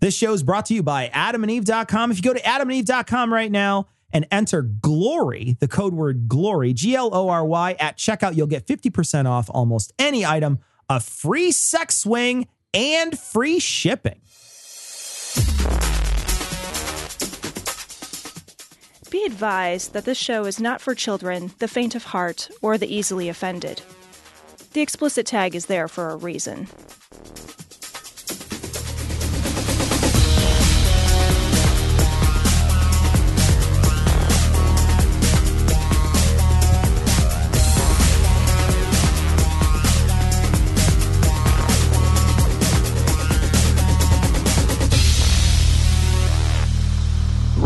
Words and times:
This 0.00 0.16
show 0.16 0.32
is 0.32 0.42
brought 0.42 0.64
to 0.66 0.74
you 0.74 0.82
by 0.82 1.10
adamandeve.com. 1.10 2.10
If 2.10 2.16
you 2.16 2.22
go 2.22 2.32
to 2.32 2.40
adamandeve.com 2.40 3.32
right 3.32 3.52
now 3.52 3.86
and 4.10 4.26
enter 4.32 4.62
glory, 4.62 5.58
the 5.60 5.68
code 5.68 5.92
word 5.92 6.26
glory, 6.26 6.72
G 6.72 6.96
L 6.96 7.10
O 7.12 7.28
R 7.28 7.44
Y, 7.44 7.76
at 7.78 7.98
checkout, 7.98 8.34
you'll 8.34 8.46
get 8.46 8.66
50% 8.66 9.26
off 9.26 9.50
almost 9.50 9.92
any 9.98 10.24
item, 10.24 10.58
a 10.88 11.00
free 11.00 11.52
sex 11.52 11.98
swing, 11.98 12.48
and 12.72 13.18
free 13.18 13.58
shipping. 13.58 14.20
Be 19.10 19.24
advised 19.24 19.92
that 19.92 20.04
this 20.06 20.16
show 20.16 20.46
is 20.46 20.60
not 20.60 20.80
for 20.80 20.94
children, 20.94 21.50
the 21.58 21.68
faint 21.68 21.94
of 21.94 22.04
heart, 22.04 22.48
or 22.62 22.78
the 22.78 22.92
easily 22.92 23.28
offended. 23.28 23.82
The 24.72 24.80
explicit 24.80 25.26
tag 25.26 25.54
is 25.54 25.66
there 25.66 25.88
for 25.88 26.08
a 26.08 26.16
reason. 26.16 26.68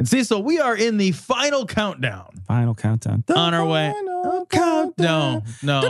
And 0.00 0.08
Cecil, 0.08 0.42
we 0.42 0.58
are 0.58 0.74
in 0.74 0.96
the 0.96 1.12
final 1.12 1.66
countdown. 1.66 2.40
Final 2.46 2.74
countdown. 2.74 3.22
The 3.26 3.36
On 3.36 3.52
our 3.52 3.66
way. 3.66 3.92
final 3.92 4.46
No, 4.98 5.42
no. 5.62 5.82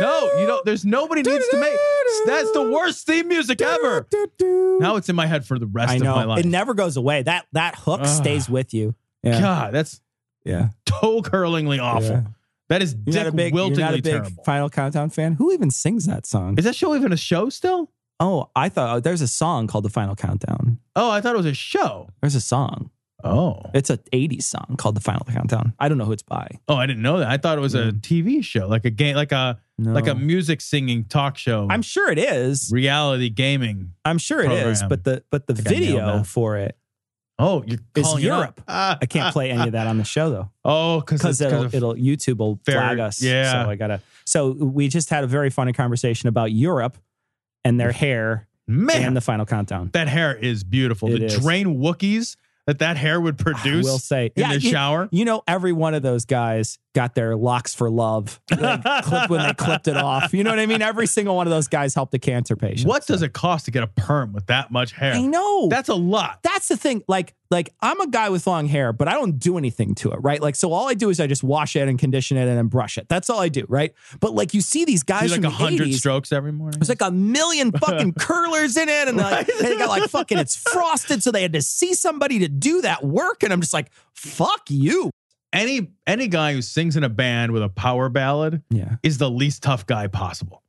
No, 0.00 0.30
you 0.38 0.46
don't. 0.46 0.62
There's 0.66 0.84
nobody 0.84 1.22
needs 1.22 1.48
to 1.48 1.56
make. 1.58 1.72
That's 2.26 2.52
the 2.52 2.70
worst 2.70 3.06
theme 3.06 3.28
music 3.28 3.62
ever. 3.62 4.06
Now 4.78 4.96
it's 4.96 5.08
in 5.08 5.16
my 5.16 5.26
head 5.26 5.46
for 5.46 5.58
the 5.58 5.66
rest 5.66 5.94
of 5.96 6.02
my 6.02 6.22
know. 6.22 6.28
life. 6.28 6.40
It 6.40 6.46
never 6.46 6.74
goes 6.74 6.98
away. 6.98 7.22
That 7.22 7.46
that 7.52 7.74
hook 7.76 8.04
stays 8.04 8.50
with 8.50 8.74
you. 8.74 8.94
Yeah. 9.22 9.40
God, 9.40 9.72
that's 9.72 10.02
Yeah. 10.44 10.68
toe 10.84 11.22
curlingly 11.22 11.78
awful. 11.78 12.10
Yeah. 12.10 12.22
That 12.68 12.82
is 12.82 12.92
You're 13.06 13.12
dick 13.14 13.14
not 13.14 13.26
a 13.26 13.32
big, 13.32 13.54
you're 13.54 13.70
not 13.70 13.94
a 13.94 13.96
big 13.96 14.04
terrible. 14.04 14.44
Final 14.44 14.68
Countdown 14.68 15.08
fan. 15.08 15.32
Who 15.32 15.52
even 15.52 15.70
sings 15.70 16.04
that 16.04 16.26
song? 16.26 16.58
Is 16.58 16.66
that 16.66 16.76
show 16.76 16.94
even 16.94 17.10
a 17.12 17.16
show 17.16 17.48
still? 17.48 17.90
Oh, 18.20 18.50
I 18.56 18.68
thought 18.68 18.96
oh, 18.96 19.00
there's 19.00 19.20
a 19.22 19.28
song 19.28 19.66
called 19.66 19.84
The 19.84 19.90
Final 19.90 20.14
Countdown. 20.16 20.78
Oh, 20.96 21.10
I 21.10 21.20
thought 21.20 21.34
it 21.34 21.38
was 21.38 21.46
a 21.46 21.54
show. 21.54 22.08
There's 22.20 22.34
a 22.34 22.40
song. 22.40 22.90
Oh, 23.24 23.60
It's 23.74 23.90
a 23.90 23.98
80s 24.12 24.44
song 24.44 24.76
called 24.78 24.94
The 24.94 25.00
Final 25.00 25.26
Countdown. 25.28 25.74
I 25.80 25.88
don't 25.88 25.98
know 25.98 26.04
who 26.04 26.12
it's 26.12 26.22
by. 26.22 26.48
oh, 26.68 26.76
I 26.76 26.86
didn't 26.86 27.02
know 27.02 27.18
that. 27.18 27.28
I 27.28 27.36
thought 27.36 27.58
it 27.58 27.60
was 27.60 27.74
a. 27.74 27.90
TV 27.90 28.44
show, 28.44 28.68
like 28.68 28.84
a 28.84 28.90
game, 28.90 29.16
like 29.16 29.32
a 29.32 29.58
No. 29.76 29.90
like 29.92 30.06
a 30.06 30.14
music 30.14 30.60
singing 30.60 31.02
talk 31.04 31.36
show. 31.36 31.66
I'm 31.68 31.82
sure 31.82 32.12
it 32.12 32.18
is. 32.18 32.70
reality 32.72 33.28
gaming. 33.28 33.94
I'm 34.04 34.18
sure 34.18 34.40
it 34.40 34.52
is, 34.52 34.80
program. 34.82 34.88
but 34.88 35.04
the 35.04 35.24
but 35.32 35.46
the 35.48 35.54
I 35.54 35.70
nailed 35.70 35.82
video 35.82 36.16
that. 36.18 36.26
for 36.28 36.58
it, 36.58 36.76
Oh, 37.40 37.62
you're 37.66 37.78
It's 37.96 38.06
calling 38.08 38.22
it. 38.22 38.26
Europe. 38.26 38.60
Ah. 38.68 38.98
I 39.02 39.06
can't 39.06 39.32
play 39.32 39.50
any 39.50 39.66
of 39.66 39.72
that 39.72 39.86
on 39.88 39.98
the 39.98 40.04
show 40.04 40.30
though. 40.30 40.50
Oh, 40.64 41.00
because 41.00 41.20
because 41.22 41.40
it'll, 41.40 41.62
of, 41.64 41.74
it'll 41.74 41.94
YouTube 41.94 42.36
will 42.38 42.60
fair- 42.64 42.74
flag 42.80 42.98
us. 43.00 43.20
yeah. 43.22 43.64
So 43.64 43.70
I 43.70 43.74
gotta. 43.74 44.00
So 44.26 44.50
we 44.52 44.86
just 44.88 45.10
had 45.10 45.24
a 45.24 45.26
very 45.26 45.50
funny 45.50 45.72
conversation 45.72 46.28
about 46.28 46.52
Europe 46.52 46.98
and 47.64 47.78
their 47.78 47.92
hair 47.92 48.48
man, 48.66 49.02
and 49.02 49.16
the 49.16 49.20
final 49.20 49.46
countdown. 49.46 49.90
that 49.92 50.08
hair 50.08 50.36
is 50.36 50.64
beautiful. 50.64 51.12
It 51.12 51.18
the 51.18 51.24
is. 51.26 51.38
drain 51.40 51.78
Wookiees 51.78 52.36
that 52.66 52.80
that 52.80 52.96
hair 52.98 53.20
would 53.20 53.38
produce 53.38 53.86
I 53.86 53.90
will 53.90 53.98
say, 53.98 54.26
in 54.36 54.42
yeah, 54.42 54.52
the 54.52 54.60
you, 54.60 54.70
shower. 54.70 55.08
you 55.10 55.24
know, 55.24 55.42
every 55.48 55.72
one 55.72 55.94
of 55.94 56.02
those 56.02 56.26
guys 56.26 56.78
got 56.98 57.14
their 57.14 57.36
locks 57.36 57.72
for 57.76 57.88
love 57.88 58.40
like, 58.50 58.82
clipped 59.04 59.30
when 59.30 59.40
they 59.46 59.54
clipped 59.54 59.86
it 59.86 59.96
off. 59.96 60.34
You 60.34 60.42
know 60.42 60.50
what 60.50 60.58
I 60.58 60.66
mean? 60.66 60.82
Every 60.82 61.06
single 61.06 61.36
one 61.36 61.46
of 61.46 61.52
those 61.52 61.68
guys 61.68 61.94
helped 61.94 62.12
a 62.12 62.18
cancer 62.18 62.56
patient. 62.56 62.88
What 62.88 63.04
So- 63.04 63.14
does 63.14 63.22
it 63.22 63.32
cost 63.32 63.66
to 63.66 63.70
get 63.70 63.84
a 63.84 63.86
perm 63.86 64.32
with 64.32 64.46
that 64.46 64.72
much 64.72 64.90
hair? 64.90 65.12
I 65.12 65.20
know. 65.22 65.68
That's 65.68 65.88
a 65.88 65.94
lot. 65.94 66.40
that's 66.42 66.66
the 66.66 66.76
thing. 66.76 67.04
Like, 67.06 67.36
like 67.52 67.72
I'm 67.80 68.00
a 68.00 68.08
guy 68.08 68.30
with 68.30 68.48
long 68.48 68.66
hair, 68.66 68.92
but 68.92 69.06
I 69.06 69.12
don't 69.12 69.38
do 69.38 69.58
anything 69.58 69.94
to 69.96 70.10
it, 70.10 70.16
right? 70.16 70.42
Like, 70.42 70.56
so 70.56 70.72
all 70.72 70.88
I 70.88 70.94
do 70.94 71.08
is 71.08 71.20
I 71.20 71.28
just 71.28 71.44
wash 71.44 71.76
it 71.76 71.86
and 71.86 72.00
condition 72.00 72.36
it 72.36 72.48
and 72.48 72.58
then 72.58 72.66
brush 72.66 72.98
it. 72.98 73.08
That's 73.08 73.30
all 73.30 73.38
I 73.38 73.48
do, 73.48 73.64
right? 73.68 73.94
But 74.18 74.34
like, 74.34 74.52
you 74.52 74.60
see 74.60 74.84
these 74.84 75.04
guys 75.04 75.30
like 75.30 75.44
a 75.44 75.50
hundred 75.50 75.94
strokes 75.94 76.32
every 76.32 76.50
morning. 76.50 76.80
There's 76.80 76.88
like 76.88 77.00
a 77.00 77.12
million 77.12 77.70
fucking 77.78 78.14
curlers 78.14 78.76
in 78.76 78.88
it, 78.88 79.06
and, 79.06 79.16
they're 79.16 79.30
like, 79.30 79.48
and 79.48 79.60
they 79.60 79.78
got 79.78 79.88
like 79.88 80.10
fucking 80.10 80.36
it's 80.36 80.56
frosted, 80.56 81.22
so 81.22 81.30
they 81.30 81.42
had 81.42 81.52
to 81.52 81.62
see 81.62 81.94
somebody 81.94 82.40
to 82.40 82.48
do 82.48 82.82
that 82.82 83.04
work, 83.04 83.44
and 83.44 83.52
I'm 83.52 83.60
just 83.60 83.72
like, 83.72 83.92
fuck 84.14 84.62
you. 84.68 85.10
Any 85.52 85.88
any 86.06 86.28
guy 86.28 86.52
who 86.52 86.62
sings 86.62 86.96
in 86.96 87.04
a 87.04 87.08
band 87.08 87.52
with 87.52 87.62
a 87.62 87.68
power 87.68 88.08
ballad 88.08 88.62
Yeah. 88.70 88.96
is 89.02 89.18
the 89.18 89.30
least 89.30 89.62
tough 89.62 89.86
guy 89.86 90.06
possible. 90.06 90.62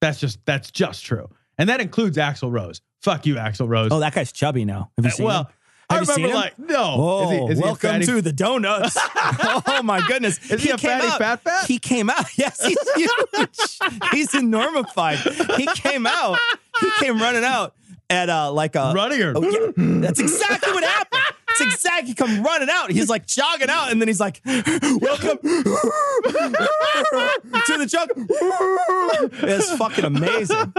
That's 0.00 0.20
just 0.20 0.38
that's 0.44 0.70
just 0.70 1.04
true, 1.04 1.30
and 1.58 1.68
that 1.68 1.80
includes 1.80 2.16
Axl 2.18 2.50
Rose. 2.50 2.80
Fuck 3.02 3.26
you, 3.26 3.34
Axl 3.36 3.68
Rose. 3.68 3.90
Oh, 3.92 4.00
that 4.00 4.14
guy's 4.14 4.32
chubby 4.32 4.64
now. 4.64 4.90
Have 4.96 5.04
you 5.04 5.10
Uh, 5.10 5.14
seen 5.14 5.26
well, 5.26 5.40
him? 5.44 5.46
I 5.90 5.94
you 6.00 6.06
remember 6.06 6.34
like 6.34 6.58
no. 6.58 6.94
Oh, 6.98 7.24
is 7.24 7.30
he, 7.48 7.52
is 7.54 7.60
welcome 7.60 8.00
to 8.00 8.22
the 8.22 8.32
donuts. 8.32 8.96
oh 9.16 9.80
my 9.84 10.06
goodness. 10.06 10.38
Is 10.50 10.62
he 10.62 10.70
a 10.70 10.76
came 10.78 10.90
fatty 10.90 11.06
out- 11.08 11.18
fat 11.18 11.42
fat? 11.42 11.66
He 11.66 11.78
came 11.78 12.08
out. 12.10 12.24
Yes, 12.38 12.64
he's 12.64 12.78
huge. 12.94 14.10
he's 14.12 14.28
enormified. 14.32 15.56
He 15.58 15.66
came 15.66 16.06
out. 16.06 16.38
He 16.80 16.90
came 16.98 17.18
running 17.18 17.44
out 17.44 17.74
at 18.10 18.28
uh 18.30 18.52
like 18.52 18.74
a 18.76 18.92
running 18.94 19.20
Oh, 19.22 19.42
yeah. 19.42 19.72
That's 20.00 20.20
exactly 20.20 20.72
what 20.72 20.84
happened. 20.84 21.22
It's 21.50 21.60
exactly 21.60 22.08
he 22.08 22.14
come 22.14 22.42
running 22.42 22.68
out. 22.70 22.90
He's 22.90 23.08
like 23.08 23.26
jogging 23.26 23.70
out, 23.70 23.92
and 23.92 24.00
then 24.00 24.08
he's 24.08 24.18
like, 24.18 24.40
"Welcome 24.44 25.38
to 25.38 25.62
the 27.78 27.86
jungle." 27.88 28.26
It's 29.48 29.70
fucking 29.76 30.04
amazing. 30.04 30.72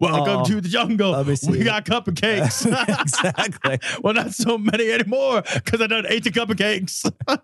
welcome 0.00 0.40
Oh, 0.40 0.44
to 0.46 0.60
the 0.60 0.68
jungle. 0.68 1.12
let 1.12 1.26
me 1.28 1.36
see. 1.36 1.50
We 1.52 1.62
got 1.64 1.84
cupcakes. 1.84 2.66
exactly. 3.00 3.78
well, 4.02 4.14
not 4.14 4.32
so 4.32 4.58
many 4.58 4.90
anymore 4.90 5.42
because 5.54 5.80
I 5.80 5.86
done 5.86 6.06
ate 6.08 6.24
the 6.24 6.30
cupcakes. 6.30 7.08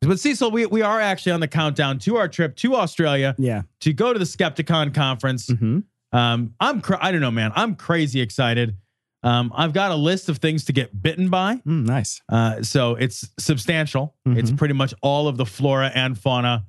but 0.00 0.18
Cecil, 0.20 0.50
we, 0.50 0.64
we 0.66 0.80
are 0.82 1.00
actually 1.00 1.32
on 1.32 1.40
the 1.40 1.48
countdown 1.48 1.98
to 2.00 2.16
our 2.16 2.28
trip 2.28 2.56
to 2.56 2.74
Australia 2.76 3.34
Yeah. 3.38 3.62
to 3.80 3.92
go 3.92 4.12
to 4.14 4.18
the 4.18 4.24
Skepticon 4.24 4.94
conference. 4.94 5.48
hmm 5.48 5.80
Um, 6.12 6.54
I'm 6.60 6.82
I 7.00 7.10
don't 7.12 7.20
know, 7.20 7.30
man. 7.30 7.52
I'm 7.54 7.74
crazy 7.74 8.20
excited. 8.20 8.76
Um, 9.24 9.52
I've 9.54 9.72
got 9.72 9.92
a 9.92 9.94
list 9.94 10.28
of 10.28 10.38
things 10.38 10.64
to 10.64 10.72
get 10.72 11.00
bitten 11.00 11.28
by. 11.30 11.56
Mm, 11.66 11.86
nice. 11.86 12.20
Uh, 12.28 12.62
so 12.62 12.96
it's 12.96 13.28
substantial. 13.38 14.14
It's 14.26 14.50
Mhm. 14.50 14.58
pretty 14.58 14.74
much 14.74 14.92
all 15.00 15.28
of 15.28 15.36
the 15.36 15.46
flora 15.46 15.90
and 15.94 16.18
fauna 16.18 16.66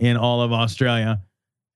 in 0.00 0.16
all 0.16 0.42
of 0.42 0.52
Australia. 0.52 1.22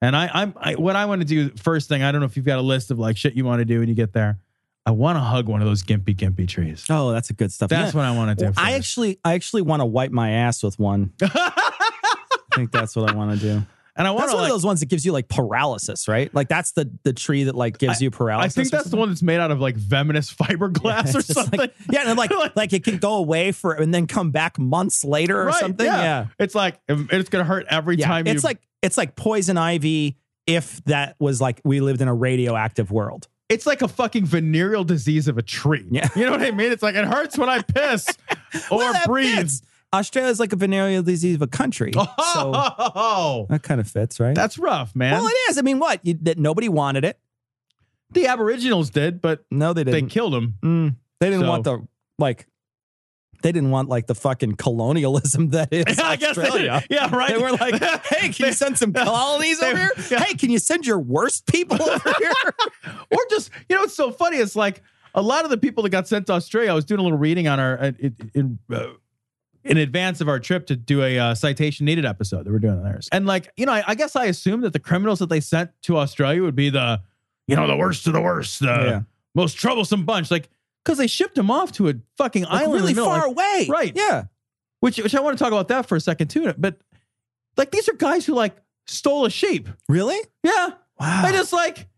And 0.03 0.17
I, 0.17 0.29
I'm 0.35 0.55
I, 0.57 0.75
what 0.75 0.97
I 0.97 1.07
want 1.07 1.21
to 1.23 1.27
do 1.27 1.51
first 1.57 1.89
thing. 1.89 2.03
I 2.03 2.11
don't 2.13 2.21
know 2.21 2.27
if 2.27 2.37
you've 2.37 2.45
got 2.47 2.59
a 2.59 2.63
list 2.63 2.91
of 2.91 2.99
like 2.99 3.17
shit 3.17 3.35
you 3.35 3.45
want 3.45 3.61
to 3.61 3.65
do 3.65 3.79
when 3.81 3.89
you 3.89 3.95
get 3.95 4.13
there. 4.13 4.39
I 4.85 4.91
want 4.91 5.17
to 5.17 5.21
hug 5.21 5.49
one 5.49 5.61
of 5.63 5.69
those 5.69 5.83
gympie 5.83 6.17
gympie 6.17 6.49
trees. 6.49 6.85
Oh, 6.91 7.13
that's 7.13 7.31
a 7.31 7.35
good 7.35 7.53
stuff. 7.53 7.69
That's 7.69 7.95
Yeah. 7.95 7.99
what 8.01 8.07
I 8.07 8.17
want 8.17 8.37
to 8.39 8.45
do. 8.47 8.51
Well, 8.57 8.65
I 8.67 8.73
actually, 8.73 9.19
I 9.25 9.35
actually 9.35 9.63
want 9.63 9.81
to 9.81 9.87
wipe 9.87 10.11
my 10.11 10.31
ass 10.31 10.63
with 10.63 10.79
one. 10.79 11.13
I 11.23 12.55
think 12.55 12.73
that's 12.73 12.97
what 12.97 13.11
I 13.11 13.15
want 13.15 13.39
to 13.39 13.47
do. 13.47 13.67
And 13.99 14.07
I 14.07 14.11
want 14.13 14.23
That's 14.27 14.33
one 14.35 14.43
like. 14.45 14.51
of 14.51 14.55
those 14.55 14.65
ones 14.65 14.81
that 14.81 14.87
gives 14.87 15.05
you 15.05 15.13
like 15.13 15.29
paralysis, 15.29 16.09
right? 16.09 16.33
Like 16.35 16.49
that's 16.49 16.73
the 16.73 16.91
the 17.03 17.13
tree 17.13 17.45
that 17.45 17.55
like 17.55 17.77
gives 17.79 18.01
you 18.01 18.11
paralysis. 18.11 18.57
I 18.57 18.63
think 18.63 18.71
that's 18.73 18.89
the 18.89 18.97
one 18.97 19.09
that's 19.11 19.23
made 19.23 19.39
out 19.41 19.51
of 19.51 19.61
like 19.61 19.77
venomous 19.77 20.33
fiberglass 20.35 21.15
or 21.15 21.21
something. 21.21 21.59
Like, 21.59 21.75
yeah, 21.91 22.01
and 22.01 22.09
then 22.11 22.17
like 22.31 22.31
like 22.57 22.73
it 22.73 22.85
can 22.85 22.97
go 22.99 23.17
away 23.17 23.53
for 23.53 23.75
and 23.75 23.93
then 23.93 24.07
come 24.07 24.31
back 24.31 24.59
months 24.59 25.05
later 25.05 25.43
or 25.43 25.47
Right, 25.47 25.61
something. 25.61 25.85
Yeah, 25.87 26.27
It's 26.39 26.55
like 26.55 26.79
um, 26.89 27.09
it's 27.13 27.29
gonna 27.29 27.45
hurt 27.45 27.67
every 27.69 27.97
yeah. 27.97 28.07
time 28.07 28.27
you. 28.27 28.33
it's 28.33 28.45
like 28.45 28.59
it's 28.81 28.97
like 28.97 29.17
poison 29.17 29.59
ivy 29.59 30.17
if 30.47 30.83
that 30.85 31.17
was 31.19 31.41
like 31.41 31.61
we 31.65 31.81
lived 31.81 32.01
in 32.01 32.09
a 32.09 32.15
radioactive 32.15 32.91
world. 32.91 33.29
it's 33.51 33.67
like 33.67 33.83
a 33.83 33.89
fucking 33.89 34.25
venereal 34.27 34.85
disease 34.85 35.27
of 35.27 35.37
a 35.39 35.43
tree. 35.43 35.85
Yeah. 35.91 36.09
You 36.15 36.25
know 36.27 36.31
what 36.33 36.43
I 36.43 36.51
mean? 36.53 36.71
It's 36.71 36.83
like 36.83 36.95
it 36.95 37.05
hurts 37.05 37.37
when 37.37 37.49
I 37.49 37.63
piss 37.63 38.07
or 38.71 38.79
Well, 38.79 39.07
breathe. 39.07 39.37
fits. 39.39 39.63
Australia's 39.95 40.39
like 40.39 40.53
a 40.53 40.57
venereal 40.57 41.03
disease 41.03 41.35
of 41.37 41.43
a 41.43 41.47
country, 41.47 41.93
so 41.95 42.05
Oh, 42.19 43.47
that 43.49 43.63
kind 43.63 43.81
of 43.81 43.89
fits, 43.89 44.21
right? 44.21 44.35
that's 44.35 44.59
rough, 44.59 44.95
man. 44.95 45.13
well, 45.15 45.27
it 45.27 45.37
is. 45.51 45.59
I 45.59 45.63
mean, 45.63 45.79
what? 45.79 46.05
You, 46.05 46.15
that 46.23 46.39
nobody 46.39 46.69
wanted 46.69 47.05
it. 47.05 47.19
the 48.11 48.27
Aboriginals 48.27 48.91
did, 48.91 49.21
but 49.21 49.45
No, 49.51 49.73
they 49.73 49.85
didn't. 49.85 50.09
They 50.09 50.13
killed 50.13 50.33
them. 50.35 50.55
Mm, 50.63 50.97
they 51.21 51.31
didn't 51.31 51.43
So- 51.43 51.49
want 51.49 51.65
the 51.65 51.87
like. 52.19 52.47
They 53.41 53.53
didn't 53.53 53.71
want 53.71 53.89
like 53.89 54.09
the 54.09 54.17
fucking 54.17 54.57
colonialism 54.57 55.51
that 55.51 55.73
is 55.73 55.97
I 56.01 56.17
guess 56.17 56.37
Australia. 56.37 56.83
did. 56.89 56.97
Yeah, 56.97 57.15
right. 57.15 57.31
They 57.31 57.41
were 57.41 57.53
like, 57.53 57.81
"Hey, 58.07 58.31
can 58.31 58.47
you 58.47 58.53
send 58.53 58.77
some 58.77 58.93
colonies 58.93 59.63
over 59.63 59.77
here? 59.79 59.93
yeah. 60.11 60.25
Hey, 60.25 60.35
can 60.35 60.51
you 60.51 60.59
send 60.59 60.85
your 60.85 60.99
worst 60.99 61.47
people 61.47 61.81
over 61.81 62.13
here?" 62.19 62.33
or 63.13 63.19
just 63.31 63.51
you 63.69 63.77
know, 63.77 63.85
it's 63.85 63.95
so 63.95 64.11
funny. 64.11 64.39
It's 64.39 64.57
like 64.57 64.83
a 65.15 65.23
lot 65.23 65.45
of 65.45 65.51
the 65.53 65.57
people 65.57 65.85
that 65.85 65.91
got 65.91 66.09
sent 66.09 66.27
to 66.27 66.33
Australia, 66.33 66.73
I 66.73 66.75
was 66.75 66.85
doing 66.85 66.99
a 66.99 67.03
little 67.05 67.17
reading 67.17 67.47
on 67.47 67.61
our 67.61 67.79
uh, 67.81 67.93
in 68.01 68.17
in, 68.35 68.59
uh, 68.75 68.87
in 69.69 69.77
advance 69.77 70.21
of 70.21 70.29
our 70.29 70.39
trip 70.41 70.67
to 70.67 70.77
do 70.77 71.03
a 71.03 71.19
uh, 71.19 71.35
citation 71.35 71.87
needed 71.87 72.05
episode 72.05 72.45
that 72.45 72.51
we're 72.53 72.59
doing 72.59 72.79
on 72.79 72.83
theirs. 72.85 73.09
And 73.13 73.27
like, 73.27 73.51
you 73.57 73.67
know, 73.67 73.73
I, 73.73 73.85
I 73.89 73.95
guess 73.95 74.17
I 74.17 74.27
assumed 74.27 74.63
that 74.65 74.73
the 74.73 74.79
criminals 74.79 75.19
that 75.21 75.29
they 75.29 75.41
sent 75.41 75.71
to 75.83 75.97
Australia 75.99 76.43
would 76.43 76.57
be 76.57 76.71
the, 76.71 77.01
you 77.47 77.57
know, 77.57 77.67
the 77.67 77.77
worst 77.77 78.07
of 78.07 78.13
the 78.13 78.21
worst, 78.21 78.61
the 78.61 78.67
Yeah. 78.67 79.01
most 79.35 79.55
troublesome 79.59 80.05
bunch. 80.05 80.31
Like, 80.31 80.49
because 80.85 80.99
they 80.99 81.07
shipped 81.07 81.35
them 81.35 81.51
off 81.51 81.73
to 81.73 81.89
a 81.89 81.95
fucking 82.17 82.45
Like, 82.45 82.63
island 82.63 82.73
really 82.83 82.95
far 82.95 83.19
like- 83.19 83.27
away. 83.29 83.67
Right. 83.71 83.93
Yeah. 83.95 84.25
which 84.81 84.97
which 84.99 85.15
I 85.15 85.21
want 85.21 85.37
to 85.37 85.43
talk 85.43 85.53
about 85.53 85.69
that 85.69 85.87
for 85.87 85.97
a 85.97 86.01
second 86.01 86.29
too. 86.29 86.53
But 86.57 86.79
like, 87.57 87.71
these 87.71 87.89
are 87.89 87.95
guys 87.95 88.25
who 88.27 88.35
like 88.35 88.57
stole 88.87 89.25
a 89.27 89.31
sheep. 89.31 89.69
Really? 89.89 90.19
Yeah. 90.43 90.69
Wow. 90.99 91.23
They 91.27 91.33
just 91.33 91.53
like 91.53 91.89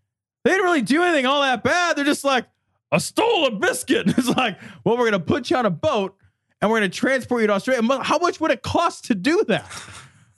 they 0.45 0.51
didn't 0.53 0.65
really 0.65 0.83
do 0.83 1.03
anything 1.03 1.27
all 1.27 1.43
that 1.43 1.63
bad. 1.63 1.97
They're 1.97 2.05
just 2.05 2.25
like, 2.25 2.47
I 2.91 2.99
stole 2.99 3.47
a 3.47 3.51
biscuit. 3.53 4.07
It's 4.19 4.29
like, 4.29 4.59
well, 4.85 4.97
we're 4.97 5.05
gonna 5.11 5.21
put 5.21 5.51
you 5.51 5.57
on 5.57 5.67
a 5.67 5.71
boat 5.71 6.17
and 6.61 6.71
we're 6.71 6.79
gonna 6.79 6.89
transport 6.89 7.41
you 7.43 7.47
to 7.49 7.53
Australia. 7.55 8.03
How 8.03 8.19
much 8.19 8.41
would 8.41 8.51
it 8.51 8.63
cost 8.63 9.07
to 9.07 9.15
do 9.15 9.45
that? 9.49 9.67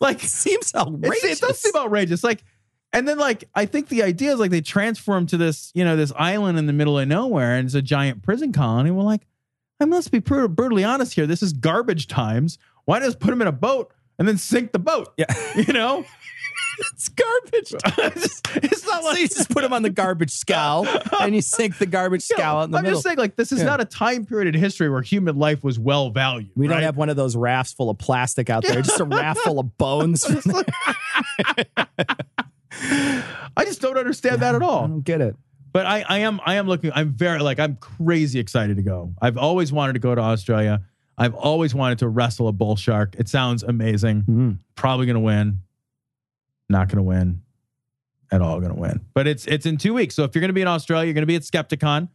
Like, 0.00 0.18
seems 0.18 0.74
outrageous. 0.76 1.40
it 1.40 1.46
does 1.46 1.60
seem 1.60 1.76
outrageous. 1.76 2.24
Like, 2.24 2.42
and 2.92 3.06
then 3.06 3.18
like 3.18 3.44
I 3.54 3.66
think 3.66 3.88
the 3.88 4.02
idea 4.02 4.32
is 4.32 4.40
like 4.40 4.50
they 4.50 4.60
transfer 4.60 5.16
him 5.16 5.26
to 5.28 5.36
this, 5.36 5.70
you 5.76 5.84
know, 5.84 5.94
this 5.94 6.12
island 6.16 6.58
in 6.58 6.66
the 6.66 6.72
middle 6.72 6.98
of 6.98 7.06
nowhere, 7.06 7.54
and 7.54 7.66
it's 7.66 7.76
a 7.76 7.82
giant 7.82 8.20
prison 8.20 8.52
colony. 8.52 8.90
We're 8.90 9.04
like, 9.04 9.22
I 9.78 9.84
must 9.84 10.10
be 10.10 10.18
br- 10.18 10.48
brutally 10.48 10.82
honest 10.82 11.14
here. 11.14 11.28
This 11.28 11.40
is 11.40 11.52
garbage 11.52 12.08
times. 12.08 12.58
Why 12.84 12.98
not 12.98 13.04
just 13.06 13.20
put 13.20 13.32
him 13.32 13.40
in 13.42 13.46
a 13.46 13.52
boat 13.52 13.92
and 14.18 14.26
then 14.26 14.38
sink 14.38 14.72
the 14.72 14.80
boat? 14.80 15.12
Yeah. 15.16 15.26
You 15.54 15.72
know, 15.72 16.04
it's 16.92 17.08
garbage. 17.08 17.74
it's, 18.16 18.40
it's 18.56 18.86
not 18.86 19.02
so 19.02 19.08
like 19.08 19.18
you 19.20 19.28
just 19.28 19.50
put 19.50 19.62
them 19.62 19.72
on 19.72 19.82
the 19.82 19.90
garbage 19.90 20.30
scow 20.32 20.84
and 21.20 21.34
you 21.34 21.40
sink 21.42 21.78
the 21.78 21.86
garbage 21.86 22.28
know, 22.30 22.36
scow 22.36 22.58
out 22.58 22.64
in 22.64 22.70
the 22.70 22.78
I'm 22.78 22.84
middle. 22.84 22.96
just 22.96 23.04
saying, 23.04 23.18
like, 23.18 23.36
this 23.36 23.52
is 23.52 23.60
Yeah. 23.60 23.66
not 23.66 23.80
a 23.80 23.84
time 23.84 24.24
period 24.24 24.54
in 24.54 24.60
history 24.60 24.88
where 24.90 25.02
human 25.02 25.36
life 25.38 25.62
was 25.64 25.78
well 25.78 26.10
valued. 26.10 26.50
we 26.56 26.66
don't 26.68 26.82
have 26.82 26.96
one 26.96 27.08
of 27.08 27.16
those 27.16 27.36
rafts 27.36 27.72
full 27.72 27.90
of 27.90 27.98
plastic 27.98 28.50
out 28.50 28.62
there, 28.64 28.82
just 28.82 29.00
a 29.00 29.04
raft 29.04 29.40
full 29.40 29.58
of 29.58 29.76
bones. 29.78 30.24
I 33.56 33.64
just 33.64 33.80
don't 33.80 33.98
understand 33.98 34.40
that 34.42 34.54
at 34.54 34.62
all. 34.62 34.84
I 34.84 34.86
don't 34.88 35.02
get 35.02 35.20
it. 35.20 35.36
But 35.72 35.86
I, 35.86 36.04
I 36.06 36.18
am, 36.18 36.40
I 36.44 36.56
am 36.56 36.66
looking. 36.66 36.90
I'm 36.94 37.12
very 37.12 37.40
like, 37.40 37.58
I'm 37.58 37.76
crazy 37.76 38.38
excited 38.38 38.76
to 38.76 38.82
go. 38.82 39.14
I've 39.22 39.38
always 39.38 39.72
wanted 39.72 39.94
to 39.94 39.98
go 40.00 40.14
to 40.14 40.20
Australia. 40.20 40.82
I've 41.16 41.34
always 41.34 41.74
wanted 41.74 41.98
to 42.00 42.08
wrestle 42.08 42.48
a 42.48 42.52
bull 42.52 42.76
shark. 42.76 43.14
It 43.18 43.28
sounds 43.28 43.62
amazing. 43.62 44.22
Mhm. 44.28 44.58
Probably 44.74 45.06
gonna 45.06 45.20
win. 45.20 45.60
Not 46.72 46.88
going 46.88 46.96
to 46.96 47.02
win 47.02 47.42
at 48.32 48.40
all 48.40 48.58
going 48.58 48.74
to 48.74 48.80
win. 48.80 49.00
But 49.14 49.26
it's 49.26 49.46
it's 49.46 49.66
in 49.66 49.76
two 49.76 49.94
weeks. 49.94 50.14
So 50.14 50.24
if 50.24 50.34
you're 50.34 50.40
going 50.40 50.48
to 50.48 50.54
be 50.54 50.62
in 50.62 50.68
Australia, 50.68 51.06
you're 51.06 51.14
going 51.14 51.22
to 51.22 51.26
be 51.26 51.36
at 51.36 51.42
Skepticon. 51.42 52.08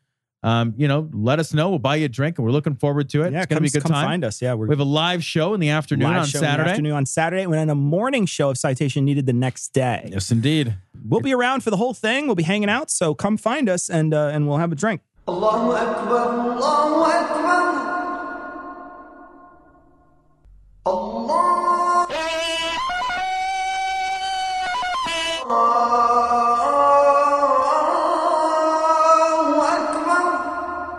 Um, 0.43 0.75
you 0.77 0.87
know, 0.87 1.09
let 1.13 1.39
us 1.39 1.53
know. 1.53 1.69
We'll 1.69 1.79
buy 1.79 1.97
you 1.97 2.05
a 2.05 2.09
drink, 2.09 2.37
and 2.37 2.45
we're 2.45 2.51
looking 2.51 2.75
forward 2.75 3.09
to 3.09 3.23
it. 3.23 3.33
Yeah, 3.33 3.39
it's 3.39 3.47
going 3.47 3.57
to 3.57 3.61
be 3.61 3.67
a 3.67 3.71
good 3.71 3.83
come 3.83 3.91
time. 3.91 4.05
Find 4.05 4.23
us. 4.23 4.41
Yeah, 4.41 4.53
we 4.53 4.69
have 4.69 4.79
a 4.79 4.83
live 4.83 5.23
show 5.23 5.53
in 5.53 5.59
the 5.59 5.69
afternoon 5.69 6.07
on 6.07 6.25
Saturday. 6.25 6.71
afternoon 6.71 6.93
on 6.93 7.05
Saturday, 7.05 7.43
and 7.43 7.53
then 7.53 7.69
a 7.69 7.75
morning 7.75 8.25
show 8.25 8.51
if 8.51 8.57
citation 8.57 9.05
needed 9.05 9.25
the 9.25 9.33
next 9.33 9.73
day. 9.73 10.09
Yes, 10.11 10.31
indeed. 10.31 10.75
We'll 11.07 11.21
be 11.21 11.33
around 11.33 11.63
for 11.63 11.69
the 11.69 11.77
whole 11.77 11.93
thing. 11.93 12.25
We'll 12.25 12.35
be 12.35 12.43
hanging 12.43 12.69
out. 12.69 12.91
So 12.91 13.13
come 13.13 13.37
find 13.37 13.69
us, 13.69 13.89
and 13.89 14.13
uh, 14.13 14.31
and 14.33 14.47
we'll 14.47 14.57
have 14.57 14.71
a 14.71 14.75
drink. 14.75 15.01
Allahu 15.27 15.71
Akbar, 15.71 16.51
Allahu 16.51 17.03
Akbar. 17.03 17.27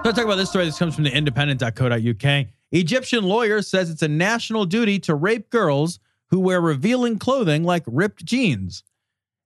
So 0.08 0.12
I 0.12 0.14
talk 0.14 0.24
about 0.24 0.36
this 0.36 0.48
story. 0.48 0.64
This 0.64 0.78
comes 0.78 0.94
from 0.94 1.04
the 1.04 1.14
independent.co.uk. 1.14 2.46
Egyptian 2.72 3.24
lawyer 3.24 3.60
says 3.60 3.90
it's 3.90 4.00
a 4.00 4.08
national 4.08 4.64
duty 4.64 4.98
to 5.00 5.14
rape 5.14 5.50
girls 5.50 6.00
who 6.30 6.40
wear 6.40 6.62
revealing 6.62 7.18
clothing 7.18 7.62
like 7.62 7.82
ripped 7.86 8.24
jeans. 8.24 8.84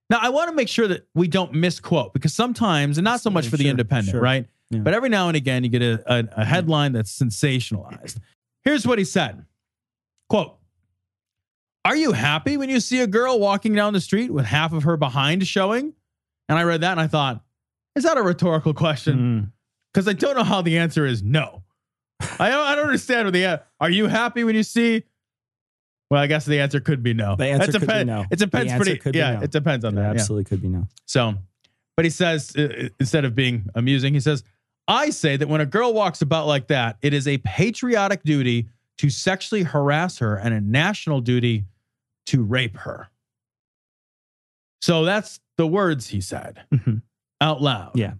Now, 0.09 0.19
I 0.21 0.29
want 0.29 0.51
to 0.51 0.55
make 0.55 0.69
sure 0.69 0.87
that 0.87 1.05
we 1.13 1.27
don't 1.27 1.53
misquote 1.53 2.13
because 2.13 2.33
sometimes, 2.33 2.97
and 2.97 3.03
not 3.03 3.19
so 3.19 3.29
much 3.29 3.49
for 3.49 3.57
the 3.57 3.63
Sure, 3.63 3.71
independent, 3.71 4.11
sure. 4.11 4.21
right? 4.21 4.47
Yeah. 4.69 4.79
But 4.79 4.93
every 4.93 5.09
now 5.09 5.27
and 5.27 5.35
again, 5.35 5.65
you 5.65 5.69
get 5.69 5.81
a, 5.81 6.01
a, 6.07 6.23
a 6.37 6.45
headline 6.45 6.93
that's 6.93 7.11
sensationalized. 7.13 8.21
Here's 8.63 8.87
what 8.87 8.97
he 8.97 9.03
said 9.03 9.45
Quote, 10.29 10.55
Are 11.83 11.97
you 11.97 12.13
happy 12.13 12.55
when 12.55 12.69
you 12.69 12.79
see 12.79 13.01
a 13.01 13.07
girl 13.07 13.37
walking 13.37 13.75
down 13.75 13.91
the 13.91 13.99
street 13.99 14.31
with 14.31 14.45
half 14.45 14.71
of 14.71 14.83
her 14.83 14.95
behind 14.95 15.45
showing? 15.45 15.91
And 16.47 16.57
I 16.57 16.63
read 16.63 16.79
that 16.79 16.91
and 16.93 17.01
I 17.01 17.07
thought, 17.07 17.43
is 17.97 18.05
that 18.05 18.17
a 18.17 18.21
rhetorical 18.21 18.73
question? 18.73 19.17
Mm. 19.17 19.51
Because 19.93 20.07
I 20.07 20.13
don't 20.13 20.35
know 20.35 20.43
how 20.43 20.61
the 20.61 20.77
answer 20.77 21.05
is 21.05 21.21
no. 21.23 21.63
I 22.39 22.49
don't, 22.49 22.65
I 22.65 22.75
don't 22.75 22.85
understand 22.85 23.25
what 23.27 23.33
the 23.33 23.61
are 23.79 23.89
you 23.89 24.07
happy 24.07 24.43
when 24.43 24.55
you 24.55 24.63
see? 24.63 25.03
Well, 26.09 26.21
I 26.21 26.27
guess 26.27 26.45
the 26.45 26.59
answer 26.59 26.79
could 26.79 27.01
be 27.03 27.13
no. 27.13 27.35
The 27.35 27.45
answer 27.47 27.69
It 27.69 27.79
could 27.79 27.87
be 27.87 28.03
no. 28.03 28.25
It 28.31 28.39
depends 28.39 28.73
pretty. 28.73 29.17
yeah, 29.17 29.33
no. 29.35 29.41
it 29.41 29.51
depends 29.51 29.83
on 29.83 29.93
It 29.93 29.95
that. 29.97 30.01
yeah. 30.03 30.09
absolutely 30.11 30.43
could 30.45 30.61
be 30.61 30.67
no. 30.69 30.87
So, 31.05 31.33
but 31.95 32.05
he 32.05 32.11
says 32.11 32.55
uh, 32.55 32.89
instead 32.99 33.25
of 33.25 33.35
being 33.35 33.65
amusing, 33.75 34.13
he 34.13 34.19
says, 34.19 34.43
"I 34.87 35.09
say 35.09 35.37
that 35.37 35.47
when 35.47 35.59
a 35.61 35.65
girl 35.65 35.93
walks 35.93 36.21
about 36.21 36.47
like 36.47 36.67
that, 36.67 36.97
it 37.01 37.13
is 37.13 37.27
a 37.27 37.37
patriotic 37.39 38.23
duty 38.23 38.67
to 38.99 39.09
sexually 39.09 39.63
harass 39.63 40.19
her 40.19 40.35
and 40.37 40.53
a 40.53 40.61
national 40.61 41.21
duty 41.21 41.65
to 42.27 42.43
rape 42.43 42.77
her." 42.77 43.09
So 44.81 45.03
that's 45.05 45.39
the 45.57 45.67
words 45.67 46.07
he 46.09 46.21
said 46.21 46.61
Mhm. 46.73 47.01
out 47.41 47.61
loud 47.61 47.91
Yeah. 47.95 48.13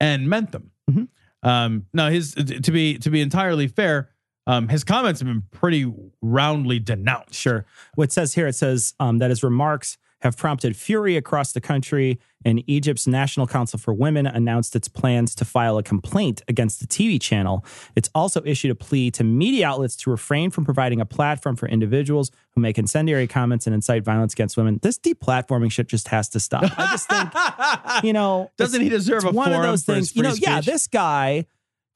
and 0.00 0.28
meant 0.28 0.52
them. 0.52 0.70
Mhm. 0.88 1.08
Um, 1.42 1.86
now, 1.92 2.10
his 2.10 2.34
to 2.34 2.72
be 2.72 2.98
to 2.98 3.10
be 3.10 3.20
entirely 3.20 3.68
fair, 3.68 4.10
um, 4.46 4.68
his 4.68 4.82
comments 4.84 5.20
have 5.20 5.28
been 5.28 5.42
pretty 5.50 5.92
roundly 6.22 6.78
denounced. 6.78 7.34
Sure. 7.34 7.64
What 7.94 8.04
it 8.04 8.12
says 8.12 8.34
here, 8.34 8.46
it 8.48 8.54
says 8.54 8.94
um, 8.98 9.18
that 9.18 9.30
his 9.30 9.42
remarks 9.42 9.98
have 10.20 10.36
prompted 10.36 10.76
fury 10.76 11.16
across 11.16 11.52
the 11.52 11.60
country, 11.60 12.18
and 12.44 12.62
Egypt's 12.68 13.06
National 13.06 13.46
Council 13.46 13.78
for 13.78 13.92
Women 13.92 14.26
announced 14.26 14.74
its 14.76 14.88
plans 14.88 15.34
to 15.36 15.44
file 15.44 15.78
a 15.78 15.82
complaint 15.82 16.42
against 16.48 16.80
the 16.80 16.86
TV 16.86 17.20
channel. 17.20 17.64
It's 17.96 18.10
also 18.14 18.42
issued 18.44 18.70
a 18.70 18.74
plea 18.74 19.10
to 19.12 19.24
media 19.24 19.68
outlets 19.68 19.96
to 19.96 20.10
refrain 20.10 20.50
from 20.50 20.64
providing 20.64 21.00
a 21.00 21.06
platform 21.06 21.56
for 21.56 21.68
individuals 21.68 22.30
who 22.54 22.60
make 22.60 22.78
incendiary 22.78 23.26
comments 23.26 23.66
and 23.66 23.74
incite 23.74 24.04
violence 24.04 24.32
against 24.32 24.56
women. 24.56 24.78
This 24.82 24.98
deplatforming 24.98 25.70
shit 25.70 25.88
just 25.88 26.08
has 26.08 26.28
to 26.30 26.40
stop. 26.40 26.64
I 26.78 26.86
just 26.90 27.08
think, 27.08 28.04
you 28.04 28.12
know, 28.12 28.50
Doesn't 28.56 28.80
he 28.80 28.88
deserve 28.88 29.24
a 29.24 29.30
one 29.30 29.52
of 29.52 29.62
those 29.62 29.84
things? 29.84 30.14
You 30.14 30.22
know, 30.22 30.30
free 30.30 30.40
yeah, 30.42 30.60
this 30.60 30.86
guy 30.86 31.46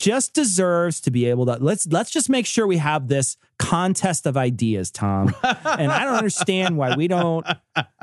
just 0.03 0.35
deserves 0.35 1.01
to 1.01 1.11
be 1.13 1.27
able 1.27 1.47
to 1.47 1.57
let's 1.61 1.87
let's 1.87 2.11
just 2.11 2.29
make 2.29 2.45
sure 2.45 2.67
we 2.67 2.79
have 2.79 3.07
this 3.07 3.37
contest 3.61 4.27
of 4.27 4.37
ideas, 4.37 4.91
Tom. 4.91 5.29
and 5.45 5.93
I 5.93 6.05
don't 6.05 6.17
understand 6.17 6.77
why 6.77 6.97
we 6.97 7.07
don't 7.07 7.47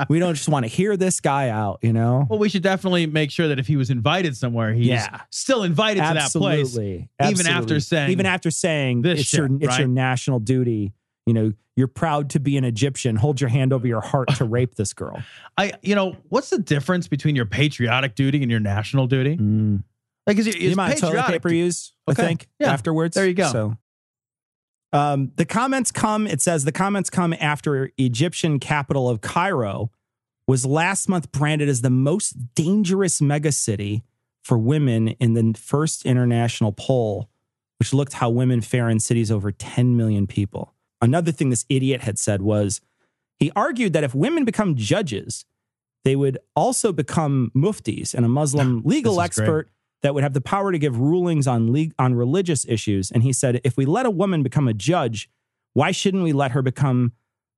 we 0.07 0.17
don't 0.17 0.33
just 0.35 0.47
want 0.47 0.63
to 0.63 0.67
hear 0.69 0.95
this 0.95 1.19
guy 1.19 1.49
out, 1.49 1.79
you 1.81 1.91
know? 1.91 2.25
Well, 2.29 2.39
we 2.39 2.47
should 2.47 2.63
definitely 2.63 3.05
make 3.05 3.31
sure 3.31 3.49
that 3.49 3.59
if 3.59 3.67
he 3.67 3.75
was 3.75 3.89
invited 3.89 4.37
somewhere, 4.37 4.73
he's 4.73 4.87
Yeah. 4.87 5.21
still 5.29 5.63
invited 5.63 5.99
to 5.99 6.13
that 6.13 6.31
place. 6.31 6.61
Absolutely. 6.61 7.09
even 7.21 7.47
after 7.47 7.79
saying 7.81 8.11
even 8.11 8.25
after 8.25 8.49
saying 8.49 9.01
this 9.01 9.19
it's 9.19 9.33
your 9.33 9.49
shit, 9.49 9.63
it's 9.63 9.77
your 9.77 9.87
national 9.89 10.39
duty. 10.39 10.93
You 11.25 11.33
know, 11.33 11.53
you're 11.75 11.87
proud 11.89 12.29
to 12.31 12.39
be 12.39 12.55
an 12.57 12.63
Egyptian. 12.63 13.17
Hold 13.17 13.41
your 13.41 13.49
hand 13.49 13.73
over 13.73 13.85
your 13.85 14.01
heart 14.01 14.29
to 14.35 14.45
rape 14.45 14.75
this 14.75 14.93
girl. 14.93 15.21
I, 15.57 15.73
you 15.81 15.95
know, 15.95 16.15
what's 16.29 16.49
the 16.49 16.57
difference 16.59 17.07
between 17.09 17.35
your 17.35 17.45
patriotic 17.45 18.15
duty 18.15 18.41
and 18.41 18.49
your 18.49 18.59
national 18.61 19.07
duty? 19.07 19.35
Mm. 19.37 19.83
Like, 20.29 20.37
is, 20.37 20.47
it- 20.47 20.53
the 20.55 20.65
is 20.67 20.73
amount 20.73 20.93
of 20.93 20.99
toilet 20.99 21.25
paper 21.27 21.49
du- 21.49 21.55
used, 21.57 21.93
Okay. 22.09 22.23
I 22.23 22.25
think, 22.27 22.47
Yeah. 22.59 22.71
afterwards. 22.71 23.15
There 23.15 23.27
you 23.27 23.33
go. 23.33 23.51
So, 23.51 23.77
um, 24.91 25.31
the 25.35 25.45
comments 25.45 25.91
come. 25.91 26.25
It 26.27 26.41
says 26.41 26.63
the 26.65 26.71
comments 26.71 27.09
come 27.09 27.33
after 27.39 27.91
Egyptian 27.97 28.59
capital 28.59 29.07
of 29.09 29.21
Cairo 29.21 29.91
was 30.47 30.65
last 30.65 31.07
month 31.07 31.31
branded 31.31 31.69
as 31.69 31.81
the 31.81 31.91
most 31.91 32.55
dangerous 32.55 33.19
megacity 33.21 34.01
for 34.43 34.57
women 34.57 35.09
in 35.19 35.33
the 35.33 35.53
first 35.59 36.05
international 36.05 36.71
poll, 36.71 37.29
which 37.77 37.93
looked 37.93 38.13
how 38.13 38.29
women 38.31 38.61
fare 38.61 38.89
in 38.89 38.99
cities 38.99 39.29
over 39.29 39.51
10 39.51 39.95
million 39.95 40.25
people. 40.25 40.73
Another 41.01 41.31
thing 41.31 41.49
this 41.49 41.65
idiot 41.69 42.01
had 42.01 42.17
said 42.17 42.41
was 42.41 42.81
he 43.37 43.51
argued 43.55 43.93
that 43.93 44.03
if 44.03 44.15
women 44.15 44.43
become 44.43 44.75
judges, 44.75 45.45
they 46.03 46.15
would 46.15 46.39
also 46.55 46.91
become 46.91 47.51
muftis 47.55 48.15
and 48.15 48.25
a 48.25 48.29
Muslim 48.29 48.81
legal 48.85 49.21
expert 49.21 49.45
great. 49.45 49.73
That 50.01 50.13
would 50.13 50.23
have 50.23 50.33
the 50.33 50.41
power 50.41 50.71
to 50.71 50.79
give 50.79 50.99
rulings 50.99 51.47
on 51.47 51.71
le- 51.71 51.91
on 51.97 52.15
religious 52.15 52.65
issues. 52.67 53.11
And 53.11 53.23
he 53.23 53.33
said, 53.33 53.61
if 53.63 53.75
we 53.77 53.85
let 53.85 54.05
a 54.05 54.11
woman 54.11 54.43
become 54.43 54.67
a 54.67 54.73
judge, 54.73 55.29
why 55.73 55.91
shouldn't 55.91 56.23
we 56.23 56.33
let 56.33 56.51
her 56.51 56.61
become 56.61 57.13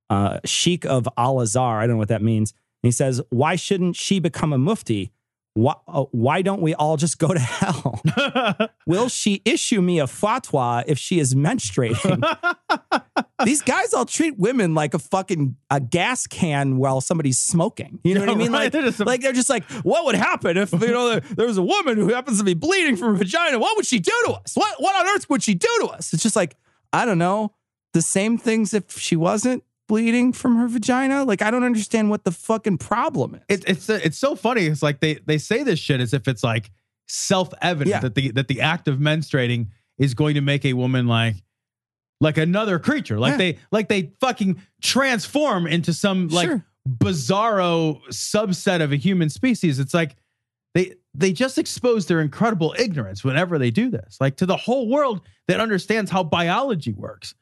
uh, 0.10 0.40
Sheikh 0.46 0.86
of 0.86 1.08
Al 1.18 1.40
Azhar? 1.40 1.80
I 1.80 1.88
don't 1.88 1.96
know 1.96 2.00
what 2.00 2.10
that 2.10 2.24
means. 2.24 2.52
And 2.84 2.88
he 2.88 2.92
says, 2.92 3.22
why 3.30 3.56
shouldn't 3.56 3.96
she 3.96 4.20
become 4.20 4.54
a 4.54 4.58
mufti? 4.58 5.12
Why, 5.54 5.76
uh, 5.88 6.06
why 6.12 6.42
don't 6.42 6.62
we 6.62 6.74
all 6.76 6.96
just 6.96 7.20
go 7.20 7.34
to 7.34 7.40
hell? 7.40 8.02
Will 8.88 9.10
she 9.10 9.42
issue 9.44 9.82
me 9.82 10.00
a 10.00 10.06
fatwa 10.06 10.84
if 10.88 10.98
she 10.98 11.20
is 11.20 11.36
menstruating? 11.36 12.24
These 13.46 13.62
guys 13.62 13.94
all 13.94 14.06
treat 14.06 14.38
women 14.38 14.76
like 14.76 14.94
a 14.94 15.00
fucking 15.00 15.58
a 15.70 15.80
gas 15.82 16.26
can 16.28 16.78
while 16.78 17.02
somebody's 17.02 17.40
smoking. 17.40 18.00
You 18.04 18.14
know 18.14 18.22
what 18.22 18.30
I 18.30 18.36
mean? 18.36 18.52
Like, 18.52 18.72
they're 18.72 18.84
just 18.84 19.00
like 19.00 19.22
they're 19.22 19.34
just 19.34 19.50
like, 19.50 19.64
what 19.84 20.06
would 20.06 20.16
happen 20.16 20.58
if 20.58 20.72
you 20.72 20.88
know 20.88 21.20
there, 21.20 21.48
was 21.48 21.58
a 21.58 21.64
woman 21.64 21.98
who 21.98 22.14
happens 22.14 22.38
to 22.38 22.44
be 22.44 22.54
bleeding 22.54 22.96
from 22.96 23.10
her 23.10 23.16
vagina? 23.16 23.60
What 23.60 23.76
would 23.76 23.86
she 23.86 24.00
do 24.00 24.14
to 24.28 24.34
us? 24.34 24.56
What 24.56 24.76
what 24.80 24.96
on 24.96 25.16
earth 25.16 25.30
would 25.30 25.44
she 25.44 25.56
do 25.56 25.68
to 25.82 25.88
us? 25.88 26.14
It's 26.14 26.24
just 26.24 26.36
like 26.36 26.56
I 26.94 27.04
don't 27.04 27.18
know. 27.18 27.54
The 27.94 28.02
same 28.02 28.38
things 28.38 28.74
if 28.74 28.98
she 28.98 29.18
wasn't 29.18 29.64
bleeding 29.92 30.32
from 30.32 30.56
her 30.56 30.70
vagina. 30.70 31.26
Like 31.26 31.42
I 31.42 31.52
don't 31.52 31.66
understand 31.66 32.10
what 32.10 32.24
the 32.24 32.32
fucking 32.32 32.78
problem 32.78 33.36
is. 33.36 33.42
it, 33.50 33.70
it's 33.70 33.90
it's 33.90 34.18
so 34.18 34.36
funny. 34.38 34.66
It's 34.68 34.82
like 34.82 35.02
they 35.02 35.16
they 35.26 35.38
say 35.38 35.64
this 35.64 35.80
shit 35.80 36.00
as 36.00 36.14
if 36.14 36.30
it's 36.30 36.46
like 36.46 36.72
self 37.10 37.50
evident 37.62 37.90
Yeah. 37.96 38.00
that 38.00 38.16
the 38.16 38.32
that 38.32 38.48
the 38.48 38.62
act 38.62 38.88
of 38.88 39.00
menstruating 39.00 39.68
is 39.98 40.14
going 40.14 40.36
to 40.36 40.42
make 40.42 40.64
a 40.64 40.72
woman 40.72 41.08
like 41.08 41.36
like 42.22 42.38
another 42.38 42.80
creature. 42.80 43.20
Like 43.20 43.32
Yeah. 43.34 43.38
they 43.38 43.58
like 43.70 43.90
they 43.90 44.14
fucking 44.22 44.62
transform 44.82 45.68
into 45.68 45.92
some 45.94 46.30
like 46.30 46.48
Sure. 46.48 46.66
bizarro 46.88 48.02
subset 48.12 48.82
of 48.82 48.94
a 48.94 48.96
human 48.96 49.30
species. 49.30 49.78
It's 49.78 49.94
like 49.94 50.16
they 50.74 50.94
they 51.14 51.34
just 51.34 51.58
expose 51.58 52.06
their 52.06 52.22
incredible 52.22 52.74
ignorance 52.80 53.26
whenever 53.26 53.60
they 53.60 53.72
do 53.72 53.90
this. 53.90 54.18
Like 54.22 54.38
to 54.38 54.46
the 54.46 54.56
whole 54.56 54.88
world 54.88 55.20
that 55.50 55.60
understands 55.60 56.10
how 56.10 56.24
biology 56.24 56.94
works. 56.94 57.36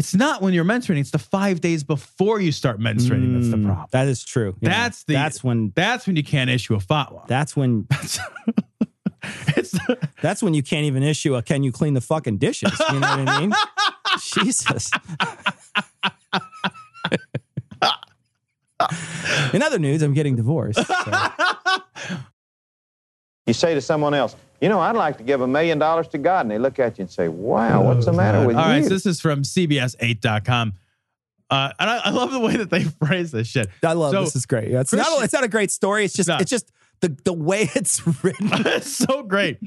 It's 0.00 0.14
not 0.14 0.40
when 0.40 0.54
you're 0.54 0.64
menstruating, 0.64 1.00
it's 1.00 1.10
the 1.10 1.18
five 1.18 1.60
days 1.60 1.84
before 1.84 2.40
you 2.40 2.52
start 2.52 2.80
menstruating 2.80 3.34
that's 3.34 3.50
the 3.50 3.58
Mm, 3.58 3.66
problem. 3.66 3.86
That 3.90 4.08
is 4.08 4.24
true. 4.24 4.56
Yeah. 4.62 4.70
That's 4.70 5.04
the- 5.04 5.12
that's 5.12 5.44
when 5.44 5.72
That's 5.76 6.06
when 6.06 6.16
you 6.16 6.24
can't 6.24 6.48
issue 6.48 6.74
a 6.74 6.78
fatwa. 6.78 7.26
that's 7.26 7.54
when 7.54 7.86
it's 9.58 9.78
that's 10.22 10.42
when 10.42 10.54
you 10.54 10.62
can't 10.62 10.86
even 10.86 11.02
issue 11.02 11.34
a 11.36 11.42
can 11.42 11.62
you 11.62 11.70
clean 11.70 11.92
the 11.92 12.00
fucking 12.00 12.38
dishes. 12.38 12.72
You 12.90 12.98
know 13.00 13.10
what 13.18 13.28
I 13.28 13.40
mean? 13.40 13.52
Jesus. 14.32 14.90
In 19.52 19.60
other 19.62 19.78
news, 19.78 20.00
I'm 20.00 20.14
getting 20.14 20.34
divorced. 20.36 20.80
so. 20.86 21.12
You 23.46 23.52
say 23.52 23.74
to 23.74 23.82
someone 23.82 24.14
else, 24.14 24.34
you 24.60 24.68
know, 24.68 24.78
I'd 24.80 24.96
like 24.96 25.16
to 25.18 25.24
give 25.24 25.40
a 25.40 25.46
million 25.48 25.78
dollars 25.78 26.08
to 26.08 26.18
God. 26.18 26.42
And 26.42 26.50
they 26.50 26.58
look 26.58 26.78
at 26.78 26.98
you 26.98 27.02
and 27.02 27.10
say, 27.10 27.28
wow, 27.28 27.82
what's 27.82 28.04
the 28.06 28.12
matter 28.12 28.46
with 28.46 28.56
all 28.56 28.66
you? 28.66 28.70
right. 28.72 28.82
So 28.84 28.90
this 28.90 29.06
is 29.06 29.20
from 29.20 29.42
CBS8.com. 29.42 30.74
Uh, 31.48 31.72
and 31.80 31.90
I, 31.90 31.96
I 32.04 32.10
love 32.10 32.30
the 32.30 32.38
way 32.40 32.56
that 32.56 32.70
they 32.70 32.84
phrase 33.04 33.32
this 33.32 33.48
shit. 33.48 33.68
I 33.82 33.92
love 33.94 34.12
So, 34.12 34.24
this. 34.24 34.36
Is 34.36 34.46
great. 34.46 34.68
Yeah, 34.70 34.80
it's 34.80 34.92
not. 34.92 35.22
It's 35.24 35.32
not 35.32 35.44
a 35.44 35.48
great 35.48 35.70
story. 35.70 36.04
It's 36.04 36.14
just. 36.14 36.28
not. 36.28 36.40
It's 36.40 36.50
just 36.50 36.70
the 37.00 37.16
the 37.24 37.32
way 37.32 37.68
it's 37.74 38.06
written. 38.22 38.48
it's 38.52 38.90
so 38.94 39.22
great. 39.22 39.58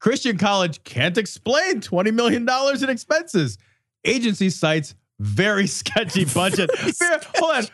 Christian 0.00 0.36
college 0.36 0.82
can't 0.82 1.16
explain 1.16 1.80
$20 1.80 2.12
million 2.12 2.48
in 2.82 2.90
expenses. 2.90 3.56
Agency 4.04 4.50
cites 4.50 4.96
very 5.20 5.68
sketchy 5.68 6.24
budget. 6.24 6.72
Fair- 6.76 7.20
hold 7.36 7.54
on. 7.54 7.64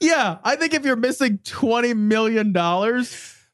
Yeah, 0.00 0.38
I 0.44 0.54
think 0.54 0.74
if 0.74 0.84
you're 0.84 0.94
missing 0.94 1.38
$20 1.38 1.96
million, 1.96 2.52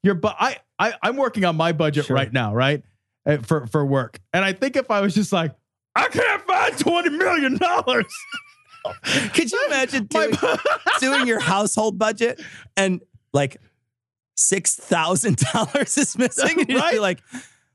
you're, 0.02 0.14
bu- 0.14 0.28
I, 0.28 0.58
I, 0.78 0.94
I'm 1.02 1.16
working 1.16 1.44
on 1.44 1.56
my 1.56 1.72
budget 1.72 2.06
Sure. 2.06 2.16
right 2.16 2.32
now, 2.32 2.54
right? 2.54 2.82
Uh, 3.26 3.38
For, 3.38 3.66
for 3.66 3.84
work. 3.84 4.20
And 4.32 4.44
I 4.44 4.52
think 4.52 4.76
if 4.76 4.90
I 4.90 5.00
was 5.00 5.14
just 5.14 5.32
like, 5.32 5.54
I 5.94 6.08
can't 6.08 6.42
find 6.46 6.74
$20 6.74 7.18
million. 7.18 7.58
Could 9.32 9.50
you 9.52 9.66
imagine 9.66 10.04
doing, 10.06 10.30
doing 11.00 11.26
your 11.26 11.40
household 11.40 11.98
budget 11.98 12.40
and 12.76 13.02
like 13.32 13.58
six 14.36 14.76
thousand 14.76 15.36
dollars 15.52 15.98
is 15.98 16.16
missing? 16.16 16.48
And 16.60 16.68
you'd 16.68 16.78
Right? 16.78 16.92
be 16.94 16.98
like, 17.00 17.20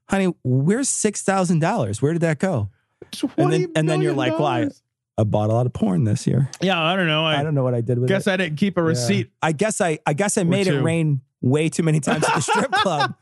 honey, 0.10 0.33
where's 0.43 0.89
six 0.89 1.22
thousand 1.24 1.60
dollars? 1.60 2.01
Where 2.01 2.13
did 2.13 2.22
that 2.22 2.39
go? 2.39 2.69
And 3.38 3.51
then, 3.53 3.72
and 3.75 3.88
then 3.89 4.01
you're 4.01 4.13
like, 4.13 4.39
why? 4.39 4.69
I 5.17 5.24
bought 5.24 5.51
a 5.51 5.53
lot 5.53 5.67
of 5.67 5.74
porn 5.74 6.05
this 6.05 6.25
year. 6.25 6.50
Yeah, 6.62 6.81
I 6.81 6.95
don't 6.95 7.05
know. 7.05 7.24
I, 7.25 7.41
I 7.41 7.43
don't 7.43 7.53
know 7.53 7.63
what 7.63 7.75
I 7.75 7.81
did 7.81 8.00
with 8.00 8.07
guess 8.07 8.25
it. 8.25 8.31
I 8.31 8.38
didn't 8.38 8.57
keep 8.57 8.77
a 8.77 8.81
receipt. 8.81 9.29
I 9.43 9.51
guess 9.51 9.81
I 9.81 10.00
I 10.07 10.13
guess 10.13 10.38
I 10.38 10.43
made 10.43 10.65
it 10.67 10.81
rain 10.81 11.22
way 11.44 11.70
too 11.70 11.84
many 11.84 12.00
times 12.00 12.24
at 12.28 12.34
the 12.34 12.42
strip 12.42 12.72
club. 12.82 13.14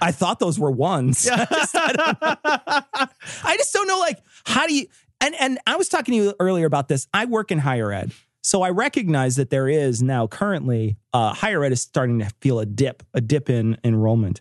I 0.00 0.12
thought 0.12 0.38
those 0.38 0.58
were 0.58 0.70
ones. 0.70 1.28
I, 1.30 1.44
just, 1.44 1.76
I, 1.76 1.92
don't 1.92 2.22
know. 2.22 3.06
I 3.44 3.56
just 3.58 3.74
don't 3.74 3.86
know 3.86 3.98
like 3.98 4.18
how 4.46 4.66
do 4.66 4.74
you 4.74 4.86
and 5.20 5.34
and 5.38 5.58
I 5.66 5.76
was 5.76 5.90
talking 5.90 6.12
to 6.12 6.16
you 6.16 6.34
earlier 6.40 6.66
about 6.66 6.88
this. 6.88 7.06
I 7.12 7.26
work 7.26 7.50
in 7.50 7.58
higher 7.58 7.92
ed. 7.92 8.12
So 8.42 8.62
I 8.62 8.70
recognize 8.70 9.36
that 9.36 9.50
there 9.50 9.68
is 9.68 10.02
now 10.02 10.28
currently 10.28 10.96
uh, 11.12 11.34
higher 11.34 11.64
ed 11.64 11.72
is 11.72 11.82
starting 11.82 12.20
to 12.20 12.30
feel 12.40 12.60
a 12.60 12.66
dip, 12.66 13.02
a 13.12 13.20
dip 13.20 13.50
in 13.50 13.76
enrollment. 13.82 14.40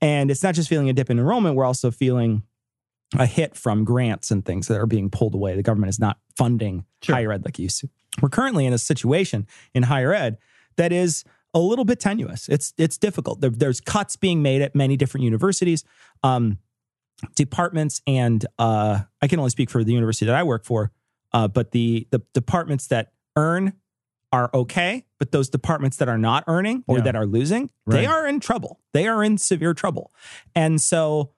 And 0.00 0.30
it's 0.30 0.42
not 0.42 0.54
just 0.54 0.68
feeling 0.68 0.88
a 0.88 0.94
dip 0.94 1.10
in 1.10 1.18
enrollment, 1.18 1.54
we're 1.54 1.66
also 1.66 1.90
feeling 1.90 2.42
a 3.18 3.26
hit 3.26 3.54
from 3.54 3.84
grants 3.84 4.30
and 4.30 4.44
things 4.44 4.66
that 4.68 4.80
are 4.80 4.86
being 4.86 5.10
pulled 5.10 5.34
away. 5.34 5.56
The 5.56 5.62
government 5.62 5.90
is 5.90 6.00
not 6.00 6.18
funding 6.36 6.86
Sure. 7.02 7.16
higher 7.16 7.32
ed 7.32 7.44
like 7.44 7.58
it 7.58 7.62
used 7.62 7.80
to. 7.80 7.90
We're 8.22 8.30
currently 8.30 8.64
in 8.64 8.72
a 8.72 8.78
situation 8.78 9.46
in 9.74 9.82
higher 9.82 10.14
ed 10.14 10.38
that 10.76 10.90
is 10.90 11.22
a 11.54 11.58
little 11.60 11.84
bit 11.84 12.00
tenuous. 12.00 12.48
It's 12.48 12.74
it's 12.76 12.98
difficult. 12.98 13.40
There- 13.40 13.50
there's 13.50 13.80
cuts 13.80 14.16
being 14.16 14.42
made 14.42 14.60
at 14.60 14.74
many 14.74 14.96
different 14.96 15.24
universities, 15.24 15.84
um, 16.22 16.58
departments, 17.36 18.02
and 18.06 18.44
uh, 18.58 19.00
I 19.22 19.28
can 19.28 19.38
only 19.38 19.50
speak 19.50 19.70
for 19.70 19.84
the 19.84 19.92
university 19.92 20.26
that 20.26 20.34
I 20.34 20.42
work 20.42 20.64
for. 20.64 20.90
Uh, 21.32 21.48
but 21.48 21.70
the 21.72 22.06
the 22.10 22.22
departments 22.32 22.86
that 22.88 23.12
earn 23.36 23.74
are 24.32 24.50
okay, 24.52 25.04
but 25.18 25.30
those 25.30 25.48
departments 25.48 25.96
that 25.98 26.08
are 26.08 26.18
not 26.18 26.42
earning 26.48 26.82
or 26.88 26.98
Yeah. 26.98 27.04
that 27.04 27.16
are 27.16 27.26
losing, 27.26 27.70
they 27.86 28.04
are 28.04 28.26
in 28.26 28.40
trouble. 28.40 28.80
They 28.92 29.06
are 29.06 29.22
in 29.22 29.38
severe 29.38 29.74
trouble. 29.74 30.12
And 30.56 30.80
so 30.80 31.30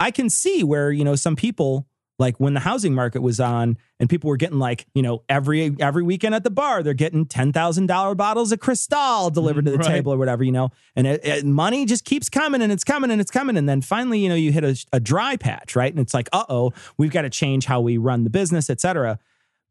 I 0.00 0.10
can 0.10 0.28
see 0.28 0.64
where, 0.64 0.90
you 0.90 1.04
know, 1.04 1.14
some 1.14 1.36
people 1.36 1.86
like 2.18 2.38
when 2.38 2.54
the 2.54 2.60
housing 2.60 2.94
market 2.94 3.22
was 3.22 3.40
on 3.40 3.76
and 3.98 4.08
people 4.08 4.30
were 4.30 4.36
getting 4.36 4.58
like, 4.58 4.86
you 4.94 5.02
know, 5.02 5.22
every 5.28 5.74
every 5.80 6.02
weekend 6.02 6.34
at 6.34 6.44
the 6.44 6.50
bar, 6.50 6.82
they're 6.82 6.94
getting 6.94 7.26
$10,000 7.26 8.16
bottles 8.16 8.52
of 8.52 8.60
Cristal 8.60 9.30
delivered 9.30 9.64
to 9.64 9.70
the 9.70 9.78
mm-hmm. 9.78 9.86
Right. 9.86 9.96
table 9.96 10.12
or 10.12 10.16
whatever, 10.16 10.44
you 10.44 10.52
know. 10.52 10.70
And 10.94 11.06
it, 11.06 11.24
it- 11.24 11.44
money 11.44 11.86
just 11.86 12.04
keeps 12.04 12.28
coming 12.28 12.62
and 12.62 12.72
it's 12.72 12.84
coming 12.84 13.10
and 13.10 13.20
it's 13.20 13.30
coming 13.30 13.56
and 13.56 13.68
then 13.68 13.80
finally, 13.80 14.20
you 14.20 14.28
know, 14.28 14.34
you 14.34 14.52
hit 14.52 14.64
a, 14.64 14.76
a 14.92 15.00
dry 15.00 15.36
patch, 15.36 15.74
right? 15.74 15.92
And 15.92 16.00
it's 16.00 16.14
like, 16.14 16.28
"Uh-oh, 16.32 16.72
we've 16.96 17.10
got 17.10 17.22
to 17.22 17.30
change 17.30 17.66
how 17.66 17.80
we 17.80 17.96
run 17.96 18.24
the 18.24 18.30
business, 18.30 18.70
et 18.70 18.80
cetera." 18.80 19.18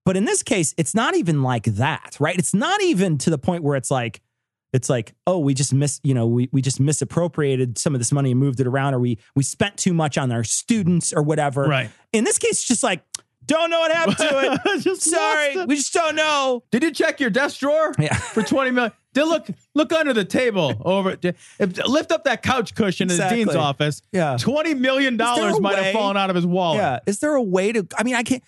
But 0.05 0.17
in 0.17 0.25
this 0.25 0.43
case, 0.43 0.73
it's 0.77 0.93
not 0.93 1.15
even 1.15 1.43
like 1.43 1.63
that, 1.63 2.17
right? 2.19 2.37
It's 2.37 2.53
not 2.53 2.81
even 2.81 3.17
to 3.19 3.29
the 3.29 3.37
point 3.37 3.63
where 3.63 3.77
it's 3.77 3.89
like, 3.89 4.21
it's 4.73 4.89
like, 4.89 5.13
oh, 5.27 5.39
we 5.39 5.53
just 5.53 5.73
miss, 5.73 5.99
you 6.03 6.13
know, 6.13 6.25
we, 6.27 6.49
we 6.51 6.61
just 6.61 6.79
misappropriated 6.79 7.77
some 7.77 7.93
of 7.93 7.99
this 8.01 8.11
money 8.11 8.31
and 8.31 8.39
moved 8.39 8.59
it 8.59 8.67
around, 8.67 8.93
or 8.95 8.99
we 8.99 9.17
we 9.35 9.43
spent 9.43 9.77
too 9.77 9.93
much 9.93 10.17
on 10.17 10.31
our 10.31 10.43
students 10.43 11.13
or 11.13 11.21
whatever. 11.21 11.63
Right. 11.63 11.89
In 12.11 12.23
this 12.23 12.37
case, 12.37 12.51
it's 12.53 12.67
just 12.67 12.83
like, 12.83 13.03
don't 13.45 13.69
know 13.69 13.79
what 13.79 13.91
happened 13.91 14.17
to 14.17 14.53
it. 14.75 14.81
Just 14.83 15.01
Sorry, 15.03 15.47
it. 15.47 15.67
we 15.67 15.75
just 15.75 15.93
don't 15.93 16.15
know. 16.15 16.63
Did 16.71 16.81
you 16.81 16.91
check 16.91 17.19
your 17.19 17.29
desk 17.29 17.59
drawer 17.59 17.91
Yeah. 17.99 18.15
for 18.15 18.41
20 18.41 18.71
million? 18.71 18.93
Did 19.13 19.25
look 19.25 19.47
look 19.75 19.91
under 19.91 20.13
the 20.13 20.23
table 20.23 20.73
over 20.85 21.17
did- 21.17 21.35
if- 21.59 21.77
lift 21.85 22.13
up 22.13 22.23
that 22.23 22.41
couch 22.41 22.73
cushion 22.73 23.11
in 23.11 23.17
the 23.17 23.27
dean's 23.27 23.53
office. 23.53 24.01
Yeah. 24.13 24.37
20 24.39 24.75
million 24.75 25.17
dollars 25.17 25.57
a 25.57 25.61
might 25.61 25.77
have 25.77 25.93
fallen 25.93 26.15
out 26.15 26.29
of 26.29 26.37
his 26.37 26.45
wallet. 26.45 26.77
Yeah. 26.77 26.99
Is 27.05 27.19
there 27.19 27.35
a 27.35 27.43
way 27.43 27.73
to? 27.73 27.85
I 27.97 28.03
mean, 28.03 28.15
I 28.15 28.23
can't. 28.23 28.41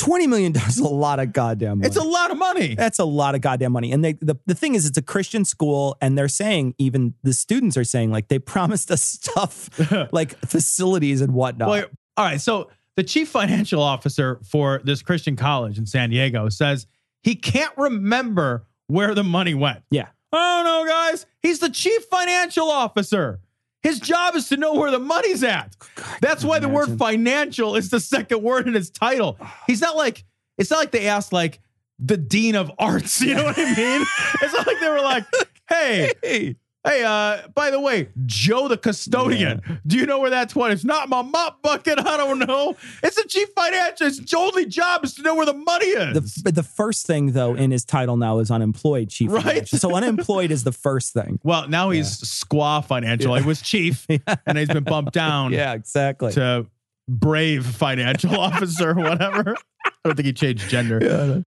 Twenty 0.00 0.26
million 0.26 0.52
dollars 0.52 0.76
is 0.76 0.78
a 0.78 0.88
lot 0.88 1.20
of 1.20 1.32
goddamn 1.32 1.78
money. 1.78 1.86
It's 1.86 1.96
a 1.96 2.02
lot 2.02 2.30
of 2.30 2.38
money. 2.38 2.74
That's 2.74 2.98
a 2.98 3.04
lot 3.04 3.34
of 3.34 3.42
goddamn 3.42 3.72
money. 3.72 3.92
And 3.92 4.04
they 4.04 4.14
the, 4.14 4.36
the 4.46 4.54
thing 4.54 4.74
is, 4.74 4.86
it's 4.86 4.96
a 4.96 5.02
Christian 5.02 5.44
school, 5.44 5.96
and 6.00 6.16
they're 6.16 6.28
saying 6.28 6.74
even 6.78 7.14
the 7.22 7.34
students 7.34 7.76
are 7.76 7.84
saying 7.84 8.10
like 8.10 8.28
they 8.28 8.38
promised 8.54 8.90
us 8.90 9.02
stuff 9.02 9.68
like 10.12 10.38
facilities 10.40 11.20
and 11.20 11.34
whatnot. 11.34 11.68
Well, 11.68 11.84
all 12.16 12.24
right. 12.24 12.40
So 12.40 12.70
the 12.96 13.02
chief 13.02 13.28
financial 13.28 13.82
officer 13.82 14.40
for 14.44 14.80
this 14.84 15.02
Christian 15.02 15.36
college 15.36 15.78
in 15.78 15.86
San 15.86 16.10
Diego 16.10 16.48
says 16.48 16.86
he 17.22 17.34
can't 17.34 17.76
remember 17.76 18.66
where 18.86 19.14
the 19.14 19.24
money 19.24 19.54
went. 19.54 19.82
yeah. 19.90 20.08
I 20.32 20.62
don't 20.62 20.86
know, 20.86 20.92
guys. 20.92 21.26
He's 21.42 21.58
the 21.58 21.70
chief 21.70 22.04
financial 22.04 22.70
officer. 22.70 23.40
His 23.82 23.98
job 23.98 24.36
is 24.36 24.48
to 24.48 24.56
know 24.56 24.74
where 24.74 24.90
the 24.90 24.98
money's 24.98 25.42
at. 25.42 25.74
That's 26.20 26.44
why 26.44 26.58
the 26.58 26.68
word 26.68 26.98
financial 26.98 27.76
is 27.76 27.90
the 27.90 28.00
second 28.00 28.42
word 28.42 28.68
in 28.68 28.74
his 28.74 28.90
title. 28.90 29.38
He's 29.66 29.80
not 29.80 29.96
like, 29.96 30.24
it's 30.58 30.70
not 30.70 30.78
like 30.78 30.90
they 30.90 31.08
asked 31.08 31.32
like 31.32 31.60
the 31.98 32.16
dean 32.16 32.56
of 32.56 32.70
arts. 32.78 33.20
You 33.20 33.34
know 33.34 33.44
what 33.44 33.58
I 33.58 33.64
mean? 33.64 34.06
it's 34.42 34.52
not 34.52 34.66
like 34.66 34.80
they 34.80 34.88
were 34.88 35.00
like, 35.00 35.24
hey, 35.68 36.12
Hey. 36.22 36.56
Hey, 36.84 37.04
uh, 37.04 37.48
by 37.54 37.70
the 37.70 37.80
way, 37.80 38.08
Joe 38.26 38.68
the 38.68 38.76
custodian, 38.76 39.60
do 39.86 39.96
you 39.96 40.06
know 40.06 40.18
where 40.18 40.30
that's 40.30 40.54
what? 40.54 40.70
It's 40.70 40.84
not 40.84 41.08
my 41.08 41.22
mop 41.22 41.62
bucket. 41.62 41.98
I 42.06 42.16
don't 42.16 42.38
know. 42.38 42.76
It's 43.02 43.16
the 43.16 43.28
chief 43.28 43.48
financial. 43.54 44.06
His 44.06 44.22
only 44.34 44.66
job 44.66 45.04
is 45.04 45.14
to 45.14 45.22
know 45.22 45.34
where 45.34 45.46
the 45.46 45.54
money 45.54 45.86
is. 45.86 46.34
The, 46.36 46.52
the 46.52 46.62
first 46.62 47.06
thing 47.06 47.32
though 47.32 47.54
in 47.54 47.70
his 47.70 47.84
title 47.84 48.16
now 48.16 48.38
is 48.38 48.50
unemployed 48.50 49.10
chief. 49.10 49.30
Right. 49.30 49.44
financial. 49.44 49.78
So 49.78 49.94
unemployed 49.94 50.50
is 50.50 50.64
the 50.64 50.72
first 50.72 51.12
thing. 51.12 51.38
well, 51.44 51.68
now 51.68 51.90
he's 51.90 52.20
squaw 52.20 52.84
financial. 52.84 53.34
He 53.34 53.46
was 53.46 53.60
chief 53.60 54.06
and 54.46 54.58
he's 54.58 54.68
been 54.68 54.84
bumped 54.84 55.12
down. 55.12 55.52
Yeah, 55.52 55.74
exactly. 55.74 56.32
to 56.32 56.66
brave 57.08 57.66
financial 57.66 58.38
officer 58.38 58.94
whatever. 58.94 59.56
I 59.84 59.90
don't 60.04 60.14
think 60.14 60.26
he 60.26 60.32
changed 60.32 60.68
gender. 60.68 60.98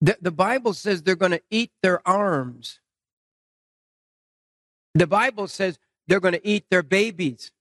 The, 0.01 0.17
the 0.21 0.31
Bible 0.31 0.74
says 0.74 1.03
they're 1.03 1.15
going 1.15 1.31
to 1.31 1.41
eat 1.51 1.71
their 1.83 2.07
arms. 2.07 2.79
The 4.99 5.07
Bible 5.07 5.47
says 5.47 5.79
they're 6.07 6.19
going 6.19 6.33
to 6.33 6.45
eat 6.45 6.65
their 6.69 6.83
babies. 6.83 7.53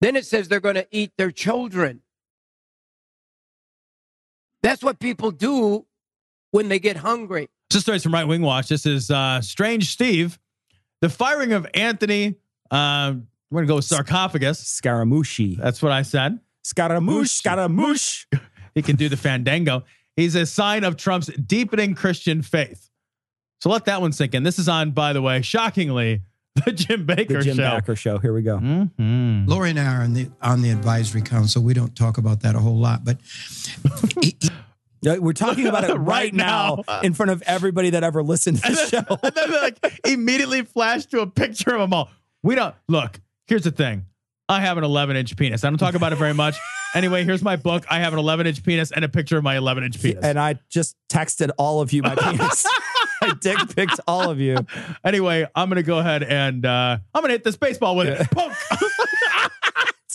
Then 0.00 0.14
it 0.14 0.24
says 0.24 0.46
they're 0.46 0.60
going 0.60 0.76
to 0.76 0.86
eat 0.92 1.10
their 1.18 1.32
children. 1.32 2.00
That's 4.62 4.84
what 4.84 5.00
people 5.00 5.32
do 5.32 5.84
when 6.52 6.68
they 6.68 6.78
get 6.78 6.98
hungry. 6.98 7.50
Just 7.70 7.86
stories 7.86 8.04
from 8.04 8.14
Right 8.14 8.26
Wing 8.26 8.42
Watch. 8.42 8.68
This 8.68 8.86
is 8.86 9.10
uh, 9.10 9.40
Strange 9.40 9.90
Steve. 9.90 10.38
The 11.00 11.08
firing 11.08 11.52
of 11.52 11.66
Anthony, 11.74 12.36
uh, 12.70 13.14
we're 13.50 13.56
going 13.56 13.66
to 13.66 13.72
go 13.72 13.76
with 13.76 13.84
sarcophagus. 13.84 14.62
Scaramucci. 14.62 15.56
That's 15.56 15.82
what 15.82 15.90
I 15.90 16.02
said. 16.02 16.38
Scaramouche. 16.62 17.30
Scaramouche. 17.30 18.26
He 18.74 18.80
can 18.80 18.96
do 18.96 19.10
the 19.10 19.18
fandango. 19.18 19.84
He's 20.16 20.34
a 20.34 20.46
sign 20.46 20.82
of 20.82 20.96
Trump's 20.96 21.26
deepening 21.26 21.94
Christian 21.94 22.40
faith. 22.40 22.88
So 23.62 23.70
let 23.70 23.84
that 23.84 24.00
one 24.00 24.10
sink 24.10 24.34
in. 24.34 24.42
This 24.42 24.58
is 24.58 24.68
on, 24.68 24.90
by 24.90 25.12
the 25.12 25.22
way, 25.22 25.40
shockingly, 25.40 26.22
the 26.64 26.72
Jim 26.72 27.06
Bakker 27.06 27.28
The 27.28 27.42
Jim 27.42 27.56
show. 27.58 27.62
Bakker 27.62 27.96
Show. 27.96 28.18
Here 28.18 28.32
we 28.34 28.42
go. 28.42 28.58
Mhm. 28.58 29.46
Lori 29.46 29.70
and 29.70 29.78
I 29.78 29.84
are 29.94 30.02
on 30.02 30.14
the 30.14 30.28
on 30.42 30.62
the 30.62 30.70
advisory 30.70 31.22
council. 31.22 31.62
We 31.62 31.72
don't 31.72 31.94
talk 31.94 32.18
about 32.18 32.40
that 32.40 32.56
a 32.56 32.58
whole 32.58 32.76
lot, 32.76 33.04
but 33.04 33.18
he- 34.20 34.36
he- 34.40 34.50
We're 35.20 35.32
talking 35.32 35.68
about 35.68 35.84
it 35.84 35.92
right, 35.94 35.98
Right 35.98 36.34
now, 36.34 36.82
now. 36.88 37.00
in 37.02 37.14
front 37.14 37.30
of 37.30 37.40
everybody 37.46 37.90
that 37.90 38.02
ever 38.02 38.20
listened 38.24 38.62
to 38.64 38.68
the 38.72 38.86
show. 38.88 39.18
and 39.22 39.32
then 39.32 39.50
like 39.62 40.00
immediately 40.06 40.62
flash 40.62 41.06
to 41.06 41.20
a 41.20 41.26
picture 41.28 41.72
of 41.74 41.80
them 41.82 41.94
all. 41.94 42.10
We 42.42 42.56
don't 42.56 42.74
look. 42.88 43.20
Here's 43.46 43.62
the 43.62 43.70
thing. 43.70 44.06
I 44.48 44.60
have 44.60 44.76
an 44.76 44.82
11 44.84 45.14
inch 45.16 45.36
penis. 45.36 45.62
I 45.62 45.70
don't 45.70 45.78
talk 45.78 45.94
about 45.94 46.12
it 46.12 46.16
very 46.16 46.34
much. 46.34 46.56
Anyway, 46.96 47.24
here's 47.24 47.42
my 47.42 47.54
book. 47.56 47.84
I 47.88 48.00
have 48.00 48.12
an 48.12 48.18
11 48.18 48.46
inch 48.48 48.62
penis 48.64 48.90
and 48.90 49.04
a 49.04 49.08
picture 49.08 49.36
of 49.38 49.44
my 49.44 49.56
11 49.56 49.84
inch 49.84 50.02
penis. 50.02 50.22
And 50.24 50.36
I 50.38 50.58
just 50.68 50.96
texted 51.08 51.50
all 51.58 51.80
of 51.80 51.92
you 51.92 52.02
my 52.02 52.14
penis. 52.16 52.66
I 53.22 53.34
dick 53.40 53.58
picked 53.74 54.00
all 54.06 54.30
of 54.30 54.40
you. 54.40 54.56
anyway, 55.04 55.46
I'm 55.54 55.68
gonna 55.68 55.82
go 55.82 55.98
ahead 55.98 56.22
and 56.22 56.64
uh, 56.66 56.98
I'm 57.14 57.22
gonna 57.22 57.32
hit 57.34 57.44
this 57.44 57.56
baseball 57.56 57.96
with 57.96 58.08
it. 58.08 58.30
Punk. 58.30 58.54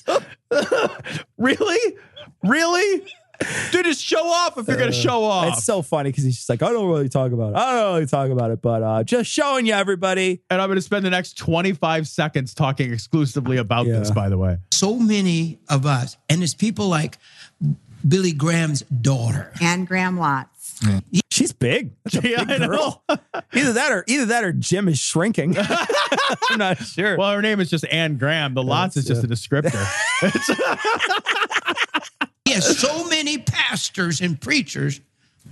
really, 1.37 1.97
really, 2.43 3.05
dude, 3.71 3.85
just 3.85 4.01
show 4.03 4.25
off 4.25 4.57
if 4.57 4.67
you're 4.67 4.77
gonna 4.77 4.91
show 4.91 5.23
off. 5.23 5.53
It's 5.57 5.65
so 5.65 5.81
funny 5.81 6.09
because 6.11 6.23
he's 6.23 6.37
just 6.37 6.49
like, 6.49 6.61
I 6.61 6.71
don't 6.71 6.87
really 6.89 7.09
talk 7.09 7.31
about 7.31 7.51
it. 7.53 7.57
I 7.57 7.73
don't 7.75 7.93
really 7.95 8.05
talk 8.07 8.29
about 8.29 8.51
it, 8.51 8.61
but 8.61 8.83
uh, 8.83 9.03
just 9.03 9.29
showing 9.29 9.65
you 9.65 9.73
everybody. 9.73 10.41
and 10.49 10.61
I'm 10.61 10.69
gonna 10.69 10.81
spend 10.81 11.05
the 11.05 11.09
next 11.09 11.37
25 11.37 12.07
seconds 12.07 12.53
talking 12.53 12.91
exclusively 12.93 13.57
about 13.57 13.85
Yeah. 13.87 13.99
this. 13.99 14.11
By 14.11 14.29
the 14.29 14.37
way, 14.37 14.57
so 14.71 14.97
many 14.97 15.59
of 15.69 15.85
us, 15.85 16.17
and 16.29 16.41
it's 16.43 16.53
people 16.53 16.87
like 16.87 17.17
Billy 18.07 18.31
Graham's 18.31 18.81
daughter. 18.81 19.51
Anne 19.61 19.85
Graham 19.85 20.17
Lotz. 20.17 20.47
She's 21.47 21.53
big. 21.53 21.91
That's 22.03 22.23
a 22.23 22.29
Yeah, 22.29 22.43
big 22.43 22.61
girl. 22.61 23.03
Either 23.53 23.73
that 23.73 23.91
or 23.91 24.03
either 24.07 24.25
that 24.27 24.43
or 24.43 24.51
Jim 24.51 24.87
is 24.87 24.99
shrinking. 24.99 25.55
I'm 26.49 26.57
not 26.57 26.77
sure. 26.79 27.17
well, 27.17 27.31
her 27.31 27.41
name 27.41 27.59
is 27.59 27.69
just 27.69 27.85
Anne 27.85 28.17
Graham. 28.17 28.53
The 28.53 28.63
lots 28.63 28.97
is 28.97 29.05
just 29.05 29.23
a 29.23 29.27
uh, 29.27 29.29
descriptor. 29.29 29.71
He 32.45 32.53
has 32.53 32.77
so 32.77 33.07
many 33.07 33.37
pastors 33.37 34.21
and 34.21 34.39
preachers 34.39 35.01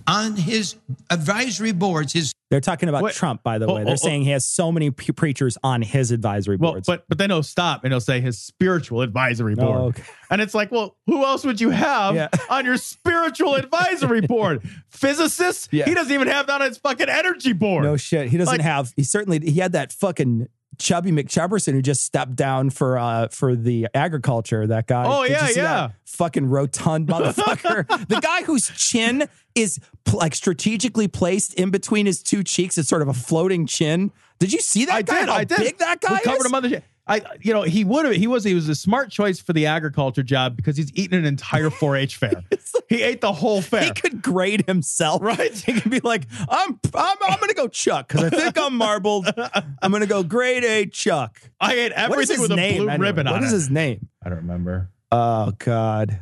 on 0.07 0.35
his 0.35 0.75
advisory 1.09 1.71
boards. 1.71 2.13
His 2.13 2.31
They're 2.51 2.61
talking 2.61 2.89
about 2.89 3.03
Wait. 3.03 3.13
Trump, 3.15 3.41
by 3.43 3.57
the 3.57 3.65
Oh, 3.65 3.75
way. 3.75 3.81
oh, 3.81 3.85
They're 3.85 3.93
oh. 3.93 3.97
saying 3.97 4.23
he 4.23 4.29
has 4.31 4.45
so 4.45 4.71
many 4.71 4.91
pre- 4.91 5.13
preachers 5.13 5.57
on 5.63 5.81
his 5.81 6.11
advisory 6.11 6.57
Well, 6.57 6.73
boards. 6.73 6.85
but 6.87 7.05
but 7.09 7.17
then 7.17 7.29
he'll 7.31 7.43
stop 7.43 7.83
and 7.83 7.91
he'll 7.93 7.99
say 8.01 8.21
his 8.21 8.37
spiritual 8.39 9.01
advisory 9.01 9.53
oh, 9.53 9.61
board. 9.63 9.77
Oh, 9.79 9.85
okay. 9.87 10.03
And 10.29 10.41
it's 10.41 10.53
like, 10.53 10.71
well, 10.71 10.95
who 11.07 11.23
else 11.23 11.43
would 11.45 11.59
you 11.61 11.69
have 11.71 12.15
Yeah. 12.15 12.29
on 12.49 12.65
your 12.65 12.77
spiritual 12.77 13.55
advisory 13.55 14.21
board? 14.21 14.61
Physicists? 14.89 15.67
Yeah. 15.71 15.85
He 15.85 15.93
doesn't 15.93 16.13
even 16.13 16.27
have 16.27 16.47
that 16.47 16.61
on 16.61 16.67
his 16.67 16.77
fucking 16.77 17.09
energy 17.09 17.53
board. 17.53 17.83
no 17.83 17.97
shit. 17.97 18.29
He 18.29 18.37
doesn't 18.37 18.51
Like- 18.53 18.61
have. 18.61 18.93
He 18.95 19.03
certainly 19.03 19.39
he 19.39 19.59
had 19.59 19.73
that 19.73 19.91
fucking 19.91 20.47
chubby 20.77 21.11
McChubberson 21.11 21.73
who 21.73 21.81
just 21.81 22.03
stepped 22.03 22.35
down 22.35 22.69
for 22.69 22.97
uh 22.97 23.27
for 23.29 23.55
the 23.55 23.87
agriculture. 23.93 24.67
That 24.67 24.87
guy. 24.87 25.05
Oh, 25.07 25.23
Did 25.23 25.31
yeah, 25.31 25.47
yeah. 25.49 25.61
that 25.63 25.91
Fucking 26.05 26.47
rotund 26.49 27.07
motherfucker. 27.09 28.07
the 28.07 28.19
guy 28.21 28.43
whose 28.43 28.69
chin 28.69 29.27
is 29.53 29.79
like 30.13 30.33
strategically 30.35 31.07
placed 31.07 31.53
in 31.55 31.71
between 31.71 32.05
his 32.05 32.23
two 32.23 32.43
cheeks. 32.43 32.77
It's 32.77 32.87
sort 32.89 33.01
of 33.01 33.07
a 33.07 33.13
floating 33.13 33.65
chin. 33.65 34.11
Did 34.39 34.53
you 34.53 34.59
see 34.61 34.85
that 34.85 35.05
guy? 35.05 35.21
I 35.21 35.25
guy? 35.25 35.25
did. 35.25 35.29
How 35.29 35.35
I 35.35 35.43
did. 35.43 35.57
big 35.57 35.77
that 35.79 36.01
guy 36.01 36.13
We 36.13 36.19
covered 36.21 36.39
is? 36.39 36.45
him 36.45 36.55
on 36.55 36.63
the. 36.63 36.83
I, 37.07 37.21
you 37.41 37.53
know, 37.53 37.61
he 37.61 37.83
would 37.83 38.05
have. 38.05 38.15
He 38.15 38.25
was. 38.25 38.43
He 38.43 38.55
was 38.55 38.67
a 38.67 38.73
smart 38.73 39.11
choice 39.11 39.39
for 39.39 39.53
the 39.53 39.67
agriculture 39.67 40.23
job 40.23 40.55
because 40.57 40.75
he's 40.75 40.91
eaten 40.95 41.17
an 41.19 41.25
entire 41.25 41.69
4-H 41.69 42.15
fair. 42.15 42.43
he 42.89 43.03
ate 43.03 43.21
the 43.21 43.31
whole 43.31 43.61
fair. 43.61 43.83
He 43.83 43.91
could 43.91 44.21
grade 44.23 44.65
himself. 44.65 45.21
Right. 45.21 45.53
He 45.55 45.79
could 45.79 45.91
be 45.91 45.99
like, 45.99 46.23
I'm 46.49 46.79
I'm, 46.95 47.17
I'm 47.21 47.39
gonna 47.39 47.53
go 47.53 47.67
Chuck 47.67 48.07
because 48.07 48.23
I 48.25 48.29
think 48.31 48.57
I'm 48.57 48.75
marbled. 48.75 49.27
I'm 49.81 49.91
gonna 49.91 50.07
go 50.07 50.23
grade 50.23 50.63
A 50.63 50.87
Chuck. 50.87 51.39
I 51.61 51.73
ate 51.75 51.91
everything 51.91 52.35
his 52.39 52.41
with 52.41 52.51
a 52.51 52.55
name? 52.55 52.77
blue 52.77 52.89
anyway? 52.89 53.07
ribbon 53.07 53.27
on 53.27 53.33
What 53.33 53.43
is 53.43 53.51
it. 53.51 53.55
his 53.55 53.69
name? 53.69 54.09
I 54.23 54.29
don't 54.29 54.39
remember. 54.39 54.89
Oh 55.11 55.53
God. 55.59 56.21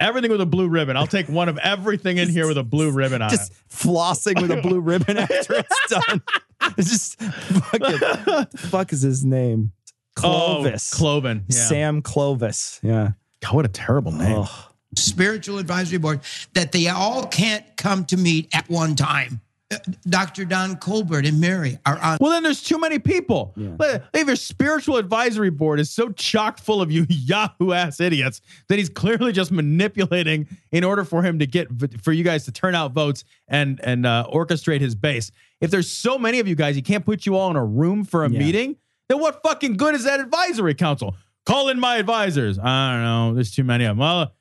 Everything 0.00 0.32
with 0.32 0.40
a 0.40 0.46
blue 0.46 0.68
ribbon. 0.68 0.96
I'll 0.96 1.06
take 1.06 1.28
one 1.28 1.48
of 1.48 1.58
everything 1.58 2.18
in 2.18 2.28
here 2.28 2.48
with 2.48 2.58
a 2.58 2.64
blue 2.64 2.90
ribbon 2.90 3.22
on 3.22 3.30
Just 3.30 3.52
it. 3.52 3.58
flossing 3.70 4.42
with 4.42 4.50
a 4.50 4.60
blue 4.60 4.80
ribbon 4.80 5.16
after 5.16 5.54
it's 5.54 5.86
done. 5.88 6.22
It's 6.78 6.90
just 6.90 7.20
fucking 7.20 7.98
what 8.24 8.50
the 8.52 8.58
fuck 8.58 8.92
is 8.92 9.02
his 9.02 9.24
name? 9.24 9.72
Clovis. 10.14 10.92
Oh, 10.94 10.96
Cloven. 10.96 11.44
Yeah. 11.48 11.56
Sam 11.56 12.02
Clovis. 12.02 12.80
Yeah. 12.82 13.12
God, 13.40 13.54
what 13.54 13.64
a 13.64 13.68
terrible 13.68 14.12
name. 14.12 14.36
Oh. 14.46 14.68
spiritual 14.96 15.58
advisory 15.58 15.98
board 15.98 16.20
that 16.54 16.72
they 16.72 16.88
all 16.88 17.26
can't 17.26 17.64
come 17.76 18.04
to 18.06 18.16
meet 18.16 18.48
at 18.54 18.68
one 18.68 18.94
time. 18.94 19.40
Uh, 19.72 19.78
Dr. 20.06 20.44
Don 20.44 20.76
Colbert 20.76 21.24
and 21.24 21.40
Mary 21.40 21.78
are 21.86 21.98
on. 21.98 22.18
Well, 22.20 22.30
then 22.30 22.42
there's 22.42 22.62
too 22.62 22.78
many 22.78 22.98
people. 22.98 23.54
But 23.56 24.04
If 24.12 24.26
your 24.26 24.36
spiritual 24.36 24.98
advisory 24.98 25.48
board 25.48 25.80
is 25.80 25.90
so 25.90 26.10
chock 26.10 26.58
full 26.58 26.82
of 26.82 26.92
you 26.92 27.06
Yahoo 27.08 27.72
ass 27.72 27.98
idiots 27.98 28.42
that 28.68 28.78
he's 28.78 28.90
clearly 28.90 29.32
just 29.32 29.50
manipulating 29.50 30.46
in 30.72 30.84
order 30.84 31.04
for 31.04 31.22
him 31.22 31.38
to 31.38 31.46
get 31.46 31.68
for 32.02 32.12
you 32.12 32.22
guys 32.22 32.44
to 32.44 32.52
turn 32.52 32.74
out 32.74 32.92
votes 32.92 33.24
and 33.48 33.80
and 33.82 34.04
uh, 34.04 34.26
orchestrate 34.32 34.80
his 34.82 34.94
base. 34.94 35.32
If 35.62 35.70
there's 35.70 35.90
so 35.90 36.18
many 36.18 36.38
of 36.38 36.46
you 36.46 36.54
guys, 36.54 36.76
he 36.76 36.82
can't 36.82 37.04
put 37.06 37.24
you 37.24 37.34
all 37.36 37.48
in 37.50 37.56
a 37.56 37.64
room 37.64 38.04
for 38.04 38.24
a 38.26 38.30
Yeah. 38.30 38.38
meeting. 38.38 38.76
Then 39.08 39.18
what 39.20 39.42
fucking 39.42 39.76
good 39.76 39.94
is 39.94 40.04
that 40.04 40.20
advisory 40.20 40.74
council? 40.74 41.14
Call 41.44 41.68
in 41.68 41.80
my 41.80 41.96
advisors. 41.96 42.58
I 42.58 42.92
don't 42.92 43.02
know. 43.02 43.34
There's 43.34 43.50
too 43.50 43.64
many 43.64 43.84
of 43.84 43.90
them. 43.90 43.98
Well, 43.98 44.32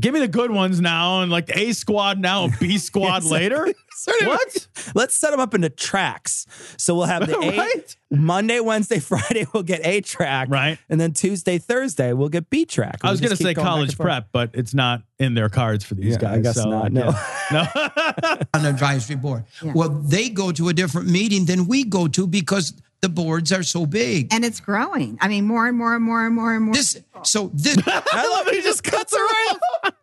give 0.00 0.14
me 0.14 0.20
the 0.20 0.28
good 0.28 0.50
ones 0.50 0.80
now, 0.80 1.20
and 1.22 1.30
like 1.30 1.46
the 1.46 1.58
A 1.58 1.72
squad 1.72 2.18
now 2.18 2.44
and 2.44 2.58
B 2.58 2.78
squad 2.78 3.24
later. 3.24 3.68
What? 4.22 4.66
Let's 4.94 5.14
set 5.14 5.30
them 5.30 5.40
up 5.40 5.52
into 5.54 5.68
tracks. 5.68 6.46
So 6.78 6.94
we'll 6.94 7.04
have 7.04 7.26
the 7.26 7.36
A 7.42 7.58
Right? 7.58 7.96
Monday, 8.10 8.58
Wednesday, 8.58 8.98
Friday, 8.98 9.46
we'll 9.52 9.62
get 9.62 9.84
A 9.84 10.00
track. 10.00 10.48
Right. 10.48 10.78
And 10.88 10.98
then 10.98 11.12
Tuesday, 11.12 11.58
Thursday, 11.58 12.14
we'll 12.14 12.30
get 12.30 12.48
B 12.48 12.64
track. 12.64 13.00
I 13.02 13.10
was 13.10 13.20
We'll 13.20 13.28
going 13.28 13.36
to 13.36 13.42
say 13.44 13.52
going 13.52 13.66
college 13.66 13.98
prep, 13.98 14.28
but 14.32 14.52
it's 14.54 14.72
not 14.72 15.02
in 15.18 15.34
their 15.34 15.50
cards 15.50 15.84
for 15.84 15.96
these 15.96 16.14
Yeah, 16.14 16.18
guys. 16.18 16.38
I 16.38 16.40
guess 16.40 16.54
so, 16.54 16.70
not, 16.70 16.92
yeah. 16.92 17.12
no. 17.52 18.46
on 18.54 18.64
advisory 18.64 19.16
board. 19.16 19.44
Well, 19.62 19.90
they 19.90 20.30
go 20.30 20.50
to 20.50 20.70
a 20.70 20.72
different 20.72 21.08
meeting 21.08 21.44
than 21.44 21.66
we 21.66 21.84
go 21.84 22.08
to 22.08 22.26
because 22.26 22.72
the 23.02 23.08
boards 23.08 23.50
are 23.52 23.62
so 23.62 23.86
big. 23.86 24.32
And 24.32 24.44
it's 24.44 24.60
growing. 24.60 25.18
I 25.20 25.28
mean, 25.28 25.46
more 25.46 25.66
and 25.66 25.76
more 25.76 25.94
and 25.94 26.04
more 26.04 26.24
and 26.26 26.34
more 26.34 26.54
and 26.54 26.64
more. 26.66 26.74
This 26.74 26.98
so 27.22 27.50
this 27.54 27.76
I 27.86 28.28
love 28.36 28.48
it. 28.48 28.54
He 28.54 28.60
just 28.62 28.84
cuts 28.84 29.14
her 29.16 29.22
off. 29.22 29.94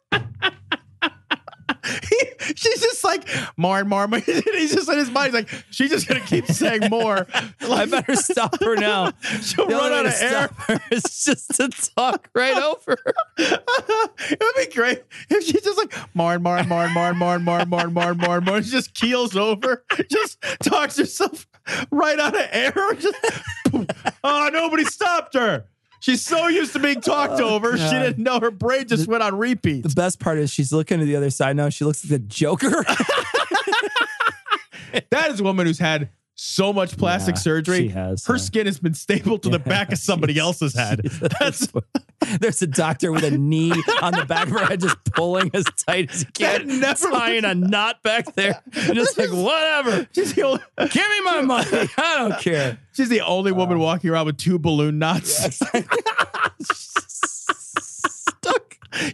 He- 2.09 2.53
she's 2.55 2.81
just 2.81 3.03
like 3.05 3.27
more 3.55 3.79
and 3.79 3.87
more. 3.87 4.03
and 4.03 4.11
more. 4.11 4.19
He's 4.19 4.73
just 4.73 4.89
in 4.89 4.97
his 4.97 5.09
mind. 5.09 5.27
He's 5.27 5.33
like, 5.45 5.63
she's 5.69 5.89
just 5.89 6.05
gonna 6.07 6.19
keep 6.21 6.45
saying 6.47 6.89
more. 6.89 7.25
I 7.61 7.85
better 7.85 8.15
stop 8.15 8.59
her 8.61 8.75
now. 8.75 9.11
She'll 9.41 9.67
The 9.67 9.75
run 9.75 9.93
out 9.93 10.05
of 10.05 10.13
air. 10.19 10.29
stop 10.49 10.53
her 10.67 10.79
is 10.91 11.03
just 11.23 11.49
to 11.55 11.69
talk 11.95 12.29
right 12.35 12.61
over 12.61 12.97
it 13.37 14.39
would 14.41 14.55
be 14.69 14.73
great 14.75 15.03
if 15.29 15.43
she 15.45 15.53
just 15.53 15.77
like 15.77 15.93
more 16.13 16.33
and 16.33 16.43
more 16.43 16.57
and 16.57 16.67
more 16.67 16.83
and 16.83 16.93
more 16.93 17.07
and 17.09 17.17
more 17.19 17.35
and 17.35 17.45
more 17.45 17.59
and 17.59 17.69
more 17.69 17.81
and 17.81 17.93
more 17.93 18.09
and 18.11 18.19
more 18.19 18.37
and 18.37 18.45
more. 18.45 18.61
She 18.61 18.71
just 18.71 18.93
keels 18.93 19.35
over, 19.37 19.85
just 20.09 20.41
talks 20.63 20.97
herself 20.97 21.47
right 21.91 22.19
out 22.19 22.35
of 22.35 22.47
air. 22.51 22.73
Just, 22.99 23.15
oh, 24.23 24.49
nobody 24.51 24.85
stopped 24.85 25.33
her. 25.33 25.65
She's 25.99 26.23
so 26.23 26.47
used 26.47 26.73
to 26.73 26.79
being 26.79 27.01
talked 27.01 27.41
oh, 27.41 27.55
over, 27.55 27.75
she 27.75 27.89
didn't 27.89 28.19
know 28.19 28.39
her 28.39 28.51
brain 28.51 28.87
just 28.87 29.07
went 29.07 29.23
on 29.23 29.35
repeat. 29.35 29.81
The 29.81 29.89
best 29.89 30.19
part 30.19 30.37
is 30.37 30.51
she's 30.51 30.71
looking 30.71 30.99
to 30.99 31.05
the 31.05 31.15
other 31.15 31.31
side 31.31 31.55
now. 31.55 31.69
She 31.69 31.85
looks 31.85 32.05
like 32.05 32.11
the 32.11 32.19
Joker. 32.19 32.85
That 35.09 35.31
is 35.31 35.39
a 35.39 35.43
woman 35.43 35.65
who's 35.65 35.79
had 35.79 36.09
so 36.39 36.71
much 36.71 36.97
plastic 36.97 37.35
Yeah, 37.35 37.41
surgery. 37.41 37.77
she 37.79 37.87
has, 37.89 38.25
Her 38.27 38.35
yeah. 38.35 38.41
skin 38.41 38.65
has 38.67 38.79
been 38.79 38.93
stapled 38.93 39.41
to 39.43 39.49
the 39.49 39.57
back 39.59 39.91
of 39.91 39.97
somebody 39.99 40.37
else's 40.37 40.73
head. 40.75 41.01
That's 41.39 41.67
There's 42.39 42.61
a 42.61 42.67
doctor 42.67 43.11
with 43.11 43.23
a 43.23 43.31
knee 43.31 43.71
on 44.01 44.13
the 44.13 44.25
back 44.27 44.45
of 44.47 44.51
her 44.53 44.65
head, 44.65 44.81
just 44.81 44.97
pulling 45.13 45.49
as 45.53 45.65
tight 45.87 46.11
as 46.11 46.21
he 46.21 46.25
can, 46.33 46.79
never 46.79 47.09
tying 47.09 47.45
a 47.45 47.55
knot 47.55 48.03
back 48.03 48.33
there. 48.35 48.61
And 48.75 48.93
just 48.95 49.17
like, 49.17 49.31
whatever. 49.31 50.07
she's 50.13 50.33
the 50.33 50.43
only, 50.43 50.59
Give 50.77 50.95
me 51.09 51.21
my 51.23 51.41
money. 51.41 51.89
I 51.97 52.15
don't 52.17 52.39
care. 52.41 52.77
she's 52.93 53.09
the 53.09 53.21
only 53.21 53.51
woman 53.51 53.75
um, 53.77 53.81
walking 53.83 54.09
around 54.09 54.25
with 54.27 54.37
two 54.37 54.59
balloon 54.59 54.99
knots. 54.99 55.55
Stuck. 55.55 55.93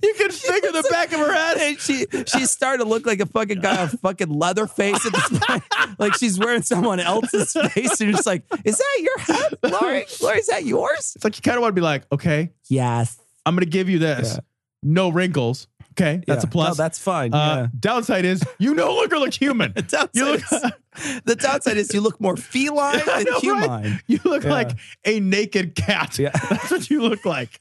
You 0.02 0.13
can 0.17 0.32
figure 0.32 0.72
the 0.72 0.88
back 0.89 1.12
of 1.12 1.19
her 1.19 1.34
head. 1.34 1.58
And 1.58 1.80
she 1.80 2.06
she's 2.28 2.52
starting 2.52 2.86
to 2.86 2.89
look 2.89 3.06
like 3.06 3.19
a 3.19 3.26
fucking 3.26 3.60
guy, 3.62 3.84
a 3.84 3.88
fucking 3.88 4.30
leather 4.30 4.67
face 4.67 5.06
at 5.06 5.12
this 5.13 5.39
point. 5.39 5.63
like 6.00 6.13
she's 6.15 6.39
wearing 6.39 6.62
someone 6.62 7.00
else's 7.00 7.54
face. 7.54 8.00
And 8.00 8.10
you're 8.10 8.12
just 8.13 8.26
like, 8.26 8.43
is 8.63 8.78
that 8.78 9.00
your 9.02 9.17
head, 9.19 9.54
Lori? 9.63 10.06
Lori, 10.22 10.39
is 10.39 10.48
that 10.48 10.65
yours? 10.65 11.13
It's 11.15 11.24
like 11.24 11.38
you 11.38 11.41
kind 11.41 11.58
of 11.58 11.62
want 11.62 11.72
to 11.76 11.80
be 11.80 11.84
like, 11.84 12.04
okay, 12.12 12.52
Yes. 12.69 13.17
I'm 13.46 13.58
to 13.58 13.65
give 13.65 13.89
you 13.89 14.00
this. 14.00 14.39
No 14.82 15.10
wrinkles. 15.10 15.67
Okay, 15.94 16.24
that's 16.28 16.44
Yeah. 16.44 16.50
a 16.50 16.52
plus. 16.52 16.70
No, 16.70 16.84
that's 16.84 17.00
fine. 17.00 17.34
Uh, 17.34 17.68
Downside 17.80 18.26
is 18.26 18.44
you 18.60 18.74
no 18.74 18.94
longer 18.96 19.18
look 19.20 19.34
human. 19.34 19.74
yeah. 19.76 19.82
The 19.84 19.98
downside, 19.98 20.16
you 20.16 20.26
look, 20.26 20.42
is, 20.52 21.22
the 21.26 21.36
downside 21.36 21.78
is 21.78 21.94
you 21.94 22.02
look 22.02 22.20
more 22.22 22.38
feline 22.54 23.02
than 23.06 23.24
know, 23.26 23.32
right? 23.32 23.42
human. 23.42 24.00
You 24.08 24.20
look 24.26 24.44
Yeah. 24.44 24.52
like 24.52 24.72
a 25.06 25.20
naked 25.20 25.76
cat. 25.76 26.18
Yeah. 26.20 26.32
That's 26.50 26.70
what 26.72 26.90
you 26.90 27.02
look 27.02 27.26
like. 27.26 27.58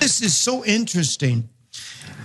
This 0.00 0.22
is 0.22 0.36
so 0.36 0.64
interesting. 0.64 1.48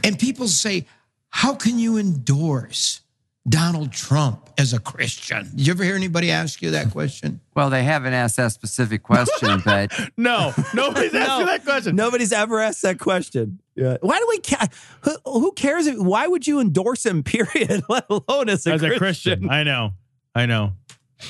And 0.04 0.18
people 0.20 0.48
say, 0.48 0.86
how 1.30 1.56
can 1.56 1.80
you 1.80 1.98
endorse 1.98 3.02
Donald 3.48 3.92
Trump 3.92 4.50
as 4.58 4.72
a 4.74 4.80
Christian? 4.80 5.50
Did 5.56 5.68
you 5.68 5.74
ever 5.74 5.84
hear 5.84 5.96
anybody 5.96 6.32
ask 6.32 6.62
you 6.62 6.72
that 6.72 6.92
question? 6.92 7.42
Well, 7.56 7.70
they 7.70 7.84
haven't 7.84 8.14
asked 8.14 8.38
that 8.38 8.54
specific 8.54 9.04
question, 9.04 9.62
but 9.66 9.92
No, 10.16 10.54
nobody's 10.74 11.14
asking 11.14 11.46
No. 11.46 11.52
that 11.52 11.66
question. 11.66 11.96
Nobody's 11.96 12.32
ever 12.32 12.60
asked 12.62 12.82
that 12.84 13.00
question. 13.00 13.60
Yeah. 13.76 13.98
Why 14.02 14.18
do 14.20 14.26
we 14.30 14.38
care? 14.40 14.68
Who, 15.02 15.18
who 15.26 15.52
cares? 15.52 15.88
If, 15.88 15.98
why 15.98 16.26
would 16.28 16.48
you 16.48 16.62
endorse 16.62 17.06
him, 17.06 17.22
period, 17.24 17.84
let 17.90 18.06
alone 18.10 18.48
as 18.50 18.66
a 18.66 18.74
As 18.74 18.82
Christian? 18.82 18.92
a 18.96 18.98
Christian, 18.98 19.50
I 19.50 19.64
know, 19.64 19.92
I 20.34 20.46
know. 20.46 20.74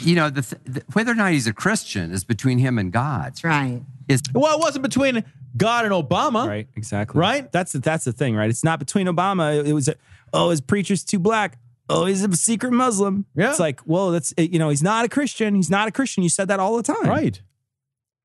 you 0.02 0.16
know, 0.16 0.30
the 0.30 0.42
th- 0.44 0.62
the, 0.66 0.84
whether 0.94 1.12
or 1.12 1.16
not 1.16 1.32
he's 1.32 1.48
a 1.48 1.54
Christian 1.54 2.12
is 2.12 2.24
between 2.24 2.60
him 2.60 2.78
and 2.78 2.92
God. 2.92 3.26
That's 3.28 3.44
right. 3.44 3.82
Is 4.08 4.22
Well, 4.34 4.56
it 4.56 4.60
wasn't 4.62 4.84
between 4.84 5.24
God 5.58 5.86
and 5.86 5.94
Obama, 5.94 6.48
Right, 6.48 6.68
exactly. 6.76 7.20
Right? 7.20 7.52
That's 7.52 7.72
the, 7.72 7.80
that's 7.80 8.06
the 8.06 8.12
thing, 8.12 8.36
right? 8.36 8.50
It's 8.50 8.64
not 8.64 8.78
between 8.80 9.08
Obama. 9.08 9.66
It 9.66 9.74
was, 9.74 9.90
oh, 10.34 10.50
his 10.52 10.62
preacher's 10.62 11.04
too 11.04 11.20
black. 11.20 11.58
Oh, 11.90 12.06
he's 12.06 12.24
a 12.24 12.32
secret 12.36 12.72
Muslim. 12.72 13.26
Yeah. 13.36 13.50
It's 13.50 13.60
like, 13.60 13.82
well, 13.86 14.12
that's, 14.12 14.34
you 14.38 14.58
know, 14.60 14.70
he's 14.70 14.84
not 14.84 15.06
a 15.06 15.10
Christian. 15.10 15.56
He's 15.56 15.70
not 15.70 15.88
a 15.88 15.92
Christian. 15.92 16.24
You 16.24 16.30
said 16.30 16.48
that 16.48 16.60
all 16.60 16.78
the 16.78 16.84
time. 16.84 17.08
Right. 17.10 17.42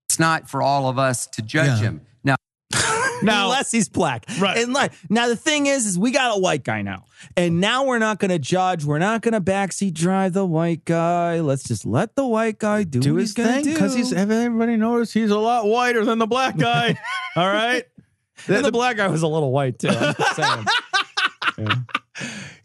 it's 0.09 0.19
not 0.19 0.49
for 0.49 0.63
all 0.63 0.89
of 0.89 0.99
us 0.99 1.27
to 1.29 1.43
judge 1.43 1.67
Yeah. 1.81 1.89
him. 1.89 2.01
Now, 2.25 2.37
Now- 3.23 3.45
Unless 3.47 3.73
he's 3.73 3.89
black. 3.89 4.27
Right. 4.39 4.59
And 4.59 4.73
like, 4.73 4.93
now 5.11 5.27
the 5.27 5.35
thing 5.35 5.67
is, 5.67 5.87
is 5.87 5.99
we 5.99 6.13
got 6.13 6.37
a 6.37 6.41
white 6.41 6.63
guy 6.63 6.83
now. 6.83 7.05
And 7.37 7.61
now 7.61 7.85
we're 7.85 7.99
not 7.99 8.21
going 8.21 8.31
to 8.31 8.39
judge. 8.39 8.85
We're 8.85 8.99
not 9.01 9.23
going 9.23 9.33
to 9.33 9.41
backseat 9.41 9.93
drive 9.93 10.35
the 10.35 10.47
white 10.47 10.85
guy. 10.85 11.41
Let's 11.41 11.65
just 11.65 11.85
let 11.85 12.15
the 12.15 12.25
white 12.25 12.59
guy 12.61 12.85
do, 12.85 13.01
Do 13.01 13.15
what 13.15 13.21
his 13.23 13.35
he's 13.35 13.45
thing 13.45 13.65
because 13.65 13.93
he's 13.93 14.13
everybody 14.13 14.77
noticed 14.77 15.15
he's 15.15 15.31
a 15.33 15.39
lot 15.39 15.67
whiter 15.67 16.05
than 16.05 16.19
the 16.19 16.29
black 16.29 16.57
guy. 16.57 16.97
All 17.37 17.49
right. 17.49 17.83
and 18.47 18.65
the 18.65 18.71
black 18.71 18.97
guy 18.99 19.09
was 19.09 19.23
a 19.23 19.27
little 19.29 19.51
white 19.51 19.81
too. 19.81 19.89
I'm 19.91 21.85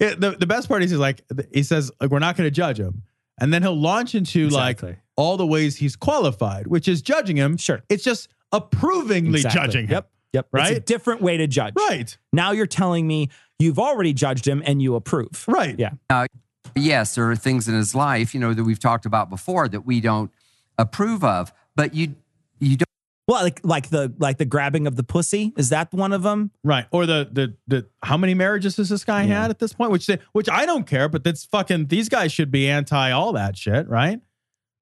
just 0.07 0.21
the, 0.21 0.31
the 0.31 0.45
best 0.47 0.67
part 0.67 0.83
is 0.83 0.91
he's 0.91 0.99
like 0.99 1.21
he 1.53 1.63
says 1.63 1.91
like 1.99 2.09
we're 2.11 2.19
not 2.19 2.35
going 2.37 2.47
to 2.47 2.51
judge 2.51 2.79
him, 2.79 3.03
and 3.39 3.53
then 3.53 3.61
he'll 3.61 3.79
launch 3.79 4.15
into 4.15 4.45
Exactly. 4.45 4.89
like 4.89 4.99
all 5.15 5.37
the 5.37 5.45
ways 5.47 5.77
he's 5.77 5.95
qualified, 5.95 6.67
which 6.67 6.87
is 6.87 7.01
judging 7.01 7.37
him. 7.37 7.57
Sure. 7.57 7.81
it's 7.89 8.03
just 8.03 8.29
approvingly 8.51 9.35
Exactly. 9.41 9.59
judging 9.61 9.83
him. 9.85 9.91
Yep. 9.91 10.09
Yep. 10.33 10.47
Right. 10.51 10.71
It's 10.71 10.77
a 10.77 10.81
different 10.81 11.21
way 11.21 11.37
to 11.37 11.47
judge. 11.47 11.73
Right. 11.77 12.15
Now 12.31 12.51
you're 12.51 12.65
telling 12.67 13.05
me 13.07 13.29
you've 13.59 13.77
already 13.79 14.13
judged 14.13 14.47
him 14.47 14.63
and 14.65 14.81
you 14.81 14.95
approve. 14.95 15.45
Right. 15.47 15.77
Yeah. 15.77 15.91
Now 16.09 16.25
yes, 16.75 17.15
there 17.15 17.29
are 17.29 17.35
things 17.35 17.67
in 17.67 17.75
his 17.75 17.93
life, 17.93 18.33
you 18.33 18.39
know, 18.39 18.53
that 18.53 18.63
we've 18.63 18.79
talked 18.79 19.05
about 19.05 19.29
before 19.29 19.67
that 19.67 19.81
we 19.85 20.01
don't 20.01 20.31
approve 20.79 21.23
of, 21.23 21.53
but 21.75 21.93
you 21.93 22.15
you 22.59 22.77
don't. 22.77 22.87
Well, 23.33 23.41
like 23.41 23.61
like 23.63 23.89
the 23.89 24.13
like 24.19 24.37
the 24.37 24.45
grabbing 24.45 24.85
of 24.85 24.95
the 24.95 25.01
pussy 25.01 25.53
is 25.57 25.69
that 25.69 25.91
one 25.91 26.13
of 26.13 26.21
them? 26.21 26.51
Right. 26.63 26.85
Or 26.91 27.07
the 27.07 27.27
the 27.31 27.55
the 27.65 27.87
how 28.03 28.15
many 28.15 28.35
marriages 28.35 28.77
has 28.77 28.89
this 28.89 29.03
guy 29.03 29.23
had 29.23 29.49
at 29.49 29.57
this 29.57 29.73
point? 29.73 29.91
Which 29.91 30.05
they, 30.05 30.19
which 30.33 30.47
I 30.47 30.67
don't 30.67 30.85
care, 30.85 31.09
but 31.09 31.23
that's 31.23 31.43
fucking 31.45 31.87
these 31.87 32.09
guys 32.09 32.31
should 32.31 32.51
be 32.51 32.69
anti 32.69 33.09
all 33.09 33.33
that 33.33 33.57
shit, 33.57 33.89
right? 33.89 34.21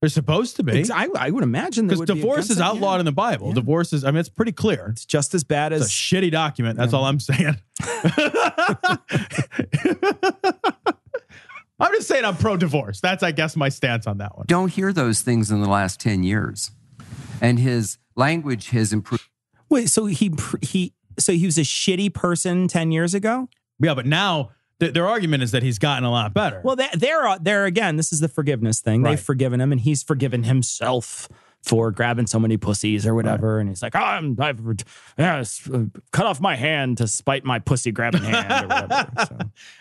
They're 0.02 0.10
supposed 0.10 0.58
to 0.58 0.64
be. 0.64 0.80
Ex- 0.80 0.90
I, 0.90 1.08
I 1.16 1.30
would 1.30 1.44
imagine 1.44 1.88
they 1.88 1.94
Because 1.94 2.00
would 2.00 2.16
be 2.16 2.16
divorce 2.16 2.50
is 2.50 2.60
outlawed 2.60 2.96
yeah. 2.96 3.00
in 3.02 3.06
the 3.06 3.14
Bible. 3.14 3.50
Yeah. 3.50 3.54
Divorce 3.54 3.94
is, 3.94 4.04
I 4.04 4.12
mean, 4.12 4.20
it's 4.20 4.30
pretty 4.30 4.52
clear. 4.52 4.88
It's 4.90 5.06
just 5.06 5.34
as 5.34 5.46
bad 5.46 5.72
It's 5.72 5.84
a 5.84 5.86
as 5.86 5.92
shitty 5.92 6.32
document. 6.32 6.78
That's 6.78 6.92
all 6.92 7.06
I'm 7.06 7.20
saying. 7.20 7.56
I'm 11.80 11.94
just 11.94 12.08
saying 12.08 12.26
I'm 12.26 12.36
pro 12.36 12.58
divorce. 12.58 13.00
That's, 13.00 13.22
I 13.24 13.32
guess, 13.32 13.56
my 13.56 13.70
stance 13.70 14.08
on 14.08 14.18
that 14.18 14.36
one. 14.36 14.48
don't 14.48 14.70
hear 14.70 14.92
those 14.92 15.22
things 15.22 15.52
in 15.52 15.62
the 15.62 15.70
last 15.70 16.00
10 16.00 16.24
years. 16.24 16.72
And 17.40 17.60
his 17.60 17.98
language 18.16 18.70
has 18.70 18.94
improved. 18.94 19.28
wait. 19.70 19.90
So 19.90 20.06
he 20.06 20.32
he 20.62 20.94
so 21.20 21.34
he 21.34 21.46
was 21.46 21.58
a 21.58 21.62
shitty 21.62 22.14
person 22.14 22.68
ten 22.68 22.92
years 22.92 23.14
ago. 23.14 23.50
Yeah, 23.80 23.94
but 23.96 24.06
now 24.06 24.52
th- 24.80 24.94
their 24.94 25.08
argument 25.08 25.44
is 25.44 25.52
that 25.52 25.64
he's 25.64 25.80
gotten 25.80 26.04
a 26.04 26.12
lot 26.12 26.34
better. 26.34 26.62
Well, 26.64 26.76
that, 26.76 27.00
there 27.00 27.38
there 27.42 27.66
again. 27.66 27.96
This 27.98 28.14
is 28.14 28.20
the 28.20 28.28
forgiveness 28.28 28.80
thing. 28.80 29.02
Right. 29.04 29.12
They've 29.12 29.20
forgiven 29.20 29.62
him, 29.62 29.72
and 29.72 29.82
he's 29.82 30.04
forgiven 30.04 30.44
himself 30.44 31.28
for 31.64 31.92
grabbing 31.92 32.26
so 32.26 32.40
many 32.40 32.58
pussies 32.58 33.06
or 33.06 33.14
whatever. 33.14 33.60
And 33.60 33.70
he's 33.70 33.84
like, 33.84 33.96
oh, 33.96 34.00
I'm, 34.00 34.36
I've 34.40 34.60
yeah, 35.18 35.44
uh, 35.72 35.84
cut 36.12 36.26
off 36.26 36.42
my 36.42 36.56
hand 36.56 36.98
to 36.98 37.08
spite 37.08 37.46
my 37.46 37.60
pussy 37.60 37.92
grabbing 37.92 38.24
hand 38.24 38.66
or 38.66 38.68
whatever. 38.68 39.12
So. 39.28 39.38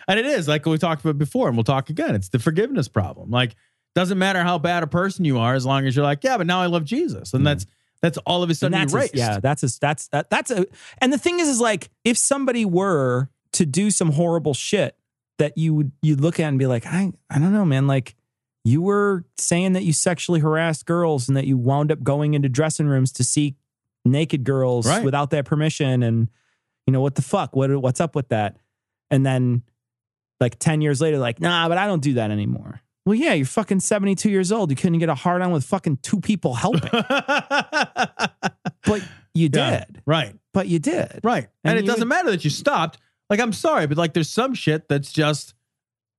and 0.07 0.19
it 0.19 0.27
is 0.27 0.47
like 0.47 0.65
we 0.65 0.77
talked 0.77 1.01
about 1.03 1.17
before, 1.17 1.47
and 1.47 1.57
we'll 1.57 1.63
talk 1.63 1.89
again. 1.89 2.13
It's 2.13 2.29
the 2.29 2.37
forgiveness 2.37 2.87
problem. 2.87 3.31
Like, 3.31 3.55
doesn't 3.95 4.19
matter 4.19 4.43
how 4.43 4.59
bad 4.59 4.83
a 4.83 4.87
person 4.87 5.25
you 5.25 5.39
are, 5.39 5.55
as 5.55 5.65
long 5.65 5.87
as 5.87 5.95
you're 5.95 6.05
like, 6.05 6.23
yeah, 6.23 6.37
but 6.37 6.45
now 6.45 6.61
I 6.61 6.67
love 6.67 6.85
Jesus, 6.85 7.33
and 7.33 7.45
that's 7.45 7.65
that's 8.01 8.17
all 8.19 8.43
of 8.43 8.49
a 8.49 8.55
sudden 8.55 8.71
that's 8.79 8.93
erased. 8.93 9.13
his- 9.13 9.19
yeah, 9.19 9.39
that's 9.39 9.61
his, 9.61 9.79
that's 9.79 10.07
that, 10.09 10.29
that's 10.29 10.51
a. 10.51 10.65
And 10.99 11.11
the 11.13 11.17
thing 11.17 11.39
is, 11.39 11.47
is 11.47 11.59
like 11.61 11.89
if 12.03 12.17
somebody 12.17 12.65
were 12.65 13.29
to 13.53 13.65
do 13.65 13.91
some 13.91 14.11
horrible 14.13 14.53
shit 14.53 14.95
that 15.37 15.57
you 15.57 15.73
would 15.73 15.91
you 16.01 16.15
look 16.15 16.39
at 16.39 16.47
and 16.47 16.59
be 16.59 16.67
like, 16.67 16.85
I 16.85 17.11
I 17.29 17.39
don't 17.39 17.53
know, 17.53 17.65
man, 17.65 17.87
like. 17.87 18.15
You 18.63 18.83
were 18.83 19.25
saying 19.39 19.73
that 19.73 19.81
you 19.85 19.91
sexually 19.91 20.39
harassed 20.39 20.85
girls 20.85 21.27
and 21.27 21.35
that 21.35 21.47
you 21.47 21.57
wound 21.57 21.91
up 21.91 22.03
going 22.03 22.35
into 22.35 22.47
dressing 22.47 22.85
rooms 22.85 23.11
to 23.13 23.23
see 23.23 23.55
naked 24.05 24.43
girls 24.43 24.85
Right. 24.85 25.03
without 25.03 25.31
their 25.31 25.41
permission. 25.41 26.03
And, 26.03 26.29
you 26.85 26.93
know, 26.93 27.01
what 27.01 27.15
the 27.15 27.23
fuck? 27.23 27.55
What, 27.55 27.75
what's 27.81 27.99
up 27.99 28.13
with 28.15 28.27
that? 28.27 28.57
And 29.09 29.25
then, 29.25 29.63
like 30.39 30.59
10 30.59 30.81
years 30.81 31.01
later, 31.01 31.17
like, 31.17 31.41
nah, 31.41 31.67
but 31.69 31.79
I 31.79 31.87
don't 31.87 32.03
do 32.03 32.13
that 32.13 32.29
anymore. 32.29 32.81
Well, 33.05 33.15
yeah, 33.15 33.33
you're 33.33 33.45
fucking 33.45 33.79
72 33.79 34.29
years 34.29 34.51
old. 34.51 34.69
You 34.69 34.75
couldn't 34.75 34.99
get 34.99 35.09
a 35.09 35.15
hard 35.15 35.41
on 35.41 35.51
with 35.51 35.63
fucking 35.63 35.99
two 36.03 36.19
people 36.19 36.53
helping. 36.53 36.81
but 36.91 39.01
you 39.33 39.49
did. 39.49 39.59
Yeah, 39.59 39.85
right. 40.05 40.35
But 40.53 40.67
you 40.67 40.79
did. 40.79 41.19
Right. 41.23 41.47
And, 41.63 41.77
And 41.77 41.79
it 41.79 41.87
doesn't 41.87 42.01
would- 42.01 42.09
matter 42.09 42.31
that 42.31 42.43
you 42.43 42.51
stopped. 42.51 42.99
Like, 43.29 43.39
I'm 43.39 43.53
sorry, 43.53 43.87
but 43.87 43.97
like 43.97 44.13
there's 44.13 44.29
some 44.29 44.53
shit 44.53 44.89
that's 44.89 45.11
just 45.11 45.55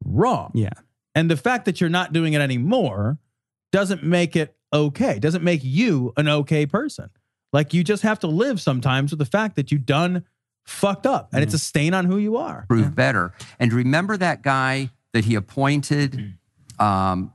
wrong. 0.04 0.50
Yeah. 0.54 0.70
And 1.14 1.30
the 1.30 1.36
fact 1.36 1.66
that 1.66 1.80
you're 1.80 1.90
not 1.90 2.12
doing 2.12 2.32
it 2.32 2.40
anymore 2.40 3.18
doesn't 3.70 4.02
make 4.02 4.34
it 4.34 4.56
okay. 4.72 5.18
Doesn't 5.18 5.44
make 5.44 5.60
you 5.62 6.12
an 6.16 6.28
okay 6.28 6.66
person. 6.66 7.10
Like 7.52 7.74
you 7.74 7.84
just 7.84 8.02
have 8.02 8.18
to 8.20 8.26
live 8.26 8.60
sometimes 8.60 9.12
with 9.12 9.18
the 9.18 9.26
fact 9.26 9.56
that 9.56 9.70
you've 9.70 9.86
done 9.86 10.24
fucked 10.64 11.06
up 11.06 11.30
and 11.32 11.42
it's 11.42 11.52
mm. 11.52 11.56
a 11.56 11.58
stain 11.58 11.94
on 11.94 12.06
who 12.06 12.18
you 12.18 12.36
are. 12.36 12.64
prove 12.68 12.94
better. 12.94 13.34
And 13.58 13.72
remember 13.72 14.16
that 14.16 14.42
guy 14.42 14.90
that 15.12 15.24
he 15.24 15.34
appointed, 15.34 16.12
mm. 16.12 16.34
Um, 16.82 17.32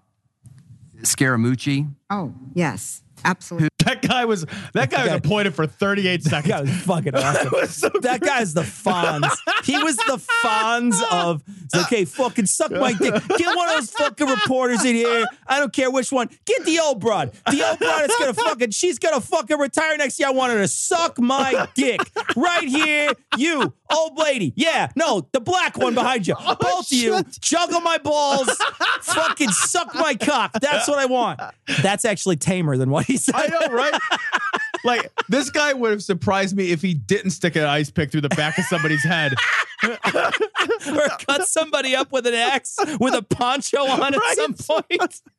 Scaramucci? 1.04 1.88
Oh, 2.10 2.34
yes, 2.54 3.04
absolutely. 3.24 3.70
That 3.88 4.02
guy 4.02 4.26
was 4.26 4.45
that 4.73 4.89
guy 4.89 5.06
was 5.06 5.13
appointed 5.13 5.56
for 5.56 5.65
38 5.65 6.23
That 6.23 6.30
seconds. 6.30 6.52
guy 6.54 6.62
was 6.62 6.71
fucking 6.82 7.15
awesome. 7.15 7.52
was 7.54 7.73
so 7.73 7.89
that 8.02 8.19
guy's 8.19 8.54
the 8.54 8.62
Fonz. 8.63 9.30
He 9.63 9.78
was 9.82 9.95
the 9.95 10.21
Fonz 10.43 11.02
of, 11.12 11.41
okay, 11.76 12.04
fucking 12.04 12.47
suck 12.47 12.71
my 12.71 12.91
dick. 12.93 13.13
Get 13.38 13.56
one 13.56 13.69
of 13.69 13.76
those 13.76 13.91
fucking 13.91 14.28
reporters 14.28 14.84
in 14.84 14.95
here. 14.95 15.26
I 15.47 15.60
don't 15.60 15.71
care 15.71 15.89
which 15.89 16.12
one. 16.12 16.30
Get 16.45 16.65
the 16.65 16.80
old 16.80 17.00
broad. 17.00 17.32
The 17.50 17.65
old 17.65 17.80
broad 17.80 18.10
is 18.10 18.15
gonna 18.19 18.34
fucking, 18.34 18.71
she's 18.71 19.00
gonna 19.00 19.21
fucking 19.21 19.58
retire 19.58 19.95
next 19.97 20.19
year. 20.19 20.28
I 20.28 20.32
want 20.32 20.52
her 20.52 20.60
to 20.60 20.67
suck 20.67 21.17
my 21.19 21.67
dick. 21.76 22.02
Right 22.36 22.67
here, 22.67 23.12
you, 23.38 23.73
old 23.89 24.17
lady. 24.19 24.52
Yeah, 24.58 24.91
no, 24.97 25.28
the 25.32 25.39
black 25.39 25.78
one 25.78 25.93
behind 25.93 26.28
you. 26.28 26.36
Oh, 26.38 26.56
Both 26.60 26.91
of 26.91 26.97
you, 26.97 27.23
juggle 27.39 27.80
my 27.82 27.97
balls, 28.00 28.50
fucking 29.02 29.50
suck 29.52 29.95
my 29.95 30.15
cock. 30.15 30.52
That's 30.60 30.88
what 30.89 31.00
I 31.00 31.06
want. 31.06 31.39
That's 31.82 32.04
actually 32.06 32.36
tamer 32.36 32.76
than 32.78 32.89
what 32.89 33.06
he 33.06 33.17
said. 33.17 33.36
I 33.36 33.47
know, 33.47 33.73
right? 33.78 34.02
like 34.84 35.12
this 35.30 35.50
guy 35.50 35.74
would 35.74 35.92
have 35.92 36.04
surprised 36.04 36.56
me 36.56 36.72
if 36.72 36.82
he 36.82 36.94
didn't 36.94 37.32
stick 37.32 37.56
an 37.56 37.63
ice 37.63 37.90
pick 37.90 38.12
through 38.12 38.22
the 38.22 38.30
back 38.30 38.58
of 38.58 38.66
somebody's 38.66 39.04
head. 39.04 39.34
or 39.84 41.08
cut 41.26 41.48
somebody 41.48 41.96
up 41.96 42.12
with 42.12 42.26
an 42.28 42.34
axe 42.34 42.78
with 43.00 43.13
a 43.13 43.22
poncho 43.22 43.80
on 43.86 44.13
at 44.16 44.22
some 44.36 44.54
point. 44.54 45.22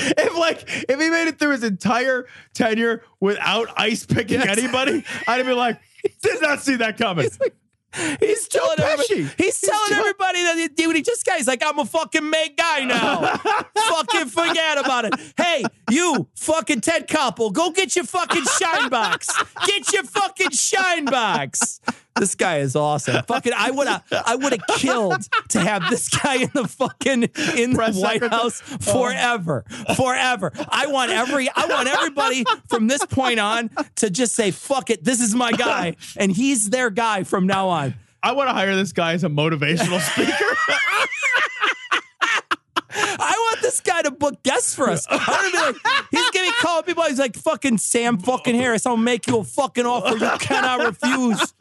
If 0.00 0.36
like 0.36 0.62
if 0.88 1.00
he 1.00 1.10
made 1.10 1.28
it 1.28 1.38
through 1.38 1.52
his 1.52 1.64
entire 1.64 2.26
tenure 2.54 3.02
without 3.20 3.68
ice 3.76 4.06
picking 4.06 4.40
Yes. 4.40 4.56
anybody, 4.58 5.04
I'd 5.26 5.44
be 5.44 5.52
like, 5.52 5.80
did 6.22 6.40
not 6.40 6.60
see 6.62 6.76
that 6.76 6.98
coming. 6.98 7.28
He's 8.20 8.46
telling 8.48 8.78
everybody, 8.78 9.28
he's, 9.38 9.60
telling 9.60 9.92
everybody 9.94 10.42
that 10.42 10.56
he, 10.58 10.68
dude, 10.68 10.96
he 10.96 11.02
just 11.02 11.24
guys 11.24 11.46
like 11.46 11.62
I'm 11.64 11.78
a 11.78 11.86
fucking 11.86 12.28
made 12.28 12.54
guy 12.56 12.84
now. 12.84 13.36
fucking 13.88 14.26
forget 14.26 14.78
about 14.78 15.06
it. 15.06 15.14
Hey, 15.36 15.64
you 15.90 16.28
fucking 16.36 16.82
Ted 16.82 17.08
Koppel, 17.08 17.50
go 17.52 17.70
get 17.70 17.96
your 17.96 18.04
fucking 18.04 18.44
shine 18.58 18.90
box. 18.90 19.28
Get 19.66 19.90
your 19.92 20.04
fucking 20.04 20.50
shine 20.50 21.06
box. 21.06 21.80
This 22.18 22.34
guy 22.34 22.58
is 22.58 22.76
awesome. 22.76 23.22
Fucking, 23.24 23.52
I 23.56 23.70
would 23.70 23.86
have, 23.86 24.04
I 24.10 24.36
would 24.36 24.52
have 24.52 24.66
killed 24.78 25.28
to 25.50 25.60
have 25.60 25.88
this 25.90 26.08
guy 26.08 26.36
in 26.36 26.50
the 26.54 26.66
fucking 26.66 27.24
in 27.56 27.70
the 27.70 27.76
Press 27.76 27.96
White 27.96 28.20
secretary. 28.20 28.30
House 28.30 28.62
oh. 28.72 28.92
forever, 28.92 29.64
forever. 29.96 30.52
I 30.68 30.86
want 30.86 31.10
every, 31.10 31.48
I 31.54 31.66
want 31.66 31.88
everybody 31.88 32.44
from 32.68 32.86
this 32.86 33.04
point 33.06 33.40
on 33.40 33.70
to 33.96 34.10
just 34.10 34.34
say, 34.34 34.50
"Fuck 34.50 34.90
it, 34.90 35.04
this 35.04 35.20
is 35.20 35.34
my 35.34 35.52
guy," 35.52 35.96
and 36.16 36.32
he's 36.32 36.70
their 36.70 36.90
guy 36.90 37.24
from 37.24 37.46
now 37.46 37.68
on. 37.68 37.94
I 38.22 38.32
want 38.32 38.48
to 38.48 38.52
hire 38.52 38.74
this 38.74 38.92
guy 38.92 39.12
as 39.12 39.24
a 39.24 39.28
motivational 39.28 40.00
speaker. 40.00 40.56
I 42.90 43.50
want 43.50 43.62
this 43.62 43.80
guy 43.80 44.02
to 44.02 44.10
book 44.10 44.42
guests 44.42 44.74
for 44.74 44.90
us. 44.90 45.06
I 45.08 45.16
want 45.16 45.26
to 45.26 45.52
be 45.52 45.58
like, 45.58 46.06
he's 46.10 46.30
gonna 46.30 46.48
be 46.48 46.54
calling 46.60 46.84
people. 46.84 47.04
He's 47.04 47.18
like, 47.18 47.36
fucking 47.36 47.78
Sam 47.78 48.18
fucking 48.18 48.54
Harris. 48.54 48.86
I'll 48.86 48.96
make 48.96 49.26
you 49.26 49.38
a 49.38 49.44
fucking 49.44 49.86
offer 49.86 50.16
you 50.16 50.30
cannot 50.38 50.86
refuse. 50.86 51.54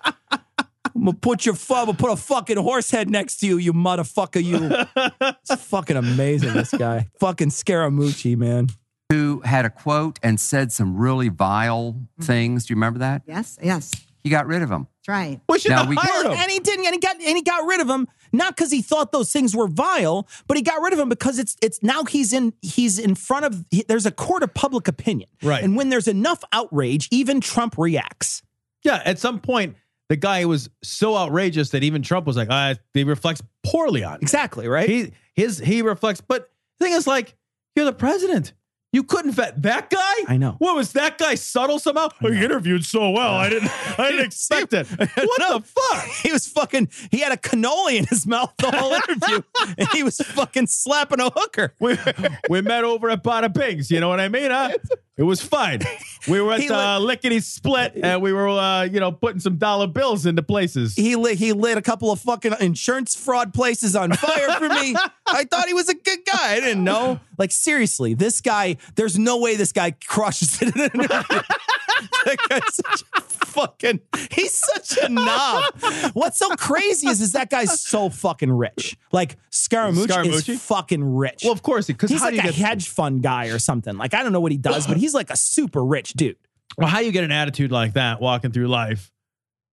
I'm 0.97 1.05
gonna 1.05 1.17
put 1.17 1.45
your 1.45 1.53
fu- 1.55 1.75
I'm 1.75 1.85
gonna 1.85 1.97
put 1.97 2.11
a 2.11 2.15
fucking 2.15 2.57
horse 2.57 2.89
head 2.89 3.09
next 3.09 3.37
to 3.37 3.47
you, 3.47 3.57
you 3.57 3.71
motherfucker. 3.73 4.43
You. 4.43 4.85
It's 5.49 5.63
fucking 5.63 5.95
amazing. 5.95 6.53
This 6.53 6.71
guy, 6.71 7.07
fucking 7.19 7.49
Scaramucci, 7.49 8.35
man. 8.35 8.69
Who 9.11 9.41
had 9.45 9.63
a 9.65 9.69
quote 9.69 10.19
and 10.23 10.39
said 10.39 10.71
some 10.71 10.97
really 10.97 11.29
vile 11.29 11.93
mm-hmm. 11.93 12.23
things. 12.23 12.65
Do 12.65 12.73
you 12.73 12.75
remember 12.75 12.99
that? 12.99 13.21
Yes, 13.27 13.57
yes, 13.61 13.91
He 14.23 14.29
got 14.29 14.47
rid 14.47 14.61
of 14.63 14.69
him. 14.69 14.87
that's 14.97 15.07
right. 15.07 15.39
We 15.47 15.59
should 15.59 15.69
Now 15.71 15.81
have 15.81 15.89
we- 15.89 15.95
hired 15.97 16.25
him. 16.25 16.31
and 16.33 16.51
he 16.51 16.59
didn't, 16.59 16.85
and 16.85 16.93
he 16.95 16.99
got 16.99 17.15
and 17.15 17.37
he 17.37 17.41
got 17.43 17.65
rid 17.65 17.79
of 17.79 17.87
him 17.89 18.07
not 18.33 18.55
because 18.57 18.71
he 18.71 18.81
thought 18.81 19.11
those 19.11 19.31
things 19.31 19.55
were 19.55 19.67
vile, 19.67 20.27
but 20.47 20.57
he 20.57 20.63
got 20.63 20.81
rid 20.81 20.93
of 20.93 20.99
him 20.99 21.09
because 21.09 21.37
it's 21.39 21.55
it's 21.61 21.81
now 21.83 22.03
he's 22.05 22.33
in 22.33 22.53
he's 22.63 22.97
in 22.99 23.13
front 23.15 23.45
of 23.45 23.63
he- 23.69 23.85
there's 23.87 24.05
a 24.07 24.11
court 24.11 24.41
of 24.43 24.53
public 24.53 24.87
opinion, 24.87 25.29
Right. 25.43 25.63
And 25.63 25.75
when 25.77 25.89
there's 25.89 26.07
enough 26.07 26.43
outrage, 26.51 27.07
even 27.11 27.39
Trump 27.39 27.75
reacts. 27.77 28.41
Yeah, 28.83 29.01
at 29.05 29.19
some 29.19 29.39
point, 29.39 29.75
the 30.09 30.15
guy 30.15 30.45
was 30.45 30.69
so 30.83 31.17
outrageous 31.17 31.69
that 31.71 31.83
even 31.83 32.01
Trump 32.01 32.25
was 32.25 32.37
like, 32.37 32.47
"Ah, 32.49 32.75
he 32.93 33.03
reflects 33.03 33.41
poorly 33.63 34.03
on 34.03 34.13
me." 34.13 34.19
Exactly 34.21 34.67
right. 34.67 34.89
He 34.89 35.11
his 35.35 35.59
he 35.59 35.81
reflects, 35.81 36.21
but 36.21 36.49
the 36.79 36.85
thing 36.85 36.93
is, 36.93 37.07
like, 37.07 37.35
you're 37.75 37.85
the 37.85 37.93
president. 37.93 38.53
You 38.97 39.03
couldn't 39.03 39.33
vet 39.33 39.61
that 39.61 39.91
guy. 39.91 40.13
I 40.27 40.37
know. 40.37 40.55
What 40.57 40.75
was 40.75 40.93
that 40.93 41.19
guy 41.19 41.35
subtle 41.35 41.77
somehow? 41.77 42.09
He 42.19 42.29
interviewed 42.43 42.83
so 42.83 43.11
well. 43.11 43.35
I 43.35 43.47
didn't. 43.47 43.69
I 43.99 44.09
didn't 44.09 44.25
expect 44.33 44.73
it. 44.73 44.87
What 44.89 45.39
No. 45.39 45.59
the 45.59 45.65
fuck? 45.67 46.03
he 46.23 46.31
was 46.31 46.47
fucking. 46.47 46.89
He 47.11 47.19
had 47.19 47.31
a 47.31 47.37
cannoli 47.37 47.97
in 47.99 48.05
his 48.05 48.25
mouth 48.25 48.51
the 48.57 48.71
whole 48.71 48.93
interview, 48.93 49.43
and 49.77 49.87
he 49.89 50.01
was 50.01 50.17
fucking 50.17 50.65
slapping 50.65 51.19
a 51.19 51.29
hooker. 51.29 51.75
We, 51.79 51.95
we 52.49 52.61
met 52.61 52.85
over 52.85 53.11
at 53.11 53.23
Bada 53.23 53.53
Bings. 53.53 53.91
You 53.91 53.99
know 53.99 54.09
what 54.09 54.19
I 54.19 54.29
mean? 54.29 54.49
Huh? 54.49 54.71
It 55.15 55.23
was 55.23 55.41
fine. 55.41 55.79
We 56.27 56.41
were 56.41 56.53
at 56.53 56.69
uh, 56.69 56.99
Lickety 56.99 57.39
Split, 57.39 57.93
and 58.03 58.21
we 58.21 58.33
were, 58.33 58.49
uh, 58.49 58.83
you 58.83 58.99
know, 58.99 59.11
putting 59.11 59.39
some 59.39 59.57
dollar 59.57 59.87
bills 59.87 60.27
into 60.27 60.43
places. 60.43 60.95
He 60.95 61.15
lit, 61.15 61.39
he 61.39 61.53
lit 61.53 61.75
a 61.77 61.81
couple 61.81 62.11
of 62.11 62.19
fucking 62.19 62.53
insurance 62.59 63.15
fraud 63.15 63.51
places 63.51 63.95
on 63.95 64.11
fire 64.13 64.51
for 64.59 64.69
me. 64.69 64.95
I 65.25 65.43
thought 65.45 65.67
he 65.67 65.73
was 65.73 65.89
a 65.89 65.95
good 65.95 66.19
guy. 66.31 66.53
I 66.53 66.59
didn't 66.59 66.83
know. 66.83 67.19
Like 67.37 67.51
seriously, 67.51 68.15
this 68.15 68.41
guy. 68.41 68.77
There's 68.95 69.19
no 69.19 69.37
way 69.37 69.55
this 69.57 69.71
guy 69.71 69.91
crushes 69.91 70.59
it 70.59 70.75
in 70.75 70.81
an 70.81 71.07
that 71.07 72.37
guy's 72.49 72.75
such 72.75 73.03
a 73.15 73.21
fucking. 73.21 73.99
He's 74.31 74.55
such 74.55 74.97
a 75.03 75.09
knob. 75.09 75.65
What's 76.13 76.39
so 76.39 76.49
crazy 76.55 77.07
is 77.09 77.21
is 77.21 77.33
that 77.33 77.51
guy's 77.51 77.79
so 77.79 78.09
fucking 78.09 78.51
rich. 78.51 78.97
Like 79.11 79.37
Scaramucci, 79.51 80.07
Scaramucci? 80.07 80.49
is 80.49 80.61
fucking 80.63 81.03
rich. 81.03 81.41
Well, 81.43 81.53
of 81.53 81.61
course, 81.61 81.85
because 81.85 82.09
he's 82.09 82.19
how 82.19 82.25
like 82.25 82.31
do 82.31 82.41
you 82.41 82.49
a 82.49 82.53
get 82.53 82.55
hedge 82.55 82.89
fund 82.89 83.21
guy 83.21 83.49
or 83.49 83.59
something. 83.59 83.95
Like 83.97 84.15
I 84.15 84.23
don't 84.23 84.31
know 84.33 84.41
what 84.41 84.51
he 84.51 84.57
does, 84.57 84.87
but 84.87 84.97
he's 84.97 85.13
like 85.13 85.29
a 85.29 85.37
super 85.37 85.85
rich 85.85 86.13
dude. 86.13 86.37
well, 86.75 86.87
how 86.87 86.99
you 87.01 87.11
get 87.11 87.23
an 87.23 87.31
attitude 87.31 87.71
like 87.71 87.93
that 87.93 88.19
walking 88.19 88.51
through 88.51 88.67
life, 88.67 89.11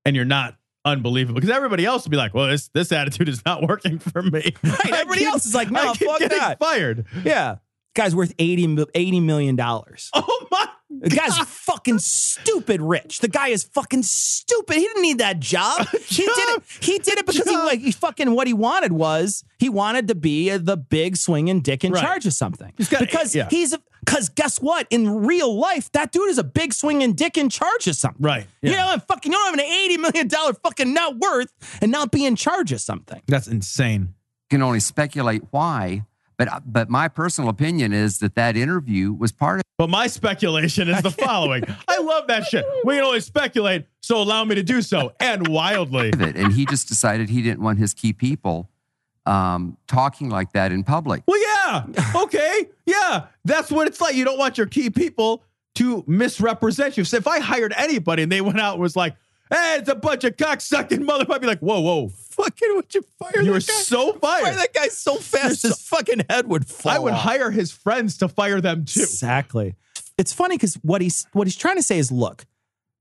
and 0.04 0.14
you're 0.14 0.26
not 0.26 0.54
unbelievable? 0.84 1.40
Because 1.40 1.54
everybody 1.54 1.84
else 1.84 2.04
would 2.04 2.10
be 2.10 2.16
like, 2.16 2.34
"Well, 2.34 2.48
this 2.48 2.68
this 2.68 2.92
attitude 2.92 3.28
is 3.28 3.44
not 3.44 3.62
working 3.66 3.98
for 3.98 4.22
me." 4.22 4.54
Right, 4.62 4.92
everybody 4.92 5.24
else 5.24 5.46
is 5.46 5.54
like, 5.54 5.70
"No, 5.70 5.90
I 5.90 5.96
keep 5.96 6.08
fuck 6.08 6.20
that." 6.20 6.58
Fired. 6.58 7.06
Yeah, 7.24 7.56
guy's 7.94 8.14
worth 8.14 8.34
80, 8.38 8.84
80 8.94 9.20
million 9.20 9.56
dollars. 9.56 10.10
Oh 10.26 10.46
my! 10.50 10.68
God, 11.00 11.10
the 11.10 11.16
guy's 11.16 11.38
fucking 11.38 11.98
stupid 11.98 12.80
rich. 12.80 13.18
The 13.18 13.28
guy 13.28 13.48
is 13.48 13.64
fucking 13.64 14.04
stupid. 14.04 14.76
He 14.76 14.82
didn't 14.82 15.02
need 15.02 15.18
that 15.18 15.40
job. 15.40 15.86
He 16.06 16.22
did 16.24 16.30
it. 16.50 16.62
He 16.80 16.98
did 16.98 17.18
it 17.18 17.26
because 17.26 17.48
he 17.48 17.56
like 17.56 17.80
he 17.80 17.90
fucking 17.90 18.30
what 18.32 18.46
he 18.46 18.52
wanted 18.52 18.92
was 18.92 19.42
he 19.58 19.68
wanted 19.68 20.06
to 20.08 20.14
be 20.14 20.56
the 20.56 20.76
big 20.76 21.16
swinging 21.16 21.60
dick 21.62 21.82
in 21.84 21.92
Right. 21.92 22.00
charge 22.02 22.26
of 22.26 22.32
something. 22.32 22.72
got- 22.90 23.00
because 23.00 23.34
yeah. 23.34 23.48
he's 23.50 23.74
because 24.04 24.28
guess 24.28 24.58
what? 24.60 24.86
In 24.90 25.24
real 25.26 25.54
life, 25.56 25.90
that 25.92 26.12
dude 26.12 26.28
is 26.30 26.38
a 26.38 26.44
big 26.44 26.72
swinging 26.74 27.14
dick 27.14 27.36
in 27.38 27.48
charge 27.48 27.86
of 27.86 27.96
something. 27.96 28.22
Right. 28.22 28.46
You 28.62 28.70
Yeah. 28.72 28.76
know, 28.86 28.92
and 28.94 29.02
fucking 29.02 29.32
you 29.32 29.38
don't 29.38 29.46
have 29.46 29.54
an 29.54 29.60
eighty 29.60 29.96
million 29.96 30.28
dollar 30.28 30.52
fucking 30.54 30.92
net 30.92 31.16
worth 31.16 31.52
and 31.80 31.90
not 31.90 32.10
be 32.10 32.24
in 32.24 32.36
charge 32.36 32.72
of 32.72 32.80
something. 32.80 33.22
That's 33.26 33.46
insane. 33.48 34.14
You 34.50 34.58
can 34.58 34.62
only 34.62 34.80
speculate 34.80 35.42
why. 35.50 36.04
But 36.36 36.62
but 36.66 36.90
my 36.90 37.06
personal 37.08 37.48
opinion 37.48 37.92
is 37.92 38.18
that 38.18 38.34
that 38.34 38.56
interview 38.56 39.12
was 39.12 39.30
part 39.30 39.58
of 39.60 39.62
But 39.78 39.88
my 39.88 40.08
speculation 40.08 40.88
is 40.88 41.00
the 41.02 41.10
following. 41.26 41.62
I 41.86 42.00
love 42.00 42.26
that 42.26 42.44
shit. 42.46 42.64
We 42.84 42.96
can 42.96 43.04
only 43.04 43.20
speculate, 43.20 43.86
so 44.02 44.20
allow 44.20 44.44
me 44.44 44.56
to 44.56 44.62
do 44.64 44.82
so. 44.82 45.12
And 45.20 45.46
wildly. 45.46 46.10
and 46.12 46.52
he 46.52 46.66
just 46.66 46.88
decided 46.88 47.28
he 47.30 47.40
didn't 47.40 47.60
want 47.62 47.78
his 47.78 47.94
key 47.94 48.12
people 48.12 48.68
um, 49.26 49.76
talking 49.86 50.28
like 50.30 50.52
that 50.52 50.72
in 50.72 50.84
public. 50.84 51.22
Well, 51.26 51.40
yeah. 51.40 51.84
Okay. 52.22 52.68
Yeah. 52.86 53.28
That's 53.46 53.70
what 53.70 53.86
it's 53.86 53.98
like. 53.98 54.14
You 54.14 54.26
don't 54.26 54.36
want 54.38 54.58
your 54.58 54.66
key 54.66 54.90
people 54.90 55.42
to 55.76 56.04
misrepresent 56.06 56.98
you. 56.98 57.04
So 57.04 57.16
if 57.16 57.26
I 57.26 57.40
hired 57.40 57.72
anybody 57.78 58.22
and 58.24 58.30
they 58.30 58.42
went 58.42 58.60
out 58.60 58.74
and 58.74 58.82
was 58.82 58.94
like, 58.94 59.16
hey, 59.50 59.76
it's 59.78 59.88
a 59.88 59.94
bunch 59.94 60.24
of 60.24 60.36
cocksucking 60.36 60.98
motherfuckers, 61.02 61.30
I'd 61.34 61.40
be 61.40 61.46
like, 61.46 61.60
whoa, 61.60 61.80
whoa. 61.80 62.08
Fucking 62.08 62.76
would 62.76 62.94
you 62.94 63.02
fire 63.18 63.30
You 63.36 63.44
that 63.44 63.50
were 63.52 63.54
guy? 63.60 63.60
so 63.60 64.12
Fire 64.14 64.42
fired. 64.42 64.56
that 64.58 64.74
guy 64.74 64.88
so 64.88 65.14
fast 65.16 65.62
his 65.62 65.80
fucking 65.80 66.24
head 66.28 66.46
would 66.46 66.66
fall. 66.66 66.92
I 66.92 66.98
would 66.98 67.14
off. 67.14 67.20
hire 67.20 67.50
his 67.50 67.72
friends 67.72 68.18
to 68.18 68.28
fire 68.28 68.60
them 68.60 68.84
too. 68.84 69.00
Exactly. 69.00 69.74
It's 70.18 70.32
funny 70.34 70.56
because 70.56 70.74
what 70.82 71.00
he's 71.00 71.26
what 71.32 71.46
he's 71.46 71.56
trying 71.56 71.76
to 71.76 71.82
say 71.82 71.98
is, 71.98 72.12
look, 72.12 72.44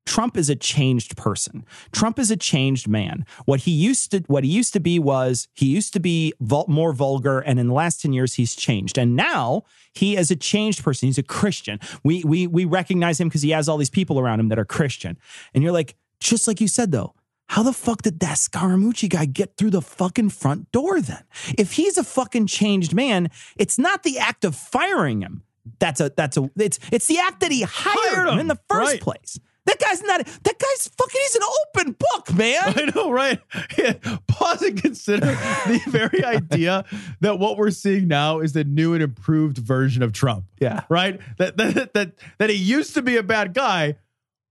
Trump 0.05 0.37
is 0.37 0.49
a 0.49 0.55
changed 0.55 1.15
person. 1.15 1.65
Trump 1.91 2.19
is 2.19 2.29
a 2.29 2.37
changed 2.37 2.87
man. 2.87 3.25
What 3.45 3.61
he 3.61 3.71
used 3.71 4.11
to 4.11 4.19
what 4.27 4.43
he 4.43 4.49
used 4.49 4.73
to 4.73 4.79
be 4.79 4.99
was 4.99 5.47
he 5.53 5.67
used 5.67 5.93
to 5.93 5.99
be 5.99 6.33
vul- 6.41 6.65
more 6.67 6.93
vulgar, 6.93 7.39
and 7.39 7.59
in 7.59 7.67
the 7.67 7.73
last 7.73 8.01
ten 8.01 8.13
years 8.13 8.33
he's 8.35 8.55
changed. 8.55 8.97
And 8.97 9.15
now 9.15 9.63
he 9.93 10.17
is 10.17 10.29
a 10.31 10.35
changed 10.35 10.83
person. 10.83 11.07
He's 11.07 11.17
a 11.17 11.23
Christian. 11.23 11.79
We 12.03 12.23
we 12.23 12.47
we 12.47 12.65
recognize 12.65 13.19
him 13.19 13.29
because 13.29 13.41
he 13.41 13.51
has 13.51 13.69
all 13.69 13.77
these 13.77 13.89
people 13.89 14.19
around 14.19 14.39
him 14.39 14.49
that 14.49 14.59
are 14.59 14.65
Christian. 14.65 15.17
And 15.53 15.63
you're 15.63 15.73
like, 15.73 15.95
just 16.19 16.47
like 16.47 16.59
you 16.59 16.67
said 16.67 16.91
though. 16.91 17.13
How 17.47 17.61
the 17.61 17.73
fuck 17.73 18.01
did 18.01 18.19
that 18.21 18.37
Scaramucci 18.37 19.09
guy 19.09 19.25
get 19.25 19.57
through 19.57 19.71
the 19.71 19.81
fucking 19.81 20.29
front 20.29 20.71
door 20.71 21.01
then? 21.01 21.23
If 21.57 21.73
he's 21.73 21.97
a 21.97 22.03
fucking 22.03 22.47
changed 22.47 22.95
man, 22.95 23.29
it's 23.57 23.77
not 23.77 24.03
the 24.03 24.17
act 24.17 24.43
of 24.43 24.55
firing 24.55 25.21
him. 25.21 25.43
That's 25.79 26.01
a 26.01 26.11
that's 26.15 26.35
a 26.35 26.49
it's 26.57 26.79
it's 26.91 27.07
the 27.07 27.19
act 27.19 27.41
that 27.41 27.51
he 27.51 27.61
hired, 27.61 28.15
Hired 28.15 28.27
him, 28.27 28.33
him, 28.33 28.39
in 28.39 28.47
the 28.47 28.59
first 28.69 28.93
right. 28.93 29.01
place. 29.01 29.39
That 29.65 29.79
guy's 29.79 30.01
not 30.03 30.25
that 30.25 30.59
guy's 30.59 30.87
fucking 30.89 31.21
he's 31.21 31.35
an 31.35 31.41
open 31.65 31.95
book, 31.97 32.33
man. 32.33 32.61
I 32.65 32.91
know, 32.93 33.11
right? 33.11 33.39
Yeah. 33.77 33.93
Pause 34.27 34.61
and 34.63 34.81
consider 34.81 35.25
the 35.67 35.81
very 35.87 36.23
idea 36.23 36.83
that 37.21 37.39
what 37.39 37.57
we're 37.57 37.71
seeing 37.71 38.07
now 38.07 38.39
is 38.39 38.53
the 38.53 38.65
new 38.65 38.93
and 38.93 39.01
improved 39.01 39.57
version 39.57 40.03
of 40.03 40.11
Trump. 40.11 40.45
Yeah. 40.59 40.81
Right? 40.89 41.21
That 41.37 41.55
that 41.57 41.93
that, 41.93 42.11
that 42.39 42.49
he 42.49 42.57
used 42.57 42.93
to 42.95 43.01
be 43.01 43.15
a 43.15 43.23
bad 43.23 43.53
guy, 43.53 43.95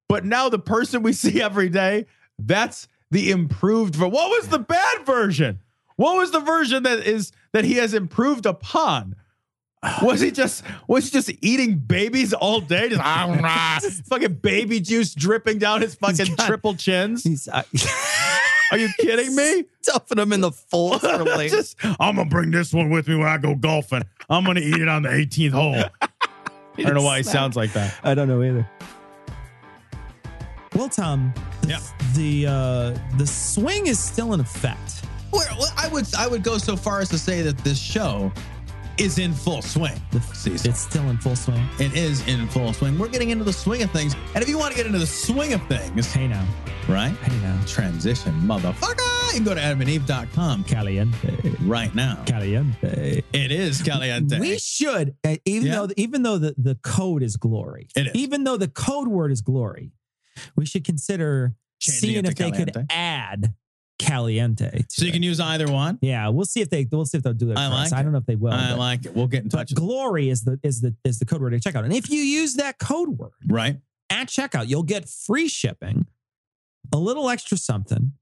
but 0.09 0.25
now 0.25 0.48
the 0.48 0.59
person 0.59 1.03
we 1.03 1.12
see 1.12 1.42
every 1.42 1.68
day, 1.68 2.07
that's 2.38 2.88
the 3.11 3.31
improved 3.31 3.98
What 3.98 4.12
was 4.12 4.48
the 4.48 4.59
bad 4.59 5.05
version? 5.05 5.61
What 5.96 6.16
was 6.16 6.31
the 6.31 6.40
version 6.40 6.85
that 6.85 7.01
is 7.01 7.33
that 7.53 7.64
he 7.64 7.75
has 7.75 7.92
improved 7.92 8.46
upon? 8.46 9.14
Was 10.03 10.21
he 10.21 10.31
just 10.31 10.62
was 10.87 11.05
he 11.07 11.11
just 11.11 11.31
eating 11.40 11.77
babies 11.77 12.33
all 12.33 12.61
day? 12.61 12.88
Just 12.88 13.01
ah, 13.03 13.81
fucking 14.07 14.35
baby 14.35 14.79
juice 14.81 15.12
dripping 15.14 15.59
down 15.59 15.81
his 15.81 15.95
fucking 15.97 16.37
got- 16.37 16.47
triple 16.47 16.75
chins? 16.75 17.25
He's 17.25 17.49
uh, 17.49 17.62
Are 18.73 18.79
you 18.79 18.88
kidding 19.01 19.35
me? 19.37 19.64
stuffing 19.83 20.18
him 20.18 20.33
in 20.33 20.40
the 20.40 20.53
folds. 20.53 21.03
Just, 21.51 21.77
I'm 22.01 22.16
gonna 22.16 22.25
bring 22.31 22.51
this 22.53 22.73
one 22.73 22.88
with 22.90 23.09
me 23.09 23.16
when 23.16 23.27
I 23.27 23.37
go 23.37 23.55
golfing. 23.57 24.03
I'm 24.31 24.45
gonna 24.45 24.61
eat 24.61 24.77
it 24.81 24.88
on 24.88 25.03
the 25.03 25.09
18th 25.11 25.51
hole. 25.51 25.75
I 26.01 26.83
don't 26.83 26.95
know 26.95 27.03
why 27.03 27.18
he 27.18 27.23
sounds 27.25 27.57
like 27.57 27.73
that. 27.75 27.95
I 28.05 28.14
don't 28.14 28.29
know 28.29 28.42
either. 28.42 28.66
Well, 30.75 30.88
Tom, 30.88 31.35
the, 31.62 31.68
Yeah. 31.68 31.81
the 32.14 32.47
uh, 32.47 32.99
the 33.18 33.27
swing 33.27 33.88
is 33.88 33.99
still 33.99 34.33
in 34.33 34.40
effect. 34.40 35.03
Well, 35.33 35.45
well, 35.59 35.73
I 35.77 35.88
would 35.88 36.07
I 36.14 36.27
would 36.29 36.42
go 36.42 36.57
so 36.59 36.77
far 36.77 37.01
as 37.01 37.09
to 37.11 37.18
say 37.18 37.42
that 37.42 37.59
this 37.59 37.79
show 37.79 38.33
is 38.99 39.19
in 39.19 39.33
full 39.33 39.63
swing. 39.63 40.01
The, 40.11 40.21
season. 40.21 40.71
it's 40.71 40.81
still 40.81 41.09
in 41.11 41.17
full 41.19 41.37
swing. 41.37 41.65
It 41.79 41.95
is 41.97 42.27
in 42.29 42.47
full 42.49 42.73
swing. 42.73 42.99
We're 42.99 43.09
getting 43.09 43.31
into 43.31 43.45
the 43.45 43.53
swing 43.53 43.83
of 43.83 43.91
things, 43.91 44.15
and 44.35 44.43
if 44.43 44.49
you 44.49 44.59
want 44.59 44.73
to 44.73 44.77
get 44.77 44.87
into 44.87 44.99
the 44.99 45.07
swing 45.07 45.53
of 45.55 45.63
things, 45.67 46.13
Hey 46.13 46.29
now, 46.29 46.47
right? 46.89 47.13
Hey 47.23 47.39
now. 47.41 47.59
Transition, 47.67 48.33
motherfucker. 48.43 48.99
You 49.29 49.35
can 49.39 49.45
go 49.45 49.55
to 49.55 49.61
adamandeve.com 49.61 50.65
Caliente. 50.65 51.57
right 51.63 51.95
now. 51.95 52.23
Caliente. 52.27 53.23
It 53.33 53.51
is 53.53 53.81
caliente. 53.83 54.39
We 54.39 54.59
should, 54.59 55.15
uh, 55.25 55.37
even 55.45 55.69
Yeah. 55.69 55.75
though 55.87 55.89
even 55.97 56.23
though 56.23 56.39
the, 56.39 56.55
the 56.59 56.75
code 56.83 57.23
is 57.23 57.37
glory, 57.37 57.89
It 57.97 58.09
is. 58.09 58.13
even 58.15 58.45
though 58.45 58.57
the 58.57 58.69
code 58.69 59.09
word 59.09 59.33
is 59.33 59.41
glory, 59.41 59.93
we 60.57 60.67
should 60.67 60.85
consider 60.85 61.55
Changing 61.81 62.01
seeing 62.01 62.25
if 62.27 62.35
they 62.37 62.51
could 62.51 62.87
add 62.91 63.55
caliente. 64.03 64.85
so 64.88 65.05
you 65.05 65.11
it. 65.11 65.12
can 65.12 65.23
use 65.23 65.41
either 65.41 65.71
one. 65.71 65.99
yeah, 66.03 66.29
we'll 66.29 66.45
see 66.45 66.61
if 66.61 66.71
they 66.71 66.87
we'll 66.91 67.05
see 67.07 67.19
if 67.19 67.25
they'll 67.25 67.33
do 67.33 67.51
it. 67.51 67.57
I 67.59 67.69
like 67.69 67.93
I 67.93 68.03
don't 68.03 68.12
know 68.12 68.19
if 68.19 68.27
they 68.27 68.37
will. 68.37 68.53
I 68.53 68.75
like 68.75 69.07
it. 69.07 69.15
We'll 69.15 69.27
get 69.29 69.43
in 69.45 69.49
touch. 69.49 69.75
glory 69.75 70.29
is 70.29 70.45
the 70.45 70.59
is 70.62 70.81
the 70.81 70.95
is 71.05 71.19
the 71.19 71.25
code 71.25 71.41
word 71.41 71.51
to 71.51 71.61
check 71.61 71.75
out. 71.75 71.85
And 71.85 71.93
if 71.93 72.11
you 72.11 72.21
use 72.21 72.55
that 72.55 72.79
code 72.79 73.11
word 73.19 73.31
Right. 73.47 73.79
at 74.11 74.29
checkout, 74.29 74.69
you'll 74.69 74.83
get 74.83 75.09
free 75.09 75.49
shipping, 75.49 76.07
a 76.93 76.99
little 76.99 77.29
extra 77.31 77.57
something, 77.57 78.12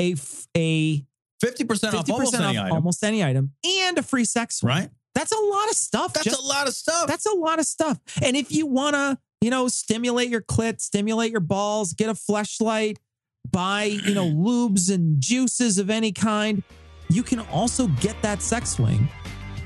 a 0.00 0.14
a. 0.56 1.04
50% 1.44 1.70
off 1.84 1.90
fifty 1.92 2.10
almost 2.12 2.34
off 2.34 2.40
any 2.40 2.58
item. 2.58 2.72
almost 2.72 3.04
any 3.04 3.22
item, 3.22 3.52
and 3.64 3.96
a 3.96 4.02
free 4.02 4.24
sex 4.24 4.56
swing. 4.56 4.74
Right. 4.74 4.90
That's 5.14 5.30
a 5.30 5.38
lot 5.38 5.68
of 5.68 5.76
stuff. 5.76 6.12
That's 6.12 6.24
just- 6.24 6.40
a 6.40 6.44
lot 6.44 6.66
of 6.66 6.74
stuff. 6.74 7.06
That's 7.06 7.26
a 7.26 7.32
lot 7.34 7.60
of 7.60 7.66
stuff. 7.66 7.98
And 8.22 8.36
if 8.36 8.50
you 8.50 8.66
want 8.66 8.94
to, 8.96 9.18
you 9.40 9.50
know, 9.50 9.68
stimulate 9.68 10.30
your 10.30 10.40
clit, 10.42 10.80
stimulate 10.80 11.30
your 11.30 11.38
balls, 11.40 11.92
get 11.92 12.08
a 12.08 12.14
fleshlight, 12.14 12.96
buy, 13.50 13.84
you 13.84 14.14
know, 14.14 14.26
lubes 14.30 14.92
and 14.92 15.20
juices 15.20 15.78
of 15.78 15.90
any 15.90 16.12
kind, 16.12 16.62
you 17.08 17.22
can 17.22 17.40
also 17.40 17.86
get 18.00 18.20
that 18.22 18.42
sex 18.42 18.70
swing 18.70 19.08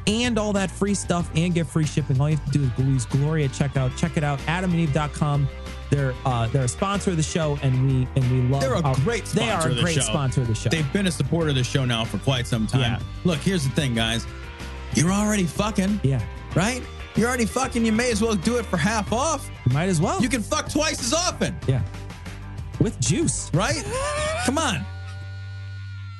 and 0.06 0.38
all 0.38 0.52
that 0.52 0.70
free 0.70 0.94
stuff 0.94 1.30
and 1.36 1.54
get 1.54 1.66
free 1.66 1.84
shipping. 1.86 2.20
All 2.20 2.28
you 2.30 2.36
have 2.36 2.52
to 2.52 2.58
do 2.58 2.64
is 2.64 2.86
use 2.88 3.06
Gloria 3.06 3.48
checkout. 3.48 3.96
Check 3.96 4.16
it 4.16 4.24
out, 4.24 4.38
adamandeve.com. 4.40 5.48
They're 5.90 6.14
uh, 6.24 6.46
they're 6.48 6.64
a 6.64 6.68
sponsor 6.68 7.10
of 7.10 7.18
the 7.18 7.22
show, 7.22 7.58
and 7.62 7.86
we 7.86 8.08
and 8.16 8.30
we 8.32 8.48
love. 8.48 8.62
They're 8.62 8.72
a 8.74 8.80
our- 8.82 8.94
great 9.00 9.26
They 9.26 9.50
are 9.50 9.60
sponsor 9.60 9.68
a 9.68 9.70
of 9.72 9.76
the 9.76 9.82
great 9.82 9.94
show. 9.96 10.00
sponsor 10.00 10.40
of 10.40 10.46
the 10.48 10.54
show. 10.54 10.70
They've 10.70 10.90
been 10.92 11.06
a 11.06 11.10
supporter 11.12 11.50
of 11.50 11.54
the 11.56 11.64
show 11.64 11.84
now 11.84 12.04
for 12.04 12.16
quite 12.18 12.46
some 12.46 12.66
time. 12.66 12.80
Yeah. 12.80 13.00
Look, 13.24 13.40
here's 13.40 13.62
the 13.64 13.70
thing, 13.70 13.94
guys. 13.94 14.26
You're 14.94 15.10
already 15.12 15.44
fucking, 15.44 16.00
yeah, 16.02 16.22
right? 16.54 16.82
You're 17.14 17.28
already 17.28 17.44
fucking. 17.44 17.84
You 17.84 17.92
may 17.92 18.10
as 18.10 18.22
well 18.22 18.34
do 18.34 18.56
it 18.56 18.64
for 18.64 18.78
half 18.78 19.12
off. 19.12 19.50
you 19.66 19.74
might 19.74 19.90
as 19.90 20.00
well. 20.00 20.22
You 20.22 20.30
can 20.30 20.42
fuck 20.42 20.70
twice 20.70 21.00
as 21.02 21.12
often, 21.12 21.54
yeah, 21.68 21.82
with 22.82 23.00
juice. 23.00 23.50
right? 23.54 23.82
Come 24.44 24.58
on. 24.58 24.76
All 24.76 24.84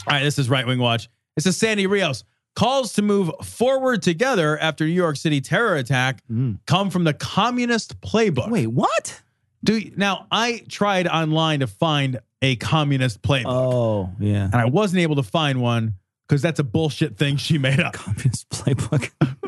right, 0.09 0.23
this 0.23 0.39
is 0.39 0.49
Right 0.49 0.67
Wing 0.67 0.79
Watch. 0.79 1.09
This 1.37 1.47
is 1.47 1.57
Sandy 1.57 1.87
Rios. 1.87 2.25
Calls 2.55 2.93
to 2.95 3.03
move 3.03 3.31
forward 3.43 4.03
together 4.03 4.59
after 4.59 4.85
New 4.85 4.93
York 4.93 5.17
City 5.17 5.41
terror 5.41 5.77
attack 5.77 6.21
mm. 6.31 6.59
come 6.67 6.91
from 6.91 7.05
the 7.05 7.15
communist 7.15 8.01
playbook. 8.01 8.51
Wait, 8.51 8.67
what? 8.67 9.23
Do 9.65 9.79
you, 9.79 9.93
now 9.97 10.27
I 10.31 10.63
tried 10.69 11.07
online 11.07 11.61
to 11.61 11.67
find 11.67 12.21
a 12.43 12.57
communist 12.57 13.23
playbook, 13.23 13.45
Oh, 13.47 14.11
yeah. 14.19 14.45
and 14.45 14.57
I 14.57 14.67
wasn't 14.67 15.01
able 15.01 15.17
to 15.17 15.23
find 15.23 15.63
one 15.63 15.95
because 16.29 16.43
that's 16.43 16.59
a 16.59 16.65
bullshit 16.65 17.17
thing 17.17 17.37
she 17.37 17.59
made 17.59 17.81
up. 17.81 17.95
Communist 17.95 18.49
playbook. 18.51 19.11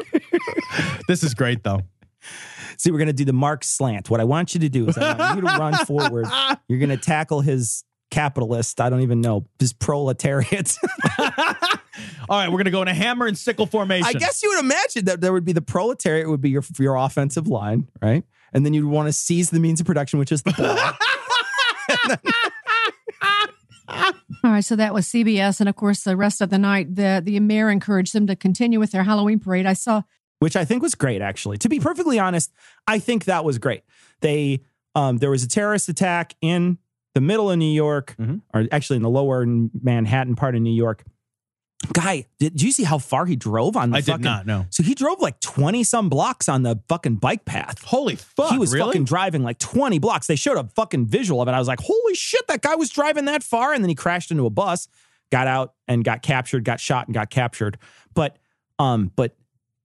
This 1.07 1.23
is 1.23 1.35
great 1.35 1.63
though. 1.63 1.83
See, 2.79 2.91
we're 2.91 2.99
going 2.99 3.07
to 3.09 3.13
do 3.13 3.25
the 3.25 3.33
Mark 3.33 3.65
slant. 3.65 4.11
What 4.11 4.21
I 4.21 4.25
want 4.25 4.55
you 4.55 4.61
to 4.61 4.69
do 4.69 4.89
is 4.89 4.99
I 4.99 5.17
want 5.17 5.37
you 5.37 5.41
to 5.43 5.59
run 5.59 5.75
forward. 5.87 6.27
You're 6.69 6.79
going 6.79 6.91
to 6.91 6.97
tackle 6.97 7.41
his 7.41 7.85
capitalist, 8.15 8.81
I 8.81 8.91
don't 8.91 9.01
even 9.01 9.21
know, 9.21 9.47
his 9.59 9.73
proletariat. 9.73 10.77
All 12.29 12.39
right, 12.39 12.49
we're 12.51 12.59
gonna 12.59 12.71
go 12.71 12.83
in 12.83 12.89
a 12.89 12.95
hammer 12.95 13.27
and 13.27 13.37
sickle 13.37 13.67
formation. 13.67 14.07
I 14.07 14.13
guess 14.13 14.43
you 14.43 14.51
would 14.51 14.61
imagine 14.61 15.07
that 15.07 15.21
there 15.21 15.33
would 15.33 15.45
be 15.45 15.53
the 15.53 15.63
proletariat 15.63 16.29
would 16.29 16.41
be 16.41 16.51
your 16.51 16.63
your 16.79 16.97
offensive 16.97 17.49
line, 17.49 17.89
right? 18.01 18.25
And 18.53 18.65
then 18.65 18.73
you'd 18.73 18.87
want 18.87 19.09
to 19.09 19.13
seize 19.13 19.51
the 19.51 19.59
means 19.59 19.81
of 19.81 19.87
production, 19.87 20.19
which 20.21 20.31
is 20.31 20.43
the 20.43 20.53
ball. 20.53 20.79
All 24.45 24.51
right, 24.51 24.65
so 24.65 24.77
that 24.77 24.95
was 24.95 25.07
CBS, 25.09 25.61
and 25.61 25.69
of 25.69 25.77
course, 25.77 26.03
the 26.03 26.17
rest 26.17 26.41
of 26.41 26.51
the 26.51 26.59
night, 26.59 26.95
the 26.95 27.21
the 27.25 27.41
mayor 27.41 27.69
encouraged 27.69 28.13
them 28.15 28.27
to 28.29 28.37
continue 28.37 28.79
with 28.79 28.93
their 28.93 29.05
Halloween 29.05 29.41
parade. 29.41 29.67
I 29.67 29.73
saw 29.73 30.03
which 30.45 30.57
I 30.57 30.65
think 30.67 30.83
was 30.83 30.95
great, 30.95 31.23
actually. 31.23 31.57
To 31.59 31.69
be 31.71 31.81
perfectly 31.81 32.19
honest, 32.19 32.53
I 32.87 32.99
think 32.99 33.25
that 33.25 33.45
was 33.47 33.57
great. 33.59 33.83
They 34.21 34.61
um, 34.95 35.17
there 35.17 35.31
was 35.31 35.43
a 35.43 35.49
terrorist 35.49 35.89
attack 35.89 36.35
in 36.43 36.77
the 37.15 37.21
middle 37.23 37.51
of 37.51 37.57
New 37.59 37.73
York, 37.73 38.15
Mhm. 38.21 38.43
or 38.53 38.67
actually 38.71 38.97
in 38.97 39.03
the 39.03 39.09
lower 39.11 39.45
Manhattan 39.47 40.37
part 40.37 40.55
of 40.55 40.61
New 40.63 40.73
York. 40.75 41.03
Guy, 41.93 42.27
did, 42.39 42.53
did 42.53 42.63
you 42.63 42.73
see 42.73 42.85
how 42.85 42.97
far 42.99 43.27
he 43.27 43.37
drove 43.37 43.77
on 43.77 43.91
the 43.91 43.97
I 43.99 44.01
did 44.01 44.07
fucking? 44.13 44.25
not 44.25 44.47
know. 44.47 44.67
So 44.71 44.83
he 44.83 44.95
drove 44.95 45.21
like 45.21 45.39
twenty 45.41 45.85
some 45.85 46.09
blocks 46.09 46.49
on 46.49 46.63
the 46.63 46.81
fucking 46.89 47.17
bike 47.17 47.45
path. 47.45 47.83
Holy 47.85 48.17
fuck! 48.17 48.53
he 48.53 48.59
was 48.59 48.73
really? 48.73 48.87
fucking 48.89 49.05
driving 49.05 49.43
like 49.43 49.59
20 49.59 49.99
blocks. 49.99 50.27
They 50.27 50.37
showed 50.37 50.57
a 50.57 50.65
fucking 50.65 51.07
visual 51.07 51.41
of 51.43 51.49
it. 51.49 51.53
I 51.53 51.59
was 51.59 51.69
like, 51.69 51.81
holy 51.81 52.15
shit, 52.15 52.47
that 52.49 52.63
guy 52.63 52.75
was 52.75 52.91
driving 52.91 53.25
that 53.27 53.43
far. 53.43 53.73
And 53.75 53.83
then 53.85 53.89
he 53.91 53.95
crashed 53.95 54.31
into 54.31 54.45
a 54.47 54.51
bus, 54.51 54.89
got 55.33 55.47
out 55.47 55.75
and 55.89 56.05
got 56.05 56.23
captured, 56.23 56.65
got 56.65 56.81
shot 56.81 57.07
and 57.07 57.15
got 57.15 57.29
captured. 57.31 57.77
But, 58.15 58.39
um, 58.79 59.11
but 59.17 59.37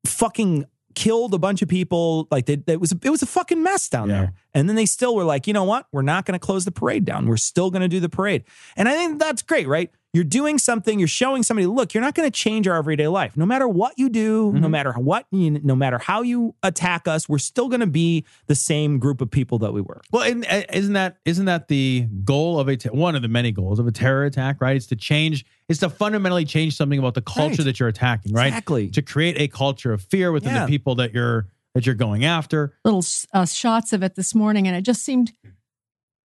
fucking 0.06 0.66
killed 0.96 1.34
a 1.34 1.38
bunch 1.40 1.62
of 1.62 1.70
people. 1.70 2.28
Like 2.32 2.46
they, 2.46 2.58
it 2.68 2.80
was, 2.82 2.92
it 2.92 3.10
was 3.10 3.22
a 3.22 3.26
fucking 3.28 3.62
mess 3.64 3.88
down 3.90 4.10
Yeah. 4.10 4.16
there. 4.20 4.34
And 4.54 4.68
then 4.68 4.76
they 4.76 4.86
still 4.86 5.16
were 5.16 5.24
like, 5.24 5.48
you 5.48 5.54
know 5.54 5.64
what? 5.64 5.86
We're 5.92 6.02
not 6.02 6.26
going 6.26 6.38
to 6.38 6.44
close 6.46 6.66
the 6.66 6.72
parade 6.72 7.06
down. 7.06 7.28
We're 7.28 7.38
still 7.38 7.70
going 7.72 7.84
to 7.84 7.88
do 7.88 8.00
the 8.00 8.10
parade. 8.10 8.44
And 8.76 8.90
I 8.90 8.94
think 8.96 9.20
that's 9.20 9.42
great, 9.42 9.68
right? 9.68 9.92
You're 10.12 10.24
doing 10.24 10.58
something. 10.58 10.98
You're 10.98 11.08
showing 11.08 11.44
somebody, 11.44 11.68
look, 11.68 11.94
you're 11.94 12.02
not 12.02 12.16
going 12.16 12.26
to 12.30 12.36
change 12.36 12.68
our 12.68 12.76
everyday 12.76 13.08
life. 13.08 13.38
No 13.38 13.46
matter 13.46 13.68
what 13.68 13.94
you 13.98 14.10
do, 14.10 14.52
no 14.54 14.68
matter 14.68 14.92
what, 14.94 15.28
you, 15.32 15.52
no 15.64 15.76
matter 15.76 16.00
how 16.00 16.24
you 16.24 16.56
attack 16.64 17.08
us, 17.08 17.30
we're 17.30 17.38
still 17.38 17.68
going 17.68 17.82
to 17.82 17.86
be 17.88 18.26
the 18.48 18.56
same 18.56 18.98
group 18.98 19.22
of 19.22 19.30
people 19.30 19.60
that 19.60 19.72
we 19.72 19.82
were. 19.82 20.02
Well, 20.12 20.24
and 20.24 20.46
uh, 20.50 20.64
isn't 20.74 20.94
that 20.94 21.18
isn't 21.26 21.46
that 21.46 21.68
the 21.68 22.08
goal 22.24 22.60
of 22.60 22.68
a 22.68 22.76
te- 22.76 22.90
one 22.90 23.16
of 23.16 23.22
the 23.22 23.28
many 23.28 23.52
goals 23.52 23.78
of 23.78 23.86
a 23.86 23.92
terror 23.92 24.26
attack? 24.26 24.60
Right? 24.62 24.76
It's 24.76 24.88
to 24.88 24.96
change. 24.96 25.46
It's 25.68 25.80
to 25.82 25.90
fundamentally 25.92 26.46
change 26.46 26.76
something 26.76 26.98
about 26.98 27.14
the 27.14 27.22
culture 27.22 27.58
Right. 27.62 27.66
that 27.66 27.80
you're 27.80 27.90
attacking. 27.90 28.34
Right? 28.34 28.48
Exactly. 28.48 28.90
To 28.90 29.04
create 29.04 29.40
a 29.40 29.48
culture 29.48 29.94
of 29.94 30.02
fear 30.02 30.32
within 30.32 30.56
Yeah. 30.56 30.66
the 30.66 30.68
people 30.70 30.96
that 30.96 31.14
you're 31.14 31.48
that 31.76 31.86
you're 31.86 31.94
going 31.94 32.26
after. 32.26 32.74
little 32.84 33.04
uh, 33.32 33.46
shots 33.46 33.94
of 33.94 34.02
it 34.02 34.16
this 34.16 34.34
morning, 34.34 34.68
and 34.68 34.76
it 34.76 34.82
just 34.82 35.04
seemed. 35.06 35.32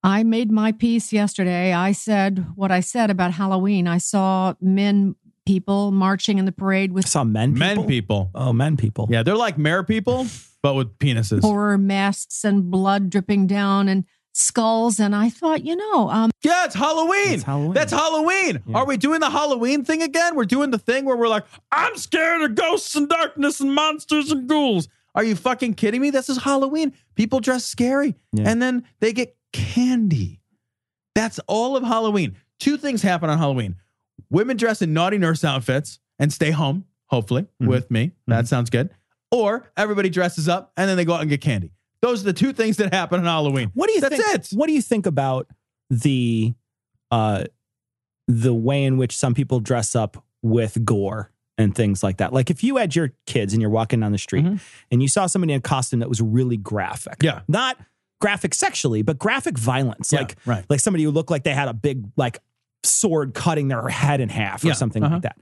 I 0.05 0.23
made 0.23 0.53
my 0.53 0.71
piece 0.73 1.13
yesterday. 1.13 1.73
I 1.73 1.93
said 1.93 2.47
what 2.57 2.71
I 2.71 2.81
said 2.81 3.11
about 3.11 3.33
Halloween. 3.33 3.89
I 3.89 3.99
saw 3.99 4.55
men, 4.61 5.17
people 5.47 5.91
marching 5.93 6.39
in 6.39 6.45
the 6.45 6.53
parade 6.53 6.91
I 6.91 6.93
with 6.93 7.09
saw 7.09 7.25
men 7.25 7.55
people. 7.55 7.67
Men 7.77 7.87
people. 7.87 8.31
Oh, 8.35 8.53
men 8.53 8.77
people. 8.77 9.09
Yeah, 9.11 9.23
they're 9.23 9.35
like 9.37 9.57
mayor 9.59 9.83
people, 9.83 10.27
but 10.63 10.75
with 10.75 10.99
penises. 10.99 11.41
horror 11.41 11.79
masks 11.79 12.45
and 12.45 12.71
blood 12.71 13.09
dripping 13.11 13.47
down 13.47 13.89
and 13.89 14.05
skulls. 14.35 15.01
And 15.01 15.15
I 15.17 15.31
thought, 15.31 15.65
you 15.65 15.75
know, 15.77 16.11
um, 16.11 16.31
Yeah, 16.43 16.67
it's 16.67 16.75
Halloween. 16.75 17.33
It's 17.35 17.43
Halloween. 17.45 17.73
That's 17.73 17.93
Halloween. 17.93 18.63
Yeah. 18.67 18.77
Are 18.77 18.87
we 18.87 18.97
doing 18.99 19.21
the 19.21 19.31
Halloween 19.31 19.85
thing 19.85 20.03
again? 20.03 20.35
We're 20.37 20.45
doing 20.45 20.71
the 20.71 20.79
thing 20.79 21.07
where 21.07 21.17
we're 21.17 21.29
like, 21.29 21.45
I'm 21.73 21.97
scared 21.97 22.43
of 22.43 22.55
ghosts 22.57 22.95
and 22.95 23.09
darkness 23.09 23.61
and 23.61 23.75
monsters 23.75 24.31
and 24.31 24.47
ghouls. 24.49 24.89
Are 25.15 25.25
you 25.25 25.37
fucking 25.37 25.75
kidding 25.75 26.01
me? 26.03 26.11
This 26.11 26.29
is 26.29 26.39
Halloween. 26.43 26.93
People 27.15 27.41
dress 27.41 27.65
scary 27.65 28.17
Yeah. 28.33 28.51
and 28.51 28.61
then 28.61 28.85
they 29.01 29.13
get 29.13 29.37
candy. 29.55 30.41
That's 31.15 31.39
all 31.47 31.77
of 31.77 31.85
Halloween. 31.85 32.37
Two 32.61 32.77
things 32.77 33.01
happen 33.03 33.31
on 33.31 33.39
Halloween 33.39 33.77
women 34.31 34.57
dress 34.57 34.81
in 34.83 34.93
naughty 34.93 35.19
nurse 35.19 35.45
outfits 35.45 35.99
and 36.19 36.33
stay 36.33 36.51
home, 36.51 36.85
hopefully, 37.07 37.43
Mm-hmm. 37.43 37.67
with 37.69 37.91
me. 37.91 38.13
That 38.27 38.47
sounds 38.49 38.69
good. 38.71 38.91
Or 39.31 39.71
everybody 39.77 40.09
dresses 40.11 40.49
up 40.49 40.73
and 40.77 40.89
then 40.89 40.97
they 40.97 41.05
go 41.05 41.15
out 41.15 41.21
and 41.21 41.31
get 41.31 41.41
candy. 41.41 41.73
Those 42.03 42.23
are 42.23 42.27
the 42.27 42.33
two 42.33 42.53
things 42.53 42.77
that 42.79 42.93
happen 42.93 43.21
on 43.21 43.27
Halloween. 43.27 43.71
What 43.75 43.89
do 43.89 43.95
you 43.95 44.01
That's 44.01 44.17
think? 44.17 44.35
it. 44.35 44.49
What 44.57 44.67
do 44.67 44.73
you 44.73 44.83
think 44.83 45.07
about 45.07 45.49
the 45.91 46.55
uh 47.11 47.45
the 48.29 48.55
way 48.55 48.85
in 48.85 48.97
which 48.97 49.17
some 49.17 49.35
people 49.35 49.61
dress 49.61 49.95
up 49.97 50.25
with 50.43 50.85
gore 50.85 51.31
and 51.59 51.75
things 51.75 52.03
like 52.03 52.17
that? 52.19 52.33
Like 52.33 52.51
if 52.51 52.63
you 52.65 52.77
had 52.77 52.95
your 52.97 53.13
kids 53.27 53.53
and 53.53 53.61
you're 53.61 53.71
walking 53.71 54.01
down 54.01 54.13
the 54.13 54.19
street 54.19 54.45
Mhm. 54.45 54.61
and 54.91 55.03
you 55.03 55.09
saw 55.09 55.27
somebody 55.27 55.53
in 55.53 55.59
a 55.59 55.63
costume 55.63 56.01
that 56.01 56.09
was 56.09 56.21
really 56.21 56.57
graphic. 56.57 57.17
Yeah. 57.23 57.41
Not 57.49 57.79
graphic 58.25 58.55
sexually, 58.55 59.03
but 59.03 59.19
graphic 59.19 59.59
violence. 59.59 60.11
Yeah, 60.11 60.21
like 60.21 60.37
right. 60.47 60.65
like 60.71 60.81
somebody 60.81 61.05
who 61.05 61.11
looked 61.11 61.31
like 61.31 61.45
they 61.45 61.53
had 61.53 61.69
a 61.69 61.75
big 61.75 62.07
like 62.17 62.39
sword 62.83 63.35
cutting 63.35 63.69
their 63.69 63.87
head 63.89 64.23
in 64.23 64.31
half 64.31 64.65
or 64.65 64.69
Yeah, 64.69 64.73
something 64.73 65.03
uh-huh. 65.03 65.17
like 65.17 65.23
that. 65.25 65.37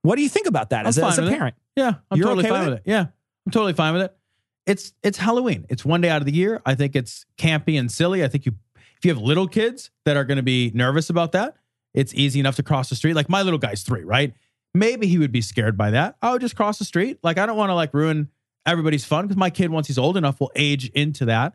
What 0.00 0.16
do 0.16 0.22
you 0.22 0.30
think 0.30 0.46
about 0.46 0.70
that 0.70 0.86
as, 0.86 0.96
a- 0.96 1.04
as 1.04 1.18
a 1.18 1.22
with 1.24 1.30
it. 1.30 1.36
parent? 1.36 1.54
Yeah, 1.76 1.94
I'm 2.10 2.16
You're 2.16 2.28
totally 2.28 2.44
okay 2.44 2.48
fine 2.48 2.60
with 2.60 2.68
with 2.70 2.78
it? 2.78 2.90
Yeah, 2.90 3.00
I'm 3.46 3.52
totally 3.52 3.74
fine 3.74 3.92
with 3.92 4.02
it. 4.04 4.16
It's 4.64 4.94
it's 5.02 5.18
Halloween. 5.18 5.66
It's 5.68 5.84
one 5.84 6.00
day 6.00 6.08
out 6.08 6.22
of 6.22 6.26
the 6.26 6.32
year. 6.32 6.62
I 6.64 6.74
think 6.74 6.96
it's 6.96 7.26
campy 7.36 7.78
and 7.78 7.92
silly. 7.92 8.24
I 8.24 8.28
think 8.28 8.46
you 8.46 8.52
if 8.96 9.04
you 9.04 9.12
have 9.12 9.20
little 9.20 9.46
kids 9.46 9.90
that 10.06 10.16
are 10.16 10.24
going 10.24 10.36
to 10.38 10.42
be 10.42 10.70
nervous 10.74 11.10
about 11.10 11.32
that, 11.32 11.56
it's 11.92 12.14
easy 12.14 12.40
enough 12.40 12.56
to 12.56 12.62
cross 12.62 12.88
the 12.88 12.94
street. 12.94 13.12
Like 13.12 13.28
my 13.28 13.42
little 13.42 13.58
guy's 13.58 13.82
three, 13.82 14.04
right? 14.04 14.32
Maybe 14.74 15.06
he 15.06 15.18
would 15.18 15.32
be 15.32 15.42
scared 15.42 15.76
by 15.76 15.90
that. 15.90 16.16
I 16.22 16.32
would 16.32 16.40
just 16.40 16.56
cross 16.56 16.78
the 16.78 16.86
street. 16.86 17.18
Like 17.22 17.36
I 17.36 17.44
don't 17.44 17.58
want 17.58 17.68
to 17.68 17.74
like 17.74 17.92
ruin 17.92 18.28
everybody's 18.64 19.04
fun 19.04 19.26
because 19.26 19.36
my 19.36 19.50
kid, 19.50 19.70
once 19.70 19.86
he's 19.86 19.98
old 19.98 20.16
enough, 20.16 20.40
will 20.40 20.52
age 20.56 20.88
into 20.90 21.26
that. 21.26 21.52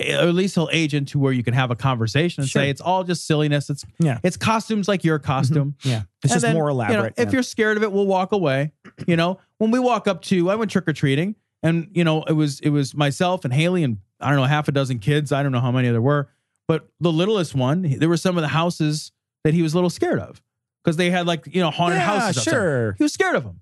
Eh, 0.00 0.14
Or 0.16 0.28
at 0.28 0.34
least 0.34 0.54
he'll 0.54 0.68
age 0.72 0.94
into 0.94 1.18
where 1.18 1.32
you 1.32 1.42
can 1.42 1.54
have 1.54 1.70
a 1.70 1.76
conversation 1.76 2.42
and 2.42 2.48
Sure. 2.50 2.62
say 2.62 2.70
it's 2.70 2.80
all 2.80 3.02
just 3.04 3.26
silliness. 3.26 3.68
It's 3.70 3.84
Yeah. 3.98 4.18
it's 4.22 4.36
costumes 4.36 4.86
like 4.88 5.02
your 5.04 5.18
costume. 5.18 5.74
Yeah. 5.82 6.02
It's 6.22 6.32
And 6.32 6.32
just 6.32 6.42
then, 6.42 6.54
more 6.54 6.70
you 6.70 6.76
know, 6.76 6.84
elaborate. 6.84 7.14
if 7.16 7.32
you're 7.32 7.42
scared 7.42 7.76
of 7.76 7.82
it, 7.82 7.90
we'll 7.92 8.06
walk 8.06 8.32
away. 8.32 8.72
You 9.06 9.16
know, 9.16 9.38
when 9.58 9.70
we 9.70 9.78
walk 9.78 10.06
up 10.08 10.22
to, 10.22 10.50
I 10.50 10.54
went 10.54 10.70
trick 10.70 10.86
or 10.88 10.92
treating, 10.92 11.34
and 11.62 11.88
you 11.92 12.04
know, 12.04 12.22
it 12.24 12.32
was 12.32 12.60
it 12.60 12.70
was 12.70 12.94
myself 12.94 13.44
and 13.44 13.52
Haley 13.52 13.82
and 13.82 13.98
I 14.20 14.28
don't 14.28 14.36
know 14.36 14.44
half 14.44 14.68
a 14.68 14.72
dozen 14.72 14.98
kids. 14.98 15.32
I 15.32 15.42
don't 15.42 15.52
know 15.52 15.60
how 15.60 15.70
many 15.72 15.88
there 15.90 16.00
were. 16.02 16.28
But 16.66 16.88
the 17.00 17.10
littlest 17.12 17.54
one, 17.54 17.82
there 17.82 18.08
were 18.08 18.16
some 18.16 18.36
of 18.36 18.42
the 18.42 18.48
houses 18.48 19.10
that 19.44 19.54
he 19.54 19.62
was 19.62 19.72
a 19.72 19.76
little 19.76 19.90
scared 19.90 20.18
of 20.20 20.42
because 20.84 20.96
they 20.96 21.10
had 21.10 21.26
like 21.26 21.46
you 21.52 21.60
know 21.62 21.70
haunted 21.70 21.98
Yeah, 21.98 22.04
houses. 22.06 22.38
outside. 22.38 22.50
sure. 22.50 22.92
he 22.98 23.02
was 23.04 23.12
scared 23.12 23.34
of 23.36 23.44
them. 23.44 23.60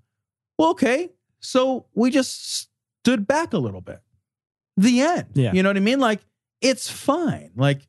Well, 0.59 0.71
okay, 0.71 1.11
so 1.41 1.87
we 1.95 2.11
just 2.11 2.69
stood 3.03 3.27
back 3.27 3.53
a 3.53 3.59
little 3.59 3.81
bit. 3.83 4.01
The 4.79 5.01
end. 5.01 5.27
Yeah. 5.35 5.53
you 5.55 5.63
know 5.63 5.69
what 5.71 5.77
I 5.77 5.81
mean. 5.81 6.01
Like 6.01 6.21
it's 6.61 6.91
fine. 6.91 7.51
Like 7.57 7.87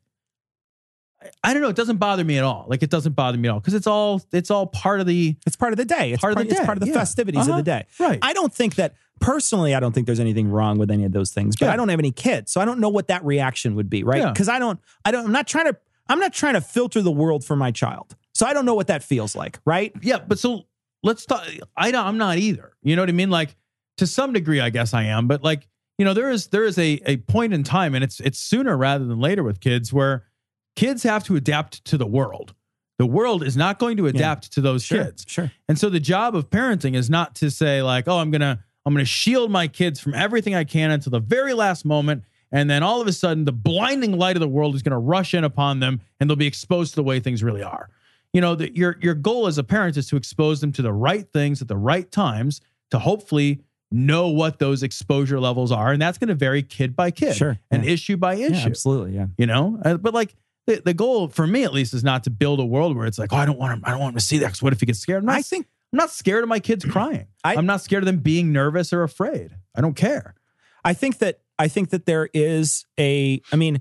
I- 1.42 1.52
don't 1.52 1.62
know. 1.62 1.68
It 1.68 1.76
doesn't 1.76 1.96
bother 1.96 2.22
me 2.24 2.38
at 2.38 2.44
all. 2.44 2.66
Like 2.68 2.82
it 2.82 2.90
doesn't 2.90 3.14
bother 3.14 3.36
me 3.38 3.48
at 3.48 3.52
all 3.52 3.60
because 3.60 3.74
it's 3.74 3.86
all 3.88 4.22
it's 4.32 4.50
all 4.50 4.66
part 4.66 5.00
of 5.00 5.06
the 5.06 5.36
It's 5.46 5.56
part 5.56 5.72
of 5.72 5.76
the 5.76 5.84
day. 5.84 6.12
It's 6.12 6.20
Part 6.20 6.32
of 6.34 6.38
the 6.38 6.44
It's 6.44 6.60
day, 6.60 6.64
part 6.64 6.78
of 6.78 6.80
the 6.80 6.88
yeah. 6.88 6.92
festivities 6.92 7.42
of 7.42 7.48
Uh-huh. 7.48 7.56
the 7.58 7.62
day. 7.64 7.86
right. 7.98 8.18
I 8.22 8.32
don't 8.32 8.52
think 8.54 8.76
that 8.76 8.94
personally. 9.20 9.74
I 9.74 9.80
don't 9.80 9.92
think 9.92 10.06
there's 10.06 10.20
anything 10.20 10.48
wrong 10.48 10.78
with 10.78 10.90
any 10.92 11.04
of 11.04 11.10
those 11.12 11.32
things. 11.32 11.56
But 11.56 11.66
Yeah. 11.66 11.72
I 11.72 11.76
don't 11.76 11.88
have 11.88 11.98
any 11.98 12.12
kids, 12.12 12.52
so 12.52 12.60
I 12.60 12.64
don't 12.64 12.78
know 12.78 12.88
what 12.88 13.08
that 13.08 13.24
reaction 13.24 13.74
would 13.74 13.90
be, 13.90 14.04
right? 14.04 14.20
Yeah. 14.22 14.30
Because 14.32 14.48
I 14.48 14.58
don't. 14.60 14.78
I 15.04 15.10
don't. 15.10 15.26
I'm 15.26 15.32
not 15.32 15.48
trying 15.48 15.66
to. 15.66 15.76
I'm 16.08 16.20
not 16.20 16.32
trying 16.32 16.54
to 16.54 16.60
filter 16.60 17.02
the 17.02 17.10
world 17.10 17.44
for 17.44 17.56
my 17.56 17.70
child, 17.72 18.14
so 18.32 18.46
I 18.46 18.52
don't 18.54 18.64
know 18.64 18.74
what 18.74 18.86
that 18.86 19.02
feels 19.02 19.34
like, 19.36 19.58
right? 19.66 19.92
Yeah, 20.00 20.18
but 20.26 20.38
so 20.38 20.66
let's 21.02 21.26
talk. 21.26 21.44
I 21.76 21.90
don't, 21.90 22.06
I'm 22.06 22.16
not 22.16 22.38
either. 22.38 22.72
You 22.82 22.96
know 22.96 23.02
what 23.02 23.08
I 23.10 23.12
mean? 23.12 23.28
Like 23.30 23.56
to 23.98 24.06
some 24.06 24.32
degree, 24.32 24.60
I 24.60 24.70
guess 24.70 24.94
I 24.94 25.02
am. 25.04 25.26
But 25.26 25.42
like 25.42 25.66
you 25.98 26.04
know, 26.04 26.14
there 26.14 26.30
is 26.30 26.46
there 26.48 26.64
is 26.64 26.78
a 26.78 27.00
a 27.04 27.18
point 27.18 27.52
in 27.52 27.64
time, 27.64 27.94
and 27.94 28.04
it's 28.04 28.20
it's 28.20 28.38
sooner 28.38 28.76
rather 28.76 29.04
than 29.04 29.18
later 29.18 29.42
with 29.42 29.60
kids 29.60 29.92
where 29.92 30.24
kids 30.76 31.02
have 31.02 31.24
to 31.24 31.36
adapt 31.36 31.84
to 31.86 31.98
the 31.98 32.06
world. 32.06 32.54
The 32.98 33.06
world 33.06 33.44
is 33.44 33.56
not 33.56 33.78
going 33.78 33.96
to 33.98 34.06
adapt 34.06 34.52
to 34.52 34.60
those 34.60 34.86
kids. 34.88 35.24
Sure. 35.28 35.52
And 35.68 35.78
so 35.78 35.88
the 35.88 36.00
job 36.00 36.34
of 36.34 36.50
parenting 36.50 36.96
is 36.96 37.08
not 37.08 37.36
to 37.36 37.50
say 37.50 37.82
like, 37.82 38.08
oh, 38.08 38.18
I'm 38.18 38.30
gonna 38.30 38.64
I'm 38.86 38.94
gonna 38.94 39.04
shield 39.04 39.50
my 39.50 39.66
kids 39.66 39.98
from 40.00 40.14
everything 40.14 40.54
I 40.54 40.64
can 40.64 40.92
until 40.92 41.10
the 41.10 41.20
very 41.20 41.52
last 41.52 41.84
moment, 41.84 42.24
and 42.52 42.70
then 42.70 42.82
all 42.84 43.00
of 43.00 43.06
a 43.08 43.12
sudden 43.12 43.44
the 43.44 43.52
blinding 43.52 44.16
light 44.16 44.36
of 44.36 44.40
the 44.40 44.48
world 44.48 44.76
is 44.76 44.82
gonna 44.82 44.98
rush 45.00 45.34
in 45.34 45.42
upon 45.42 45.80
them, 45.80 46.00
and 46.20 46.30
they'll 46.30 46.36
be 46.36 46.46
exposed 46.46 46.92
to 46.92 46.96
the 46.96 47.04
way 47.04 47.18
things 47.18 47.42
really 47.42 47.62
are. 47.62 47.90
You 48.32 48.40
know, 48.40 48.54
the, 48.54 48.74
your 48.76 48.96
your 49.00 49.14
goal 49.14 49.48
as 49.48 49.58
a 49.58 49.64
parent 49.64 49.96
is 49.96 50.06
to 50.08 50.16
expose 50.16 50.60
them 50.60 50.70
to 50.72 50.82
the 50.82 50.92
right 50.92 51.26
things 51.32 51.60
at 51.60 51.66
the 51.66 51.76
right 51.76 52.10
times 52.10 52.60
to 52.90 52.98
hopefully 53.00 53.60
know 53.90 54.28
what 54.28 54.58
those 54.58 54.82
exposure 54.82 55.40
levels 55.40 55.72
are, 55.72 55.92
and 55.92 56.00
that's 56.02 56.18
going 56.18 56.28
to 56.28 56.34
vary 56.34 56.62
kid 56.62 56.94
by 56.94 57.10
kid, 57.10 57.34
Sure, 57.34 57.58
and 57.70 57.84
yeah. 57.84 57.92
issue 57.92 58.16
by 58.16 58.34
issue 58.34 58.54
Yeah, 58.54 58.66
absolutely. 58.66 59.14
Yeah. 59.14 59.26
you 59.38 59.46
know 59.46 59.80
Uh, 59.84 59.96
but 59.96 60.12
like 60.14 60.34
the, 60.66 60.82
the 60.84 60.92
goal 60.94 61.28
for 61.28 61.46
me 61.46 61.64
at 61.64 61.72
least 61.72 61.94
is 61.94 62.04
not 62.04 62.24
to 62.24 62.30
build 62.30 62.60
a 62.60 62.64
world 62.64 62.94
where 62.96 63.06
it's 63.06 63.18
like 63.18 63.32
oh 63.32 63.36
i 63.36 63.46
don't 63.46 63.58
want 63.58 63.72
him 63.72 63.82
i 63.86 63.90
don't 63.90 64.00
want 64.00 64.12
him 64.12 64.18
to 64.18 64.24
see 64.24 64.38
that 64.38 64.48
'cause 64.48 64.62
what 64.62 64.74
if 64.74 64.80
he 64.80 64.84
gets 64.86 64.98
scared 64.98 65.20
I'm 65.22 65.26
not, 65.26 65.36
I 65.36 65.40
think 65.42 65.66
i'm 65.92 65.96
not 65.96 66.10
scared 66.10 66.42
of 66.42 66.48
my 66.50 66.60
kids 66.60 66.84
crying 66.84 67.26
I- 67.44 67.54
I, 67.54 67.58
am 67.58 67.64
not 67.64 67.80
scared 67.80 68.02
of 68.02 68.06
them 68.06 68.18
being 68.18 68.52
nervous 68.52 68.92
or 68.92 69.02
afraid 69.02 69.56
i 69.74 69.80
don't 69.80 69.94
care 69.96 70.34
I 70.84 70.94
think 70.94 71.18
that 71.18 71.40
I 71.58 71.66
think 71.68 71.90
that 71.90 72.06
there 72.06 72.28
is 72.32 72.86
a 73.00 73.40
I 73.52 73.56
mean 73.56 73.80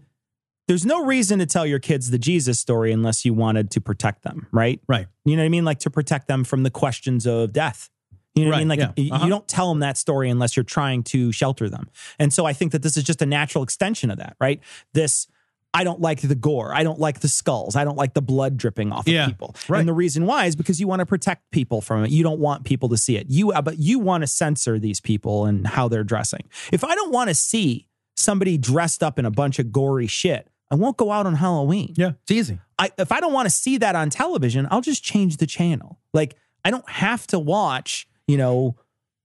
there's 0.67 0.85
no 0.85 1.05
reason 1.05 1.39
to 1.39 1.45
tell 1.45 1.65
your 1.65 1.79
kids 1.79 2.09
the 2.09 2.17
Jesus 2.17 2.59
story 2.59 2.91
unless 2.91 3.23
you 3.23 3.33
wanted 3.33 3.69
to 3.71 3.79
protect 3.79 4.23
them, 4.23 4.47
right? 4.51 4.81
right 4.87 5.07
You 5.23 5.35
know 5.37 5.43
what 5.43 5.45
I 5.45 5.49
mean? 5.49 5.63
Like 5.63 5.79
to 5.79 5.89
protect 5.89 6.27
them 6.27 6.43
from 6.43 6.63
the 6.63 6.71
questions 6.71 7.25
of 7.25 7.53
death. 7.53 7.89
You 8.37 8.45
know 8.45 8.51
what 8.51 8.55
I 8.57 8.59
mean? 8.59 8.67
Like 8.67 8.79
yeah. 8.79 9.13
Uh-huh. 9.13 9.23
you 9.25 9.29
don't 9.29 9.47
tell 9.47 9.69
them 9.69 9.79
that 9.79 9.97
story 9.97 10.29
unless 10.29 10.55
you're 10.55 10.63
trying 10.63 11.03
to 11.03 11.31
shelter 11.31 11.69
them. 11.69 11.89
And 12.19 12.33
so 12.33 12.45
I 12.45 12.53
think 12.53 12.71
that 12.71 12.81
this 12.83 12.97
is 12.97 13.03
just 13.03 13.21
a 13.21 13.25
natural 13.25 13.63
extension 13.63 14.11
of 14.11 14.17
that, 14.17 14.35
right? 14.39 14.61
This 14.93 15.27
I 15.73 15.83
don't 15.83 15.99
like 16.01 16.21
the 16.21 16.33
gore. 16.33 16.73
I 16.73 16.83
don't 16.83 16.99
like 16.99 17.19
the 17.19 17.27
skulls. 17.27 17.75
I 17.75 17.83
don't 17.83 17.97
like 17.97 18.13
the 18.13 18.21
blood 18.21 18.57
dripping 18.57 18.91
off 18.91 19.07
Yeah, 19.07 19.25
of 19.25 19.29
people. 19.31 19.55
right. 19.67 19.79
And 19.79 19.87
the 19.87 19.93
reason 19.93 20.25
why 20.25 20.45
is 20.45 20.55
because 20.55 20.79
you 20.79 20.87
want 20.87 21.01
to 21.01 21.05
protect 21.05 21.51
people 21.51 21.81
from 21.81 22.05
it. 22.05 22.09
You 22.09 22.23
don't 22.23 22.39
want 22.39 22.63
people 22.63 22.89
to 22.89 22.97
see 22.97 23.17
it. 23.17 23.27
You 23.29 23.51
uh, 23.51 23.61
but 23.61 23.77
you 23.77 23.99
want 23.99 24.21
to 24.21 24.27
censor 24.27 24.79
these 24.79 24.99
people 25.01 25.45
and 25.45 25.67
how 25.67 25.87
they're 25.87 26.05
dressing. 26.05 26.45
If 26.71 26.83
I 26.83 26.95
don't 26.95 27.11
want 27.11 27.29
to 27.29 27.35
see 27.35 27.87
somebody 28.15 28.57
dressed 28.57 29.03
up 29.03 29.19
in 29.19 29.25
a 29.25 29.31
bunch 29.31 29.59
of 29.59 29.71
gory 29.71 30.07
shit, 30.07 30.49
I 30.71 30.75
won't 30.75 30.97
go 30.97 31.11
out 31.11 31.25
on 31.27 31.35
Halloween. 31.35 31.93
yeah 31.95 32.11
it's 32.23 32.31
easy 32.31 32.59
I, 32.79 32.91
if 32.97 33.11
I 33.11 33.19
don't 33.19 33.33
want 33.33 33.45
to 33.47 33.49
see 33.49 33.77
that 33.79 33.95
on 33.95 34.09
television, 34.09 34.67
I'll 34.71 34.81
just 34.81 35.03
change 35.03 35.37
the 35.37 35.47
channel. 35.47 35.99
Like 36.13 36.35
I 36.65 36.71
don't 36.71 36.87
have 36.89 37.25
to 37.27 37.39
watch, 37.39 38.07
you 38.27 38.37
know, 38.37 38.75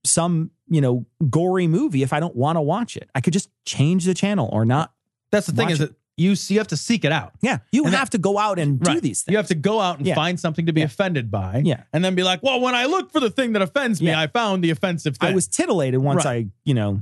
some, 0.05 0.51
you 0.67 0.81
know, 0.81 1.05
gory 1.29 1.67
movie 1.67 2.03
if 2.03 2.13
I 2.13 2.19
don't 2.19 2.35
want 2.35 2.57
to 2.57 2.61
watch 2.61 2.97
it. 2.97 3.09
I 3.15 3.21
could 3.21 3.33
just 3.33 3.49
change 3.65 4.05
the 4.05 4.13
channel 4.13 4.49
or 4.51 4.65
not. 4.65 4.91
that's 5.31 5.47
the 5.47 5.53
thing 5.53 5.69
is 5.69 5.81
it. 5.81 5.89
that 5.89 5.95
you, 6.15 6.35
you 6.47 6.59
have 6.59 6.67
to 6.67 6.77
seek 6.77 7.03
it 7.05 7.11
out 7.11 7.33
Yeah, 7.41 7.57
you 7.71 7.85
And 7.85 7.95
have 7.95 8.11
to 8.11 8.19
go 8.19 8.37
out 8.37 8.59
and 8.59 8.79
do 8.79 8.91
Right. 8.91 9.01
these 9.01 9.23
things. 9.23 9.31
you 9.33 9.37
have 9.37 9.47
to 9.47 9.55
go 9.55 9.79
out 9.81 9.97
and 9.97 10.05
Yeah. 10.05 10.13
find 10.13 10.39
something 10.39 10.67
to 10.67 10.71
be 10.73 10.81
Yeah. 10.81 10.85
offended 10.85 11.31
by 11.31 11.63
Yeah. 11.65 11.83
and 11.91 12.05
then 12.05 12.13
be 12.13 12.21
like 12.23 12.43
well 12.43 12.59
when 12.61 12.75
i 12.75 12.85
look 12.85 13.11
for 13.11 13.19
the 13.19 13.31
thing 13.31 13.53
that 13.53 13.63
offends 13.63 13.99
me 13.99 14.09
Yeah. 14.09 14.19
i 14.21 14.27
found 14.27 14.63
the 14.63 14.69
offensive 14.69 15.17
thing 15.17 15.31
I 15.31 15.33
was 15.33 15.47
titillated 15.47 15.99
once 16.01 16.23
Right. 16.25 16.45
I, 16.45 16.51
you 16.65 16.75
know, 16.75 17.01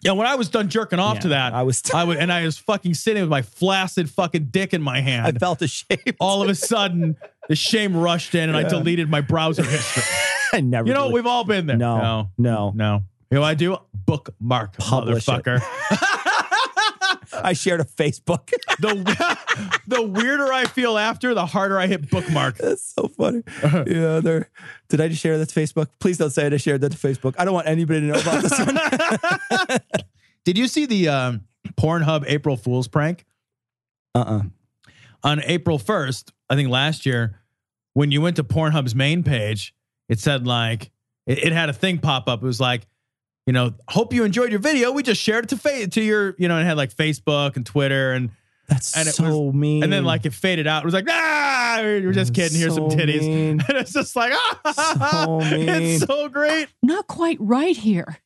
yeah 0.00 0.12
when 0.12 0.26
i 0.26 0.36
was 0.36 0.48
done 0.48 0.70
jerking 0.70 0.98
off 0.98 1.18
to 1.20 1.28
that 1.28 1.52
I 1.52 1.64
was- 1.64 1.82
i 1.92 2.02
would 2.02 2.16
and 2.16 2.32
i 2.32 2.44
was 2.46 2.56
fucking 2.56 2.94
sitting 2.94 3.20
with 3.22 3.30
my 3.30 3.42
flaccid 3.42 4.08
fucking 4.08 4.46
dick 4.46 4.72
in 4.72 4.80
my 4.80 5.00
hand 5.02 5.26
I 5.26 5.32
felt 5.38 5.60
ashamed. 5.60 6.16
all 6.18 6.42
of 6.42 6.48
a 6.48 6.54
sudden 6.54 7.16
the 7.50 7.56
shame 7.56 7.94
rushed 7.94 8.34
in 8.34 8.48
and 8.48 8.56
I 8.56 8.62
deleted 8.62 9.10
my 9.10 9.20
browser 9.20 9.64
history. 9.64 10.02
I 10.56 10.60
never. 10.60 10.88
You 10.88 10.94
know, 10.94 11.10
we've 11.10 11.26
all 11.26 11.44
been 11.44 11.66
there. 11.66 11.76
No, 11.76 11.98
no, 11.98 12.30
no. 12.38 12.72
no. 12.74 13.02
You 13.30 13.34
know 13.36 13.40
what 13.42 13.48
I 13.48 13.54
do? 13.54 13.76
Bookmark, 13.94 14.78
Publish 14.78 15.26
motherfucker. 15.26 15.60
I 17.32 17.52
shared 17.52 17.80
a 17.80 17.84
Facebook. 17.84 18.48
the 18.78 19.38
the 19.86 20.02
weirder 20.02 20.52
I 20.52 20.64
feel 20.64 20.96
after, 20.96 21.34
the 21.34 21.44
harder 21.44 21.78
I 21.78 21.86
hit 21.86 22.08
bookmark. 22.08 22.56
That's 22.56 22.94
so 22.94 23.08
funny. 23.08 23.42
Yeah, 23.62 24.20
there. 24.20 24.48
Did 24.88 25.00
I 25.00 25.08
just 25.08 25.20
share 25.20 25.36
that 25.38 25.48
to 25.48 25.60
Facebook? 25.60 25.88
Please 25.98 26.16
don't 26.18 26.30
say 26.30 26.46
I 26.46 26.50
just 26.50 26.64
shared 26.64 26.80
that 26.80 26.92
to 26.92 26.98
Facebook. 26.98 27.34
I 27.38 27.44
don't 27.44 27.52
want 27.52 27.68
anybody 27.68 28.00
to 28.00 28.06
know 28.06 28.20
about 28.20 28.42
this 28.42 28.58
one. 28.58 29.80
Did 30.44 30.56
you 30.56 30.68
see 30.68 30.86
the 30.86 31.08
um, 31.08 31.44
Pornhub 31.74 32.24
April 32.28 32.56
Fool's 32.56 32.88
prank? 32.88 33.26
Uh 34.14 34.18
uh 34.20 34.42
On 35.24 35.42
April 35.44 35.78
1st, 35.78 36.30
I 36.48 36.54
think 36.54 36.70
last 36.70 37.04
year, 37.04 37.40
when 37.92 38.12
you 38.12 38.22
went 38.22 38.36
to 38.36 38.44
Pornhub's 38.44 38.94
main 38.94 39.22
page, 39.22 39.74
it 40.08 40.20
said 40.20 40.46
like, 40.46 40.90
it, 41.26 41.38
it 41.38 41.52
had 41.52 41.68
a 41.68 41.72
thing 41.72 41.98
pop 41.98 42.28
up. 42.28 42.42
It 42.42 42.46
was 42.46 42.60
like, 42.60 42.86
you 43.46 43.52
know, 43.52 43.74
hope 43.88 44.12
you 44.12 44.24
enjoyed 44.24 44.50
your 44.50 44.60
video. 44.60 44.90
We 44.92 45.02
just 45.02 45.20
shared 45.20 45.44
it 45.44 45.48
to 45.50 45.56
fa- 45.56 45.86
to 45.86 46.00
your, 46.02 46.34
you 46.38 46.48
know, 46.48 46.56
and 46.56 46.64
it 46.64 46.68
had 46.68 46.76
like 46.76 46.92
Facebook 46.94 47.56
and 47.56 47.64
Twitter 47.64 48.12
and 48.12 48.30
That's 48.68 48.96
And 48.96 49.06
it 49.08 49.12
so 49.14 49.52
mean. 49.52 49.84
and 49.84 49.92
then 49.92 50.04
like 50.04 50.26
it 50.26 50.34
faded 50.34 50.66
out. 50.66 50.82
It 50.82 50.84
was 50.86 50.94
like, 50.94 51.06
ah, 51.08 51.78
we're 51.80 52.10
just 52.12 52.34
kidding. 52.34 52.58
Here's 52.58 52.74
some 52.74 52.88
titties. 52.88 53.20
mean. 53.26 53.60
And 53.68 53.78
it's 53.78 53.92
just 53.92 54.16
like, 54.16 54.32
ah, 54.34 55.22
So 55.24 55.38
mean. 55.56 55.68
it's 55.68 56.04
so 56.04 56.28
great. 56.28 56.68
Not 56.82 57.06
quite 57.06 57.38
right 57.40 57.76
here. 57.76 58.18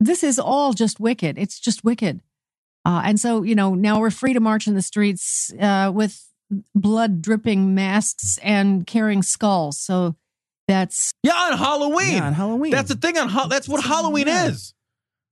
This 0.00 0.22
is 0.22 0.38
all 0.38 0.72
just 0.74 1.00
wicked. 1.00 1.36
It's 1.38 1.58
just 1.58 1.82
wicked. 1.82 2.20
Uh, 2.84 3.02
and 3.04 3.18
so, 3.18 3.42
you 3.42 3.56
know, 3.56 3.74
now 3.74 3.98
we're 3.98 4.10
free 4.12 4.32
to 4.32 4.38
march 4.40 4.68
in 4.68 4.74
the 4.74 4.82
streets 4.82 5.52
uh, 5.60 5.90
with 5.92 6.24
blood 6.74 7.20
dripping 7.20 7.74
masks 7.74 8.38
and 8.44 8.86
carrying 8.86 9.22
skulls. 9.22 9.76
So 9.78 10.14
that's 10.68 11.12
Yeah, 11.24 11.32
on 11.34 11.58
Halloween. 11.58 12.12
Yeah, 12.14 12.26
on 12.28 12.32
Halloween. 12.34 12.70
That's 12.70 12.88
the 12.90 12.94
thing 12.96 13.18
on 13.18 13.28
ha- 13.28 13.46
that's 13.48 13.68
what 13.68 13.82
Halloween 13.82 14.28
Yeah. 14.28 14.46
is. 14.48 14.74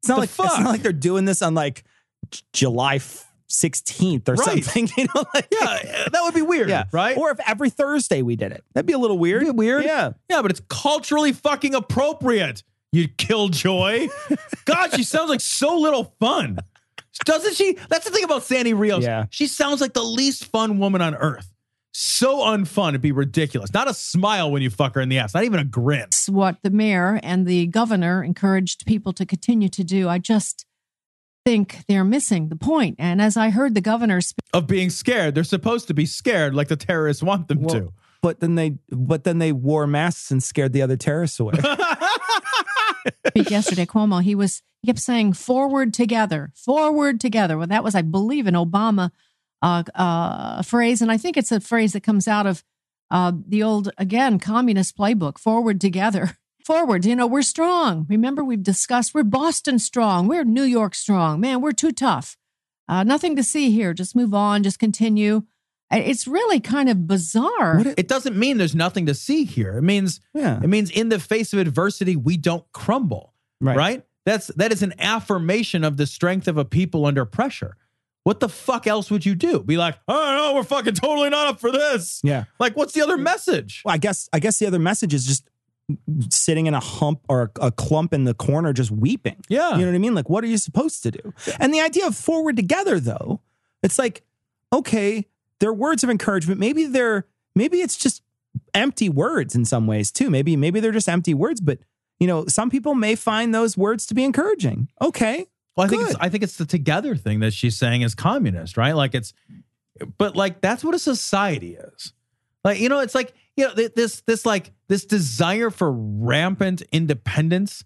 It's 0.01 0.09
not 0.09 0.17
The 0.17 0.21
like 0.23 0.31
it's 0.31 0.39
not 0.39 0.65
like 0.65 0.83
they're 0.83 0.93
doing 0.93 1.25
this 1.27 1.43
on 1.43 1.55
like 1.55 1.85
J- 2.31 2.43
July 2.53 3.01
sixteenth 3.49 4.29
or 4.29 4.35
Right. 4.35 4.65
something. 4.65 4.89
You 4.97 5.07
know, 5.15 5.25
like 5.35 5.47
Yeah, 5.53 6.07
that 6.13 6.21
would 6.23 6.35
be 6.35 6.43
weird, 6.43 6.69
yeah, 6.69 6.85
right? 6.93 7.17
Or 7.17 7.31
if 7.31 7.39
every 7.47 7.71
Thursday 7.71 8.23
we 8.23 8.35
did 8.37 8.51
it, 8.53 8.65
that'd 8.75 8.87
be 8.87 8.93
a 8.93 8.99
little 8.99 9.19
weird. 9.19 9.47
weird. 9.57 9.85
Yeah, 9.85 10.13
Yeah, 10.29 10.43
but 10.43 10.51
it's 10.51 10.63
culturally 10.69 11.33
fucking 11.33 11.75
appropriate. 11.75 12.63
You 12.93 13.09
killjoy. 13.09 14.09
God, 14.65 14.95
she 14.95 15.03
sounds 15.05 15.29
like 15.29 15.41
so 15.41 15.77
little 15.79 16.15
fun. 16.19 16.59
Doesn't 17.25 17.55
she? 17.55 17.77
That's 17.89 18.05
the 18.05 18.11
thing 18.11 18.25
about 18.25 18.43
Sandy 18.43 18.75
Rios. 18.75 19.03
Yeah. 19.03 19.27
She 19.31 19.47
sounds 19.47 19.81
like 19.81 19.93
the 19.95 20.03
least 20.05 20.47
fun 20.47 20.79
woman 20.79 21.01
on 21.03 21.15
earth. 21.15 21.51
So 21.99 22.41
unfun, 22.41 22.91
it'd 22.91 23.01
be 23.01 23.11
ridiculous. 23.11 23.73
Not 23.73 23.89
a 23.89 23.95
smile 23.95 24.51
when 24.51 24.61
you 24.61 24.69
fuck 24.69 24.97
her 24.97 25.01
in 25.01 25.09
the 25.09 25.17
ass, 25.17 25.33
not 25.33 25.45
even 25.45 25.61
a 25.61 25.65
grin. 25.65 26.05
what 26.29 26.59
the 26.63 26.69
mayor 26.69 27.19
and 27.23 27.47
the 27.47 27.69
governor 27.69 28.23
encouraged 28.23 28.85
people 28.85 29.15
to 29.15 29.25
continue 29.25 29.71
to 29.71 29.83
do. 29.83 30.07
I 30.07 30.19
just 30.19 30.67
think 31.47 31.87
they're 31.89 32.05
missing 32.05 32.51
the 32.51 32.57
point. 32.57 32.97
And 32.99 33.23
as 33.23 33.39
I 33.39 33.49
heard 33.49 33.75
the 33.75 33.81
governor 33.81 34.21
speak, 34.21 34.45
Of 34.53 34.67
being 34.67 34.91
scared. 34.91 35.35
They're 35.35 35.43
supposed 35.43 35.89
to 35.89 35.95
be 35.95 36.05
scared 36.05 36.55
like 36.55 36.69
the 36.69 36.77
terrorists 36.77 37.23
want 37.23 37.49
them 37.49 37.67
to. 37.69 37.95
but 38.21 38.41
then 38.41 38.57
they 38.57 38.75
but 38.91 39.25
then 39.25 39.39
they 39.39 39.53
wore 39.53 39.87
masks 39.87 40.31
and 40.31 40.43
scared 40.43 40.75
the 40.75 40.83
other 40.83 40.99
terrorists 40.99 41.41
away. 41.41 41.55
yesterday, 43.35 43.87
Cuomo, 43.87 44.23
he 44.23 44.35
was 44.35 44.61
he 44.83 44.89
kept 44.89 44.99
saying 44.99 45.33
"forward 45.33 45.95
together, 45.95 46.53
forward 46.55 47.21
together." 47.21 47.57
Well, 47.57 47.69
that 47.69 47.83
was, 47.83 47.95
I 47.95 48.03
believe, 48.03 48.47
an 48.47 48.55
Obama 48.55 49.13
uh, 49.67 49.83
uh, 49.95 50.63
phrase, 50.63 51.03
and 51.03 51.11
I 51.11 51.17
think 51.19 51.37
it's 51.37 51.53
a 51.53 51.61
phrase 51.61 51.93
that 51.93 52.03
comes 52.03 52.29
out 52.29 52.47
of 52.47 52.63
uh, 53.11 53.33
the 53.49 53.63
old 53.63 53.91
again 53.99 54.39
communist 54.39 54.97
playbook: 54.97 55.39
"Forward 55.39 55.81
together." 55.81 56.37
Forward, 56.67 57.05
you 57.05 57.15
know, 57.15 57.29
we're 57.29 57.43
strong. 57.43 58.07
Remember, 58.09 58.43
we've 58.43 58.63
discussed 58.65 59.15
we're 59.15 59.23
Boston 59.23 59.79
strong, 59.79 60.27
we're 60.27 60.43
New 60.45 60.65
York 60.65 60.97
strong. 60.97 61.39
Man, 61.41 61.61
we're 61.61 61.71
too 61.71 61.93
tough. 61.93 62.37
Uh, 62.89 63.05
nothing 63.05 63.37
to 63.37 63.45
see 63.45 63.71
here. 63.71 63.95
Just 63.95 64.17
move 64.17 64.35
on, 64.35 64.65
just 64.65 64.81
continue. 64.81 65.45
It's 65.93 66.27
really 66.27 66.59
kind 66.59 66.89
of 66.89 67.07
bizarre. 67.07 67.85
It 67.97 68.09
doesn't 68.09 68.37
mean 68.37 68.59
there's 68.59 68.75
nothing 68.75 69.07
to 69.07 69.15
see 69.15 69.45
here. 69.45 69.79
It 69.79 69.83
means 69.83 70.21
Yeah. 70.35 70.59
it 70.61 70.67
means 70.67 70.91
in 70.91 71.09
the 71.09 71.21
face 71.21 71.53
of 71.53 71.61
adversity, 71.61 72.17
we 72.17 72.37
don't 72.37 72.65
crumble. 72.73 73.33
Right. 73.61 73.77
Right? 73.77 74.03
That's 74.25 74.49
that 74.57 74.73
is 74.73 74.83
an 74.83 74.95
affirmation 74.99 75.85
of 75.85 75.97
the 75.97 76.07
strength 76.07 76.49
of 76.49 76.57
a 76.59 76.65
people 76.65 77.07
under 77.07 77.25
pressure. 77.25 77.77
What 78.27 78.41
the 78.41 78.49
fuck 78.49 78.89
else 78.89 79.09
would 79.09 79.25
you 79.25 79.37
do? 79.37 79.61
Be 79.61 79.77
like, 79.77 80.01
oh 80.09 80.35
no, 80.37 80.57
we're 80.57 80.65
fucking 80.65 80.95
totally 80.95 81.31
not 81.31 81.47
up 81.47 81.61
for 81.61 81.71
this. 81.71 82.21
Yeah. 82.25 82.47
Like, 82.59 82.77
what's 82.77 82.93
the 82.93 83.01
other 83.01 83.17
message? 83.17 83.83
Well, 83.85 83.95
I 83.95 83.99
guess 83.99 84.29
I 84.33 84.41
guess 84.41 84.59
the 84.59 84.67
other 84.67 84.81
message 84.81 85.15
is 85.15 85.25
just 85.25 85.49
sitting 86.31 86.67
in 86.67 86.75
a 86.75 86.81
hump 86.81 87.21
or 87.29 87.53
a, 87.61 87.67
a 87.67 87.71
clump 87.71 88.13
in 88.13 88.25
the 88.25 88.35
corner 88.35 88.73
just 88.73 88.91
weeping. 88.91 89.37
Yeah. 89.49 89.77
You 89.77 89.83
know 89.83 89.93
what 89.93 89.95
I 89.95 89.99
mean? 89.99 90.17
Like 90.17 90.29
what 90.29 90.43
are 90.43 90.49
you 90.49 90.59
supposed 90.59 91.05
to 91.05 91.13
do? 91.13 91.35
And 91.61 91.73
the 91.73 91.81
idea 91.81 92.05
of 92.05 92.17
forward 92.17 92.57
together 92.57 92.99
though, 92.99 93.43
it's 93.85 93.97
like 93.97 94.25
okay, 94.73 95.29
they're 95.61 95.73
words 95.73 96.03
of 96.03 96.11
encouragement. 96.11 96.59
Maybe 96.59 96.87
they're 96.87 97.29
maybe 97.55 97.81
it's 97.81 97.97
just 97.97 98.25
empty 98.75 99.09
words 99.09 99.55
in 99.55 99.65
some 99.65 99.87
ways 99.87 100.11
too. 100.11 100.31
Maybe 100.31 100.57
maybe 100.57 100.81
they're 100.81 100.91
just 100.91 101.09
empty 101.09 101.33
words, 101.33 101.61
but 101.61 101.79
you 102.19 102.27
know, 102.27 102.47
some 102.49 102.71
people 102.71 102.97
may 102.97 103.15
find 103.15 103.55
those 103.55 103.77
words 103.77 104.05
to 104.07 104.15
be 104.15 104.25
encouraging. 104.25 104.89
Okay. 105.01 105.47
Well, 105.77 105.87
I 105.87 105.89
think 105.89 106.03
it's 106.03 106.17
I 106.21 106.29
think 106.29 106.43
it's 106.43 106.57
the 106.57 106.67
together 106.67 107.17
thing 107.17 107.41
that 107.41 107.53
she's 107.53 107.77
saying 107.77 108.03
is 108.03 108.15
communist, 108.15 108.77
right? 108.77 108.93
Like 108.93 109.15
it's, 109.15 109.33
but 110.17 110.35
like 110.35 110.61
that's 110.61 110.83
what 110.83 110.95
a 110.95 110.99
society 110.99 111.77
is. 111.77 112.13
Like 112.65 112.81
you 112.81 112.89
know, 112.89 113.01
it's 113.01 113.15
like 113.15 113.35
you 113.57 113.67
know 113.67 113.75
this 113.75 114.23
this 114.23 114.47
like 114.47 114.73
this 114.89 115.05
desire 115.05 115.71
for 115.71 115.93
rampant 115.93 116.83
independence 116.93 117.85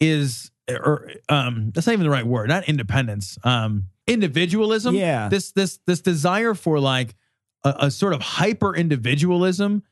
is 0.00 0.50
or 0.68 1.10
um 1.28 1.72
that's 1.74 1.86
not 1.86 1.92
even 1.92 2.04
the 2.04 2.10
right 2.10 2.26
word, 2.26 2.48
not 2.48 2.68
independence, 2.68 3.38
um 3.44 3.88
individualism. 4.06 4.94
Yeah. 4.94 5.28
This 5.28 5.52
this 5.52 5.78
this 5.86 6.00
desire 6.00 6.54
for 6.54 6.80
like 6.80 7.14
a, 7.64 7.74
a 7.80 7.90
sort 7.90 8.14
of 8.14 8.22
hyper 8.22 8.74
individualism, 8.74 9.82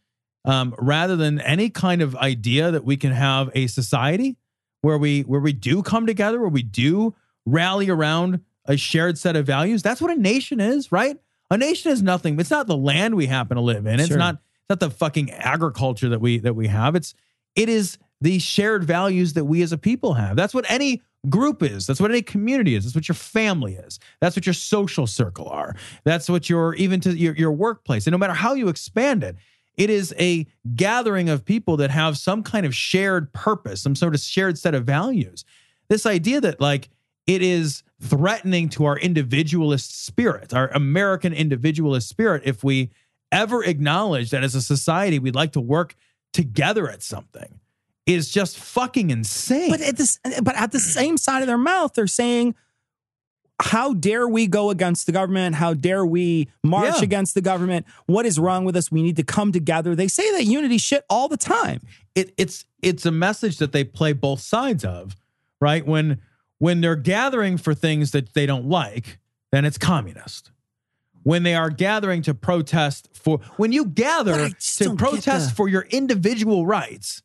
um, 0.44 0.74
rather 0.78 1.16
than 1.16 1.40
any 1.40 1.68
kind 1.70 2.00
of 2.00 2.16
idea 2.16 2.70
that 2.70 2.84
we 2.84 2.96
can 2.96 3.12
have 3.12 3.50
a 3.54 3.66
society 3.66 4.36
where 4.80 4.98
we 4.98 5.22
where 5.22 5.40
we 5.40 5.52
do 5.52 5.82
come 5.82 6.06
together, 6.06 6.40
where 6.40 6.48
we 6.48 6.62
do 6.62 7.14
rally 7.46 7.90
around 7.90 8.40
a 8.66 8.76
shared 8.76 9.18
set 9.18 9.36
of 9.36 9.46
values. 9.46 9.82
That's 9.82 10.00
what 10.00 10.10
a 10.10 10.20
nation 10.20 10.60
is, 10.60 10.90
right? 10.90 11.18
A 11.50 11.58
nation 11.58 11.92
is 11.92 12.02
nothing. 12.02 12.38
It's 12.40 12.50
not 12.50 12.66
the 12.66 12.76
land 12.76 13.14
we 13.14 13.26
happen 13.26 13.56
to 13.56 13.62
live 13.62 13.86
in. 13.86 14.00
It's 14.00 14.08
Sure. 14.08 14.18
not 14.18 14.36
it's 14.36 14.70
not 14.70 14.80
the 14.80 14.90
fucking 14.90 15.30
agriculture 15.30 16.08
that 16.08 16.20
we 16.20 16.38
that 16.38 16.54
we 16.54 16.68
have. 16.68 16.96
It's 16.96 17.14
it 17.54 17.68
is 17.68 17.98
the 18.20 18.38
shared 18.38 18.84
values 18.84 19.34
that 19.34 19.44
we 19.44 19.60
as 19.62 19.72
a 19.72 19.78
people 19.78 20.14
have. 20.14 20.36
That's 20.36 20.54
what 20.54 20.64
any 20.70 21.02
group 21.28 21.62
is. 21.62 21.86
That's 21.86 22.00
what 22.00 22.10
any 22.10 22.22
community 22.22 22.74
is. 22.74 22.84
That's 22.84 22.94
what 22.94 23.08
your 23.08 23.14
family 23.14 23.74
is. 23.74 23.98
That's 24.20 24.36
what 24.36 24.46
your 24.46 24.54
social 24.54 25.06
circle 25.06 25.48
are. 25.48 25.76
That's 26.04 26.28
what 26.28 26.48
your 26.48 26.74
even 26.74 27.00
to 27.00 27.16
your, 27.16 27.34
your 27.34 27.52
workplace. 27.52 28.06
And 28.06 28.12
no 28.12 28.18
matter 28.18 28.32
how 28.32 28.54
you 28.54 28.68
expand 28.68 29.22
it, 29.22 29.36
it 29.76 29.90
is 29.90 30.14
a 30.18 30.46
gathering 30.74 31.28
of 31.28 31.44
people 31.44 31.76
that 31.78 31.90
have 31.90 32.16
some 32.16 32.42
kind 32.42 32.64
of 32.64 32.74
shared 32.74 33.32
purpose, 33.32 33.82
some 33.82 33.94
sort 33.94 34.14
of 34.14 34.20
shared 34.20 34.58
set 34.58 34.74
of 34.74 34.84
values. 34.84 35.44
This 35.88 36.06
idea 36.06 36.40
that 36.40 36.60
like 36.60 36.88
it 37.26 37.42
is 37.42 37.82
threatening 38.00 38.68
to 38.70 38.84
our 38.84 38.98
individualist 38.98 40.04
spirit, 40.04 40.52
our 40.52 40.68
American 40.68 41.32
individualist 41.32 42.08
spirit, 42.08 42.42
if 42.44 42.62
we 42.62 42.90
ever 43.32 43.64
acknowledge 43.64 44.30
that 44.30 44.44
as 44.44 44.54
a 44.54 44.60
society 44.62 45.18
we'd 45.18 45.34
like 45.34 45.52
to 45.52 45.60
work 45.60 45.94
together 46.32 46.88
at 46.90 47.02
something 47.02 47.60
is 48.06 48.30
just 48.30 48.58
fucking 48.58 49.10
insane. 49.10 49.70
But 49.70 49.80
at 49.80 49.96
this, 49.96 50.18
but 50.42 50.54
at 50.56 50.72
the 50.72 50.80
same 50.80 51.16
side 51.16 51.40
of 51.40 51.46
their 51.46 51.56
mouth, 51.58 51.94
they're 51.94 52.06
saying, 52.06 52.54
"How 53.62 53.94
dare 53.94 54.28
we 54.28 54.46
go 54.46 54.68
against 54.70 55.06
the 55.06 55.12
government? 55.12 55.54
How 55.56 55.72
dare 55.74 56.04
we 56.04 56.48
march 56.62 56.96
Yeah. 56.98 57.02
against 57.04 57.34
the 57.34 57.40
government? 57.40 57.86
What 58.06 58.26
is 58.26 58.38
wrong 58.38 58.64
with 58.64 58.76
us? 58.76 58.90
We 58.92 59.02
need 59.02 59.16
to 59.16 59.22
come 59.22 59.52
together." 59.52 59.94
They 59.94 60.08
say 60.08 60.30
that 60.32 60.44
unity 60.44 60.76
shit 60.78 61.04
all 61.08 61.28
the 61.28 61.36
time. 61.38 61.80
it, 62.14 62.32
it's 62.36 62.64
it's 62.82 63.04
a 63.06 63.10
message 63.10 63.56
that 63.58 63.72
they 63.72 63.82
play 63.82 64.12
both 64.12 64.40
sides 64.40 64.84
of, 64.84 65.16
right? 65.60 65.84
When 65.86 66.20
when 66.58 66.80
they're 66.80 66.96
gathering 66.96 67.56
for 67.58 67.74
things 67.74 68.10
that 68.12 68.34
they 68.34 68.46
don't 68.46 68.66
like, 68.66 69.18
then 69.52 69.64
it's 69.64 69.78
communist. 69.78 70.50
When 71.22 71.42
they 71.42 71.54
are 71.54 71.70
gathering 71.70 72.20
to 72.22 72.34
protest 72.34 73.08
for 73.14 73.38
when 73.56 73.72
you 73.72 73.86
gather 73.86 74.50
to 74.50 74.94
protest 74.96 75.48
the- 75.50 75.54
for 75.54 75.68
your 75.68 75.82
individual 75.90 76.66
rights, 76.66 77.22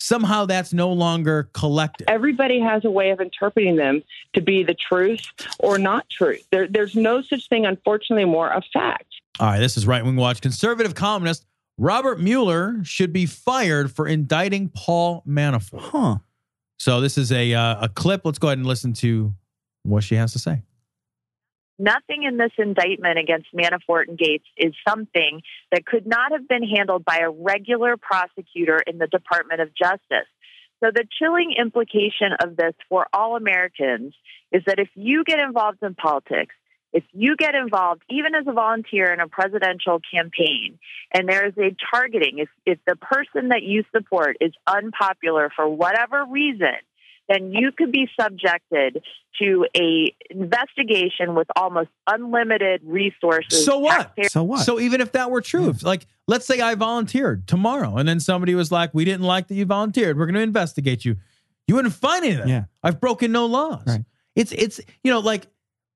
somehow 0.00 0.44
that's 0.46 0.72
no 0.72 0.92
longer 0.92 1.48
collective. 1.52 2.06
Everybody 2.08 2.60
has 2.60 2.84
a 2.84 2.90
way 2.90 3.10
of 3.10 3.20
interpreting 3.20 3.76
them 3.76 4.02
to 4.34 4.40
be 4.40 4.62
the 4.64 4.74
truth 4.74 5.22
or 5.60 5.78
not 5.78 6.08
truth. 6.08 6.46
There, 6.50 6.66
there's 6.66 6.94
no 6.96 7.22
such 7.22 7.48
thing, 7.48 7.64
unfortunately, 7.66 8.24
more 8.24 8.48
a 8.48 8.62
fact. 8.72 9.06
All 9.40 9.46
right, 9.48 9.58
this 9.60 9.76
is 9.76 9.86
Right 9.86 10.04
Wing 10.04 10.16
Watch. 10.16 10.40
Conservative 10.40 10.94
columnist 10.96 11.46
Robert 11.78 12.18
Mueller 12.20 12.80
should 12.82 13.12
be 13.12 13.24
fired 13.24 13.92
for 13.92 14.06
indicting 14.08 14.68
Paul 14.68 15.22
Manafort. 15.28 15.80
Huh. 15.80 16.16
So 16.78 17.00
this 17.00 17.18
is 17.18 17.32
a 17.32 17.54
uh, 17.54 17.84
a 17.84 17.88
clip. 17.88 18.22
Let's 18.24 18.38
go 18.38 18.48
ahead 18.48 18.58
and 18.58 18.66
listen 18.66 18.92
to 18.94 19.34
what 19.82 20.04
she 20.04 20.14
has 20.14 20.32
to 20.32 20.38
say. 20.38 20.62
Nothing 21.78 22.24
in 22.24 22.38
this 22.38 22.50
indictment 22.58 23.18
against 23.18 23.46
Manafort 23.54 24.08
and 24.08 24.18
Gates 24.18 24.46
is 24.56 24.74
something 24.88 25.42
that 25.70 25.86
could 25.86 26.06
not 26.06 26.32
have 26.32 26.48
been 26.48 26.64
handled 26.64 27.04
by 27.04 27.18
a 27.18 27.30
regular 27.30 27.96
prosecutor 27.96 28.80
in 28.84 28.98
the 28.98 29.06
Department 29.06 29.60
of 29.60 29.68
Justice. 29.76 30.26
So, 30.82 30.90
the 30.92 31.04
chilling 31.18 31.54
implication 31.58 32.32
of 32.42 32.56
this 32.56 32.74
for 32.88 33.06
all 33.12 33.36
Americans 33.36 34.14
is 34.52 34.62
that 34.66 34.78
if 34.78 34.88
you 34.94 35.24
get 35.24 35.38
involved 35.38 35.78
in 35.82 35.94
politics, 35.94 36.54
if 36.92 37.04
you 37.12 37.36
get 37.36 37.54
involved, 37.54 38.02
even 38.08 38.34
as 38.34 38.46
a 38.46 38.52
volunteer 38.52 39.12
in 39.12 39.20
a 39.20 39.28
presidential 39.28 40.00
campaign, 40.12 40.78
and 41.12 41.28
there 41.28 41.46
is 41.46 41.52
a 41.58 41.76
targeting, 41.94 42.38
if, 42.38 42.48
if 42.64 42.78
the 42.86 42.96
person 42.96 43.48
that 43.48 43.62
you 43.62 43.84
support 43.94 44.36
is 44.40 44.52
unpopular 44.66 45.50
for 45.54 45.68
whatever 45.68 46.24
reason, 46.30 46.74
then 47.28 47.52
you 47.52 47.72
could 47.76 47.92
be 47.92 48.08
subjected 48.18 49.02
to 49.38 49.66
a 49.76 50.14
investigation 50.30 51.34
with 51.34 51.46
almost 51.56 51.90
unlimited 52.06 52.80
resources. 52.84 53.64
So 53.64 53.78
what? 53.78 53.98
taxpayer- 54.16 54.28
So 54.30 54.42
what? 54.42 54.60
So 54.64 54.80
even 54.80 55.00
if 55.00 55.12
that 55.12 55.30
were 55.30 55.42
true, 55.42 55.68
if, 55.68 55.82
like 55.82 56.06
let's 56.26 56.46
say 56.46 56.60
I 56.60 56.74
volunteered 56.74 57.46
tomorrow, 57.46 57.96
and 57.96 58.08
then 58.08 58.18
somebody 58.20 58.54
was 58.54 58.72
like, 58.72 58.94
"We 58.94 59.04
didn't 59.04 59.26
like 59.26 59.48
that 59.48 59.54
you 59.54 59.66
volunteered. 59.66 60.18
We're 60.18 60.26
going 60.26 60.34
to 60.36 60.40
investigate 60.40 61.04
you." 61.04 61.16
You 61.66 61.74
wouldn't 61.74 61.92
find 61.94 62.24
anything. 62.24 62.48
Yeah. 62.48 62.64
I've 62.82 62.98
broken 62.98 63.30
no 63.30 63.44
laws. 63.44 63.82
Right. 63.86 64.04
It's 64.34 64.52
it's 64.52 64.80
you 65.04 65.12
know 65.12 65.20
like 65.20 65.46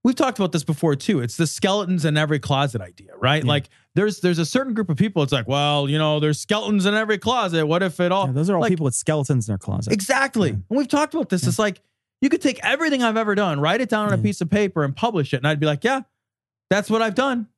we've 0.05 0.15
talked 0.15 0.39
about 0.39 0.53
this 0.53 0.65
before 0.65 0.97
too. 0.97 1.21
It's 1.21 1.37
the 1.37 1.47
skeletons 1.47 2.05
in 2.05 2.17
every 2.17 2.39
closet 2.39 2.81
idea, 2.81 3.11
right? 3.17 3.43
Yeah. 3.45 3.49
Like 3.49 3.69
there's 3.95 4.21
there's 4.21 4.39
a 4.39 4.47
certain 4.47 4.75
group 4.75 4.91
of 4.91 4.97
people. 4.97 5.23
It's 5.23 5.33
like, 5.33 5.49
well, 5.49 5.89
you 5.89 5.99
know, 5.99 6.21
there's 6.21 6.39
skeletons 6.41 6.87
in 6.87 6.95
every 6.95 7.19
closet. 7.19 7.67
What 7.67 7.83
if 7.83 8.01
it 8.01 8.13
all? 8.13 8.27
Yeah, 8.27 8.33
those 8.33 8.51
are 8.51 8.55
all 8.57 8.63
like, 8.63 8.71
people 8.71 8.85
with 8.85 8.95
skeletons 8.95 9.49
in 9.49 9.53
their 9.53 9.59
closet. 9.59 9.93
Exactly. 9.93 10.51
And 10.51 10.65
we've 10.69 10.89
talked 10.89 11.15
about 11.15 11.29
this. 11.29 11.47
It's 11.47 11.59
like 11.59 11.81
you 12.21 12.29
could 12.29 12.43
take 12.43 12.61
everything 12.65 13.03
I've 13.03 13.17
ever 13.17 13.35
done, 13.35 13.61
write 13.61 13.81
it 13.81 13.89
down 13.89 14.07
on 14.07 14.13
a 14.13 14.23
piece 14.23 14.41
of 14.41 14.49
paper, 14.51 14.85
and 14.85 14.95
publish 14.95 15.35
it, 15.35 15.39
and 15.39 15.47
I'd 15.49 15.61
be 15.61 15.67
like, 15.67 15.85
yeah, 15.85 16.03
that's 16.71 16.89
what 16.89 17.03
I've 17.03 17.15
done. 17.15 17.49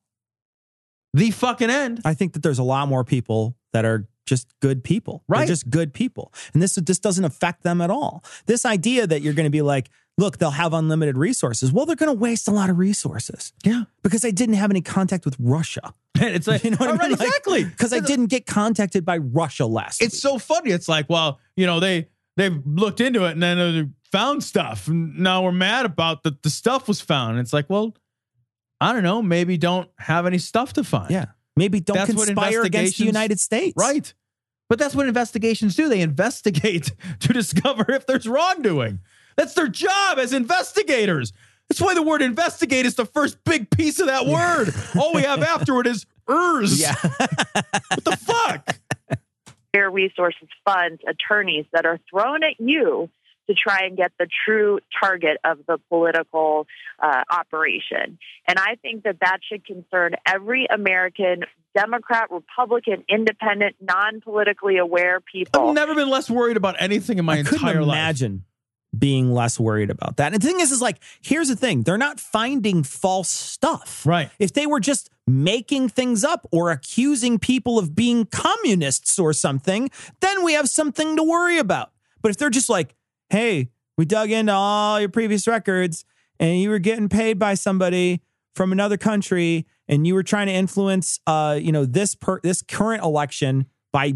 The 1.13 1.31
fucking 1.31 1.71
end. 1.71 2.01
I 2.05 2.15
think 2.15 2.33
that 2.33 2.43
there's 2.43 2.59
a 2.59 2.65
lot 2.65 2.89
more 2.89 3.05
people 3.05 3.57
that 3.73 3.85
are 3.85 4.09
just 4.27 4.49
good 4.61 4.83
people. 4.83 5.23
They're 5.29 5.41
Right. 5.41 5.49
just 5.49 5.69
good 5.71 5.93
people. 5.93 6.33
And 6.55 6.63
this 6.63 6.75
this 6.77 6.99
doesn't 6.99 7.25
affect 7.25 7.63
them 7.63 7.81
at 7.81 7.91
all. 7.91 8.25
This 8.47 8.65
idea 8.65 9.07
that 9.07 9.21
you're 9.23 9.35
going 9.35 9.45
to 9.45 9.51
be 9.51 9.63
like, 9.63 9.91
look, 10.19 10.39
they'll 10.39 10.51
have 10.51 10.73
unlimited 10.73 11.17
resources. 11.17 11.73
Well, 11.73 11.87
they're 11.87 11.97
going 11.97 12.15
to 12.15 12.19
waste 12.19 12.49
a 12.49 12.51
lot 12.51 12.71
of 12.71 12.79
resources. 12.79 13.53
Yeah. 13.65 13.85
Because 14.03 14.23
they 14.23 14.33
didn't 14.33 14.55
have 14.57 14.71
any 14.71 14.81
contact 14.81 15.25
with 15.25 15.37
Russia. 15.39 15.93
And 16.21 16.25
it's 16.35 16.47
like, 16.47 16.65
You 16.65 16.71
know 16.71 16.77
what 16.79 16.91
I 16.91 16.93
right, 16.93 17.09
mean? 17.11 17.19
Like, 17.19 17.27
exactly. 17.29 17.65
Because 17.65 17.93
I 17.93 18.01
didn't 18.01 18.27
get 18.27 18.47
contacted 18.47 19.05
by 19.05 19.19
Russia 19.19 19.67
last 19.67 20.01
It's 20.03 20.15
week. 20.15 20.21
so 20.21 20.39
funny. 20.39 20.71
It's 20.71 20.89
like, 20.89 21.09
well, 21.09 21.41
you 21.57 21.67
know, 21.67 21.81
they 21.81 22.09
they've 22.37 22.61
looked 22.65 23.01
into 23.01 23.25
it 23.25 23.33
and 23.33 23.43
then 23.43 23.59
they 23.59 23.89
found 24.11 24.45
stuff, 24.45 24.87
and 24.87 25.19
now 25.19 25.43
we're 25.43 25.53
mad 25.53 25.87
about 25.87 26.23
that 26.23 26.43
the 26.43 26.51
stuff 26.51 26.87
was 26.87 27.01
found. 27.01 27.39
It's 27.39 27.53
like, 27.53 27.69
well, 27.69 27.97
I 28.81 28.93
don't 28.93 29.03
know. 29.03 29.23
Maybe 29.23 29.57
don't 29.57 29.89
have 29.99 30.27
any 30.27 30.39
stuff 30.39 30.73
to 30.75 30.85
find. 30.85 31.11
Yeah. 31.11 31.27
Maybe 31.57 31.81
don't 31.81 31.97
That's 31.97 32.12
conspire 32.12 32.62
against 32.62 32.99
the 32.99 33.05
United 33.05 33.41
States. 33.41 33.75
Right. 33.77 34.12
But 34.69 34.79
that's 34.79 34.95
what 34.95 35.07
investigations 35.07 35.77
do. 35.77 35.89
They 35.89 36.01
investigate 36.01 36.93
to 37.21 37.33
discover 37.33 37.85
if 37.93 38.07
there's 38.07 38.27
wrongdoing. 38.27 39.01
That's 39.37 39.55
their 39.55 39.68
job 39.68 40.18
as 40.18 40.32
investigators. 40.32 41.32
That's 41.68 41.80
why 41.80 41.95
the 41.95 42.03
word 42.03 42.22
investigate 42.22 42.87
is 42.87 42.95
the 42.95 43.07
first 43.07 43.43
big 43.45 43.70
piece 43.70 43.99
of 43.99 44.07
that 44.07 44.26
word. 44.26 44.74
All 45.01 45.14
we 45.14 45.22
have 45.22 45.43
afterward 45.43 45.87
is 45.87 46.07
ers. 46.28 46.80
Yeah. 46.80 46.95
What 47.01 48.05
the 48.05 48.16
fuck? 48.16 48.78
Fair 49.72 49.91
resources, 49.91 50.49
funds, 50.64 51.01
attorneys 51.07 51.64
that 51.72 51.87
are 51.87 51.99
thrown 52.11 52.45
at 52.45 52.61
you 52.61 53.09
to 53.49 53.55
try 53.55 53.80
and 53.85 53.97
get 53.97 54.12
the 54.18 54.26
true 54.47 54.78
target 55.01 55.39
of 55.45 55.59
the 55.66 55.78
political 55.89 56.66
uh, 56.99 57.22
operation. 57.30 58.18
And 58.47 58.59
I 58.59 58.76
think 58.80 59.05
that 59.05 59.18
that 59.20 59.39
should 59.47 59.66
concern 59.66 60.14
every 60.26 60.66
American 60.66 61.45
Democrat, 61.74 62.30
Republican, 62.30 63.05
independent, 63.09 63.76
non 63.80 64.20
politically 64.20 64.78
aware 64.78 65.20
people. 65.20 65.68
I've 65.68 65.74
never 65.74 65.95
been 65.95 66.09
less 66.09 66.30
worried 66.30 66.57
about 66.57 66.76
anything 66.78 67.18
in 67.18 67.24
my 67.24 67.35
I 67.35 67.43
couldn't 67.43 67.55
entire 67.55 67.82
life. 67.82 67.97
imagine 67.99 68.45
being 68.99 69.33
less 69.33 69.59
worried 69.59 69.91
about 69.91 70.17
that. 70.17 70.33
And 70.33 70.43
the 70.43 70.47
thing 70.47 70.61
is, 70.61 70.71
is 70.71 70.83
like, 70.83 70.99
here's 71.23 71.49
the 71.49 71.57
thing: 71.57 71.83
they're 71.83 71.99
not 71.99 72.21
finding 72.21 72.83
false 72.83 73.29
stuff. 73.29 74.05
Right. 74.07 74.31
If 74.39 74.53
they 74.53 74.67
were 74.67 74.81
just 74.81 75.11
making 75.27 75.89
things 75.89 76.25
up 76.25 76.47
or 76.53 76.71
accusing 76.71 77.39
people 77.39 77.79
of 77.79 77.95
being 77.95 78.27
communists 78.27 79.19
or 79.19 79.33
something, 79.33 79.91
then 80.21 80.45
we 80.45 80.53
have 80.53 80.69
something 80.69 81.17
to 81.17 81.23
worry 81.23 81.59
about. 81.59 81.93
But 82.23 82.31
if 82.31 82.37
they're 82.37 82.51
just 82.51 82.69
like, 82.69 82.95
hey, 83.31 83.71
we 83.97 84.05
dug 84.05 84.31
into 84.31 84.53
all 84.53 85.01
your 85.01 85.09
previous 85.09 85.47
records 85.47 86.05
and 86.39 86.61
you 86.61 86.71
were 86.71 86.79
getting 86.79 87.09
paid 87.09 87.39
by 87.39 87.55
somebody 87.55 88.23
from 88.55 88.73
another 88.73 88.97
country 88.97 89.67
and 89.89 90.07
you 90.07 90.15
were 90.15 90.23
trying 90.23 90.47
to 90.47 90.53
influence, 90.53 91.21
uh, 91.27 91.59
you 91.61 91.73
know, 91.73 91.85
this 91.85 92.15
per 92.15 92.41
this 92.43 92.63
current 92.63 93.03
election 93.03 93.67
by 93.93 94.15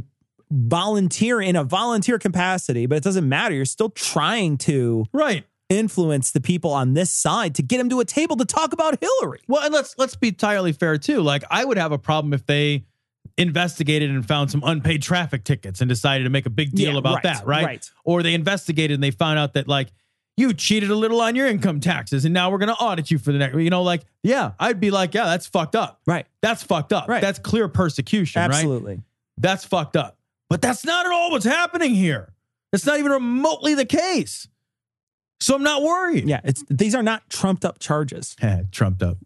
volunteer 0.51 1.40
in 1.40 1.57
a 1.57 1.64
volunteer 1.64 2.18
capacity, 2.18 2.86
but 2.86 2.96
it 2.99 3.05
doesn't 3.05 3.28
matter. 3.28 3.55
You're 3.55 3.64
still 3.64 3.90
trying 3.90 4.59
to 4.59 5.07
right 5.12 5.44
influence 5.68 6.30
the 6.30 6.40
people 6.40 6.70
on 6.72 6.94
this 6.94 7.11
side 7.11 7.55
to 7.55 7.62
get 7.62 7.76
them 7.76 7.90
to 7.90 8.01
a 8.01 8.05
table 8.05 8.36
to 8.36 8.44
talk 8.44 8.72
about 8.72 8.99
Hillary. 9.01 9.40
Well, 9.49 9.62
and 9.64 9.72
let's 9.74 9.94
let's 9.99 10.16
be 10.16 10.28
entirely 10.28 10.72
fair 10.72 10.96
too. 10.99 11.20
Like 11.22 11.44
I 11.51 11.64
would 11.64 11.76
have 11.78 11.92
a 11.92 11.99
problem 11.99 12.32
if 12.32 12.46
they 12.46 12.84
investigated 13.36 14.11
and 14.11 14.26
found 14.26 14.51
some 14.51 14.62
unpaid 14.64 15.03
traffic 15.03 15.44
tickets 15.44 15.80
and 15.80 15.88
decided 15.88 16.24
to 16.24 16.30
make 16.30 16.46
a 16.46 16.51
big 16.51 16.72
deal 16.72 16.92
Yeah, 16.92 16.99
about 16.99 17.14
right, 17.16 17.22
that, 17.24 17.46
right? 17.46 17.64
right. 17.64 17.90
Or 18.05 18.22
they 18.22 18.34
investigated 18.34 18.94
and 18.94 19.03
they 19.03 19.12
found 19.12 19.38
out 19.38 19.53
that 19.55 19.68
like 19.68 19.92
you 20.36 20.53
cheated 20.53 20.90
a 20.90 20.94
little 20.94 21.20
on 21.20 21.36
your 21.36 21.46
income 21.46 21.78
taxes 21.80 22.24
and 22.24 22.34
now 22.34 22.51
we're 22.51 22.59
going 22.59 22.68
to 22.68 22.74
audit 22.74 23.11
you 23.11 23.18
for 23.18 23.32
the 23.32 23.38
next 23.38 23.57
you 23.57 23.70
know 23.70 23.82
like 23.82 24.03
yeah, 24.24 24.53
I'd 24.59 24.80
be 24.80 24.90
like, 24.90 25.14
yeah, 25.14 25.24
that's 25.24 25.46
fucked 25.46 25.76
up. 25.76 26.01
Right. 26.07 26.26
That's 26.42 26.62
fucked 26.62 26.92
up. 26.92 27.09
Right. 27.09 27.20
That's 27.20 27.38
clear 27.38 27.68
persecution, 27.68 28.40
right? 28.40 28.51
Absolutely. 28.51 29.03
That's 29.36 29.64
fucked 29.64 29.96
up. 29.96 30.17
But 30.49 30.62
that's 30.62 30.84
not 30.84 31.07
at 31.07 31.12
all 31.12 31.30
what's 31.30 31.44
happening 31.44 31.94
here. 31.94 32.32
It's 32.72 32.86
not 32.86 32.99
even 32.99 33.12
remotely 33.12 33.74
the 33.74 33.84
case. 33.84 34.49
So 35.40 35.55
I'm 35.55 35.62
not 35.62 35.82
worried. 35.82 36.28
Yeah, 36.28 36.40
it's 36.44 36.64
these 36.68 36.94
are 36.94 37.03
not 37.03 37.28
trumped 37.30 37.64
up 37.64 37.78
charges. 37.78 38.36
trumped 38.72 39.03
up. 39.03 39.18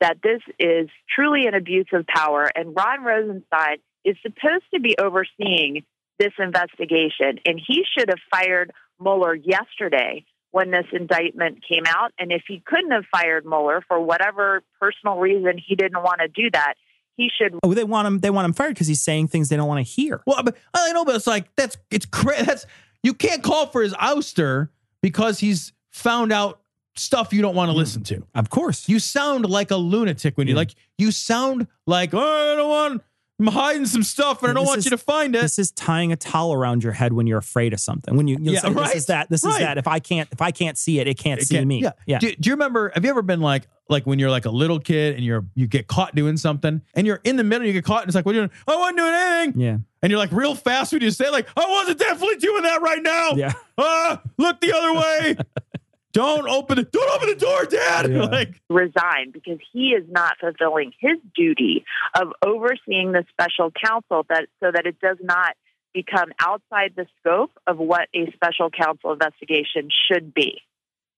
that 0.00 0.18
this 0.22 0.40
is 0.58 0.88
truly 1.14 1.46
an 1.46 1.54
abuse 1.54 1.86
of 1.92 2.06
power, 2.06 2.50
and 2.54 2.74
Rod 2.74 3.04
Rosenstein 3.04 3.78
is 4.04 4.16
supposed 4.22 4.64
to 4.74 4.80
be 4.80 4.96
overseeing 4.98 5.84
this 6.18 6.32
investigation, 6.38 7.38
and 7.44 7.60
he 7.64 7.84
should 7.96 8.08
have 8.08 8.18
fired 8.30 8.72
Mueller 9.00 9.34
yesterday 9.34 10.24
when 10.50 10.70
this 10.70 10.86
indictment 10.92 11.62
came 11.68 11.84
out. 11.86 12.12
And 12.18 12.32
if 12.32 12.42
he 12.48 12.62
couldn't 12.64 12.90
have 12.90 13.04
fired 13.12 13.44
Mueller 13.44 13.82
for 13.86 14.00
whatever 14.00 14.62
personal 14.80 15.18
reason 15.18 15.58
he 15.64 15.76
didn't 15.76 16.02
want 16.02 16.20
to 16.20 16.28
do 16.28 16.50
that, 16.52 16.74
he 17.18 17.28
should 17.36 17.58
Oh, 17.62 17.74
they 17.74 17.84
want 17.84 18.06
him. 18.06 18.20
They 18.20 18.30
want 18.30 18.46
him 18.46 18.54
fired 18.54 18.70
because 18.70 18.86
he's 18.86 19.02
saying 19.02 19.28
things 19.28 19.50
they 19.50 19.56
don't 19.56 19.68
want 19.68 19.84
to 19.84 19.92
hear. 19.92 20.22
Well, 20.26 20.42
but 20.42 20.56
I 20.72 20.92
know, 20.92 21.04
but 21.04 21.16
it's 21.16 21.26
like 21.26 21.54
that's 21.56 21.76
it's 21.90 22.06
crazy. 22.06 22.44
That's 22.44 22.64
you 23.02 23.12
can't 23.12 23.42
call 23.42 23.66
for 23.66 23.82
his 23.82 23.92
ouster 23.94 24.70
because 25.02 25.40
he's 25.40 25.72
found 25.90 26.32
out 26.32 26.60
stuff 26.94 27.32
you 27.32 27.42
don't 27.42 27.54
want 27.54 27.70
to 27.70 27.74
mm. 27.74 27.78
listen 27.78 28.04
to. 28.04 28.24
Of 28.34 28.50
course, 28.50 28.88
you 28.88 29.00
sound 29.00 29.48
like 29.48 29.70
a 29.70 29.76
lunatic 29.76 30.38
when 30.38 30.46
you 30.46 30.54
mm. 30.54 30.58
like. 30.58 30.74
You 30.96 31.10
sound 31.10 31.66
like 31.86 32.14
oh, 32.14 32.52
I 32.52 32.56
don't 32.56 32.70
want. 32.70 33.02
I'm 33.40 33.46
hiding 33.46 33.86
some 33.86 34.02
stuff, 34.02 34.42
and 34.42 34.50
I 34.50 34.54
don't 34.54 34.64
This 34.64 34.68
want 34.68 34.78
is- 34.78 34.84
you 34.86 34.90
to 34.90 34.98
find 34.98 35.36
it. 35.36 35.42
This 35.42 35.58
is 35.58 35.70
tying 35.72 36.12
a 36.12 36.16
towel 36.16 36.52
around 36.52 36.82
your 36.82 36.92
head 36.92 37.12
when 37.12 37.28
you're 37.28 37.38
afraid 37.38 37.72
of 37.72 37.78
something. 37.78 38.16
When 38.16 38.26
you, 38.26 38.36
you 38.40 38.52
Yeah, 38.52 38.60
say, 38.60 38.70
right, 38.70 38.86
this 38.86 38.94
is 38.96 39.06
that. 39.06 39.28
This 39.28 39.44
right. 39.44 39.52
is 39.52 39.58
that. 39.58 39.78
If 39.78 39.86
I 39.86 40.00
can't, 40.00 40.28
if 40.32 40.40
I 40.40 40.50
can't 40.50 40.76
see 40.76 40.98
it, 40.98 41.06
it 41.06 41.18
can't 41.18 41.40
see 41.40 41.56
Again, 41.56 41.68
me. 41.68 41.82
Yeah, 41.82 41.92
yeah. 42.04 42.18
Do, 42.18 42.34
do 42.34 42.48
you 42.48 42.54
remember? 42.54 42.90
Have 42.94 43.04
you 43.04 43.10
ever 43.10 43.22
been 43.22 43.40
like, 43.40 43.68
like 43.88 44.06
when 44.06 44.18
you're 44.18 44.30
like 44.30 44.44
a 44.44 44.50
little 44.50 44.78
kid 44.80 45.16
and 45.16 45.24
you're 45.24 45.46
you 45.54 45.66
get 45.66 45.86
caught 45.86 46.14
doing 46.14 46.36
something 46.36 46.82
and 46.94 47.06
you're 47.06 47.20
in 47.24 47.36
the 47.36 47.44
middle, 47.44 47.66
you 47.66 47.72
get 47.72 47.84
caught, 47.84 48.02
and 48.02 48.08
it's 48.08 48.14
like, 48.14 48.26
what 48.26 48.34
are 48.34 48.42
you 48.42 48.46
doing? 48.48 48.58
I 48.66 48.76
wasn't 48.76 48.98
doing 48.98 49.14
anything. 49.14 49.60
Yeah. 49.60 49.76
And 50.02 50.10
you're 50.10 50.18
like 50.18 50.32
real 50.32 50.54
fast 50.54 50.92
when 50.92 51.02
you 51.02 51.10
say 51.10 51.30
like, 51.30 51.48
I 51.56 51.68
wasn't 51.68 51.98
definitely 51.98 52.36
doing 52.36 52.62
that 52.62 52.82
right 52.82 53.02
now. 53.02 53.30
Yeah. 53.32 53.52
Ah, 53.76 54.22
look 54.38 54.60
the 54.60 54.72
other 54.72 54.92
way. 54.94 55.36
don't 56.12 56.48
open 56.48 56.76
the 56.76 56.82
don't 56.84 57.10
open 57.14 57.28
the 57.28 57.34
door, 57.36 57.64
Dad. 57.64 58.10
Yeah. 58.10 58.26
Like, 58.30 58.60
resign 58.68 59.30
because 59.32 59.58
he 59.72 59.88
is 59.88 60.04
not 60.08 60.34
fulfilling 60.40 60.92
his 61.00 61.16
duty 61.34 61.84
of 62.14 62.28
overseeing 62.44 63.12
the 63.12 63.24
special 63.30 63.70
counsel 63.70 64.24
that 64.28 64.46
so 64.60 64.70
that 64.72 64.86
it 64.86 65.00
does 65.00 65.16
not 65.22 65.54
become 65.94 66.28
outside 66.38 66.92
the 66.96 67.06
scope 67.20 67.52
of 67.66 67.78
what 67.78 68.08
a 68.14 68.30
special 68.32 68.70
counsel 68.70 69.12
investigation 69.12 69.88
should 70.10 70.34
be. 70.34 70.60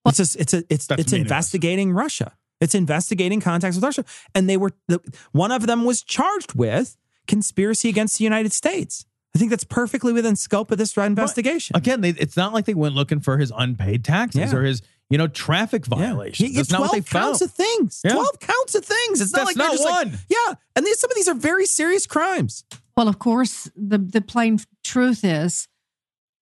It's 0.06 0.16
just, 0.16 0.36
it's 0.36 0.54
a, 0.54 0.64
it's 0.70 0.86
That's 0.86 1.00
it's 1.00 1.12
meaningless. 1.12 1.30
investigating 1.30 1.92
Russia. 1.92 2.32
It's 2.60 2.74
investigating 2.74 3.40
contacts 3.40 3.76
with 3.76 3.84
Russia, 3.84 4.04
and 4.34 4.48
they 4.48 4.56
were 4.56 4.72
the, 4.88 5.00
one 5.32 5.50
of 5.52 5.66
them 5.66 5.84
was 5.84 6.02
charged 6.02 6.54
with 6.54 6.96
conspiracy 7.26 7.88
against 7.88 8.18
the 8.18 8.24
United 8.24 8.52
States. 8.52 9.04
I 9.34 9.38
think 9.38 9.50
that's 9.50 9.64
perfectly 9.64 10.12
within 10.12 10.34
scope 10.36 10.70
of 10.72 10.78
this 10.78 10.96
investigation. 10.96 11.76
again, 11.76 12.00
they, 12.00 12.10
it's 12.10 12.36
not 12.36 12.52
like 12.52 12.64
they 12.64 12.74
went 12.74 12.94
looking 12.96 13.20
for 13.20 13.38
his 13.38 13.52
unpaid 13.56 14.04
taxes 14.04 14.52
Yeah. 14.52 14.58
or 14.58 14.64
his 14.64 14.82
you 15.08 15.18
know 15.18 15.28
traffic 15.28 15.86
violations. 15.86 16.50
Yeah, 16.50 16.56
That's 16.58 16.70
not 16.70 16.80
what 16.80 16.92
they 16.92 17.00
12 17.00 17.06
counts 17.24 17.40
of 17.40 17.52
things. 17.52 18.00
Yeah. 18.04 18.12
12 18.12 18.40
counts 18.40 18.74
of 18.74 18.84
things. 18.84 19.20
It's 19.20 19.32
not 19.32 19.46
That's 19.46 19.46
like 19.46 19.56
they're 19.56 19.66
not 19.66 19.72
just 19.72 19.84
like- 19.84 20.06
one. 20.06 20.18
yeah. 20.28 20.54
And 20.76 20.84
these, 20.84 20.98
some 20.98 21.10
of 21.10 21.14
these 21.14 21.28
are 21.28 21.34
very 21.34 21.66
serious 21.66 22.06
crimes. 22.06 22.64
Well, 22.96 23.08
of 23.08 23.18
course, 23.18 23.70
the, 23.76 23.98
the 23.98 24.20
plain 24.20 24.58
truth 24.84 25.24
is 25.24 25.68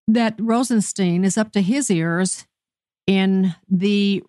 that 0.09 0.35
Rosenstein 0.39 1.25
is 1.25 1.37
up 1.39 1.53
to 1.53 1.61
his 1.61 1.91
ears 1.91 2.47
in 3.07 3.55
the 3.69 4.23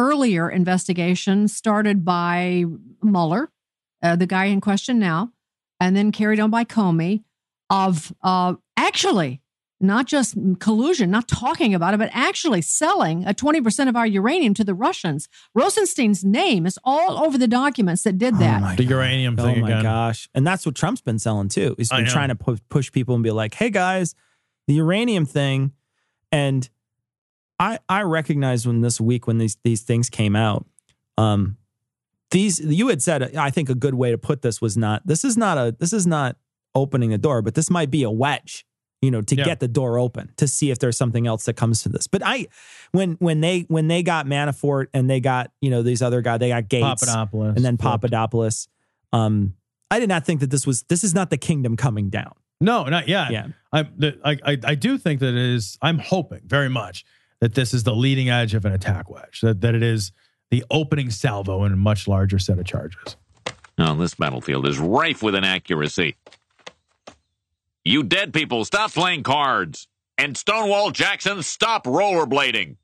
earlier 0.00 0.48
investigation 0.48 1.46
started 1.46 2.06
by 2.06 2.64
Mueller, 3.02 3.50
uh, 4.02 4.16
the 4.16 4.26
guy 4.26 4.46
in 4.46 4.58
question 4.60 4.98
now, 4.98 5.30
and 5.78 5.94
then 5.94 6.10
carried 6.10 6.40
on 6.40 6.50
by 6.50 6.64
Comey 6.64 7.22
of 7.68 8.10
uh, 8.22 8.54
actually 8.78 9.42
not 9.78 10.06
just 10.06 10.36
collusion, 10.58 11.10
not 11.10 11.28
talking 11.28 11.74
about 11.74 11.94
it, 11.94 11.98
but 11.98 12.10
actually 12.12 12.62
selling 12.62 13.26
a 13.26 13.34
20% 13.34 13.88
of 13.88 13.96
our 13.96 14.06
uranium 14.06 14.54
to 14.54 14.64
the 14.64 14.74
Russians. 14.74 15.28
Rosenstein's 15.54 16.24
name 16.24 16.66
is 16.66 16.78
all 16.84 17.22
over 17.24 17.38
the 17.38 17.48
documents 17.48 18.02
that 18.02 18.18
did 18.18 18.38
that. 18.38 18.76
the 18.76 18.84
uranium 18.84 19.36
thing. 19.36 19.58
Oh 19.58 19.60
my 19.60 19.68
again. 19.68 19.82
gosh. 19.82 20.28
And 20.34 20.46
that's 20.46 20.64
what 20.66 20.74
Trump's 20.74 21.00
been 21.00 21.18
selling 21.18 21.48
too. 21.48 21.74
He's 21.78 21.90
been 21.90 22.06
trying 22.06 22.28
to 22.28 22.34
pu- 22.34 22.58
push 22.68 22.90
people 22.90 23.14
and 23.14 23.24
be 23.24 23.30
like, 23.30 23.54
hey 23.54 23.70
guys, 23.70 24.14
the 24.66 24.74
uranium 24.74 25.26
thing. 25.26 25.72
And 26.32 26.68
I 27.60 27.78
I 27.88 28.02
recognized 28.02 28.66
when 28.66 28.80
this 28.80 29.00
week 29.00 29.26
when 29.28 29.38
these 29.38 29.56
these 29.62 29.82
things 29.82 30.08
came 30.10 30.34
out, 30.34 30.66
um, 31.18 31.56
these 32.32 32.58
you 32.58 32.88
had 32.88 33.02
said 33.02 33.36
I 33.36 33.50
think 33.50 33.68
a 33.68 33.74
good 33.74 33.94
way 33.94 34.10
to 34.10 34.18
put 34.18 34.42
this 34.42 34.60
was 34.60 34.76
not 34.76 35.06
this 35.06 35.22
is 35.24 35.36
not 35.36 35.58
a 35.58 35.76
this 35.78 35.92
is 35.92 36.06
not 36.06 36.36
opening 36.74 37.12
a 37.12 37.18
door, 37.18 37.42
but 37.42 37.54
this 37.54 37.68
might 37.70 37.90
be 37.90 38.02
a 38.02 38.10
wedge, 38.10 38.64
you 39.02 39.10
know, 39.10 39.20
to 39.20 39.34
Yeah. 39.36 39.44
get 39.44 39.60
the 39.60 39.68
door 39.68 39.98
open 39.98 40.32
to 40.36 40.46
see 40.48 40.70
if 40.70 40.78
there's 40.78 40.96
something 40.96 41.26
else 41.26 41.44
that 41.44 41.54
comes 41.54 41.82
to 41.82 41.88
this. 41.88 42.06
But 42.06 42.22
I 42.24 42.46
when 42.92 43.12
when 43.18 43.40
they 43.40 43.60
when 43.68 43.88
they 43.88 44.02
got 44.02 44.26
Manafort 44.26 44.86
and 44.94 45.10
they 45.10 45.20
got, 45.20 45.50
you 45.60 45.70
know, 45.70 45.82
these 45.82 46.00
other 46.02 46.22
guys, 46.22 46.40
they 46.40 46.48
got 46.48 46.68
Gates 46.68 47.04
Papadopoulos. 47.04 47.56
and 47.56 47.64
then. 47.64 47.76
Papadopoulos. 47.76 48.68
Um, 49.12 49.54
I 49.90 49.98
did 49.98 50.08
not 50.08 50.24
think 50.24 50.40
that 50.40 50.50
this 50.50 50.66
was 50.66 50.84
this 50.84 51.02
is 51.04 51.14
not 51.14 51.30
the 51.30 51.36
kingdom 51.36 51.76
coming 51.76 52.08
down. 52.10 52.32
No, 52.60 52.84
not 52.84 53.08
yet. 53.08 53.32
Yeah. 53.32 53.48
I, 53.72 53.88
I, 54.22 54.38
I, 54.44 54.58
I 54.64 54.74
do 54.74 54.98
think 54.98 55.20
that 55.20 55.30
it 55.30 55.54
is, 55.54 55.78
I'm 55.80 55.98
hoping 55.98 56.42
very 56.46 56.68
much 56.68 57.04
that 57.40 57.54
this 57.54 57.74
is 57.74 57.82
the 57.82 57.94
leading 57.94 58.28
edge 58.28 58.54
of 58.54 58.64
an 58.64 58.72
attack 58.72 59.10
wedge, 59.10 59.40
that, 59.40 59.60
that 59.60 59.74
it 59.74 59.82
is 59.82 60.12
the 60.50 60.64
opening 60.70 61.10
salvo 61.10 61.64
in 61.64 61.72
a 61.72 61.76
much 61.76 62.06
larger 62.06 62.38
set 62.38 62.58
of 62.58 62.66
charges. 62.66 63.16
Now, 63.78 63.94
this 63.94 64.14
battlefield 64.14 64.66
is 64.66 64.78
rife 64.78 65.22
with 65.22 65.34
inaccuracy. 65.34 66.16
You 67.84 68.02
dead 68.02 68.34
people, 68.34 68.64
stop 68.64 68.92
playing 68.92 69.22
cards. 69.22 69.88
And 70.18 70.36
Stonewall 70.36 70.90
Jackson, 70.90 71.42
stop 71.42 71.84
rollerblading. 71.84 72.76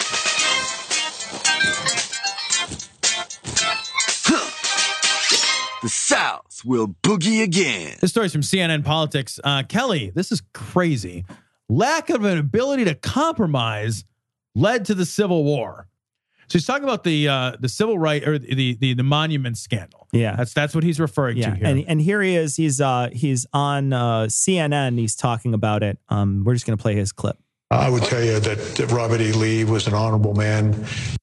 The 5.83 5.91
South 5.91 6.63
will 6.65 6.89
boogie 7.03 7.43
again. 7.43 7.99
This 8.01 8.11
story's 8.11 8.33
from 8.33 8.41
CNN 8.41 8.83
Politics. 8.83 9.39
Uh, 9.45 9.63
Kelly, 9.63 10.11
this 10.15 10.33
is 10.33 10.43
crazy. 10.55 11.27
Lack 11.69 12.09
of 12.09 12.25
an 12.25 12.39
ability 12.39 12.87
to 12.87 12.95
compromise 12.95 14.05
led 14.57 14.85
to 14.87 14.95
the 14.95 15.05
Civil 15.07 15.45
War. 15.45 15.87
So 16.49 16.59
he's 16.59 16.67
talking 16.67 16.85
about 16.85 17.03
the 17.05 17.27
uh, 17.29 17.57
the 17.59 17.69
civil 17.69 17.99
right 17.99 18.27
or 18.27 18.39
the, 18.39 18.75
the 18.77 18.95
the 18.95 19.03
monument 19.03 19.59
scandal. 19.59 20.07
Yeah. 20.13 20.37
That's 20.37 20.53
that's 20.55 20.75
what 20.77 20.85
he's 20.85 21.01
referring 21.01 21.39
Yeah, 21.39 21.51
to 21.51 21.57
here. 21.57 21.67
and 21.67 21.85
and 21.89 22.01
here 22.01 22.23
he 22.23 22.37
is. 22.37 22.55
He's 22.55 22.81
uh 22.81 23.09
he's 23.13 23.47
on 23.53 23.93
uh, 23.93 24.23
CNN. 24.27 24.97
He's 24.97 25.17
talking 25.17 25.55
about 25.55 25.83
it. 25.83 25.99
Um, 26.09 26.45
we're 26.45 26.55
just 26.55 26.65
gonna 26.67 26.77
play 26.77 26.95
his 26.95 27.11
clip. 27.13 27.37
I 27.69 27.91
would 27.91 28.05
tell 28.05 28.23
you 28.23 28.39
that, 28.39 28.59
that 28.77 28.93
Robert 28.93 29.21
E. 29.21 29.33
Lee 29.33 29.65
was 29.65 29.89
an 29.89 29.95
honorable 29.95 30.35
man. 30.35 30.73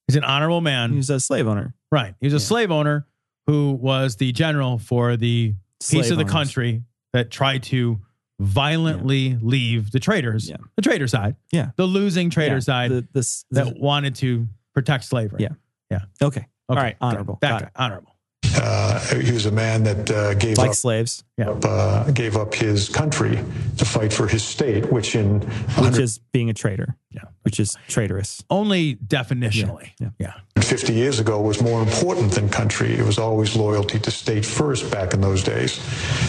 He's 0.06 0.16
an 0.16 0.24
honorable 0.24 0.60
man. 0.60 0.92
He's 0.92 1.08
a 1.08 1.18
slave 1.18 1.48
owner. 1.48 1.74
Right. 1.90 2.14
He 2.20 2.26
was 2.26 2.34
a 2.34 2.40
slave 2.40 2.70
owner 2.70 3.06
who 3.46 3.72
was 3.72 4.16
the 4.16 4.30
general 4.32 4.76
for 4.76 5.16
the 5.16 5.54
Slave 5.80 6.02
piece 6.02 6.10
of 6.10 6.18
the 6.18 6.24
owners. 6.24 6.32
country 6.32 6.82
that 7.14 7.30
tried 7.30 7.62
to 7.64 7.98
violently 8.40 9.38
leave 9.40 9.90
the 9.90 10.00
traitors, 10.00 10.50
the 10.76 10.82
traitor 10.82 11.06
side, 11.08 11.36
Yeah. 11.52 11.70
the 11.76 11.86
losing 11.86 12.30
traitor 12.30 12.54
Yeah, 12.56 12.60
side 12.60 12.90
the- 12.90 13.08
this- 13.12 13.44
that 13.50 13.78
wanted 13.78 14.14
to 14.16 14.48
protect 14.74 15.04
slavery. 15.04 15.42
Yeah. 15.42 15.50
Yeah. 15.90 16.00
Okay. 16.22 16.46
All 16.68 16.76
right. 16.76 16.96
Honorable. 17.00 17.38
That 17.40 17.50
Got 17.50 17.62
it. 17.62 17.68
honorable. 17.76 18.13
Uh, 18.56 19.00
he 19.20 19.32
was 19.32 19.46
a 19.46 19.50
man 19.50 19.82
that 19.84 20.10
uh, 20.10 20.34
gave 20.34 20.52
up 20.52 20.58
Like 20.58 20.70
up 20.70 20.76
slaves. 20.76 21.24
up, 21.44 21.64
uh, 21.64 22.10
gave 22.12 22.36
up 22.36 22.54
his 22.54 22.88
country 22.88 23.38
to 23.78 23.84
fight 23.84 24.12
for 24.12 24.26
his 24.28 24.42
state, 24.44 24.90
which 24.92 25.14
in 25.16 25.40
Which 25.78 25.98
is 25.98 26.18
being 26.32 26.50
a 26.50 26.54
traitor. 26.54 26.96
Yeah. 27.10 27.22
Which 27.42 27.60
is 27.60 27.76
traitorous. 27.88 28.42
Only 28.50 28.96
definitionally. 28.96 29.90
Yeah. 30.00 30.10
Yeah. 30.18 30.34
50 30.62 30.94
years 30.94 31.20
ago 31.20 31.40
was 31.42 31.60
more 31.62 31.82
important 31.82 32.32
than 32.32 32.48
country. 32.48 32.94
It 32.94 33.04
was 33.04 33.18
always 33.18 33.54
loyalty 33.54 33.98
to 33.98 34.10
state 34.10 34.44
first 34.46 34.90
back 34.90 35.12
in 35.14 35.20
those 35.20 35.42
days. 35.42 35.78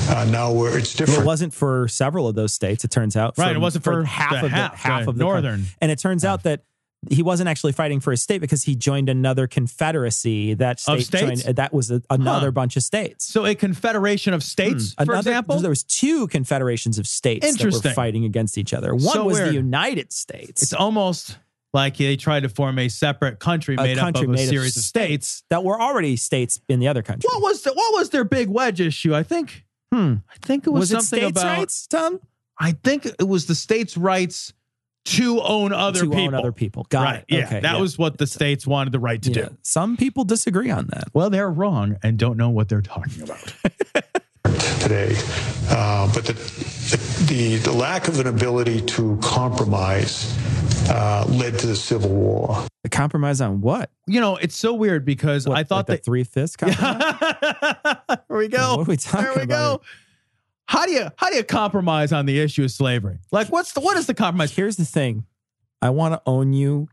Uh, 0.09 0.25
now 0.25 0.51
we're, 0.51 0.77
it's 0.77 0.93
Well, 0.99 1.05
different. 1.05 1.23
it 1.23 1.25
wasn't 1.25 1.53
for 1.53 1.87
several 1.87 2.27
of 2.27 2.35
those 2.35 2.53
states. 2.53 2.83
It 2.83 2.91
turns 2.91 3.15
out, 3.15 3.37
Right, 3.37 3.55
it 3.55 3.59
wasn't 3.59 3.83
for 3.85 4.03
half 4.03 4.31
the 4.31 4.45
of 4.45 4.51
half, 4.51 4.71
the 4.71 4.77
half 4.77 4.89
right, 4.99 5.07
of 5.07 5.15
the 5.17 5.23
northern 5.23 5.65
and 5.81 5.89
it 5.91 5.99
turns 5.99 6.25
out 6.25 6.43
that 6.43 6.63
he 7.09 7.21
wasn't 7.23 7.49
actually 7.49 7.71
fighting 7.73 7.99
for 7.99 8.11
his 8.11 8.21
state 8.21 8.39
because 8.41 8.63
he 8.63 8.75
joined 8.75 9.09
another 9.09 9.47
confederacy 9.47 10.53
that 10.55 10.79
state 10.79 11.05
states? 11.05 11.43
joined 11.43 11.55
that 11.57 11.73
was 11.73 11.91
a, 11.91 12.01
another 12.09 12.47
Huh. 12.47 12.51
bunch 12.51 12.75
of 12.77 12.83
states. 12.83 13.25
So 13.25 13.45
a 13.45 13.55
confederation 13.55 14.33
of 14.33 14.43
states, 14.43 14.93
Hmm. 14.97 15.05
for 15.05 15.11
Another- 15.13 15.31
example. 15.31 15.59
there 15.59 15.69
was 15.69 15.83
two 15.83 16.27
confederations 16.27 16.97
of 16.97 17.07
states 17.07 17.55
that 17.57 17.71
were 17.71 17.93
fighting 17.93 18.25
against 18.25 18.57
each 18.57 18.73
other. 18.73 18.93
One 18.93 19.01
So 19.13 19.23
was 19.25 19.35
weird. 19.37 19.49
the 19.49 19.53
United 19.53 20.11
States. 20.13 20.61
It's 20.63 20.73
almost 20.73 21.37
like 21.73 21.97
they 21.97 22.15
tried 22.15 22.43
to 22.43 22.49
form 22.49 22.79
a 22.79 22.87
separate 22.87 23.39
country 23.39 23.75
made 23.75 23.97
up 23.97 24.15
of 24.15 24.29
a 24.29 24.37
series 24.37 24.77
of 24.77 24.83
states. 24.83 25.43
that 25.49 25.63
were 25.63 25.79
already 25.81 26.15
states 26.15 26.59
in 26.69 26.79
the 26.79 26.87
other 26.87 27.01
country. 27.01 27.27
What 27.31 27.41
was 27.41 27.63
the, 27.63 27.73
what 27.73 27.93
was 27.93 28.09
their 28.11 28.23
big 28.23 28.47
wedge 28.49 28.79
issue? 28.79 29.13
I 29.13 29.23
think 29.23 29.63
Hmm. 29.91 30.15
I 30.29 30.35
think 30.45 30.65
it 30.67 30.71
was, 30.71 30.79
Was 30.79 30.91
it 30.91 30.93
something 30.95 31.19
states' 31.19 31.41
about 31.41 31.57
rights, 31.57 31.87
Tom? 31.87 32.19
I 32.59 32.71
think 32.71 33.05
it 33.05 33.27
was 33.27 33.45
the 33.45 33.55
states' 33.55 33.95
rights 33.97 34.51
to 35.05 35.41
own 35.41 35.71
other 35.73 36.01
To 36.01 36.05
own 36.07 36.11
people. 36.15 36.35
other 36.39 36.51
people. 36.51 36.85
Got 36.89 37.03
right. 37.03 37.15
it. 37.19 37.25
Yeah, 37.29 37.45
Okay, 37.45 37.59
that 37.61 37.75
yeah. 37.75 37.79
was 37.81 37.97
what 37.97 38.17
the 38.17 38.27
states 38.27 38.65
wanted 38.67 38.91
the 38.91 38.99
right 38.99 39.21
to 39.21 39.29
Yeah. 39.31 39.49
do. 39.49 39.57
Some 39.61 39.97
people 39.97 40.23
disagree 40.23 40.69
on 40.71 40.87
that. 40.87 41.09
Well, 41.13 41.29
they're 41.29 41.49
wrong 41.51 41.97
and 42.03 42.17
don't 42.17 42.37
know 42.37 42.49
what 42.49 42.69
they're 42.69 42.81
talking 42.81 43.21
about. 43.23 43.53
today. 44.81 45.15
Uh, 45.69 46.11
but 46.13 46.25
the, 46.25 46.33
the, 47.27 47.55
the 47.63 47.71
lack 47.71 48.07
of 48.07 48.19
an 48.19 48.27
ability 48.27 48.81
to 48.81 49.17
compromise 49.21 50.37
uh, 50.89 51.25
led 51.29 51.57
to 51.59 51.67
the 51.67 51.75
Civil 51.75 52.09
War. 52.11 52.63
The 52.83 52.89
compromise 52.89 53.41
on 53.41 53.61
what? 53.61 53.89
you 54.07 54.21
know, 54.21 54.35
it's 54.37 54.55
so 54.55 54.73
weird 54.75 55.03
because 55.05 55.47
I 55.47 55.63
thought 55.63 55.77
like 55.77 55.85
the 55.87 55.93
that 55.93 56.05
three 56.05 56.23
fifths 56.23 56.55
compromise. 56.57 57.15
There 58.29 58.37
we 58.37 58.47
go. 58.47 58.77
What 58.77 58.87
are 58.87 58.91
we 58.91 58.97
talking 58.97 59.21
there 59.25 59.33
we 59.35 59.41
about 59.43 59.81
go. 59.81 59.85
How 60.67 60.85
do 60.85 60.91
you 60.91 61.09
how 61.17 61.29
do 61.29 61.35
you 61.35 61.43
compromise 61.43 62.11
on 62.11 62.25
the 62.25 62.39
issue 62.39 62.63
of 62.63 62.71
slavery? 62.71 63.19
Like, 63.31 63.49
what's 63.49 63.73
the 63.73 63.81
what 63.81 63.97
is 63.97 64.07
the 64.07 64.13
compromise? 64.13 64.51
Here's 64.51 64.77
the 64.77 64.85
thing. 64.85 65.25
I 65.81 65.91
want 65.91 66.13
to 66.13 66.21
own 66.25 66.53
you. 66.53 66.87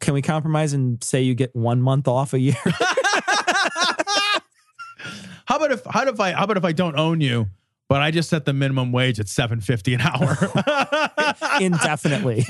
Can 0.00 0.14
we 0.14 0.22
compromise 0.22 0.72
and 0.72 1.02
say 1.02 1.22
you 1.22 1.34
get 1.34 1.54
one 1.54 1.80
month 1.80 2.08
off 2.08 2.34
a 2.34 2.40
year? 2.40 2.56
How 5.46 5.56
about 5.56 5.72
if 5.72 5.84
how 5.84 6.02
about 6.02 6.14
if 6.14 6.20
I 6.20 6.32
how 6.32 6.44
about 6.44 6.56
if 6.56 6.64
I 6.64 6.72
don't 6.72 6.98
own 6.98 7.20
you, 7.20 7.48
but 7.88 8.02
I 8.02 8.10
just 8.10 8.28
set 8.28 8.44
the 8.44 8.52
minimum 8.52 8.92
wage 8.92 9.20
at 9.20 9.28
seven 9.28 9.60
fifty 9.60 9.94
an 9.94 10.00
hour? 10.00 10.36
Indefinitely. 11.60 12.44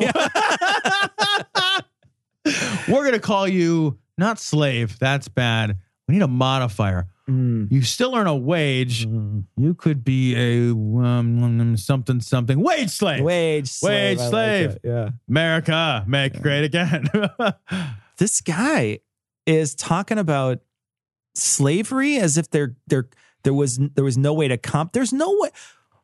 We're 2.89 3.05
gonna 3.05 3.19
call 3.19 3.47
you 3.47 3.99
not 4.17 4.39
slave. 4.39 4.99
That's 4.99 5.29
bad. 5.29 5.77
We 6.09 6.15
need 6.15 6.23
a 6.23 6.29
modifier. 6.29 7.09
Mm. 7.29 7.73
You 7.73 7.83
still 7.83 8.15
earn 8.15 8.29
a 8.29 8.37
wage. 8.37 9.05
You 9.05 9.75
could 9.77 10.05
be 10.05 10.37
a 10.37 10.73
um, 10.73 11.77
something 11.77 12.21
something 12.21 12.61
wage 12.61 12.91
slave. 12.91 13.25
Wage 13.25 13.69
slave. 13.69 13.93
Wage 13.93 14.19
I 14.19 14.23
like 14.23 14.31
slave. 14.31 14.71
it, 14.71 14.81
Yeah. 14.85 15.11
America, 15.29 16.05
make 16.07 16.41
great 16.41 16.65
again. 16.65 17.09
This 18.19 18.41
guy 18.41 19.01
is 19.45 19.75
talking 19.75 20.17
about 20.17 20.61
slavery 21.35 22.17
as 22.17 22.39
if 22.39 22.49
there 22.51 22.75
there 22.87 23.09
there 23.45 23.53
was 23.53 23.79
there 23.95 24.05
was 24.05 24.17
no 24.17 24.33
way 24.33 24.49
to 24.49 24.57
comp. 24.57 24.93
There's 24.93 25.13
no 25.13 25.37
way. 25.39 25.51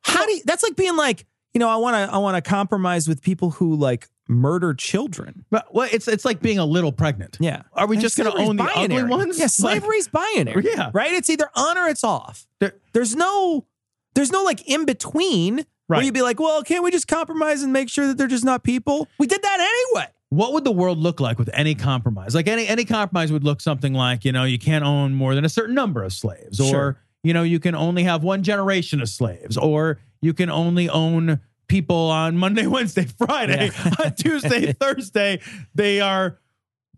How 0.03 0.27
do 0.27 0.33
you, 0.33 0.43
that's 0.45 0.63
like 0.63 0.77
being 0.77 0.97
like 0.97 1.25
you 1.55 1.59
know 1.59 1.69
I 1.69 1.77
want 1.77 1.95
to 1.95 2.15
I 2.15 2.19
want 2.19 2.43
to 2.43 2.49
compromise 2.49 3.09
with 3.09 3.23
people 3.23 3.51
who 3.51 3.75
like 3.77 4.09
murder 4.29 4.73
children. 4.75 5.45
But 5.51 5.75
well, 5.75 5.89
it's 5.93 6.09
it's 6.09 6.25
like 6.25 6.41
being 6.41 6.59
a 6.59 6.65
little 6.65 6.93
pregnant. 6.93 7.37
Yeah. 7.41 7.63
Are 7.75 7.87
we 7.87 7.97
And 7.97 8.03
just 8.03 8.17
going 8.17 8.31
to 8.33 8.39
own 8.39 8.57
the 8.57 8.65
ugly 8.65 9.03
ones? 9.05 9.37
Yeah, 9.39 9.45
Like- 9.45 9.51
slavery's 9.51 10.09
binary. 10.09 10.65
Yeah. 10.65 10.91
Right? 10.95 11.13
It's 11.13 11.29
either 11.29 11.49
on 11.55 11.77
or 11.77 11.89
it's 11.89 12.05
off. 12.05 12.47
There- 12.61 12.77
there's 12.93 13.15
no 13.17 13.67
there's 14.15 14.31
no 14.33 14.43
like 14.43 14.67
in 14.69 14.85
between 14.85 15.67
where 15.89 16.03
you'd 16.03 16.15
be 16.15 16.23
like, 16.23 16.41
well, 16.41 16.63
can't 16.63 16.83
we 16.83 16.91
just 16.91 17.09
compromise 17.09 17.63
and 17.63 17.73
make 17.73 17.91
sure 17.91 18.07
that 18.07 18.17
they're 18.17 18.27
just 18.29 18.45
not 18.45 18.63
people? 18.63 19.09
We 19.19 19.27
did 19.27 19.43
that 19.43 19.61
anyway. 19.61 20.09
what 20.31 20.55
would 20.55 20.65
the 20.65 20.73
world 20.73 20.97
look 20.99 21.21
like 21.21 21.39
with 21.39 21.51
any 21.53 21.75
compromise? 21.75 22.35
Like 22.35 22.47
any 22.49 22.67
any 22.67 22.87
compromise 22.87 23.31
would 23.33 23.45
look 23.45 23.61
something 23.61 23.93
like, 23.93 24.25
you 24.25 24.33
know, 24.33 24.45
you 24.45 24.59
can't 24.59 24.85
own 24.85 25.13
more 25.13 25.35
than 25.35 25.45
a 25.45 25.49
certain 25.51 25.75
number 25.75 26.03
of 26.03 26.13
slaves 26.15 26.59
or 26.61 26.69
Sure. 26.71 26.99
You 27.23 27.33
know, 27.33 27.43
you 27.43 27.61
can 27.61 27.75
only 27.75 28.05
have 28.05 28.23
one 28.25 28.43
generation 28.43 29.01
of 29.01 29.09
slaves 29.09 29.57
or 29.57 30.01
you 30.21 30.35
can 30.35 30.51
only 30.51 30.89
own 30.89 31.41
people 31.69 32.11
on 32.11 32.37
Monday, 32.37 32.67
Wednesday, 32.69 33.05
Friday. 33.05 33.71
on 34.05 34.15
Tuesday, 34.15 34.73
Thursday, 34.81 35.41
they 35.75 36.01
are 36.01 36.39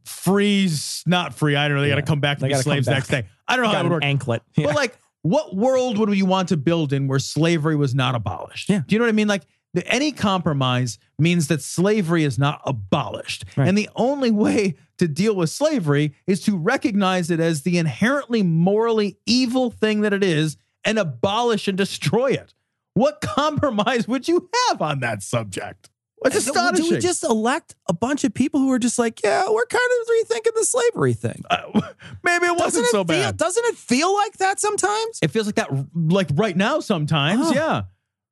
free, 0.05 0.68
not 1.07 1.35
free. 1.35 1.57
I 1.57 1.68
don't 1.68 1.77
know. 1.77 1.83
They 1.83 1.89
got 1.89 1.97
to 1.97 2.03
come 2.03 2.20
back 2.20 2.39
to 2.39 2.43
They 2.43 2.49
be 2.49 2.55
slaves 2.55 2.87
next 2.87 3.09
day. 3.09 3.27
I 3.49 3.57
don't 3.57 3.64
know 3.64 3.68
how 3.68 3.75
Got 3.75 3.83
that 3.83 3.89
would 3.89 3.95
work. 3.97 4.05
anklet. 4.05 4.43
Yeah. 4.57 4.66
But 4.66 4.77
like, 4.77 4.99
what 5.22 5.55
world 5.57 5.99
would 5.99 6.14
you 6.16 6.27
want 6.27 6.51
to 6.51 6.57
build 6.57 6.93
in 6.93 7.09
where 7.09 7.18
slavery 7.18 7.77
was 7.77 7.95
not 7.95 8.14
abolished? 8.14 8.68
Yeah. 8.68 8.83
Do 8.87 8.95
you 8.95 8.99
know 8.99 9.05
what 9.05 9.11
I 9.11 9.12
mean? 9.12 9.29
Like, 9.29 9.45
any 9.87 10.12
compromise 10.12 10.99
means 11.18 11.49
that 11.49 11.62
slavery 11.62 12.25
is 12.25 12.39
not 12.39 12.61
abolished. 12.64 13.45
Right. 13.57 13.68
And 13.68 13.77
the 13.77 13.89
only 13.97 14.31
way 14.31 14.77
to 14.99 15.09
deal 15.09 15.35
with 15.35 15.51
slavery 15.51 16.15
is 16.27 16.41
to 16.43 16.57
recognize 16.57 17.31
it 17.31 17.41
as 17.41 17.63
the 17.63 17.79
inherently 17.79 18.43
morally 18.43 19.19
evil 19.27 19.71
thing 19.71 20.01
that 20.03 20.13
it 20.13 20.25
is 20.25 20.57
and 20.85 20.99
abolish 20.99 21.67
and 21.69 21.77
destroy 21.79 22.33
it. 22.33 22.55
What 22.95 23.21
compromise 23.21 24.07
would 24.07 24.29
you 24.29 24.49
have 24.69 24.81
on 24.81 25.01
that 25.01 25.23
subject? 25.23 25.91
It's 26.25 26.37
astonishing. 26.37 26.87
Do 26.87 26.95
we 26.95 27.01
just 27.01 27.23
elect 27.23 27.75
a 27.87 27.93
bunch 27.93 28.25
of 28.25 28.33
people 28.33 28.59
who 28.61 28.71
are 28.73 28.79
just 28.79 28.99
like, 28.99 29.23
yeah, 29.23 29.45
we're 29.51 29.67
kind 29.67 29.83
of 30.01 30.09
rethinking 30.09 30.55
the 30.55 30.65
slavery 30.65 31.13
thing? 31.13 31.43
Uh, 31.51 31.81
maybe 32.23 32.47
it 32.47 32.57
wasn't 32.57 32.87
it 32.87 32.91
so 32.91 32.99
feel, 32.99 33.05
bad. 33.05 33.37
Doesn't 33.37 33.65
it 33.67 33.75
feel 33.77 34.15
like 34.15 34.39
that 34.39 34.59
sometimes? 34.59 35.19
It 35.21 35.31
feels 35.31 35.45
like 35.47 35.57
that, 35.57 35.69
like 35.95 36.29
right 36.33 36.57
now. 36.57 36.81
Sometimes, 36.81 37.49
Oh. 37.49 37.53
yeah, 37.53 37.83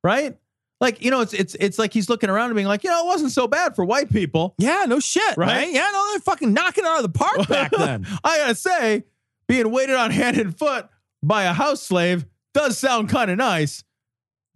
right. 0.02 0.38
Like 0.82 1.02
you 1.02 1.10
know, 1.12 1.20
it's 1.20 1.32
it's 1.32 1.54
it's 1.60 1.78
like 1.78 1.92
he's 1.94 2.08
looking 2.10 2.28
around 2.28 2.46
and 2.46 2.56
being 2.56 2.66
like, 2.66 2.82
you 2.82 2.90
know, 2.90 3.04
it 3.04 3.06
wasn't 3.06 3.30
so 3.30 3.46
bad 3.46 3.74
for 3.76 3.84
white 3.84 4.10
people. 4.12 4.54
Yeah, 4.58 4.84
no 4.88 4.98
shit, 4.98 5.36
Right? 5.38 5.46
right? 5.64 5.72
Yeah, 5.72 5.88
no, 5.92 6.08
they're 6.10 6.18
fucking 6.20 6.52
knocking 6.52 6.82
it 6.84 6.88
out 6.88 6.96
of 7.04 7.04
the 7.04 7.18
park 7.18 7.46
back 7.48 7.70
then. 7.70 8.04
I 8.24 8.38
gotta 8.38 8.54
say, 8.56 9.04
being 9.46 9.70
waited 9.70 9.94
on 9.94 10.10
hand 10.10 10.36
and 10.38 10.58
foot 10.58 10.88
by 11.22 11.44
a 11.44 11.52
house 11.52 11.80
slave 11.80 12.26
does 12.52 12.76
sound 12.78 13.08
kind 13.10 13.30
of 13.30 13.38
nice. 13.38 13.84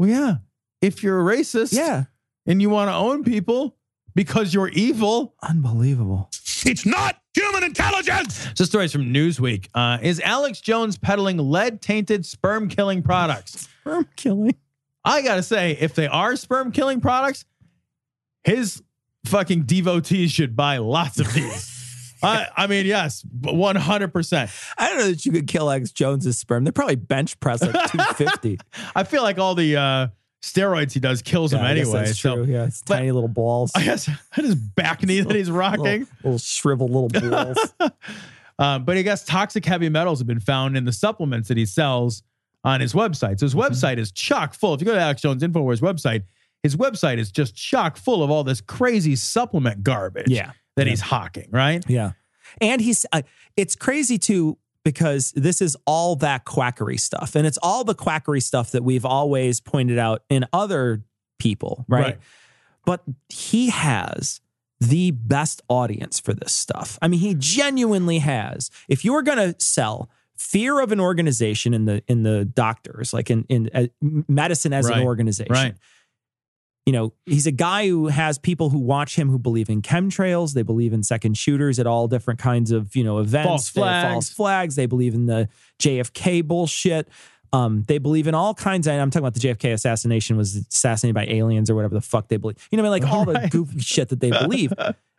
Well, 0.01 0.09
yeah, 0.11 0.35
if 0.83 1.05
you're 1.05 1.21
a 1.21 1.37
racist, 1.37 1.73
yeah, 1.73 2.07
and 2.45 2.61
you 2.61 2.71
want 2.71 2.91
to 2.91 2.95
own 2.95 3.23
people 3.23 3.77
because 4.17 4.53
you're 4.53 4.69
evil, 4.71 5.37
unbelievable. 5.45 6.29
It's 6.65 6.85
not 6.85 7.21
human 7.35 7.63
intelligence. 7.63 8.49
So, 8.57 8.65
stories 8.65 8.91
from 8.91 9.15
Newsweek: 9.15 9.69
uh, 9.75 9.99
Is 10.03 10.19
Alex 10.19 10.61
Jones 10.61 10.99
peddling 10.99 11.37
lead-tainted 11.39 12.27
sperm-killing 12.27 13.05
products? 13.05 13.69
Sperm 13.81 14.09
killing. 14.17 14.57
I 15.07 15.23
gotta 15.23 15.43
say, 15.43 15.73
if 15.81 15.95
they 15.95 16.07
are 16.07 16.37
sperm 16.37 16.73
killing 16.73 17.01
products, 17.01 17.45
his 18.45 18.83
fucking 19.25 19.63
devotees 19.63 20.33
should 20.33 20.55
buy 20.57 20.79
lots 20.79 21.19
of 21.21 21.33
these. 21.33 21.73
I, 22.23 22.47
I 22.57 22.67
mean, 22.67 22.87
yes, 22.87 23.25
one 23.43 23.77
hundred 23.77 24.13
percent. 24.13 24.51
I 24.79 24.89
don't 24.89 24.99
know 24.99 25.09
that 25.09 25.25
you 25.27 25.33
could 25.33 25.47
kill 25.47 25.71
Alex 25.71 25.93
Jones's 25.93 26.39
sperm. 26.39 26.65
They 26.65 26.71
probably 26.71 26.97
bench 26.97 27.39
press 27.41 27.61
like 27.63 27.73
250. 27.93 28.59
I 28.95 29.05
feel 29.05 29.23
like 29.23 29.39
all 29.39 29.55
the 29.55 29.77
uh, 29.77 30.07
steroids 30.43 30.93
he 30.93 31.01
does 31.01 31.21
kills 31.23 31.53
him 31.53 31.61
Yeah, 31.61 31.75
guess 31.75 31.87
anyway. 31.87 32.05
that's 32.07 32.19
so 32.19 32.35
true. 32.37 32.45
Yeah, 32.53 32.65
it's 32.65 32.81
tiny 32.81 33.13
little 33.13 33.29
balls. 33.29 33.71
I 33.77 33.85
guess 33.85 34.09
his 34.35 34.55
back 34.55 35.03
knee 35.03 35.21
that 35.21 35.37
he's 35.37 35.51
rocking. 35.51 35.83
Little, 35.85 36.07
little 36.25 36.39
shriveled 36.39 36.91
little 36.91 37.31
balls. 37.31 37.75
Uh, 38.59 38.79
but 38.79 38.97
I 38.97 39.03
guess 39.03 39.23
toxic 39.23 39.67
heavy 39.67 39.91
metals 39.91 40.19
have 40.19 40.27
been 40.27 40.41
found 40.41 40.77
in 40.79 40.87
the 40.87 40.93
supplements 40.93 41.49
that 41.49 41.59
he 41.59 41.67
sells 41.67 42.23
on 42.65 42.81
his 42.81 42.93
website. 42.93 43.39
So 43.39 43.47
his 43.47 43.55
Mm-hmm. 43.55 43.61
website 43.73 43.99
is 43.99 44.11
chock 44.13 44.55
full. 44.55 44.75
If 44.75 44.81
you 44.81 44.87
go 44.87 44.95
to 44.95 45.01
Alex 45.01 45.23
Jones 45.23 45.43
Infowars 45.43 45.81
website, 45.81 46.25
his 46.63 46.77
website 46.77 47.19
is 47.19 47.31
just 47.31 47.55
chock 47.55 47.97
full 47.97 48.23
of 48.23 48.31
all 48.31 48.43
this 48.45 48.61
crazy 48.61 49.15
supplement 49.17 49.85
garbage 49.85 50.29
Yeah. 50.29 50.53
that 50.77 50.87
he's 50.87 51.01
hawking, 51.01 51.49
right? 51.51 51.85
Yeah. 51.89 52.13
And 52.61 52.81
he's, 52.81 53.07
uh, 53.13 53.23
it's 53.57 53.77
crazy 53.77 54.19
too, 54.19 54.59
because 54.85 55.33
this 55.37 55.61
is 55.61 55.77
all 55.87 56.17
that 56.17 56.45
quackery 56.45 56.97
stuff. 56.97 57.35
And 57.37 57.47
it's 57.47 57.59
all 57.63 57.85
the 57.85 57.95
quackery 57.95 58.41
stuff 58.41 58.71
that 58.73 58.83
we've 58.85 59.05
always 59.05 59.61
pointed 59.61 59.99
out 59.99 60.23
in 60.29 60.45
other 60.53 61.03
people, 61.39 61.85
right? 61.89 62.01
Right. 62.05 62.19
But 62.85 63.03
he 63.29 63.71
has 63.71 64.41
the 64.81 65.11
best 65.11 65.63
audience 65.69 66.21
for 66.21 66.33
this 66.35 66.53
stuff. 66.53 66.99
I 67.03 67.09
mean, 67.09 67.19
he 67.21 67.35
genuinely 67.37 68.19
has. 68.21 68.71
If 68.89 69.05
you 69.05 69.13
were 69.13 69.23
going 69.23 69.39
to 69.39 69.57
sell 69.65 70.09
fear 70.37 70.81
of 70.81 70.93
an 70.93 71.01
organization 71.01 71.75
in 71.75 71.85
the 71.87 72.03
in 72.09 72.23
the 72.23 72.45
doctors, 72.45 73.13
like 73.13 73.31
in 73.31 73.45
in 73.49 73.71
uh, 73.75 73.87
medicine 74.29 74.73
as 74.73 74.87
Right. 74.89 74.99
an 75.01 75.07
organization, 75.07 75.53
Right. 75.53 75.75
you 76.85 76.93
know, 76.93 77.13
he's 77.25 77.47
a 77.47 77.53
guy 77.53 77.89
who 77.89 78.07
has 78.09 78.39
people 78.39 78.71
who 78.71 78.79
watch 78.79 79.17
him 79.17 79.29
who 79.29 79.39
believe 79.39 79.69
in 79.69 79.83
chemtrails. 79.83 80.53
They 80.55 80.63
believe 80.63 80.93
in 80.93 81.03
second 81.03 81.37
shooters 81.37 81.79
at 81.81 81.87
all 81.87 82.07
different 82.07 82.39
kinds 82.39 82.71
of, 82.71 82.95
you 82.95 83.03
know, 83.03 83.19
events. 83.19 83.49
False 83.49 83.69
flags. 83.71 84.13
false 84.13 84.31
flags. 84.31 84.77
They 84.77 84.87
believe 84.87 85.15
in 85.15 85.27
the 85.27 85.49
JFK 85.81 86.43
bullshit. 86.47 87.09
Um, 87.53 87.85
they 87.89 87.99
believe 87.99 88.27
in 88.27 88.35
all 88.35 88.55
kinds 88.55 88.87
of, 88.87 88.95
I'm 88.95 89.09
talking 89.11 89.25
about 89.25 89.35
the 89.35 89.41
JFK 89.41 89.73
assassination 89.73 90.37
was 90.37 90.57
assassinated 90.57 91.15
by 91.15 91.27
aliens 91.27 91.71
or 91.71 91.75
whatever 91.75 91.95
the 91.95 92.01
fuck 92.01 92.29
they 92.29 92.37
believe. 92.37 92.57
You 92.71 92.77
know, 92.77 92.83
what 92.83 92.97
I 92.97 93.01
mean? 93.01 93.09
like 93.09 93.13
all 93.13 93.25
the 93.25 93.49
goofy 93.51 93.79
shit 93.81 94.09
that 94.11 94.21
they 94.21 94.31
believe. 94.31 94.73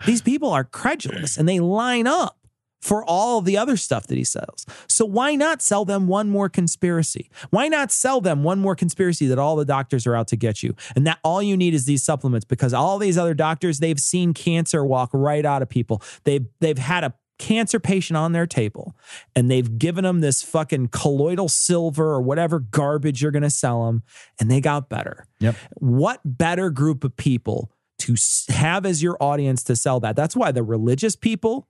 These 0.05 0.22
people 0.22 0.49
are 0.51 0.63
credulous 0.63 1.38
and 1.38 1.49
they 1.49 1.59
line 1.59 2.05
up 2.05 2.38
for 2.82 3.03
all 3.05 3.41
the 3.41 3.57
other 3.57 3.78
stuff 3.78 4.07
that 4.07 4.17
he 4.17 4.23
sells. 4.23 4.65
So 4.88 5.05
why 5.05 5.36
not 5.36 5.61
sell 5.61 5.86
them 5.86 6.07
one 6.07 6.30
more 6.30 6.49
conspiracy? 6.49 7.30
Why 7.49 7.67
not 7.67 7.91
sell 7.91 8.21
them 8.21 8.43
one 8.43 8.59
more 8.59 8.75
conspiracy 8.75 9.28
that 9.28 9.39
all 9.39 9.55
the 9.55 9.65
doctors 9.65 10.05
are 10.05 10.15
out 10.15 10.28
to 10.30 10.36
get 10.36 10.63
you? 10.63 10.75
And 10.95 11.05
that 11.07 11.19
all 11.23 11.41
you 11.41 11.57
need 11.57 11.73
is 11.73 11.86
these 11.86 12.03
supplements 12.03 12.45
because 12.45 12.73
all 12.73 12.97
these 12.97 13.17
other 13.17 13.34
doctors, 13.34 13.80
they've 13.80 13.99
seen 13.99 14.34
cancer 14.34 14.86
walk 14.86 15.09
right 15.13 15.45
out 15.45 15.61
of 15.61 15.69
people. 15.69 16.01
They've 16.23 16.45
they've 16.59 16.78
had 16.78 17.03
a 17.03 17.13
cancer 17.38 17.80
patient 17.80 18.17
on 18.17 18.32
their 18.32 18.47
table 18.47 18.95
and 19.36 19.49
they've 19.49 19.78
given 19.78 20.03
them 20.03 20.21
this 20.21 20.41
fucking 20.41 20.88
colloidal 20.88 21.47
silver 21.47 22.05
or 22.05 22.21
whatever 22.21 22.59
garbage 22.59 23.21
you're 23.21 23.32
going 23.32 23.43
to 23.43 23.49
sell 23.49 23.86
them 23.86 24.03
and 24.39 24.49
they 24.49 24.59
got 24.59 24.89
better. 24.89 25.25
Yep. 25.39 25.55
What 25.75 26.21
better 26.25 26.69
group 26.69 27.03
of 27.03 27.15
people 27.15 27.71
to 27.99 28.15
have 28.49 28.86
as 28.86 29.03
your 29.03 29.17
audience 29.21 29.63
to 29.63 29.75
sell 29.75 29.99
that? 29.99 30.15
That's 30.15 30.36
why 30.36 30.51
the 30.51 30.63
religious 30.63 31.15
people 31.15 31.67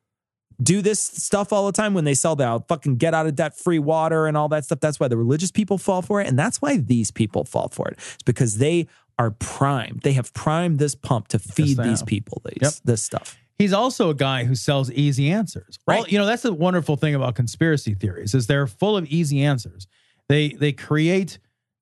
do 0.61 0.81
this 0.81 0.99
stuff 0.99 1.53
all 1.53 1.65
the 1.67 1.71
time 1.71 1.93
when 1.93 2.03
they 2.03 2.13
sell 2.15 2.35
the 2.35 2.63
fucking 2.67 2.95
get 2.97 3.13
out 3.13 3.27
of 3.27 3.35
debt 3.35 3.55
free 3.57 3.79
water 3.79 4.25
and 4.25 4.35
all 4.35 4.47
that 4.49 4.65
stuff. 4.65 4.79
That's 4.79 4.99
why 4.99 5.07
the 5.07 5.17
religious 5.17 5.51
people 5.51 5.77
fall 5.77 6.01
for 6.01 6.19
it. 6.19 6.27
And 6.27 6.37
that's 6.37 6.61
why 6.61 6.77
these 6.77 7.11
people 7.11 7.43
fall 7.43 7.69
for 7.69 7.87
it. 7.89 7.93
It's 7.97 8.23
because 8.25 8.57
they 8.57 8.87
are 9.19 9.31
primed. 9.31 10.01
They 10.01 10.13
have 10.13 10.33
primed 10.33 10.79
this 10.79 10.95
pump 10.95 11.27
to 11.29 11.39
feed 11.39 11.77
these 11.77 12.01
people 12.03 12.41
these, 12.45 12.57
Yep. 12.61 12.73
this 12.85 13.03
stuff. 13.03 13.37
He's 13.59 13.73
also 13.73 14.09
a 14.11 14.13
guy 14.15 14.43
who 14.45 14.53
sells 14.55 14.91
easy 14.91 15.31
answers. 15.31 15.77
All- 15.87 15.95
Right. 16.01 16.11
you 16.11 16.17
know, 16.19 16.25
that's 16.25 16.43
the 16.43 16.53
wonderful 16.53 16.95
thing 16.95 17.15
about 17.15 17.35
conspiracy 17.35 17.93
theories 17.95 18.33
is 18.35 18.47
they're 18.47 18.67
full 18.67 18.95
of 18.97 19.05
easy 19.07 19.41
answers. 19.43 19.87
They 20.29 20.49
they 20.49 20.71
create 20.73 21.39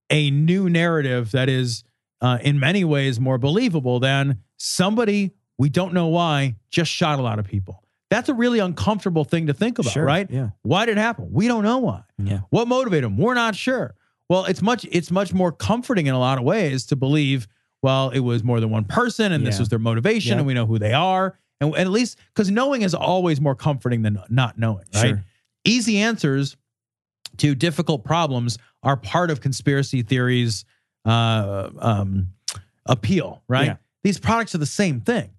a 0.10 0.32
new 0.32 0.70
narrative 0.70 1.32
that 1.32 1.50
is 1.50 1.84
uh, 2.22 2.38
in 2.42 2.60
many 2.60 2.84
ways 2.84 3.20
more 3.20 3.38
believable 3.38 4.00
than 4.00 4.40
somebody 4.58 5.32
we 5.58 5.70
don't 5.70 5.94
know 5.94 6.08
why 6.08 6.56
just 6.70 6.92
shot 6.92 7.20
a 7.20 7.22
lot 7.22 7.40
of 7.40 7.46
people. 7.46 7.82
That's 8.16 8.30
a 8.30 8.34
really 8.34 8.60
uncomfortable 8.60 9.24
thing 9.26 9.48
to 9.48 9.54
think 9.54 9.78
about, 9.80 9.92
Sure, 9.92 10.06
right? 10.06 10.30
yeah. 10.32 10.50
Why 10.62 10.86
did 10.86 10.98
it 10.98 11.02
happen? 11.02 11.30
We 11.32 11.48
don't 11.48 11.64
know 11.64 11.80
why. 11.80 12.04
Yeah. 12.18 12.40
What 12.50 12.68
motivated 12.68 13.04
him? 13.06 13.18
We're 13.18 13.34
not 13.34 13.56
sure. 13.56 13.96
Well, 14.30 14.46
it's 14.46 14.62
much 14.62 14.86
it's 14.92 15.12
much 15.12 15.34
more 15.34 15.52
comforting 15.52 16.08
in 16.08 16.16
a 16.16 16.20
lot 16.20 16.38
of 16.38 16.44
ways 16.44 16.86
to 16.88 16.96
believe, 16.96 17.48
well, 17.84 18.10
it 18.10 18.20
was 18.22 18.44
more 18.44 18.60
than 18.60 18.70
one 18.70 18.86
person 18.86 19.32
and 19.32 19.46
this 19.46 19.60
was 19.60 19.70
their 19.70 19.80
motivation 19.80 20.32
Yeah. 20.34 20.38
and 20.40 20.48
we 20.48 20.54
know 20.54 20.66
who 20.66 20.80
they 20.80 20.94
are. 20.94 21.38
And, 21.62 21.70
and 21.74 21.82
at 21.82 21.92
least 21.92 22.18
because 22.34 22.50
knowing 22.50 22.82
is 22.82 22.94
always 22.96 23.40
more 23.40 23.56
comforting 23.56 24.02
than 24.02 24.18
not 24.30 24.58
knowing, 24.58 24.86
right? 24.96 25.08
Sure. 25.10 25.24
Easy 25.64 25.98
answers 26.00 26.58
to 27.38 27.54
difficult 27.54 28.04
problems 28.04 28.58
are 28.82 28.98
part 28.98 29.30
of 29.30 29.42
conspiracy 29.42 30.02
theories 30.02 30.64
uh, 31.06 31.70
um, 31.80 32.30
appeal, 32.86 33.44
right? 33.48 33.66
Yeah. 33.68 33.76
These 34.04 34.20
products 34.20 34.56
are 34.56 34.60
the 34.60 34.66
same 34.66 35.02
thing. 35.02 35.32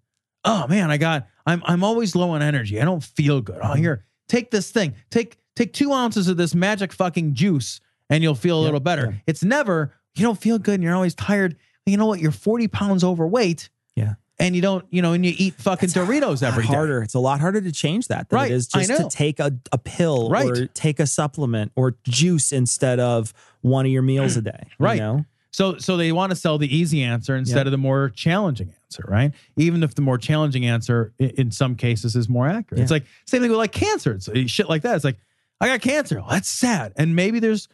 Oh 0.45 0.67
man, 0.69 0.91
I 0.91 0.97
got 0.97 1.27
I'm 1.47 1.63
I'm 1.65 1.85
always 1.85 2.15
low 2.17 2.31
on 2.31 2.43
energy. 2.43 2.81
I 2.81 2.85
don't 2.85 3.03
feel 3.03 3.41
good. 3.41 3.57
Mm-hmm. 3.57 3.73
Oh, 3.73 3.75
here, 3.75 4.05
take 4.29 4.51
this 4.51 4.71
thing. 4.71 4.95
Take 5.11 5.39
take 5.55 5.73
two 5.73 5.93
ounces 5.93 6.29
of 6.29 6.37
this 6.37 6.55
magic 6.55 6.93
fucking 6.93 7.35
juice, 7.35 7.81
and 8.11 8.23
you'll 8.23 8.35
feel 8.35 8.59
a 8.59 8.63
little 8.63 8.81
better. 8.81 9.21
It's 9.27 9.43
never 9.45 9.93
you 10.17 10.23
don't 10.23 10.41
feel 10.41 10.59
good 10.59 10.75
and 10.75 10.83
you're 10.83 10.95
always 10.95 11.15
tired. 11.15 11.57
You 11.85 11.97
know 11.99 12.07
what? 12.07 12.21
You're 12.21 12.33
40 12.33 12.69
pounds 12.69 13.05
overweight. 13.05 13.69
Yeah. 13.95 14.15
And 14.39 14.55
you 14.57 14.63
don't, 14.63 14.85
you 14.91 15.01
know, 15.03 15.13
and 15.13 15.25
you 15.25 15.33
eat 15.37 15.55
fucking 15.55 15.91
Doritos 15.91 16.43
every 16.43 16.63
day. 16.65 16.69
harder. 16.69 17.03
It's 17.03 17.15
a 17.15 17.19
lot 17.19 17.41
harder 17.41 17.61
to 17.61 17.71
change 17.73 18.09
that 18.09 18.29
than 18.29 18.37
Right, 18.37 18.51
it 18.51 18.55
is 18.55 18.67
just 18.67 18.89
to 18.97 19.09
take 19.09 19.41
a, 19.41 19.53
a 19.73 19.79
pill 19.79 20.29
Right. 20.31 20.47
or 20.47 20.67
take 20.69 21.01
a 21.01 21.07
supplement 21.07 21.73
or 21.77 21.97
juice 22.09 22.51
instead 22.53 22.99
of 23.01 23.33
one 23.63 23.87
of 23.87 23.93
your 23.93 24.03
meals 24.03 24.37
a 24.37 24.43
day. 24.43 24.59
you 24.63 24.71
Right. 24.79 24.99
know? 24.99 25.25
So 25.53 25.79
so 25.79 25.97
they 25.97 26.13
want 26.13 26.31
to 26.31 26.37
sell 26.37 26.59
the 26.59 26.75
easy 26.75 27.03
answer 27.03 27.35
instead 27.37 27.57
Yeah. 27.57 27.69
of 27.69 27.71
the 27.73 27.79
more 27.79 28.11
challenging 28.11 28.69
answer, 28.69 28.79
right? 29.07 29.33
Even 29.57 29.83
if 29.83 29.95
the 29.95 30.03
more 30.03 30.19
challenging 30.19 30.67
answer 30.67 31.13
in 31.19 31.51
some 31.51 31.75
cases 31.75 32.17
is 32.17 32.29
more 32.29 32.49
accurate. 32.49 32.83
It's 32.83 32.91
like 32.91 33.05
same 33.27 33.41
thing 33.41 33.51
with 33.51 33.59
like 33.59 33.73
cancer. 33.73 34.13
It's 34.13 34.29
uh, 34.29 34.45
shit 34.47 34.69
like 34.69 34.83
that. 34.83 34.97
It's 34.97 35.05
like 35.05 35.19
I 35.61 35.69
got 35.69 35.81
cancer. 35.81 36.17
Well, 36.17 36.31
that's 36.31 36.49
sad. 36.49 36.93
And 36.97 37.17
maybe 37.17 37.41
there's 37.41 37.69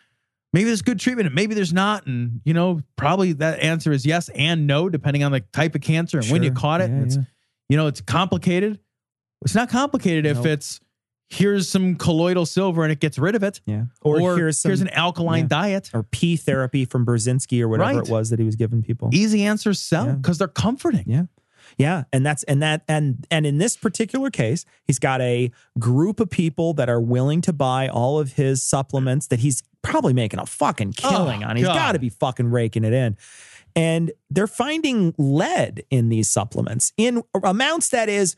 maybe 0.52 0.64
there's 0.64 0.82
good 0.82 1.00
treatment 1.00 1.26
and 1.26 1.34
maybe 1.34 1.54
there's 1.54 1.72
not 1.72 2.06
and 2.06 2.40
you 2.44 2.54
know 2.54 2.80
probably 2.96 3.32
that 3.34 3.60
answer 3.60 3.92
is 3.92 4.04
yes 4.04 4.28
and 4.34 4.66
no 4.66 4.88
depending 4.88 5.24
on 5.24 5.32
the 5.32 5.40
type 5.52 5.74
of 5.74 5.80
cancer 5.80 6.18
and 6.18 6.28
when 6.28 6.42
you 6.42 6.52
caught 6.52 6.80
it. 6.80 6.90
Yeah, 6.90 7.02
it's 7.02 7.16
yeah. 7.16 7.22
you 7.68 7.76
know 7.76 7.86
it's 7.86 8.00
complicated. 8.00 8.78
It's 9.42 9.54
not 9.54 9.70
complicated 9.70 10.24
if 10.24 10.46
it's 10.46 10.80
here's 11.32 11.68
some 11.68 11.96
colloidal 11.96 12.44
silver 12.44 12.82
and 12.82 12.92
it 12.92 13.00
gets 13.00 13.18
rid 13.18 13.34
of 13.34 13.42
it. 13.42 13.60
Yeah. 13.64 13.84
Or, 14.02 14.36
here's 14.36 14.58
some, 14.58 14.68
here's 14.68 14.82
an 14.82 14.90
alkaline 14.90 15.44
yeah. 15.44 15.48
diet. 15.48 15.90
or 15.94 16.02
pee 16.02 16.36
therapy 16.36 16.84
from 16.84 17.06
Burzynski 17.06 17.62
or 17.62 17.68
whatever 17.68 17.98
Right. 17.98 18.06
it 18.06 18.12
was 18.12 18.28
that 18.30 18.38
he 18.38 18.44
was 18.44 18.56
giving 18.56 18.82
people. 18.82 19.08
Easy 19.12 19.44
answers 19.44 19.80
sell 19.80 20.06
Yeah. 20.06 20.12
because 20.12 20.38
they're 20.38 20.48
comforting. 20.48 21.04
Yeah. 21.06 21.24
Yeah, 21.78 22.04
and 22.12 22.26
that's 22.26 22.42
and 22.42 22.60
that 22.62 22.82
and 22.86 23.26
and 23.30 23.46
in 23.46 23.56
this 23.56 23.78
particular 23.78 24.28
case, 24.30 24.66
he's 24.84 24.98
got 24.98 25.22
a 25.22 25.50
group 25.78 26.20
of 26.20 26.28
people 26.28 26.74
that 26.74 26.90
are 26.90 27.00
willing 27.00 27.40
to 27.42 27.52
buy 27.54 27.88
all 27.88 28.18
of 28.18 28.34
his 28.34 28.62
supplements 28.62 29.28
that 29.28 29.38
he's 29.40 29.62
probably 29.80 30.12
making 30.12 30.38
a 30.38 30.44
fucking 30.44 30.92
oh, 31.02 31.08
killing 31.08 31.42
Oh, 31.42 31.48
on. 31.48 31.56
He's 31.56 31.64
God. 31.64 31.74
got 31.74 31.92
to 31.92 31.98
be 31.98 32.10
fucking 32.10 32.50
raking 32.50 32.84
it 32.84 32.92
in. 32.92 33.16
And 33.74 34.12
they're 34.28 34.46
finding 34.46 35.14
lead 35.16 35.84
in 35.88 36.10
these 36.10 36.28
supplements 36.28 36.92
in 36.98 37.22
amounts 37.42 37.88
that 37.88 38.10
is 38.10 38.36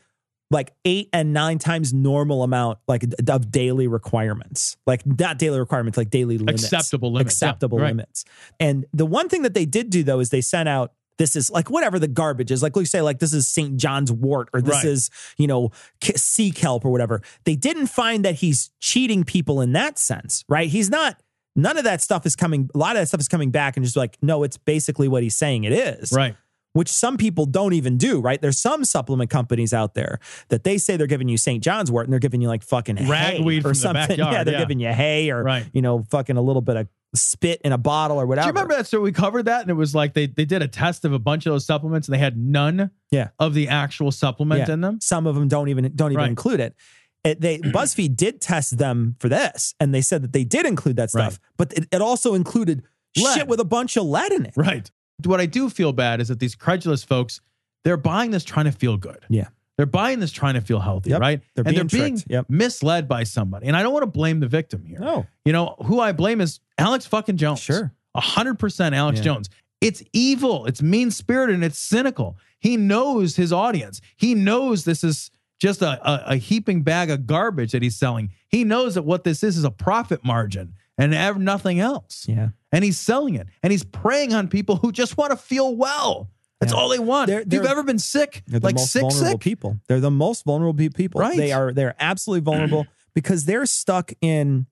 like 0.51 0.71
eight 0.85 1.09
and 1.11 1.33
nine 1.33 1.57
times 1.57 1.93
normal 1.93 2.43
amount 2.43 2.77
like 2.87 3.03
of 3.27 3.51
daily 3.51 3.87
requirements 3.87 4.77
like 4.85 5.05
not 5.05 5.37
daily 5.39 5.59
requirements 5.59 5.97
like 5.97 6.09
daily 6.09 6.37
limits 6.37 6.63
Acceptable 6.63 7.11
limits. 7.13 7.41
Yeah, 7.41 7.47
acceptable 7.49 7.79
right. 7.79 7.87
limits 7.87 8.25
and 8.59 8.85
the 8.93 9.05
one 9.05 9.27
thing 9.29 9.41
that 9.41 9.53
they 9.53 9.65
did 9.65 9.89
do 9.89 10.03
though 10.03 10.19
is 10.19 10.29
they 10.29 10.41
sent 10.41 10.69
out 10.69 10.93
this 11.17 11.35
is 11.35 11.49
like 11.49 11.69
whatever 11.69 11.97
the 11.97 12.07
garbage 12.07 12.51
is 12.51 12.61
like 12.61 12.75
we 12.75 12.85
say 12.85 13.01
like 13.01 13.19
this 13.19 13.33
is 13.33 13.47
st 13.47 13.77
john's 13.77 14.11
wort 14.11 14.49
or 14.53 14.61
this 14.61 14.75
Right. 14.75 14.85
is 14.85 15.09
you 15.37 15.47
know 15.47 15.71
sea 16.15 16.51
kelp 16.51 16.85
or 16.85 16.91
whatever 16.91 17.21
they 17.45 17.55
didn't 17.55 17.87
find 17.87 18.23
that 18.25 18.35
he's 18.35 18.69
cheating 18.79 19.23
people 19.23 19.61
in 19.61 19.73
that 19.73 19.97
sense 19.97 20.43
right 20.47 20.69
he's 20.69 20.89
not 20.91 21.19
none 21.55 21.77
of 21.77 21.85
that 21.85 22.01
stuff 22.01 22.25
is 22.25 22.35
coming 22.35 22.69
a 22.75 22.77
lot 22.77 22.95
of 22.95 23.01
that 23.01 23.07
stuff 23.07 23.19
is 23.21 23.27
coming 23.29 23.49
back 23.49 23.77
and 23.77 23.83
just 23.85 23.95
like 23.95 24.17
no 24.21 24.43
it's 24.43 24.57
basically 24.57 25.07
what 25.07 25.23
he's 25.23 25.35
saying 25.35 25.63
it 25.63 25.73
is 25.73 26.11
Right. 26.11 26.35
Which 26.75 26.89
some 26.89 27.15
people 27.15 27.45
don't 27.45 27.71
even 27.71 27.97
do, 27.97 28.19
right? 28.19 28.41
There's 28.41 28.59
some 28.59 28.83
supplement 28.83 29.29
companies 29.29 29.73
out 29.73 29.93
there 29.93 30.19
that 30.49 30.65
they 30.65 30.77
say 30.77 30.97
they're 30.97 31.07
giving 31.07 31.29
you 31.29 31.37
St. 31.37 31.63
John's 31.63 31.89
wort 31.89 32.05
and 32.05 32.11
they're 32.11 32.19
giving 32.19 32.41
you 32.41 32.49
like 32.49 32.63
fucking 32.63 32.97
hay 32.97 33.09
Ragweed 33.37 33.65
or 33.65 33.69
the 33.69 33.75
something. 33.75 34.07
backyard, 34.09 34.33
yeah, 34.33 34.43
they're 34.43 34.53
yeah. 34.55 34.59
giving 34.59 34.79
you 34.81 34.91
hay 34.91 35.31
or 35.31 35.41
Right. 35.41 35.65
you 35.73 35.81
know, 35.81 36.03
fucking 36.11 36.35
a 36.35 36.41
little 36.41 36.61
bit 36.61 36.75
of 36.75 36.87
spit 37.13 37.61
in 37.63 37.71
a 37.71 37.77
bottle 37.77 38.19
or 38.19 38.25
whatever. 38.25 38.43
Do 38.45 38.47
you 38.49 38.53
remember 38.53 38.75
that 38.75 38.87
So 38.87 38.99
We 38.99 39.13
covered 39.13 39.43
that, 39.45 39.61
and 39.61 39.69
it 39.69 39.75
was 39.75 39.95
like 39.95 40.13
they 40.13 40.25
they 40.27 40.43
did 40.43 40.61
a 40.61 40.67
test 40.67 41.05
of 41.05 41.13
a 41.13 41.19
bunch 41.19 41.45
of 41.45 41.53
those 41.53 41.65
supplements, 41.65 42.09
and 42.09 42.13
they 42.13 42.19
had 42.19 42.37
none 42.37 42.91
Yeah. 43.09 43.29
of 43.39 43.53
the 43.53 43.69
actual 43.69 44.11
supplement 44.11 44.67
Yeah. 44.67 44.73
in 44.73 44.81
them. 44.81 44.99
Some 45.01 45.25
of 45.27 45.35
them 45.35 45.47
don't 45.47 45.69
even 45.69 45.89
don't 45.95 46.11
even 46.11 46.19
Right. 46.23 46.29
include 46.29 46.59
it. 46.59 46.75
It, 47.23 47.39
they 47.39 47.57
BuzzFeed 47.59 48.17
did 48.17 48.41
test 48.41 48.77
them 48.77 49.15
for 49.19 49.29
this, 49.29 49.73
and 49.79 49.95
they 49.95 50.01
said 50.01 50.23
that 50.23 50.33
they 50.33 50.43
did 50.43 50.65
include 50.65 50.97
that 50.97 51.09
stuff, 51.09 51.39
Right. 51.39 51.39
but 51.55 51.73
it, 51.73 51.87
it 51.91 52.01
also 52.01 52.33
included 52.33 52.83
Lead. 53.15 53.33
shit 53.33 53.47
with 53.47 53.61
a 53.61 53.65
bunch 53.65 53.95
of 53.95 54.03
lead 54.03 54.33
in 54.33 54.45
it. 54.45 54.53
Right. 54.57 54.91
What 55.23 55.39
I 55.39 55.45
do 55.45 55.69
feel 55.69 55.93
bad 55.93 56.19
is 56.21 56.27
that 56.27 56.39
these 56.39 56.55
credulous 56.55 57.03
folks, 57.03 57.41
they're 57.83 57.97
buying 57.97 58.31
this 58.31 58.43
trying 58.43 58.65
to 58.65 58.71
feel 58.71 58.97
good. 58.97 59.19
Yeah. 59.29 59.47
They're 59.77 59.85
buying 59.85 60.19
this 60.19 60.31
trying 60.31 60.53
to 60.55 60.61
feel 60.61 60.79
healthy, 60.79 61.09
Yep. 61.11 61.19
right? 61.19 61.41
They're 61.55 61.63
and 61.65 61.75
being 61.75 61.87
they're 61.87 62.07
being. 62.09 62.23
Yep. 62.27 62.45
misled 62.49 63.07
by 63.07 63.23
somebody. 63.23 63.67
And 63.67 63.75
I 63.75 63.83
don't 63.83 63.91
want 63.93 64.03
to 64.03 64.07
blame 64.11 64.39
the 64.39 64.47
victim 64.47 64.85
here. 64.85 64.99
No. 64.99 65.25
You 65.43 65.51
know, 65.53 65.75
who 65.85 65.99
I 65.99 66.11
blame 66.13 66.39
is 66.41 66.59
Alex 66.77 67.05
fucking 67.05 67.37
Jones. 67.37 67.59
Sure. 67.59 67.91
A 68.13 68.21
hundred 68.21 68.57
percent 68.59 68.95
Alex 68.95 69.17
Yeah. 69.19 69.23
Jones. 69.25 69.49
It's 69.81 70.01
evil, 70.13 70.65
it's 70.65 70.81
mean 70.81 71.11
spirited, 71.11 71.55
and 71.55 71.63
it's 71.63 71.77
cynical. 71.77 72.37
He 72.59 72.77
knows 72.77 73.35
his 73.35 73.51
audience. 73.51 73.99
He 74.15 74.33
knows 74.33 74.85
this 74.85 75.03
is 75.03 75.29
just 75.59 75.81
a, 75.81 75.99
a, 76.09 76.23
a 76.33 76.35
heaping 76.37 76.81
bag 76.81 77.09
of 77.11 77.27
garbage 77.27 77.73
that 77.73 77.81
he's 77.83 77.95
selling. 77.95 78.31
He 78.47 78.63
knows 78.63 78.95
that 78.95 79.03
what 79.03 79.25
this 79.25 79.43
is 79.43 79.57
is 79.57 79.63
a 79.65 79.71
profit 79.71 80.23
margin 80.23 80.73
and 80.97 81.11
nothing 81.43 81.79
else. 81.81 82.25
Yeah. 82.27 82.49
And 82.75 82.83
he's 82.83 82.99
selling 82.99 83.35
it. 83.35 83.47
And 83.63 83.71
he's 83.71 83.83
preying 83.83 84.33
on 84.33 84.47
people 84.49 84.75
who 84.75 84.91
just 84.91 85.17
want 85.17 85.31
to 85.31 85.37
feel 85.37 85.75
well. 85.75 86.29
That's 86.59 86.71
Yeah. 86.73 86.79
all 86.79 86.89
they 86.89 86.99
want. 86.99 87.27
They're- 87.27 87.39
if 87.41 87.51
you've 87.53 87.65
ever 87.65 87.83
been 87.83 87.99
sick, 87.99 88.43
They're 88.47 88.59
the 88.59 88.65
like 88.67 88.75
most 88.75 88.91
sick, 88.91 89.01
vulnerable 89.01 89.31
sick, 89.31 89.39
people. 89.39 89.79
They're 89.87 89.99
the 89.99 90.11
most 90.11 90.43
vulnerable 90.45 90.89
people. 90.89 91.21
Right. 91.21 91.37
They 91.37 91.51
are. 91.51 91.71
They're 91.73 91.95
absolutely 91.99 92.41
vulnerable 92.43 92.85
because 93.15 93.45
they're 93.45 93.65
stuck 93.65 94.11
in. 94.21 94.67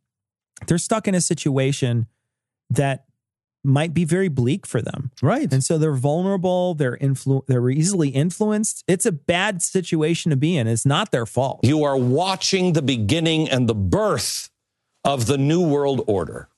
They're 0.67 0.77
stuck 0.77 1.07
in 1.07 1.15
a 1.15 1.21
situation 1.21 2.07
that 2.69 3.05
might 3.65 3.93
be 3.93 4.03
very 4.03 4.27
bleak 4.27 4.65
for 4.67 4.81
them. 4.81 5.11
right? 5.21 5.51
And 5.53 5.63
so 5.63 5.77
they're 5.77 5.93
vulnerable. 5.95 6.73
They're 6.75 6.97
influ- 6.97 7.45
They're 7.47 7.69
easily 7.69 8.09
influenced. 8.09 8.83
It's 8.87 9.05
a 9.05 9.11
bad 9.13 9.61
situation 9.61 10.29
to 10.31 10.35
be 10.35 10.57
in. 10.57 10.67
It's 10.67 10.85
not 10.85 11.11
their 11.11 11.25
fault. 11.25 11.61
You 11.63 11.83
are 11.85 11.95
watching 11.97 12.73
the 12.73 12.81
beginning 12.81 13.49
and 13.49 13.69
the 13.69 13.75
birth 13.75 14.49
of 15.05 15.25
the 15.27 15.37
New 15.37 15.61
World 15.65 16.01
Order. 16.07 16.49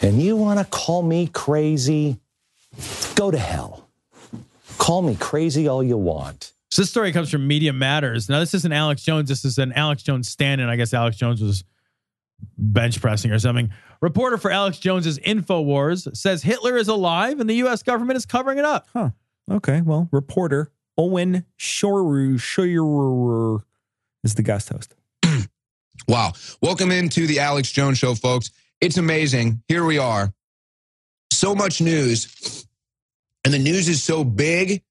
And 0.00 0.20
you 0.20 0.36
want 0.36 0.58
to 0.58 0.64
call 0.64 1.02
me 1.02 1.26
crazy? 1.26 2.18
Go 3.14 3.30
to 3.30 3.38
hell. 3.38 3.88
Call 4.78 5.02
me 5.02 5.14
crazy 5.16 5.68
all 5.68 5.82
you 5.82 5.98
want. 5.98 6.52
So 6.70 6.82
this 6.82 6.90
story 6.90 7.12
comes 7.12 7.30
from 7.30 7.46
Media 7.46 7.72
Matters. 7.72 8.28
Now, 8.28 8.40
this 8.40 8.54
isn't 8.54 8.72
Alex 8.72 9.02
Jones. 9.02 9.28
This 9.28 9.44
is 9.44 9.58
an 9.58 9.72
Alex 9.72 10.02
Jones 10.02 10.28
stand-in. 10.28 10.68
I 10.68 10.76
guess 10.76 10.94
Alex 10.94 11.16
Jones 11.16 11.42
was 11.42 11.64
bench 12.56 13.00
pressing 13.00 13.30
or 13.32 13.38
something. 13.38 13.70
Reporter 14.00 14.38
for 14.38 14.50
Alex 14.50 14.78
Jones's 14.78 15.18
InfoWars 15.18 16.16
says 16.16 16.42
Hitler 16.42 16.76
is 16.76 16.88
alive 16.88 17.40
and 17.40 17.50
the 17.50 17.54
U.S. 17.56 17.82
government 17.82 18.16
is 18.16 18.24
covering 18.24 18.58
it 18.58 18.64
up. 18.64 18.86
Huh. 18.94 19.10
Okay. 19.50 19.82
Well, 19.82 20.08
reporter 20.12 20.70
Owen 20.96 21.44
Shoru 21.58 22.36
Shroyer 22.36 23.62
is 24.24 24.34
the 24.34 24.42
guest 24.42 24.70
host. 24.70 24.94
Wow. 26.08 26.32
Welcome 26.62 26.90
into 26.90 27.26
the 27.26 27.38
Alex 27.40 27.70
Jones 27.70 27.98
Show, 27.98 28.14
folks. 28.14 28.50
It's 28.80 28.96
amazing. 28.96 29.62
Here 29.68 29.84
we 29.84 29.98
are. 29.98 30.32
So 31.32 31.54
much 31.54 31.80
news, 31.80 32.66
and 33.44 33.52
the 33.54 33.58
news 33.58 33.88
is 33.88 34.02
so 34.02 34.24
big, 34.24 34.82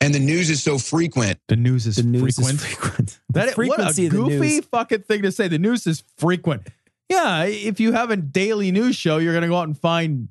and 0.00 0.14
the 0.14 0.18
news 0.18 0.50
is 0.50 0.62
so 0.62 0.76
frequent. 0.78 1.38
The 1.48 1.56
news 1.56 1.86
is 1.86 1.96
The 1.96 2.02
news 2.02 2.36
frequent. 2.36 2.60
is 2.60 2.64
frequent. 2.66 3.18
That 3.30 3.54
The 3.56 3.66
what 3.66 3.80
a 3.80 3.82
frequency 3.94 4.06
of 4.06 4.12
the 4.12 4.18
goofy 4.18 4.36
news. 4.56 4.64
fucking 4.66 5.02
thing 5.02 5.22
to 5.22 5.32
say. 5.32 5.48
The 5.48 5.58
news 5.58 5.86
is 5.86 6.02
frequent. 6.18 6.68
Yeah, 7.08 7.44
if 7.44 7.80
you 7.80 7.92
have 7.92 8.10
a 8.10 8.16
daily 8.16 8.70
news 8.72 8.96
show, 8.96 9.18
you're 9.18 9.34
gonna 9.34 9.48
go 9.48 9.56
out 9.56 9.68
and 9.68 9.78
find 9.78 10.28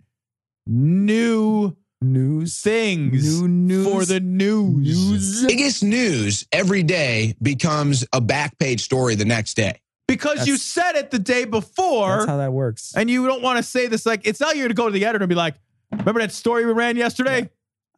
new 0.68 1.76
news 2.02 2.60
things 2.62 3.42
New 3.42 3.48
news. 3.48 3.88
for 3.88 4.06
the 4.06 4.20
news. 4.20 5.46
Biggest 5.46 5.84
news 5.84 6.46
every 6.52 6.84
day 6.84 7.36
becomes 7.42 8.06
a 8.12 8.20
back 8.20 8.58
page 8.60 8.82
story 8.84 9.16
the 9.16 9.26
next 9.26 9.54
day. 9.56 9.80
Because 10.08 10.46
you 10.48 10.58
said 10.58 10.94
it 10.96 11.12
the 11.12 11.20
day 11.20 11.46
before, 11.46 12.10
That's 12.18 12.26
how 12.28 12.38
that 12.38 12.52
works. 12.54 12.94
and 12.96 13.10
you 13.10 13.26
don't 13.26 13.42
want 13.42 13.58
to 13.58 13.64
say 13.64 13.88
this. 13.88 14.06
Like, 14.06 14.22
it's 14.26 14.40
not 14.40 14.56
you're 14.56 14.66
gonna 14.68 14.74
go 14.74 14.86
to 14.88 14.92
the 14.94 15.06
editor 15.06 15.24
and 15.24 15.30
be 15.30 15.36
like, 15.36 15.56
"Remember 15.92 16.20
that 16.22 16.32
story 16.32 16.66
we 16.66 16.74
ran 16.74 16.98
yesterday?" 16.98 17.50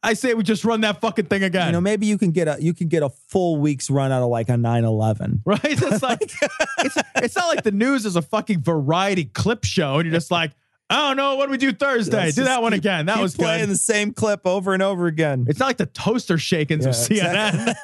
I 0.02 0.12
say 0.14 0.34
we 0.34 0.44
just 0.44 0.64
run 0.64 0.82
that 0.82 1.00
fucking 1.00 1.26
thing 1.26 1.42
again. 1.42 1.66
You 1.66 1.72
know, 1.72 1.80
maybe 1.80 2.06
you 2.06 2.16
can 2.16 2.30
get 2.30 2.46
a 2.46 2.56
you 2.60 2.74
can 2.74 2.86
get 2.88 3.02
a 3.02 3.08
full 3.08 3.56
week's 3.56 3.90
run 3.90 4.12
out 4.12 4.22
of 4.22 4.28
like 4.28 4.48
a 4.48 4.52
9-11. 4.52 5.40
right? 5.44 5.58
It's 5.64 6.02
like 6.02 6.20
it's 6.78 6.96
it's 7.16 7.34
not 7.36 7.48
like 7.48 7.64
the 7.64 7.72
news 7.72 8.06
is 8.06 8.14
a 8.14 8.22
fucking 8.22 8.60
variety 8.62 9.24
clip 9.24 9.64
show, 9.64 9.96
and 9.96 10.04
you're 10.06 10.14
just 10.14 10.30
like, 10.30 10.52
I 10.88 11.08
don't 11.08 11.16
know, 11.16 11.34
what 11.34 11.46
do 11.46 11.50
we 11.50 11.56
do 11.58 11.72
Thursday? 11.72 12.16
Let's 12.16 12.36
do 12.36 12.44
that 12.44 12.62
one 12.62 12.70
keep- 12.72 12.82
again. 12.82 13.06
That 13.06 13.20
was 13.20 13.34
playing 13.34 13.62
good. 13.64 13.70
the 13.70 13.78
same 13.78 14.12
clip 14.12 14.46
over 14.46 14.72
and 14.74 14.82
over 14.82 15.06
again. 15.06 15.46
It's 15.48 15.58
not 15.58 15.66
like 15.66 15.78
the 15.78 15.86
toaster 15.86 16.38
shakings 16.38 16.86
of 16.86 16.94
Yeah, 17.10 17.50
CNN. 17.50 17.74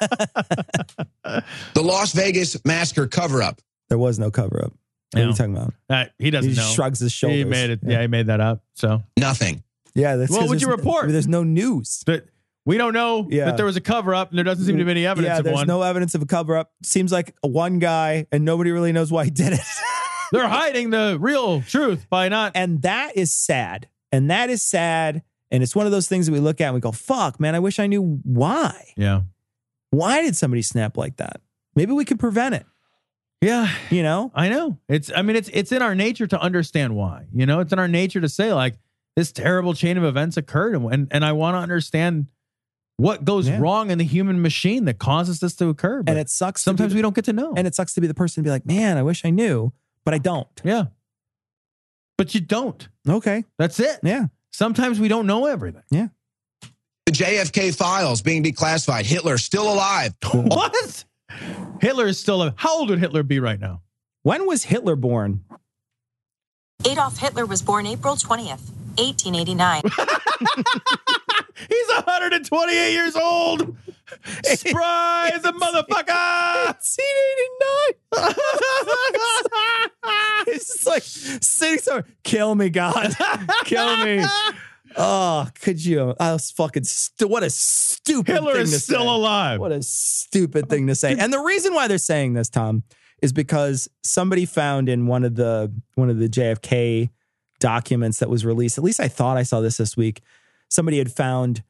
The 1.73 1.81
Las 1.81 2.13
Vegas 2.13 2.63
massacre 2.65 3.07
cover 3.07 3.41
up. 3.41 3.59
There 3.93 3.99
was 3.99 4.17
no 4.17 4.31
cover 4.31 4.59
up. 4.65 4.73
What 5.11 5.21
are 5.23 5.27
you 5.27 5.33
talking 5.33 5.55
about? 5.55 5.73
Uh, 5.87 6.05
he 6.17 6.31
doesn't 6.31 6.49
He 6.49 6.57
know. 6.57 6.63
shrugs 6.73 6.99
his 6.99 7.11
shoulders. 7.11 7.37
He 7.37 7.43
made 7.45 7.69
it. 7.69 7.81
Yeah. 7.83 8.01
he 8.01 8.07
made 8.07 8.25
that 8.25 8.39
up. 8.41 8.63
So, 8.73 9.03
Nothing. 9.19 9.61
Yeah, 9.93 10.15
that's 10.15 10.31
What 10.31 10.39
'cause 10.39 10.49
would 10.49 10.61
you 10.61 10.67
there's- 10.69 10.79
report? 10.79 11.09
There's 11.09 11.27
no 11.27 11.43
news. 11.43 12.01
but 12.07 12.25
we 12.65 12.77
don't 12.79 12.93
know 12.93 13.27
Yeah. 13.29 13.45
that 13.45 13.57
there 13.57 13.67
was 13.67 13.75
a 13.75 13.81
cover 13.81 14.15
up, 14.15 14.31
and 14.31 14.37
there 14.39 14.43
doesn't 14.43 14.65
seem 14.65 14.79
to 14.79 14.83
be 14.83 14.89
any 14.89 15.05
evidence 15.05 15.31
yeah, 15.31 15.37
of 15.37 15.43
there's 15.43 15.53
one. 15.57 15.67
no 15.67 15.83
evidence 15.83 16.15
of 16.15 16.23
a 16.23 16.25
cover 16.25 16.57
up. 16.57 16.71
Seems 16.81 17.11
like 17.11 17.35
one 17.41 17.77
guy, 17.77 18.25
and 18.31 18.43
nobody 18.43 18.71
really 18.71 18.91
knows 18.91 19.11
why 19.11 19.25
he 19.25 19.29
did 19.29 19.53
it. 19.53 19.59
They're 20.31 20.47
hiding 20.47 20.89
the 20.89 21.17
real 21.21 21.61
truth 21.61 22.07
by 22.09 22.29
not. 22.29 22.53
and 22.55 22.81
that 22.81 23.15
is 23.15 23.31
sad. 23.31 23.87
And 24.11 24.31
that 24.31 24.49
is 24.49 24.63
sad. 24.63 25.21
And 25.51 25.61
it's 25.61 25.75
one 25.75 25.85
of 25.85 25.91
those 25.91 26.07
things 26.07 26.25
that 26.25 26.31
we 26.31 26.39
look 26.39 26.59
at 26.59 26.65
and 26.69 26.73
we 26.73 26.79
go, 26.81 26.91
"Fuck, 26.91 27.39
man! 27.39 27.53
I 27.53 27.59
wish 27.59 27.77
I 27.77 27.85
knew 27.85 28.19
why. 28.23 28.93
Yeah. 28.97 29.21
Why 29.91 30.23
did 30.23 30.35
somebody 30.35 30.63
snap 30.63 30.97
like 30.97 31.17
that? 31.17 31.39
Maybe 31.75 31.91
we 31.91 32.03
could 32.05 32.17
prevent 32.19 32.55
it. 32.55 32.65
Yeah. 33.43 33.69
You 33.89 34.03
know? 34.03 34.31
I 34.33 34.49
know. 34.49 34.77
It's 34.87 35.11
I 35.15 35.21
mean 35.21 35.35
it's 35.35 35.49
it's 35.53 35.71
in 35.71 35.81
our 35.81 35.95
nature 35.95 36.27
to 36.27 36.39
understand 36.39 36.95
why. 36.95 37.25
You 37.33 37.45
know, 37.45 37.59
it's 37.59 37.73
in 37.73 37.79
our 37.79 37.87
nature 37.87 38.21
to 38.21 38.29
say 38.29 38.53
like 38.53 38.75
this 39.15 39.31
terrible 39.31 39.73
chain 39.73 39.97
of 39.97 40.03
events 40.03 40.37
occurred 40.37 40.75
and 40.75 40.85
and, 40.91 41.07
and 41.11 41.25
I 41.25 41.33
want 41.33 41.55
to 41.55 41.59
understand 41.59 42.27
what 42.97 43.25
goes 43.25 43.47
Yeah. 43.49 43.59
wrong 43.59 43.91
in 43.91 43.97
the 43.97 44.03
human 44.05 44.41
machine 44.41 44.85
that 44.85 44.99
causes 44.99 45.39
this 45.39 45.55
to 45.55 45.67
occur. 45.67 46.03
But 46.03 46.11
and 46.11 46.19
it 46.19 46.29
sucks. 46.29 46.63
sometimes 46.63 46.93
the- 46.93 46.95
we 46.97 47.01
don't 47.01 47.15
get 47.15 47.25
to 47.25 47.33
know. 47.33 47.53
and 47.57 47.67
it 47.67 47.75
sucks 47.75 47.93
to 47.95 48.01
be 48.01 48.07
the 48.07 48.13
person 48.13 48.43
to 48.43 48.47
be 48.47 48.51
like, 48.51 48.65
"Man, 48.65 48.97
I 48.97 49.03
wish 49.03 49.25
I 49.25 49.29
knew," 49.29 49.73
but 50.05 50.13
I 50.13 50.19
don't. 50.19 50.47
yeah. 50.63 50.85
But 52.17 52.33
you 52.35 52.41
don't. 52.41 52.87
Okay. 53.09 53.43
That's 53.57 53.79
it. 53.79 53.99
Yeah. 54.03 54.27
Sometimes 54.51 54.99
we 54.99 55.07
don't 55.07 55.25
know 55.25 55.47
everything. 55.47 55.81
Yeah. 55.89 56.09
The 57.07 57.11
JFK 57.11 57.75
files 57.75 58.21
being 58.21 58.43
declassified. 58.43 59.03
Hitler 59.05 59.37
still 59.39 59.71
alive. 59.73 60.13
what? 60.31 61.05
Hitler 61.81 62.07
is 62.07 62.19
still 62.19 62.43
a 62.43 62.53
how 62.57 62.79
old 62.79 62.89
would 62.89 62.99
Hitler 62.99 63.23
be 63.23 63.39
right 63.39 63.59
now? 63.59 63.81
When 64.23 64.45
was 64.45 64.63
Hitler 64.63 64.95
born? 64.95 65.43
Adolf 66.85 67.17
Hitler 67.17 67.45
was 67.45 67.61
born 67.61 67.85
April 67.85 68.15
20th, 68.15 68.71
1889. 68.97 69.83
He's 71.69 71.87
128 71.87 72.93
years 72.93 73.15
old. 73.15 73.77
Spry 74.43 75.31
as 75.33 75.45
a 75.45 75.53
motherfucker. 75.53 76.73
1889. 76.73 78.33
it's 80.47 80.73
just 80.73 80.87
like 80.87 81.03
sitting 81.03 81.79
somewhere. 81.79 82.05
Kill 82.23 82.55
me, 82.55 82.69
God. 82.69 83.15
Kill 83.65 83.97
me. 84.03 84.25
Oh, 84.97 85.47
could 85.61 85.83
you? 85.83 86.15
I 86.19 86.33
was 86.33 86.51
fucking. 86.51 86.83
Stu- 86.83 87.27
what 87.27 87.43
a 87.43 87.49
stupid. 87.49 88.33
Hitler 88.33 88.53
thing 88.53 88.61
is 88.63 88.71
to 88.71 88.79
still 88.79 89.01
say. 89.01 89.07
alive. 89.07 89.59
What 89.59 89.71
a 89.71 89.81
stupid 89.81 90.69
thing 90.69 90.87
to 90.87 90.95
say. 90.95 91.15
And 91.17 91.31
the 91.31 91.39
reason 91.39 91.73
why 91.73 91.87
they're 91.87 91.97
saying 91.97 92.33
this, 92.33 92.49
Tom, 92.49 92.83
is 93.21 93.33
because 93.33 93.89
somebody 94.03 94.45
found 94.45 94.89
in 94.89 95.07
one 95.07 95.23
of 95.23 95.35
the 95.35 95.73
one 95.95 96.09
of 96.09 96.19
the 96.19 96.27
JFK 96.29 97.09
documents 97.59 98.19
that 98.19 98.29
was 98.29 98.45
released. 98.45 98.77
At 98.77 98.83
least 98.83 98.99
I 98.99 99.07
thought 99.07 99.37
I 99.37 99.43
saw 99.43 99.61
this 99.61 99.77
this 99.77 99.95
week. 99.95 100.21
Somebody 100.69 100.97
had 100.97 101.11
found 101.11 101.63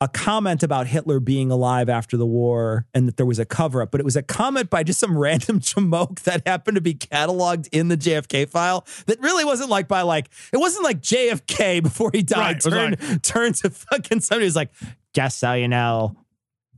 a 0.00 0.08
comment 0.08 0.62
about 0.62 0.86
Hitler 0.86 1.20
being 1.20 1.50
alive 1.50 1.88
after 1.88 2.16
the 2.16 2.26
war 2.26 2.86
and 2.94 3.06
that 3.06 3.16
there 3.18 3.26
was 3.26 3.38
a 3.38 3.44
cover 3.44 3.82
up, 3.82 3.90
but 3.90 4.00
it 4.00 4.04
was 4.04 4.16
a 4.16 4.22
comment 4.22 4.70
by 4.70 4.82
just 4.82 4.98
some 4.98 5.16
random 5.18 5.60
jamoke 5.60 6.20
that 6.20 6.46
happened 6.46 6.76
to 6.76 6.80
be 6.80 6.94
cataloged 6.94 7.68
in 7.72 7.88
the 7.88 7.96
JFK 7.96 8.48
file 8.48 8.86
that 9.06 9.20
really 9.20 9.44
wasn't 9.44 9.68
like 9.68 9.88
by 9.88 10.02
like, 10.02 10.30
it 10.52 10.56
wasn't 10.56 10.84
like 10.84 11.00
JFK 11.00 11.82
before 11.82 12.10
he 12.12 12.22
died. 12.22 12.64
Right, 12.64 12.98
turned, 12.98 13.22
turned 13.22 13.54
to 13.56 13.70
fucking 13.70 14.20
somebody 14.20 14.46
who's 14.46 14.56
like, 14.56 14.70
just 15.12 15.38
so 15.38 15.52
you 15.52 15.68
know, 15.68 16.16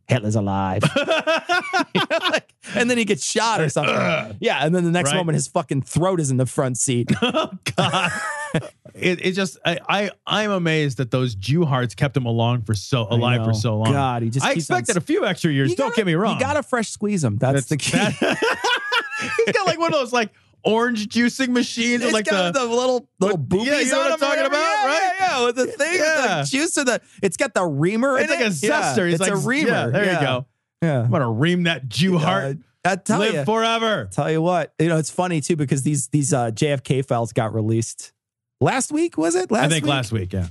Hitler's 0.08 0.34
alive. 0.36 0.82
You 0.96 2.00
know, 2.10 2.18
like- 2.30 2.52
and 2.74 2.88
then 2.90 2.96
he 2.98 3.04
gets 3.04 3.24
shot 3.24 3.60
or 3.60 3.68
something. 3.68 3.94
yeah. 4.40 4.64
And 4.64 4.74
then 4.74 4.84
the 4.84 4.90
next 4.90 5.10
Right. 5.10 5.16
moment, 5.18 5.34
his 5.34 5.46
fucking 5.48 5.82
throat 5.82 6.20
is 6.20 6.30
in 6.30 6.36
the 6.36 6.46
front 6.46 6.78
seat. 6.78 7.10
Oh 7.22 7.50
God. 7.76 8.10
it, 8.94 9.24
it 9.26 9.32
just 9.32 9.58
I, 9.64 9.78
I 9.88 10.10
I'm 10.26 10.50
amazed 10.50 10.98
that 10.98 11.10
those 11.10 11.34
Jew 11.34 11.64
hearts 11.64 11.94
kept 11.94 12.16
him 12.16 12.26
along 12.26 12.62
for 12.62 12.74
so 12.74 13.06
alive 13.10 13.44
for 13.44 13.54
so 13.54 13.76
long. 13.78 13.92
God, 13.92 14.22
he 14.22 14.30
just 14.30 14.44
I 14.44 14.54
keeps 14.54 14.70
on 14.70 14.78
expected 14.78 14.92
s- 15.00 15.02
a 15.02 15.06
few 15.06 15.24
extra 15.24 15.50
years. 15.50 15.70
You 15.70 15.76
Don't 15.76 15.88
gotta- 15.88 15.96
get 16.00 16.06
me 16.06 16.14
wrong. 16.14 16.34
You 16.34 16.40
got 16.40 16.54
to 16.54 16.62
fresh 16.62 16.88
squeeze 16.90 17.24
him. 17.24 17.36
That's, 17.38 17.66
the 17.66 17.76
key. 17.78 17.96
He's 19.46 19.54
got 19.54 19.66
like 19.66 19.78
one 19.78 19.92
of 19.92 19.98
those 20.00 20.12
like 20.12 20.30
orange 20.64 21.08
juicing 21.08 21.48
machines 21.48 22.02
It's 22.02 22.12
like 22.12 22.26
got 22.26 22.54
the, 22.54 22.60
the, 22.60 22.66
little 22.66 23.08
little 23.20 23.36
with- 23.36 23.48
boobies 23.48 23.66
yeah, 23.68 23.80
you 23.80 23.90
know 23.92 23.98
on 24.00 24.04
what 24.04 24.12
I'm 24.14 24.18
talking 24.18 24.46
about, 24.46 24.58
yeah, 24.58 24.86
right? 24.86 25.12
Yeah, 25.20 25.38
yeah, 25.40 25.44
with 25.46 25.56
the 25.56 25.66
thing, 25.66 26.00
with 26.00 26.00
the 26.00 26.48
juice 26.50 26.76
of 26.76 26.86
the. 26.86 27.00
It's 27.22 27.36
got 27.36 27.54
the 27.54 27.64
reamer. 27.64 28.18
It's 28.18 28.30
like 28.30 28.40
a 28.40 28.46
it. 28.46 28.62
Yeah, 28.62 28.82
zester. 28.94 29.04
He's 29.06 29.14
it's 29.14 29.20
like 29.20 29.32
a 29.32 29.36
reamer. 29.36 29.68
Yeah, 29.68 29.86
there 29.88 30.04
Yeah. 30.04 30.20
you 30.20 30.26
go. 30.26 30.46
Yeah. 30.82 31.02
I'm 31.02 31.10
gonna 31.10 31.30
ream 31.30 31.64
that 31.64 31.88
Jew 31.88 32.18
heart. 32.18 32.58
I 32.84 32.96
tell 32.96 33.20
Live 33.20 33.34
you, 33.34 33.44
forever. 33.44 34.08
tell 34.10 34.30
you 34.30 34.42
what. 34.42 34.74
You 34.80 34.88
know, 34.88 34.98
it's 34.98 35.10
funny 35.10 35.40
too 35.40 35.54
because 35.56 35.82
these 35.84 36.08
these 36.08 36.32
uh, 36.34 36.50
JFK 36.50 37.06
files 37.06 37.32
got 37.32 37.54
released 37.54 38.12
last 38.60 38.90
week. 38.90 39.16
Was 39.16 39.34
it 39.36 39.50
last? 39.52 39.66
I 39.66 39.68
think 39.68 39.84
week? 39.84 39.90
last 39.90 40.10
week, 40.12 40.32
yeah. 40.32 40.48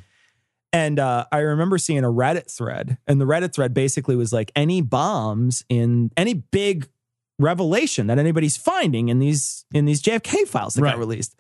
And 0.74 1.00
uh, 1.00 1.26
I 1.34 1.40
remember 1.40 1.78
seeing 1.78 2.06
a 2.06 2.10
Reddit 2.10 2.50
thread, 2.50 2.98
and 3.06 3.20
the 3.20 3.26
Reddit 3.26 3.54
thread 3.54 3.74
basically 3.74 4.16
was 4.16 4.32
like 4.32 4.54
any 4.56 4.82
bombs 4.82 5.66
in 5.68 6.12
any 6.16 6.34
big 6.34 6.88
revelation 7.40 8.08
that 8.08 8.20
anybody's 8.20 8.58
finding 8.58 9.10
in 9.10 9.20
these 9.20 9.66
in 9.74 9.86
these 9.86 10.02
JFK 10.02 10.48
files 10.48 10.76
that 10.76 10.82
Right. 10.82 10.92
got 10.92 11.00
released. 11.00 11.36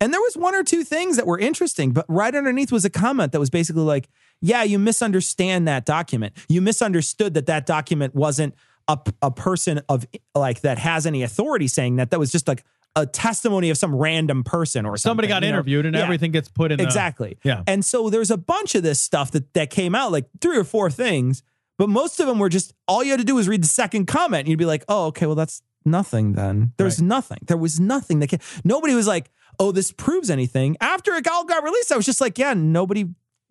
And 0.00 0.12
there 0.12 0.20
was 0.20 0.36
one 0.36 0.54
or 0.54 0.62
two 0.62 0.84
things 0.84 1.16
that 1.16 1.26
were 1.26 1.38
interesting, 1.38 1.92
but 1.92 2.04
right 2.08 2.34
underneath 2.34 2.72
was 2.72 2.84
a 2.84 2.90
comment 2.90 3.32
that 3.32 3.40
was 3.40 3.50
basically 3.50 3.82
like, 3.82 4.08
"Yeah, 4.40 4.62
you 4.62 4.78
misunderstand 4.78 5.68
that 5.68 5.84
document. 5.84 6.34
You 6.48 6.60
misunderstood 6.62 7.34
that 7.34 7.46
that 7.46 7.66
document 7.66 8.14
wasn't 8.14 8.54
a, 8.88 8.98
a 9.20 9.30
person 9.30 9.80
of 9.88 10.06
like 10.34 10.60
that 10.62 10.78
has 10.78 11.06
any 11.06 11.22
authority 11.22 11.68
saying 11.68 11.96
that. 11.96 12.10
That 12.10 12.18
was 12.18 12.30
just 12.32 12.46
like 12.48 12.64
a 12.94 13.04
testimony 13.04 13.68
of 13.68 13.76
some 13.76 13.94
random 13.94 14.42
person 14.44 14.86
or 14.86 14.96
Somebody 14.96 15.28
got 15.28 15.42
you 15.42 15.48
know? 15.50 15.56
interviewed 15.56 15.84
and 15.84 15.94
Yeah. 15.94 16.02
everything 16.04 16.30
gets 16.32 16.48
put 16.48 16.72
in 16.72 16.78
the- 16.78 16.84
exactly. 16.84 17.36
Yeah. 17.44 17.62
And 17.66 17.84
so 17.84 18.08
there's 18.08 18.30
a 18.30 18.38
bunch 18.38 18.74
of 18.74 18.82
this 18.82 18.98
stuff 19.00 19.30
that 19.32 19.52
that 19.54 19.68
came 19.70 19.94
out, 19.94 20.12
like 20.12 20.26
three 20.40 20.56
or 20.56 20.64
four 20.64 20.90
things, 20.90 21.42
but 21.78 21.88
most 21.88 22.20
of 22.20 22.26
them 22.26 22.38
were 22.38 22.48
just 22.48 22.72
all 22.88 23.02
you 23.04 23.10
had 23.10 23.20
to 23.20 23.24
do 23.24 23.34
was 23.34 23.48
read 23.48 23.62
the 23.62 23.68
second 23.68 24.06
comment, 24.06 24.40
and 24.40 24.48
you'd 24.48 24.58
be 24.58 24.64
like, 24.64 24.84
"Oh, 24.88 25.06
okay, 25.06 25.26
well 25.26 25.34
that's 25.34 25.62
nothing." 25.84 26.32
Then 26.32 26.72
there's 26.76 27.00
nothing. 27.02 27.38
There 27.46 27.56
was 27.56 27.78
nothing 27.80 28.20
that 28.20 28.28
came. 28.28 28.40
Nobody 28.64 28.94
was 28.94 29.06
like, 29.06 29.30
"Oh, 29.58 29.72
this 29.72 29.92
proves 29.92 30.30
anything." 30.30 30.76
After 30.80 31.14
it 31.14 31.26
all 31.28 31.44
got 31.44 31.62
released, 31.62 31.92
I 31.92 31.96
was 31.96 32.06
just 32.06 32.20
like, 32.20 32.38
"Yeah, 32.38 32.54
nobody." 32.54 33.06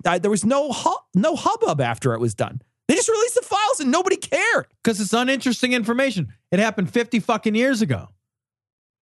I, 0.06 0.20
there 0.20 0.32
was 0.32 0.46
no 0.46 0.72
hu- 0.72 0.98
no 1.16 1.36
hubbub 1.36 1.82
after 1.82 2.14
it 2.14 2.20
was 2.20 2.36
done. 2.36 2.62
They 2.88 2.96
just 2.96 3.10
released 3.10 3.36
the 3.36 3.42
files 3.42 3.80
and 3.80 3.92
nobody 3.92 4.16
cared. 4.18 4.68
Because 4.84 5.00
it's 5.02 5.14
uninteresting 5.14 5.74
information. 5.74 6.34
It 6.52 6.60
happened 6.60 6.92
50 6.92 7.20
fucking 7.20 7.56
years 7.56 7.82
ago. 7.82 8.10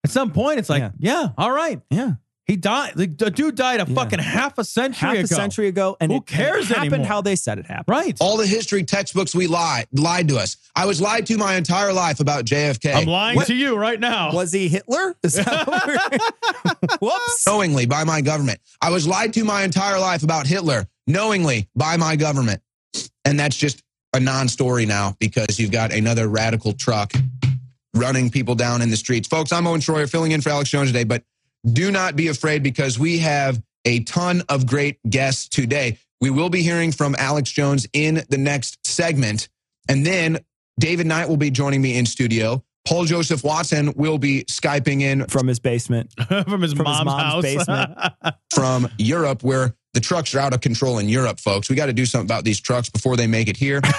At 0.04 0.10
some 0.10 0.30
point, 0.32 0.58
it's 0.60 0.68
like, 0.68 0.92
yeah, 0.98 1.30
all 1.36 1.50
right. 1.50 1.80
Yeah. 1.90 2.12
He 2.52 2.56
died. 2.58 2.92
The, 2.96 3.06
the 3.06 3.30
dude 3.30 3.54
died 3.54 3.80
a 3.80 3.86
fucking 3.86 4.18
half 4.18 4.58
a 4.58 4.64
century 4.64 5.08
Half 5.08 5.14
ago. 5.16 5.22
a 5.24 5.26
century 5.28 5.68
ago, 5.68 5.96
and 6.00 6.12
Who 6.12 6.18
it, 6.18 6.20
and 6.20 6.28
it 6.28 6.34
cares 6.36 6.68
happened 6.68 6.92
anymore? 6.92 7.06
how 7.06 7.22
they 7.22 7.34
said 7.34 7.58
it 7.58 7.64
happened. 7.64 7.88
Right. 7.88 8.14
All 8.20 8.36
the 8.36 8.46
history 8.46 8.84
textbooks 8.84 9.34
we 9.34 9.46
lied 9.46 9.86
lied 9.92 10.28
to 10.28 10.36
us. 10.36 10.58
I 10.76 10.84
was 10.84 11.00
lied 11.00 11.24
to 11.28 11.38
my 11.38 11.54
entire 11.54 11.94
life 11.94 12.20
about 12.20 12.44
JFK. 12.44 12.94
I'm 12.94 13.06
lying 13.06 13.36
What- 13.36 13.46
to 13.46 13.54
you 13.54 13.74
right 13.76 13.98
now. 13.98 14.34
Was 14.34 14.52
he 14.52 14.68
Hitler? 14.68 15.14
Is 15.22 15.32
that 15.36 15.66
Whoops. 17.00 17.46
knowingly 17.46 17.86
by 17.86 18.04
my 18.04 18.20
government. 18.20 18.60
I 18.82 18.90
was 18.90 19.06
lied 19.08 19.32
to 19.32 19.44
my 19.44 19.62
entire 19.62 19.98
life 19.98 20.22
about 20.22 20.46
Hitler 20.46 20.86
knowingly 21.06 21.70
by 21.74 21.96
my 21.96 22.16
government. 22.16 22.60
And 23.24 23.40
that's 23.40 23.56
just 23.56 23.82
a 24.12 24.20
non-story 24.20 24.84
now 24.84 25.16
because 25.20 25.58
you've 25.58 25.70
got 25.70 25.90
another 25.94 26.28
radical 26.28 26.74
truck 26.74 27.12
running 27.94 28.28
people 28.30 28.54
down 28.54 28.82
in 28.82 28.90
the 28.90 28.96
streets. 28.96 29.26
Folks, 29.26 29.52
I'm 29.52 29.66
Owen 29.66 29.80
Shroyer 29.80 30.08
filling 30.10 30.32
in 30.32 30.42
for 30.42 30.50
Alex 30.50 30.68
Jones 30.68 30.90
today, 30.90 31.04
but 31.04 31.22
do 31.70 31.90
not 31.90 32.16
be 32.16 32.28
afraid 32.28 32.62
because 32.62 32.98
we 32.98 33.18
have 33.18 33.62
a 33.84 34.00
ton 34.04 34.42
of 34.48 34.66
great 34.66 34.98
guests 35.08 35.48
today. 35.48 35.98
We 36.20 36.30
will 36.30 36.50
be 36.50 36.62
hearing 36.62 36.92
from 36.92 37.14
Alex 37.18 37.50
Jones 37.50 37.86
in 37.92 38.22
the 38.28 38.38
next 38.38 38.86
segment. 38.86 39.48
And 39.88 40.06
then 40.06 40.38
David 40.78 41.06
Knight 41.06 41.28
will 41.28 41.36
be 41.36 41.50
joining 41.50 41.82
me 41.82 41.96
in 41.98 42.06
studio. 42.06 42.62
Paul 42.86 43.04
Joseph 43.04 43.44
Watson 43.44 43.92
will 43.94 44.18
be 44.18 44.44
Skyping 44.44 45.02
in 45.02 45.26
from 45.26 45.46
his 45.46 45.60
basement, 45.60 46.12
from 46.28 46.62
his 46.62 46.72
From 46.72 46.86
his 46.86 47.04
mom's, 47.04 47.04
mom's 47.04 47.22
house. 47.22 47.42
basement. 47.42 47.90
from 48.54 48.88
Europe, 48.98 49.42
where 49.44 49.74
the 49.94 50.00
trucks 50.00 50.34
are 50.34 50.40
out 50.40 50.52
of 50.54 50.60
control 50.60 50.98
in 50.98 51.08
Europe, 51.08 51.38
folks. 51.38 51.68
We 51.70 51.76
got 51.76 51.86
to 51.86 51.92
do 51.92 52.06
something 52.06 52.26
about 52.26 52.44
these 52.44 52.60
trucks 52.60 52.88
before 52.90 53.16
they 53.16 53.26
make 53.28 53.48
it 53.48 53.56
here. 53.56 53.80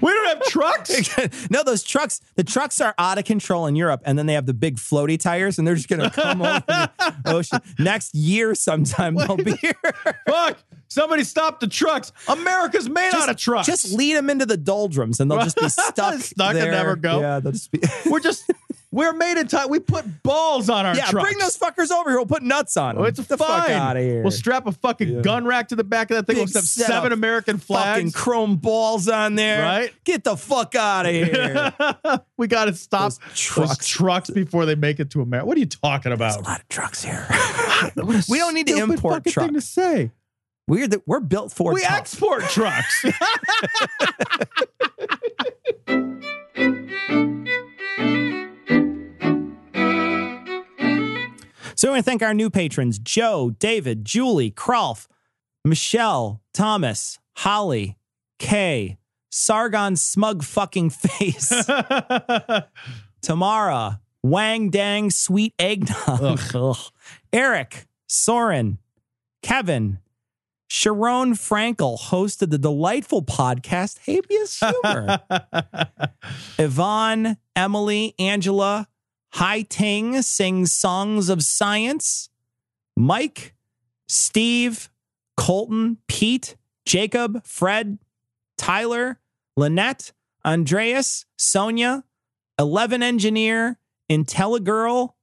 we 0.00 0.10
don't 0.12 0.23
have 0.34 0.42
trucks. 0.44 1.48
no, 1.50 1.62
those 1.62 1.82
trucks, 1.82 2.20
the 2.36 2.44
trucks 2.44 2.80
are 2.80 2.94
out 2.98 3.18
of 3.18 3.24
control 3.24 3.66
in 3.66 3.76
Europe, 3.76 4.02
and 4.04 4.18
then 4.18 4.26
they 4.26 4.34
have 4.34 4.46
the 4.46 4.54
big 4.54 4.76
floaty 4.76 5.18
tires, 5.18 5.58
and 5.58 5.66
they're 5.66 5.74
just 5.74 5.88
gonna 5.88 6.10
come 6.10 6.42
over 6.42 6.62
the 6.66 6.90
ocean 7.26 7.60
next 7.78 8.14
year 8.14 8.54
sometime. 8.54 9.14
They'll 9.14 9.36
be 9.36 9.56
here. 9.56 9.74
Fuck! 10.26 10.58
Somebody 10.88 11.24
stop 11.24 11.60
the 11.60 11.66
trucks. 11.66 12.12
America's 12.28 12.88
made 12.88 13.10
Just- 13.10 13.22
out 13.24 13.30
of 13.30 13.36
trucks. 13.36 13.66
Just 13.66 13.92
lead 13.92 14.14
them 14.16 14.30
into 14.30 14.46
the 14.46 14.56
doldrums, 14.56 15.20
and 15.20 15.30
they'll 15.30 15.42
just 15.42 15.56
be 15.56 15.68
stuck. 15.68 16.20
Stuck 16.20 16.54
and 16.54 16.70
never 16.70 16.96
go. 16.96 17.20
Yeah, 17.20 17.40
they'll 17.40 17.52
just 17.52 17.70
be. 17.72 17.80
We're 18.08 18.20
just 18.20 18.48
we're 18.94 19.12
made 19.12 19.38
in 19.38 19.48
time. 19.48 19.68
We 19.70 19.80
put 19.80 20.22
balls 20.22 20.70
on 20.70 20.86
our 20.86 20.94
yeah, 20.94 21.06
trucks. 21.06 21.28
bring 21.28 21.38
those 21.38 21.58
fuckers 21.58 21.90
over 21.90 22.10
here. 22.10 22.18
We'll 22.18 22.26
put 22.26 22.44
nuts 22.44 22.76
on 22.76 22.94
them. 22.94 23.02
Oh, 23.02 23.06
it's 23.08 23.18
Get 23.18 23.28
the 23.28 23.36
fuck 23.38 23.68
out 23.68 23.96
of 23.96 24.02
here. 24.04 24.22
We'll 24.22 24.30
strap 24.30 24.68
a 24.68 24.72
fucking 24.72 25.22
gun 25.22 25.44
rack 25.44 25.68
to 25.68 25.76
the 25.76 25.82
back 25.82 26.12
of 26.12 26.16
that 26.16 26.26
thing. 26.26 26.36
Big 26.36 26.46
we'll 26.46 26.62
have 26.62 26.68
seven 26.68 27.10
of 27.10 27.18
American 27.18 27.58
fucking 27.58 28.12
chrome 28.12 28.56
balls 28.56 29.08
on 29.08 29.34
there. 29.34 29.62
Right? 29.62 29.92
Get 30.04 30.22
the 30.22 30.36
fuck 30.36 30.76
out 30.76 31.06
of 31.06 31.12
here. 31.12 31.72
we 32.36 32.46
got 32.46 32.66
to 32.66 32.74
stop 32.74 33.14
Those 33.14 33.18
trucks. 33.34 33.78
those 33.78 33.86
trucks 33.88 34.30
before 34.30 34.64
they 34.64 34.76
make 34.76 35.00
it 35.00 35.10
to 35.10 35.22
America. 35.22 35.46
What 35.46 35.56
are 35.56 35.60
you 35.60 35.66
talking 35.66 36.12
about? 36.12 36.38
a 36.38 36.42
lot 36.44 36.60
of 36.60 36.68
trucks 36.68 37.02
here. 37.02 37.26
We 38.28 38.38
don't 38.38 38.54
need 38.54 38.68
to 38.68 38.76
import 38.78 39.16
fucking 39.16 39.32
trucks. 39.32 39.46
thing 39.46 39.54
to 39.54 39.60
say. 39.60 40.10
We're 40.66 40.88
the, 40.88 41.02
we're 41.04 41.20
built 41.20 41.52
for 41.52 41.74
we 41.74 41.82
tough. 41.82 41.98
export 41.98 42.44
trucks. 42.44 43.04
So 51.76 51.88
I 51.88 51.92
want 51.92 52.04
to 52.04 52.10
thank 52.10 52.22
our 52.22 52.34
new 52.34 52.50
patrons 52.50 52.98
Joe, 52.98 53.54
David, 53.58 54.04
Julie, 54.04 54.50
Kralf, 54.50 55.06
Michelle, 55.64 56.40
Thomas, 56.52 57.18
Holly, 57.36 57.96
Kay, 58.38 58.98
Sargon 59.30 59.96
Smug 59.96 60.44
Fucking 60.44 60.90
Face, 60.90 61.52
Tamara, 63.22 64.00
Wang 64.22 64.70
Dang 64.70 65.10
Sweet 65.10 65.54
Eggnog, 65.58 66.40
Ugh. 66.54 66.76
Eric, 67.32 67.86
Soren, 68.06 68.78
Kevin, 69.42 69.98
Sharon 70.68 71.34
Frankel, 71.34 71.98
hosted 71.98 72.50
the 72.50 72.58
delightful 72.58 73.22
podcast 73.22 73.98
Habeas 74.06 74.60
Humor. 74.60 75.20
Yvonne, 76.58 77.36
Emily, 77.54 78.14
Angela, 78.18 78.88
Hai 79.34 79.62
Ting 79.62 80.22
sings 80.22 80.72
songs 80.72 81.28
of 81.28 81.42
science. 81.42 82.28
Mike, 82.96 83.56
Steve, 84.06 84.88
Colton, 85.36 85.98
Pete, 86.06 86.54
Jacob, 86.86 87.44
Fred, 87.44 87.98
Tyler, 88.56 89.18
Lynette, 89.56 90.12
Andreas, 90.44 91.26
Sonia, 91.36 92.04
Eleven 92.60 93.02
Engineer, 93.02 93.80
IntelliGirl, 94.08 95.14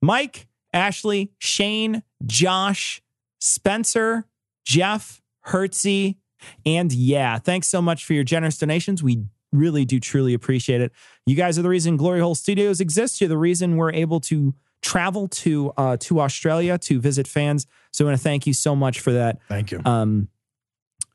Mike, 0.00 0.46
Ashley, 0.72 1.32
Shane, 1.38 2.04
Josh, 2.24 3.02
Spencer, 3.40 4.26
Jeff, 4.64 5.20
Hertzie, 5.48 6.18
and 6.64 6.92
yeah, 6.92 7.40
thanks 7.40 7.66
so 7.66 7.82
much 7.82 8.04
for 8.04 8.12
your 8.12 8.22
generous 8.22 8.58
donations. 8.58 9.02
We 9.02 9.24
really 9.56 9.84
do 9.84 9.98
truly 10.00 10.34
appreciate 10.34 10.80
it. 10.80 10.92
You 11.26 11.34
guys 11.36 11.58
are 11.58 11.62
the 11.62 11.68
reason 11.68 11.96
Glory 11.96 12.20
Hole 12.20 12.34
Studios 12.34 12.80
exists. 12.80 13.20
You're 13.20 13.28
the 13.28 13.38
reason 13.38 13.76
we're 13.76 13.92
able 13.92 14.20
to 14.20 14.54
travel 14.82 15.26
to 15.28 15.72
uh, 15.76 15.96
to 15.98 16.20
Australia 16.20 16.78
to 16.78 17.00
visit 17.00 17.26
fans. 17.26 17.66
So 17.92 18.04
I 18.04 18.08
want 18.08 18.18
to 18.18 18.22
thank 18.22 18.46
you 18.46 18.52
so 18.52 18.76
much 18.76 19.00
for 19.00 19.12
that. 19.12 19.38
Thank 19.48 19.70
you. 19.72 19.80
Um, 19.84 20.28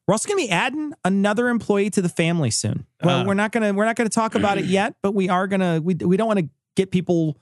we're 0.08 0.14
also 0.14 0.28
going 0.28 0.42
to 0.44 0.48
be 0.48 0.52
adding 0.52 0.94
another 1.06 1.48
employee 1.48 1.90
to 1.92 2.02
the 2.02 2.10
family 2.10 2.50
soon. 2.52 2.86
Well, 3.04 3.20
Uh. 3.22 3.26
we're 3.26 3.34
not 3.36 3.52
going 3.52 3.64
to 3.64 3.72
we're 3.72 3.86
not 3.86 3.96
going 3.96 4.10
to 4.10 4.14
talk 4.14 4.36
about 4.36 4.58
it 4.58 4.66
yet, 4.66 4.96
but 5.02 5.14
we 5.14 5.30
are 5.30 5.48
going 5.48 5.62
to 5.62 5.80
we 5.82 5.94
we 5.96 6.18
don't 6.18 6.28
want 6.28 6.40
to 6.40 6.50
get 6.76 6.92
people 6.92 7.38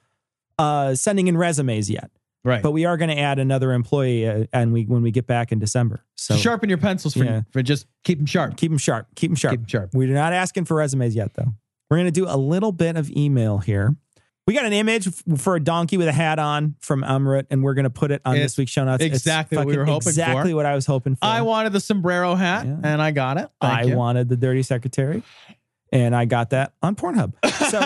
uh, 0.60 0.94
sending 0.94 1.28
in 1.28 1.38
resumes 1.38 1.90
yet. 1.90 2.12
Right. 2.44 2.64
But 2.64 2.72
we 2.72 2.86
are 2.86 2.96
going 2.96 3.10
to 3.10 3.20
add 3.20 3.38
another 3.38 3.74
employee, 3.74 4.28
uh, 4.28 4.46
and 4.54 4.72
we 4.72 4.84
when 4.86 5.02
we 5.02 5.12
get 5.12 5.28
back 5.28 5.52
in 5.52 5.60
December. 5.60 6.06
So 6.16 6.38
Sharpen 6.38 6.70
your 6.70 6.78
pencils 6.78 7.14
for, 7.14 7.24
Yeah. 7.26 7.42
for 7.52 7.62
just 7.62 7.86
keep 8.06 8.18
them 8.18 8.26
sharp. 8.26 8.56
keep 8.56 8.72
them 8.72 8.78
sharp. 8.78 9.08
Keep 9.16 9.32
them 9.32 9.36
sharp. 9.36 9.52
Keep 9.54 9.60
'em 9.62 9.68
sharp. 9.68 9.90
We're 9.94 10.14
not 10.14 10.32
asking 10.34 10.66
for 10.66 10.76
resumes 10.76 11.16
yet, 11.16 11.34
though. 11.34 11.54
We're 11.90 11.98
going 11.98 12.08
to 12.08 12.12
do 12.12 12.26
a 12.28 12.38
little 12.38 12.72
bit 12.72 12.96
of 12.96 13.10
email 13.12 13.58
here. 13.58 13.96
We 14.48 14.54
got 14.56 14.66
an 14.66 14.74
image 14.74 15.08
for 15.38 15.56
a 15.58 15.60
donkey 15.60 15.98
with 15.98 16.08
a 16.08 16.12
hat 16.12 16.40
on 16.40 16.76
from 16.80 17.04
Umrit, 17.04 17.46
and 17.52 17.62
we're 17.62 17.76
going 17.76 17.84
to 17.84 17.90
put 17.92 18.10
it 18.10 18.22
on 18.26 18.36
It's 18.36 18.46
this 18.54 18.58
week's 18.58 18.72
show 18.72 18.84
notes. 18.84 19.04
Exactly 19.04 19.58
what 19.58 19.68
we 19.68 19.78
were 19.78 19.86
hoping 19.86 20.02
for. 20.02 20.10
Exactly 20.10 20.54
what 20.56 20.66
I 20.66 20.74
was 20.74 20.86
hoping 20.88 21.16
for. 21.16 21.26
I 21.26 21.42
wanted 21.42 21.72
the 21.74 21.80
sombrero 21.80 22.34
hat 22.36 22.66
and 22.66 23.00
I 23.02 23.12
got 23.12 23.38
it. 23.38 23.48
Thank 23.62 23.74
I 23.74 23.84
you. 23.84 23.96
wanted 23.96 24.28
the 24.30 24.38
dirty 24.38 24.64
secretary, 24.64 25.22
and 25.92 26.16
I 26.16 26.26
got 26.26 26.52
that 26.52 26.74
on 26.82 26.96
Pornhub. 26.96 27.34
So 27.70 27.80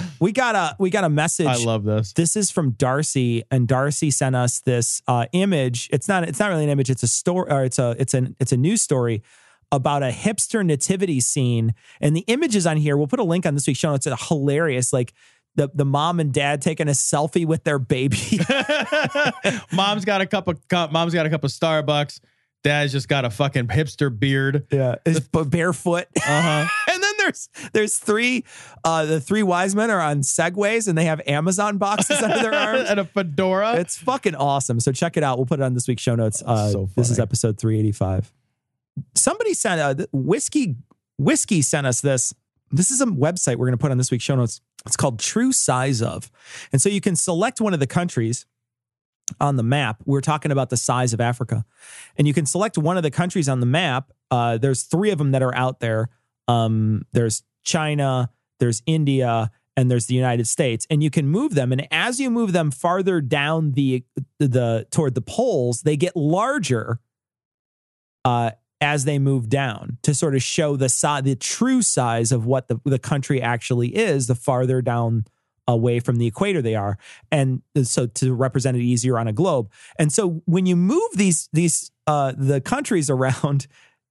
we 0.20 0.32
got 0.32 0.54
a 0.54 0.76
we 0.78 0.90
got 0.90 1.04
a 1.04 1.08
message. 1.08 1.46
I 1.46 1.56
love 1.56 1.84
this. 1.84 2.12
This 2.12 2.36
is 2.36 2.50
from 2.50 2.72
Darcy, 2.72 3.44
and 3.50 3.66
Darcy 3.68 4.10
sent 4.10 4.36
us 4.36 4.60
this 4.60 5.02
uh, 5.06 5.26
image. 5.32 5.88
It's 5.92 6.08
not 6.08 6.28
it's 6.28 6.38
not 6.38 6.48
really 6.48 6.64
an 6.64 6.70
image. 6.70 6.90
It's 6.90 7.02
a 7.02 7.08
story, 7.08 7.50
or 7.50 7.64
it's 7.64 7.78
a 7.78 7.96
it's 7.98 8.14
an 8.14 8.36
it's 8.40 8.52
a 8.52 8.56
news 8.56 8.82
story 8.82 9.22
about 9.72 10.02
a 10.02 10.10
hipster 10.10 10.64
nativity 10.64 11.20
scene. 11.20 11.74
And 12.00 12.16
the 12.16 12.24
images 12.26 12.66
on 12.66 12.76
here, 12.76 12.96
we'll 12.96 13.06
put 13.06 13.20
a 13.20 13.24
link 13.24 13.46
on 13.46 13.54
this 13.54 13.66
week's 13.66 13.78
show 13.78 13.90
notes. 13.90 14.06
It's 14.06 14.28
hilarious. 14.28 14.92
Like 14.92 15.12
the 15.56 15.70
the 15.74 15.84
mom 15.84 16.20
and 16.20 16.32
dad 16.32 16.62
taking 16.62 16.88
a 16.88 16.92
selfie 16.92 17.46
with 17.46 17.64
their 17.64 17.78
baby. 17.78 18.40
mom's 19.72 20.04
got 20.04 20.20
a 20.20 20.26
cup 20.26 20.48
of 20.48 20.66
cup. 20.68 20.92
Mom's 20.92 21.14
got 21.14 21.26
a 21.26 21.30
cup 21.30 21.44
of 21.44 21.50
Starbucks. 21.50 22.20
Dad's 22.62 22.92
just 22.92 23.08
got 23.08 23.24
a 23.24 23.30
fucking 23.30 23.68
hipster 23.68 24.16
beard. 24.16 24.66
Yeah, 24.70 24.96
it's 25.06 25.20
b- 25.20 25.44
barefoot. 25.44 26.06
Uh 26.16 26.20
huh. 26.42 26.68
and 26.92 27.02
then 27.02 27.12
there's 27.18 27.48
there's 27.72 27.96
three 27.98 28.44
uh 28.84 29.06
the 29.06 29.20
three 29.20 29.42
wise 29.42 29.74
men 29.74 29.90
are 29.90 30.00
on 30.00 30.20
segways 30.20 30.86
and 30.86 30.96
they 30.98 31.06
have 31.06 31.20
Amazon 31.26 31.78
boxes 31.78 32.20
under 32.22 32.38
their 32.38 32.54
arms. 32.68 32.88
and 32.90 33.00
a 33.00 33.04
fedora. 33.04 33.76
It's 33.76 33.96
fucking 33.96 34.34
awesome. 34.34 34.78
So 34.80 34.92
check 34.92 35.16
it 35.16 35.22
out. 35.22 35.38
We'll 35.38 35.46
put 35.46 35.60
it 35.60 35.62
on 35.62 35.72
this 35.74 35.88
week's 35.88 36.02
show 36.02 36.14
notes. 36.16 36.42
Uh, 36.44 36.70
So 36.70 36.90
this 36.96 37.08
is 37.10 37.18
episode 37.18 37.58
385. 37.58 38.30
Somebody 39.14 39.54
sent 39.54 39.80
uh, 39.80 40.06
whiskey 40.12 40.76
whiskey 41.18 41.62
sent 41.62 41.86
us 41.86 42.00
this. 42.00 42.34
This 42.72 42.90
is 42.90 43.00
a 43.00 43.06
website 43.06 43.56
we're 43.56 43.66
going 43.66 43.72
to 43.78 43.82
put 43.82 43.90
on 43.90 43.98
this 43.98 44.10
week's 44.10 44.24
show 44.24 44.36
notes. 44.36 44.60
It's 44.86 44.96
called 44.96 45.18
True 45.18 45.52
Size 45.52 46.00
of, 46.02 46.30
and 46.72 46.80
so 46.80 46.88
you 46.88 47.00
can 47.00 47.16
select 47.16 47.60
one 47.60 47.74
of 47.74 47.80
the 47.80 47.86
countries 47.86 48.46
on 49.40 49.56
the 49.56 49.62
map. 49.62 50.02
We're 50.04 50.20
talking 50.20 50.52
about 50.52 50.70
the 50.70 50.76
size 50.76 51.12
of 51.12 51.20
Africa, 51.20 51.64
and 52.16 52.26
you 52.26 52.34
can 52.34 52.46
select 52.46 52.78
one 52.78 52.96
of 52.96 53.02
the 53.02 53.10
countries 53.10 53.48
on 53.48 53.60
the 53.60 53.66
map. 53.66 54.12
Uh, 54.30 54.58
there's 54.58 54.84
three 54.84 55.10
of 55.10 55.18
them 55.18 55.32
that 55.32 55.42
are 55.42 55.54
out 55.54 55.80
there. 55.80 56.08
Um, 56.48 57.06
there's 57.12 57.42
China, 57.62 58.30
there's 58.58 58.82
India, 58.86 59.50
and 59.76 59.90
there's 59.90 60.06
the 60.06 60.14
United 60.14 60.46
States, 60.46 60.86
and 60.90 61.02
you 61.02 61.10
can 61.10 61.26
move 61.26 61.54
them. 61.54 61.72
And 61.72 61.86
as 61.90 62.20
you 62.20 62.30
move 62.30 62.52
them 62.52 62.70
farther 62.70 63.20
down 63.20 63.72
the 63.72 64.04
the 64.38 64.86
toward 64.90 65.14
the 65.14 65.22
poles, 65.22 65.82
they 65.82 65.96
get 65.96 66.16
larger 66.16 67.00
uh, 68.24 68.50
as 68.80 69.04
they 69.04 69.18
move 69.18 69.48
down 69.48 69.98
to 70.02 70.14
sort 70.14 70.34
of 70.34 70.42
show 70.42 70.76
the 70.76 70.88
size, 70.88 71.22
the 71.22 71.36
true 71.36 71.82
size 71.82 72.32
of 72.32 72.46
what 72.46 72.68
the, 72.68 72.80
the 72.84 72.98
country 72.98 73.40
actually 73.40 73.96
is. 73.96 74.26
The 74.26 74.34
farther 74.34 74.82
down 74.82 75.24
away 75.74 76.00
from 76.00 76.16
the 76.16 76.26
equator 76.26 76.62
they 76.62 76.74
are, 76.74 76.98
and 77.30 77.62
so 77.82 78.06
to 78.06 78.34
represent 78.34 78.76
it 78.76 78.82
easier 78.82 79.18
on 79.18 79.28
a 79.28 79.32
globe. 79.32 79.70
And 79.98 80.12
so 80.12 80.42
when 80.44 80.66
you 80.66 80.76
move 80.76 81.10
these 81.14 81.48
these 81.52 81.90
uh, 82.06 82.32
the 82.36 82.60
countries 82.60 83.10
around. 83.10 83.66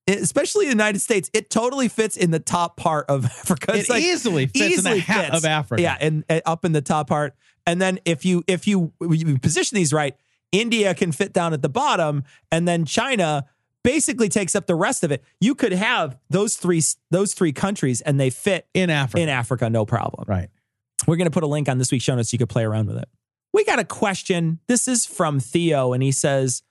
Especially 0.07 0.65
the 0.65 0.71
United 0.71 1.01
States, 1.01 1.29
it 1.33 1.51
totally 1.51 1.87
fits 1.87 2.17
in 2.17 2.31
the 2.31 2.39
top 2.39 2.77
part 2.77 3.05
of 3.09 3.25
Africa. 3.41 3.75
It 3.75 3.87
easily 3.91 4.47
fits 4.47 4.79
in 4.79 4.83
the 4.83 4.99
hat 4.99 5.35
of 5.35 5.45
Africa. 5.45 5.83
Yeah, 5.83 5.97
and, 6.01 6.23
and 6.27 6.41
up 6.47 6.65
in 6.65 6.71
the 6.71 6.81
top 6.81 7.09
part. 7.09 7.35
And 7.67 7.79
then 7.79 7.99
if 8.05 8.25
you 8.25 8.43
if 8.47 8.65
you, 8.65 8.91
you 8.99 9.37
position 9.37 9.75
these 9.75 9.93
right, 9.93 10.15
India 10.51 10.95
can 10.95 11.11
fit 11.11 11.31
down 11.31 11.53
at 11.53 11.61
the 11.61 11.69
bottom, 11.69 12.23
and 12.51 12.67
then 12.67 12.85
China 12.85 13.45
basically 13.83 14.29
takes 14.29 14.55
up 14.55 14.67
the 14.67 14.75
rest 14.75 15.03
of 15.03 15.11
it. 15.11 15.23
You 15.39 15.55
could 15.55 15.73
have 15.73 16.17
those 16.29 16.55
three 16.55 16.81
those 17.11 17.33
three 17.33 17.53
countries, 17.53 18.01
and 18.01 18.19
they 18.19 18.29
fit 18.29 18.67
in 18.73 18.89
Africa. 18.89 19.21
In 19.21 19.29
Africa, 19.29 19.69
no 19.69 19.85
problem. 19.85 20.25
Right. 20.27 20.49
We're 21.07 21.17
going 21.17 21.25
to 21.25 21.31
put 21.31 21.43
a 21.43 21.47
link 21.47 21.69
on 21.69 21.77
this 21.77 21.91
week's 21.91 22.03
show 22.03 22.15
notes 22.15 22.31
so 22.31 22.35
you 22.35 22.39
could 22.39 22.49
play 22.49 22.63
around 22.63 22.87
with 22.87 22.97
it. 22.97 23.09
We 23.53 23.65
got 23.65 23.79
a 23.79 23.83
question. 23.83 24.59
This 24.67 24.87
is 24.87 25.05
from 25.05 25.39
Theo, 25.39 25.93
and 25.93 26.03
he 26.03 26.11
says, 26.11 26.61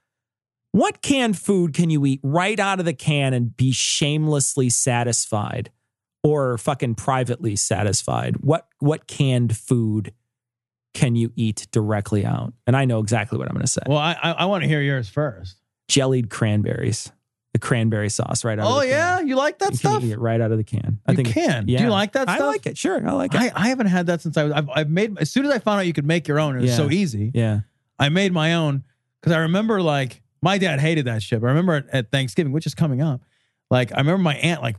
What 0.73 1.03
canned 1.03 1.39
food 1.39 1.75
can 1.75 1.91
you 1.91 2.05
eat 2.07 2.21
right 2.23 2.59
out 2.59 2.79
of 2.79 2.85
the 2.85 2.95
can 2.95 3.35
and 3.35 3.57
be 3.57 3.73
shamelessly 3.73 4.71
satisfied 4.71 5.71
or 6.23 6.57
fucking 6.59 6.95
privately 6.95 7.57
satisfied? 7.57 8.37
What 8.39 8.69
what 8.79 9.07
canned 9.07 9.57
food 9.57 10.13
can 10.95 11.17
you 11.17 11.33
eat 11.37 11.67
directly 11.73 12.25
out? 12.25 12.53
And 12.67 12.77
I 12.77 12.85
know 12.85 13.01
exactly 13.01 13.39
what 13.39 13.49
I'm 13.49 13.55
going 13.55 13.67
to 13.67 13.73
say. 13.73 13.83
Well, 13.87 13.99
I 13.99 14.17
I, 14.23 14.31
I 14.33 14.45
want 14.45 14.63
to 14.63 14.69
hear 14.69 14.81
yours 14.81 15.09
first. 15.09 15.57
Jellied 15.89 16.31
cranberries. 16.31 17.11
The 17.61 17.67
cranberry 17.67 18.09
sauce 18.09 18.45
right 18.45 18.59
out 18.59 18.67
of 18.67 18.73
Oh 18.73 18.81
the 18.81 18.87
can. 18.87 18.91
yeah, 18.91 19.21
you 19.21 19.37
like 19.37 19.59
that 19.59 19.71
You 19.73 19.77
stuff? 19.79 20.03
eat 20.05 20.13
it 20.13 20.19
right 20.19 20.41
out 20.41 20.53
of 20.53 20.59
the 20.59 20.65
can. 20.65 21.01
I 21.07 21.13
You 21.13 21.17
think 21.17 21.29
can. 21.31 21.67
Do 21.67 21.73
you 21.73 21.89
like 21.91 22.13
that 22.13 22.29
I 22.29 22.39
like 22.39 22.67
it. 22.67 22.79
Sure. 22.79 23.07
I 23.07 23.13
like 23.13 23.35
it. 23.35 23.41
I, 23.41 23.51
I 23.55 23.69
haven't 23.69 23.87
had 23.87 24.07
that 24.07 24.21
since 24.23 24.37
I 24.37 24.45
was. 24.45 24.53
I've, 24.53 24.69
I've 24.71 24.91
made 24.91 25.19
as 25.19 25.31
soon 25.31 25.45
as 25.47 25.51
I 25.53 25.59
found 25.59 25.81
out 25.81 25.87
you 25.87 25.93
could 25.93 26.07
make 26.07 26.29
your 26.29 26.39
own. 26.39 26.57
It 26.57 26.61
was 26.63 26.71
Yeah. 26.71 26.77
so 26.77 26.91
easy. 26.91 27.31
yeah. 27.35 27.61
I 27.99 28.09
made 28.11 28.33
my 28.33 28.55
own 28.55 28.85
because 29.21 29.33
I 29.35 29.41
remember 29.41 29.83
like 29.83 30.23
my 30.41 30.57
dad 30.59 30.79
hated 30.81 31.07
that 31.07 31.23
shit. 31.23 31.41
But 31.41 31.47
I 31.49 31.51
remember 31.51 31.85
at, 31.93 32.13
Thanksgiving, 32.13 32.53
which 32.53 32.67
is 32.67 32.75
coming 32.75 33.03
up. 33.03 33.23
Like 33.71 33.93
I 33.93 33.99
remember 33.99 34.23
my 34.23 34.37
aunt 34.37 34.63
like 34.63 34.77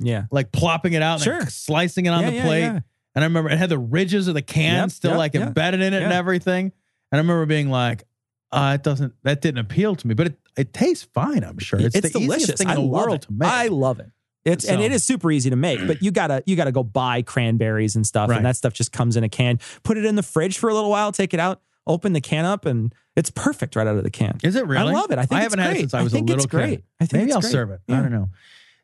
Yeah. 0.00 0.24
like 0.30 0.50
plopping 0.52 0.94
it 0.94 1.02
out, 1.02 1.14
and 1.14 1.22
Sure. 1.24 1.46
slicing 1.46 2.06
it 2.06 2.10
on 2.10 2.22
Yeah, 2.22 2.30
the 2.30 2.36
yeah, 2.36 2.44
plate. 2.44 2.60
yeah. 2.60 2.80
And 3.14 3.24
I 3.24 3.26
remember 3.26 3.50
it 3.50 3.58
had 3.58 3.68
the 3.68 3.78
ridges 3.78 4.28
of 4.28 4.34
the 4.34 4.42
can 4.42 4.74
Yep, 4.84 4.90
still 4.90 5.10
yep, 5.12 5.18
like 5.18 5.34
yeah. 5.34 5.46
embedded 5.48 5.80
in 5.82 5.92
it 5.92 6.02
and 6.02 6.12
everything. 6.12 6.72
And 7.12 7.18
I 7.18 7.18
remember 7.18 7.46
being 7.46 7.68
like, 7.70 8.04
uh, 8.50 8.72
it 8.76 8.82
doesn't 8.82 9.12
that 9.24 9.40
didn't 9.42 9.58
appeal 9.58 9.94
to 9.94 10.06
me, 10.06 10.14
but 10.14 10.28
it, 10.28 10.38
it 10.58 10.72
tastes 10.72 11.06
fine, 11.14 11.44
I'm 11.44 11.58
sure. 11.58 11.80
It's, 11.80 11.94
It's, 11.96 12.12
the 12.12 12.18
delicious. 12.20 12.42
easiest 12.44 12.58
thing 12.58 12.66
I 12.68 12.74
in 12.74 12.80
the 12.82 12.86
world 12.86 13.14
it. 13.16 13.22
to 13.22 13.32
make. 13.32 13.48
I 13.48 13.68
love 13.68 14.00
it. 14.00 14.10
It's 14.44 14.64
and 14.64 14.80
it 14.82 14.92
is 14.92 15.04
super 15.04 15.30
easy 15.30 15.50
to 15.50 15.56
make, 15.56 15.86
but 15.86 16.02
you 16.02 16.10
gotta 16.10 16.42
you 16.46 16.56
gotta 16.56 16.72
go 16.72 16.82
buy 16.82 17.20
cranberries 17.22 17.96
and 17.96 18.06
stuff, 18.06 18.30
Right. 18.30 18.36
and 18.36 18.46
that 18.46 18.56
stuff 18.56 18.72
just 18.72 18.92
comes 18.92 19.16
in 19.16 19.24
a 19.24 19.28
can. 19.28 19.58
Put 19.82 19.98
it 19.98 20.04
in 20.04 20.14
the 20.14 20.22
fridge 20.22 20.56
for 20.58 20.70
a 20.70 20.74
little 20.74 20.88
while, 20.90 21.12
take 21.12 21.34
it 21.34 21.40
out, 21.40 21.60
open 21.86 22.12
the 22.14 22.20
can 22.20 22.44
up, 22.46 22.64
and 22.64 22.94
it's 23.14 23.30
perfect 23.30 23.76
right 23.76 23.86
out 23.86 23.96
of 23.96 24.04
the 24.04 24.10
can. 24.10 24.38
Is 24.42 24.54
it 24.56 24.66
really? 24.66 24.90
I 24.90 24.94
love 24.98 25.10
it. 25.10 25.18
I 25.18 25.26
think 25.26 25.40
I 25.40 25.42
haven't 25.42 25.58
had 25.58 25.70
great. 25.70 25.76
it 25.76 25.80
since 25.80 25.94
I 25.94 26.02
was 26.02 26.12
think 26.12 26.28
a 26.28 26.32
little 26.32 26.44
it's 26.44 26.50
great. 26.50 26.70
kid. 26.70 26.82
I 27.00 27.06
think 27.06 27.22
Maybe 27.24 27.32
I'll 27.32 27.40
great. 27.40 27.52
serve 27.52 27.70
it. 27.72 27.80
Yeah. 27.88 27.98
I 27.98 28.02
don't 28.02 28.12
know. 28.12 28.30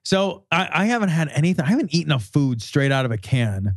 So 0.04 0.44
I, 0.52 0.68
I 0.70 0.84
haven't 0.86 1.08
had 1.10 1.28
anything. 1.28 1.64
I 1.64 1.68
haven't 1.68 1.94
eaten 1.94 2.12
a 2.12 2.18
food 2.18 2.60
straight 2.60 2.92
out 2.92 3.06
of 3.06 3.10
a 3.10 3.16
can, 3.16 3.76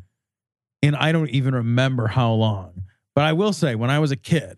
and 0.83 0.95
I 0.95 1.13
don't 1.13 1.29
even 1.29 1.55
remember 1.55 2.07
how 2.07 2.33
long. 2.33 2.83
But 3.15 3.23
I 3.23 3.33
will 3.33 3.53
say, 3.53 3.75
when 3.75 3.89
I 3.89 3.99
was 3.99 4.11
a 4.11 4.17
kid, 4.17 4.57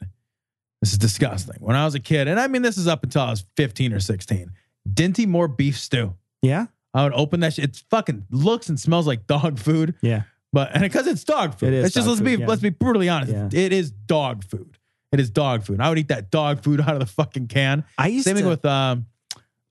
this 0.81 0.91
is 0.91 0.97
disgusting. 0.97 1.57
When 1.59 1.75
I 1.75 1.85
was 1.85 1.95
a 1.95 1.99
kid, 1.99 2.27
and 2.27 2.39
I 2.39 2.47
mean 2.47 2.61
this 2.61 2.77
is 2.77 2.87
up 2.87 3.03
until 3.03 3.21
I 3.23 3.29
was 3.31 3.45
15 3.57 3.93
or 3.93 3.99
16, 3.99 4.51
Dinty 4.91 5.27
Moore 5.27 5.47
beef 5.47 5.77
stew. 5.77 6.15
Yeah. 6.41 6.67
I 6.93 7.03
would 7.03 7.13
open 7.13 7.41
that 7.41 7.53
shit. 7.53 7.65
It 7.65 7.83
fucking 7.89 8.25
looks 8.31 8.69
and 8.69 8.79
smells 8.79 9.05
like 9.05 9.27
dog 9.27 9.59
food. 9.59 9.95
Yeah. 10.01 10.23
But 10.51 10.71
and 10.73 10.81
because 10.81 11.05
it's 11.05 11.23
dog 11.23 11.55
food, 11.59 11.69
It 11.69 11.75
is 11.75 11.85
it's 11.87 11.95
just 11.95 12.07
let's 12.07 12.19
food, 12.19 12.25
be 12.25 12.35
yeah. 12.37 12.47
let's 12.47 12.61
be 12.61 12.69
brutally 12.69 13.09
honest. 13.09 13.31
Yeah. 13.31 13.49
It 13.51 13.71
is 13.71 13.91
dog 13.91 14.43
food. 14.43 14.77
It 15.11 15.19
is 15.19 15.29
dog 15.29 15.63
food. 15.63 15.79
I 15.79 15.89
would 15.89 15.99
eat 15.99 16.07
that 16.07 16.31
dog 16.31 16.63
food 16.63 16.81
out 16.87 16.93
of 16.93 16.99
the 16.99 17.05
fucking 17.05 17.47
can. 17.47 17.83
I 17.97 18.07
used 18.07 18.25
Same 18.25 18.35
thing 18.35 18.47
with 18.47 18.65
um, 18.65 19.05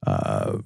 uh, 0.07 0.59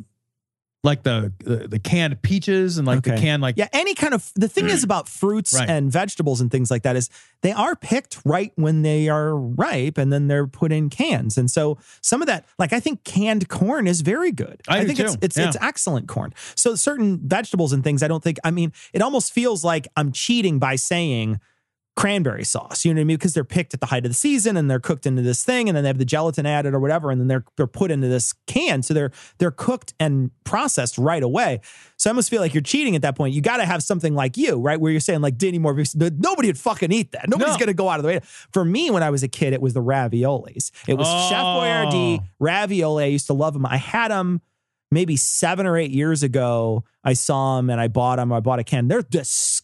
like 0.85 1.05
the, 1.05 1.33
the 1.45 1.69
the 1.69 1.79
canned 1.79 2.21
peaches 2.23 2.77
and 2.77 2.87
like 2.87 3.03
the 3.05 3.13
Okay. 3.13 3.23
can 3.23 3.41
like 3.41 3.57
yeah, 3.57 3.69
any 3.73 3.95
kind 3.95 4.15
of 4.15 4.33
the 4.35 4.49
thing 4.49 4.67
is 4.69 4.83
about 4.91 5.09
fruits 5.09 5.55
Right. 5.55 5.69
and 5.71 5.93
vegetables 5.93 6.41
and 6.41 6.51
things 6.51 6.71
like 6.73 6.83
that 6.83 6.97
is 6.97 7.09
they 7.43 7.53
are 7.53 7.77
picked 7.77 8.19
right 8.25 8.53
when 8.57 8.83
they 8.83 9.09
are 9.09 9.37
ripe 9.37 9.97
and 9.97 10.13
then 10.13 10.27
they're 10.27 10.47
put 10.49 10.73
in 10.73 10.91
cans. 10.91 11.39
And 11.39 11.49
so 11.51 11.79
some 12.01 12.21
of 12.21 12.27
that, 12.27 12.45
like 12.59 12.73
I 12.73 12.81
think 12.81 13.05
canned 13.05 13.49
corn 13.49 13.87
is 13.87 14.01
very 14.01 14.33
good. 14.33 14.61
I 14.69 14.81
do 14.81 14.87
think 14.89 14.99
it's 15.01 15.13
too. 15.15 15.19
it's 15.23 15.37
Yeah. 15.37 15.49
it's 15.49 15.57
excellent 15.61 16.09
corn. 16.09 16.35
So 16.57 16.75
certain 16.75 17.21
vegetables 17.29 17.73
and 17.73 17.85
things, 17.85 18.03
I 18.03 18.09
don't 18.09 18.23
think. 18.23 18.39
I 18.43 18.51
mean, 18.51 18.73
it 18.93 19.03
almost 19.03 19.33
feels 19.33 19.65
like 19.65 19.87
I'm 19.97 20.11
cheating 20.11 20.59
by 20.59 20.75
saying 20.77 21.39
cranberry 21.95 22.43
sauce. 22.45 22.85
You 22.85 22.95
know 22.95 22.99
what 22.99 23.03
I 23.03 23.05
mean? 23.05 23.17
Because 23.19 23.35
they're 23.35 23.45
picked 23.45 23.75
at 23.75 23.81
the 23.81 23.87
height 23.87 24.05
of 24.07 24.11
the 24.11 24.15
season 24.15 24.57
and 24.57 24.71
they're 24.71 24.81
cooked 24.81 25.05
into 25.07 25.21
this 25.23 25.45
thing, 25.45 25.69
and 25.69 25.77
then 25.77 25.85
they 25.85 25.89
have 25.89 25.99
the 25.99 26.05
gelatin 26.07 26.47
added 26.47 26.73
or 26.75 26.81
whatever, 26.81 27.11
and 27.11 27.21
then 27.21 27.29
they're 27.29 27.45
they're 27.57 27.67
put 27.67 27.91
into 27.91 28.09
this 28.09 28.33
can. 28.47 28.83
So 28.83 28.95
they're 28.95 29.11
they're 29.39 29.51
cooked 29.51 29.93
and 30.01 30.31
processed 30.45 30.97
right 30.99 31.23
away. 31.23 31.61
So 31.99 32.09
I 32.09 32.13
almost 32.13 32.31
feel 32.31 32.41
like 32.41 32.55
you're 32.55 32.63
cheating 32.63 32.97
at 32.97 33.03
that 33.03 33.15
point. 33.17 33.35
You 33.35 33.43
got 33.43 33.59
to 33.59 33.67
have 33.67 33.83
something 33.83 34.15
like 34.15 34.37
you, 34.37 34.59
right? 34.61 34.81
Where 34.81 34.91
you're 34.91 35.01
saying 35.01 35.21
like 35.21 35.37
Danny 35.39 35.59
Moore, 35.59 35.77
nobody 35.95 36.49
would 36.49 36.59
fucking 36.59 36.93
eat 36.93 37.13
that. 37.13 37.29
Nobody's 37.29 37.55
No. 37.55 37.59
gonna 37.59 37.75
go 37.75 37.89
out 37.89 37.99
of 37.99 38.05
the 38.05 38.09
way. 38.09 38.21
For 38.53 38.65
me, 38.65 38.91
when 38.91 39.03
I 39.03 39.11
was 39.11 39.23
a 39.23 39.29
kid, 39.29 39.53
it 39.53 39.61
was 39.61 39.75
the 39.75 39.83
raviolis. 39.83 40.71
It 40.89 40.95
was 40.95 41.07
Chef 41.29 41.41
Oh. 41.43 41.61
Boyardee 41.61 42.21
ravioli. 42.41 43.05
I 43.05 43.09
used 43.09 43.27
to 43.27 43.35
love 43.35 43.53
them. 43.53 43.67
I 43.67 43.77
had 43.77 44.11
them 44.11 44.41
maybe 44.91 45.17
seven 45.17 45.67
or 45.67 45.77
eight 45.79 45.91
years 45.91 46.23
ago. 46.23 46.85
I 47.05 47.15
saw 47.15 47.57
them 47.57 47.71
and 47.71 47.81
I 47.81 47.89
bought 47.89 48.17
them. 48.17 48.33
I 48.33 48.41
bought 48.41 48.59
a 48.59 48.65
can. 48.65 48.89
They're 48.89 49.03
disgusting. 49.03 49.62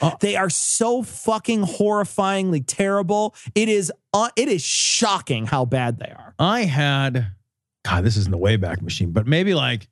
Oh. 0.00 0.16
They 0.20 0.36
are 0.36 0.50
so 0.50 1.02
fucking 1.02 1.62
horrifyingly 1.62 2.64
terrible. 2.66 3.34
It 3.54 3.68
is. 3.68 3.92
Uh, 4.12 4.30
it 4.36 4.48
is 4.48 4.62
shocking 4.64 5.46
how 5.46 5.64
bad 5.64 5.98
they 5.98 6.06
are. 6.10 6.34
I 6.38 6.62
had. 6.64 7.26
God, 7.84 8.04
this 8.04 8.16
isn't 8.16 8.30
the 8.32 8.38
Wayback 8.38 8.80
Machine, 8.80 9.10
but 9.10 9.26
maybe 9.26 9.52
like 9.52 9.88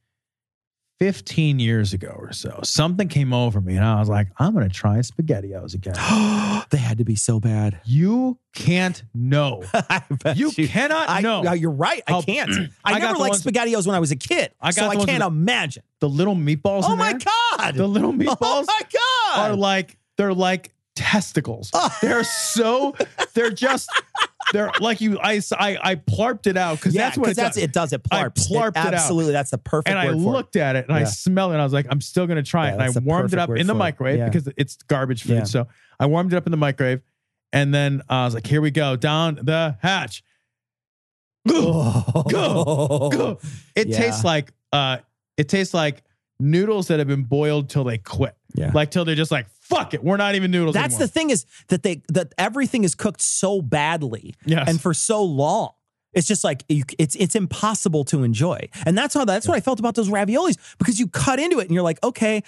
15 1.01 1.59
years 1.59 1.93
ago 1.93 2.15
or 2.17 2.33
so, 2.33 2.61
something 2.63 3.09
came 3.09 3.33
over 3.33 3.61
me 3.61 3.75
and 3.75 3.85
I 3.85 3.99
was 3.99 4.09
like, 4.09 4.29
I'm 4.39 4.55
gonna 4.55 4.69
try 4.69 4.99
SpaghettiOs 4.99 5.75
again. 5.75 5.95
they 6.71 6.79
had 6.79 6.99
to 6.99 7.05
be 7.05 7.17
so 7.17 7.41
bad. 7.41 7.81
You 7.85 8.39
can't 8.55 9.03
know. 9.13 9.65
Bet 10.23 10.37
You 10.37 10.53
cannot 10.53 11.11
I, 11.11 11.21
know. 11.21 11.43
no, 11.43 11.53
you're 11.55 11.73
right. 11.73 12.03
I 12.07 12.23
can't. 12.23 12.51
I 12.85 12.95
I, 12.95 12.99
never 13.01 13.19
liked 13.19 13.31
ones- 13.33 13.45
SpaghettiOs 13.45 13.85
when 13.87 13.97
I 13.97 13.99
was 13.99 14.13
a 14.13 14.17
kid. 14.17 14.53
I 14.61 14.69
got 14.69 14.75
so 14.75 14.89
I 14.89 14.95
can't 15.05 15.25
with- 15.25 15.33
imagine. 15.33 15.83
The 15.99 16.09
little 16.09 16.37
meatballs. 16.37 16.83
Oh 16.85 16.95
my 16.97 17.13
there, 17.13 17.21
god! 17.59 17.75
The 17.75 17.87
little 17.87 18.13
meatballs. 18.13 18.37
Oh 18.41 18.65
my 18.67 18.81
god! 18.93 19.12
Are 19.37 19.57
like 19.57 19.99
they're 20.17 20.35
like 20.35 20.73
testicles. 20.95 21.71
They're 22.01 22.25
so 22.25 22.95
they're 23.35 23.51
just 23.51 23.91
they're 24.53 24.71
like 24.81 25.01
you. 25.01 25.19
I 25.19 25.41
I, 25.59 25.79
I 25.83 25.95
plarped 25.97 26.47
it 26.47 26.57
out 26.57 26.77
because 26.79 26.95
yeah, 26.95 27.03
that's 27.07 27.19
what 27.19 27.31
it 27.31 27.37
that's 27.37 27.57
does. 27.57 27.65
it. 27.65 27.73
Does 27.73 27.93
it 27.93 28.03
I 28.11 28.25
plarps? 28.25 28.49
plarped 28.51 28.71
it 28.73 28.77
out. 28.77 28.95
absolutely. 28.95 29.33
That's 29.33 29.51
the 29.51 29.59
perfect. 29.59 29.89
and 29.89 29.99
I 29.99 30.11
looked 30.11 30.57
at 30.57 30.77
it 30.77 30.87
and 30.89 30.97
I 30.97 31.05
smelled 31.05 31.53
it. 31.53 31.55
And 31.55 31.61
I 31.63 31.65
was 31.65 31.73
like, 31.73 31.87
I'm 31.91 32.01
still 32.01 32.27
gonna 32.27 32.43
try 32.43 32.67
Yeah, 32.67 32.71
it. 32.73 32.81
And 32.81 32.97
I 32.97 33.01
warmed 33.01 33.33
it 33.33 33.39
up 33.39 33.51
in 33.51 33.67
the 33.67 33.73
for 33.73 33.77
it. 33.77 33.79
microwave 33.79 34.25
because 34.25 34.49
it's 34.57 34.77
garbage 34.85 35.23
food. 35.23 35.33
Yeah. 35.33 35.45
So 35.45 35.69
I 35.99 36.07
warmed 36.07 36.33
it 36.33 36.37
up 36.37 36.47
in 36.47 36.51
the 36.51 36.57
microwave, 36.59 37.01
and 37.53 37.73
then 37.75 38.03
I 38.09 38.25
was 38.25 38.35
like, 38.35 38.47
here 38.47 38.61
we 38.61 38.71
go 38.71 38.97
down 38.97 39.39
the 39.43 39.77
hatch. 39.81 40.23
Go, 41.49 42.25
go, 42.31 43.09
go. 43.11 43.39
It 43.75 43.89
Yeah. 43.89 43.97
tastes 43.99 44.25
like 44.25 44.53
uh, 44.73 44.99
it 45.37 45.49
tastes 45.49 45.75
like 45.75 46.03
noodles 46.43 46.89
that 46.89 46.99
have 46.99 47.09
been 47.09 47.25
boiled 47.25 47.71
till 47.71 47.85
they 47.85 47.99
quit. 47.99 48.35
Yeah. 48.55 48.71
like 48.75 48.91
till 48.91 49.07
they're 49.07 49.15
just 49.15 49.31
like, 49.31 49.47
fuck 49.61 49.95
it, 49.95 50.05
we're 50.05 50.19
not 50.19 50.35
even 50.35 50.51
noodles. 50.51 50.75
That's 50.75 50.99
the 50.99 51.09
thing 51.09 51.31
is 51.31 51.47
that 51.69 51.83
they 51.83 52.03
that 52.09 52.35
everything 52.37 52.85
is 52.85 52.95
cooked 52.95 53.23
so 53.23 53.63
badly 53.63 54.35
Yes. 54.45 54.69
and 54.69 54.79
for 54.81 54.93
so 54.93 55.23
long. 55.25 55.71
It's 56.13 56.29
just 56.29 56.45
like 56.45 56.63
you, 56.69 56.85
it's 56.99 57.15
it's 57.17 57.35
impossible 57.35 58.05
to 58.07 58.23
enjoy, 58.23 58.69
and 58.85 58.99
that's 58.99 59.15
how 59.15 59.25
that's 59.25 59.49
what 59.49 59.57
I 59.57 59.61
felt 59.61 59.81
about 59.81 59.95
those 59.95 60.11
raviolis 60.11 60.59
because 60.77 61.01
you 61.01 61.07
cut 61.09 61.39
into 61.41 61.59
it 61.61 61.63
and 61.63 61.71
you're 61.75 61.83
like, 61.83 62.03
okay. 62.05 62.43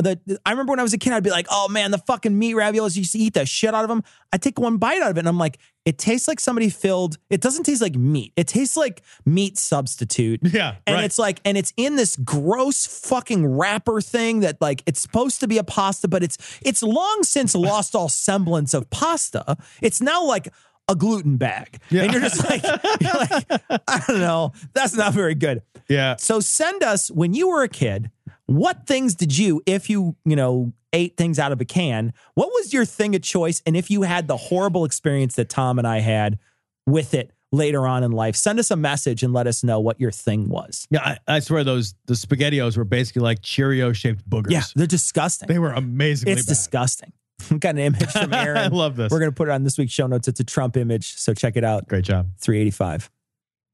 The, 0.00 0.40
I 0.44 0.50
remember 0.50 0.72
when 0.72 0.80
I 0.80 0.82
was 0.82 0.92
a 0.92 0.98
kid, 0.98 1.12
I'd 1.12 1.22
be 1.22 1.30
like, 1.30 1.46
"Oh 1.50 1.68
man, 1.68 1.90
the 1.90 1.98
fucking 1.98 2.38
meat 2.38 2.54
raviolis! 2.54 2.96
You 2.96 3.00
used 3.00 3.12
to 3.12 3.18
eat 3.18 3.34
the 3.34 3.46
shit 3.46 3.74
out 3.74 3.84
of 3.84 3.88
them." 3.88 4.02
I 4.32 4.38
take 4.38 4.58
one 4.58 4.76
bite 4.76 5.02
out 5.02 5.10
of 5.10 5.16
it, 5.16 5.20
and 5.20 5.28
I'm 5.28 5.38
like, 5.38 5.58
"It 5.84 5.98
tastes 5.98 6.28
like 6.28 6.40
somebody 6.40 6.68
filled. 6.70 7.18
It 7.28 7.40
doesn't 7.40 7.64
taste 7.64 7.82
like 7.82 7.94
meat. 7.94 8.32
It 8.36 8.46
tastes 8.46 8.76
like 8.76 9.02
meat 9.24 9.58
substitute." 9.58 10.40
Yeah, 10.42 10.76
and 10.86 10.96
right. 10.96 11.04
it's 11.04 11.18
like, 11.18 11.40
and 11.44 11.56
it's 11.56 11.72
in 11.76 11.96
this 11.96 12.16
gross 12.16 12.86
fucking 12.86 13.46
wrapper 13.46 14.00
thing 14.00 14.40
that 14.40 14.60
like 14.60 14.82
it's 14.86 15.00
supposed 15.00 15.40
to 15.40 15.48
be 15.48 15.58
a 15.58 15.64
pasta, 15.64 16.08
but 16.08 16.22
it's 16.22 16.38
it's 16.62 16.82
long 16.82 17.22
since 17.22 17.54
lost 17.54 17.94
all 17.94 18.08
semblance 18.08 18.74
of 18.74 18.88
pasta. 18.90 19.56
It's 19.80 20.00
now 20.00 20.24
like 20.24 20.48
a 20.90 20.96
gluten 20.96 21.36
bag, 21.36 21.80
and 21.90 22.12
you're 22.12 22.20
just 22.20 22.44
like, 22.50 22.62
you're 22.62 23.14
like, 23.14 23.44
I 23.88 24.02
don't 24.06 24.20
know, 24.20 24.52
that's 24.74 24.94
not 24.94 25.14
very 25.14 25.34
good. 25.34 25.62
Yeah. 25.88 26.16
So 26.16 26.40
send 26.40 26.82
us 26.82 27.10
when 27.10 27.32
you 27.34 27.48
were 27.48 27.62
a 27.62 27.68
kid. 27.68 28.10
What 28.50 28.84
things 28.84 29.14
did 29.14 29.38
you, 29.38 29.62
if 29.64 29.88
you, 29.88 30.16
you 30.24 30.34
know, 30.34 30.72
ate 30.92 31.16
things 31.16 31.38
out 31.38 31.52
of 31.52 31.60
a 31.60 31.64
can, 31.64 32.12
what 32.34 32.48
was 32.48 32.72
your 32.72 32.84
thing 32.84 33.14
of 33.14 33.22
choice? 33.22 33.62
And 33.64 33.76
if 33.76 33.92
you 33.92 34.02
had 34.02 34.26
the 34.26 34.36
horrible 34.36 34.84
experience 34.84 35.36
that 35.36 35.48
Tom 35.48 35.78
and 35.78 35.86
I 35.86 36.00
had 36.00 36.36
with 36.84 37.14
it 37.14 37.30
later 37.52 37.86
on 37.86 38.02
in 38.02 38.10
life, 38.10 38.34
send 38.34 38.58
us 38.58 38.72
a 38.72 38.76
message 38.76 39.22
and 39.22 39.32
let 39.32 39.46
us 39.46 39.62
know 39.62 39.78
what 39.78 40.00
your 40.00 40.10
thing 40.10 40.48
was. 40.48 40.88
Yeah, 40.90 41.16
I, 41.28 41.36
I 41.36 41.38
swear 41.38 41.62
those 41.62 41.94
the 42.06 42.14
spaghettios 42.14 42.76
were 42.76 42.82
basically 42.82 43.22
like 43.22 43.40
Cheerio 43.40 43.92
shaped 43.92 44.28
boogers. 44.28 44.50
Yeah, 44.50 44.64
they're 44.74 44.88
disgusting. 44.88 45.46
they 45.46 45.60
were 45.60 45.70
amazingly 45.70 46.32
it's 46.32 46.42
bad. 46.44 46.50
disgusting. 46.50 47.12
Got 47.60 47.76
an 47.76 47.78
image 47.78 48.10
from 48.10 48.34
Aaron. 48.34 48.56
I 48.56 48.66
love 48.66 48.96
this. 48.96 49.12
We're 49.12 49.20
going 49.20 49.30
to 49.30 49.36
put 49.36 49.46
it 49.46 49.52
on 49.52 49.62
this 49.62 49.78
week's 49.78 49.92
show 49.92 50.08
notes. 50.08 50.26
It's 50.26 50.40
a 50.40 50.44
Trump 50.44 50.76
image. 50.76 51.14
So 51.18 51.34
check 51.34 51.56
it 51.56 51.62
out. 51.62 51.86
Great 51.86 52.04
job. 52.04 52.26
385. 52.40 53.12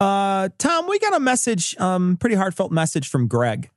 Uh, 0.00 0.50
Tom, 0.58 0.86
we 0.86 0.98
got 0.98 1.16
a 1.16 1.20
message, 1.20 1.74
um, 1.78 2.18
pretty 2.18 2.36
heartfelt 2.36 2.70
message 2.70 3.08
from 3.08 3.26
Greg. 3.26 3.70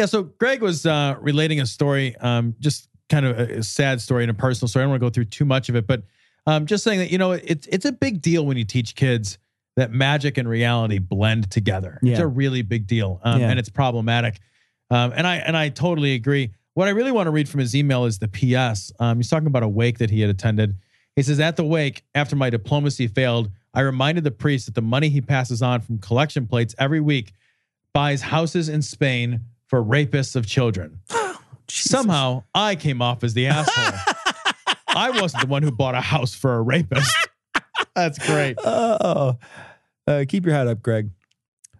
Yeah, 0.00 0.06
so 0.06 0.22
Greg 0.22 0.62
was 0.62 0.86
uh, 0.86 1.16
relating 1.20 1.60
a 1.60 1.66
story, 1.66 2.16
um, 2.16 2.56
just 2.58 2.88
kind 3.10 3.26
of 3.26 3.38
a, 3.38 3.62
sad 3.62 4.00
story 4.00 4.24
and 4.24 4.30
a 4.30 4.34
personal 4.34 4.66
story. 4.66 4.82
I 4.82 4.84
don't 4.84 4.92
want 4.92 5.00
to 5.02 5.04
go 5.04 5.10
through 5.10 5.26
too 5.26 5.44
much 5.44 5.68
of 5.68 5.76
it, 5.76 5.86
but 5.86 6.04
um, 6.46 6.64
just 6.64 6.84
saying 6.84 7.00
that 7.00 7.10
you 7.10 7.18
know 7.18 7.32
it's 7.32 7.66
it's 7.66 7.84
a 7.84 7.92
big 7.92 8.22
deal 8.22 8.46
when 8.46 8.56
you 8.56 8.64
teach 8.64 8.94
kids 8.94 9.36
that 9.76 9.92
magic 9.92 10.38
and 10.38 10.48
reality 10.48 10.98
blend 10.98 11.50
together. 11.50 11.98
It's 12.02 12.18
a 12.18 12.26
really 12.26 12.62
big 12.62 12.86
deal, 12.86 13.20
um, 13.24 13.42
Yeah. 13.42 13.50
and 13.50 13.58
it's 13.58 13.68
problematic. 13.68 14.40
Um, 14.90 15.12
and 15.14 15.26
I 15.26 15.36
and 15.36 15.54
I 15.54 15.68
totally 15.68 16.14
agree. 16.14 16.54
What 16.72 16.88
I 16.88 16.92
really 16.92 17.12
want 17.12 17.26
to 17.26 17.30
read 17.30 17.46
from 17.46 17.60
his 17.60 17.76
email 17.76 18.06
is 18.06 18.20
the 18.20 18.28
PS. 18.28 18.92
Um, 19.00 19.18
he's 19.18 19.28
talking 19.28 19.48
about 19.48 19.64
a 19.64 19.68
wake 19.68 19.98
that 19.98 20.08
he 20.08 20.22
had 20.22 20.30
attended. 20.30 20.76
He 21.14 21.22
says, 21.22 21.40
"At 21.40 21.56
the 21.56 21.64
wake, 21.64 22.04
after 22.14 22.36
my 22.36 22.48
diplomacy 22.48 23.06
failed, 23.06 23.50
I 23.74 23.82
reminded 23.82 24.24
the 24.24 24.30
priest 24.30 24.64
that 24.64 24.74
the 24.74 24.80
money 24.80 25.10
he 25.10 25.20
passes 25.20 25.60
on 25.60 25.82
from 25.82 25.98
collection 25.98 26.46
plates 26.46 26.74
every 26.78 27.00
week 27.00 27.34
buys 27.92 28.22
houses 28.22 28.70
in 28.70 28.80
Spain 28.80 29.40
for 29.70 29.82
rapists 29.82 30.34
of 30.34 30.46
children. 30.46 30.98
Somehow 31.68 32.42
I 32.52 32.74
came 32.74 33.00
off 33.00 33.22
as 33.22 33.32
the 33.32 33.46
asshole. 33.46 34.16
I 34.88 35.10
wasn't 35.10 35.42
the 35.42 35.48
one 35.48 35.62
who 35.62 35.70
bought 35.70 35.94
a 35.94 36.00
house 36.00 36.34
for 36.34 36.56
a 36.56 36.60
rapist. 36.60 37.16
That's 37.94 38.18
great. 38.18 38.58
Oh, 38.64 39.38
uh, 40.08 40.24
keep 40.28 40.44
your 40.44 40.54
head 40.54 40.66
up, 40.66 40.82
Greg. 40.82 41.10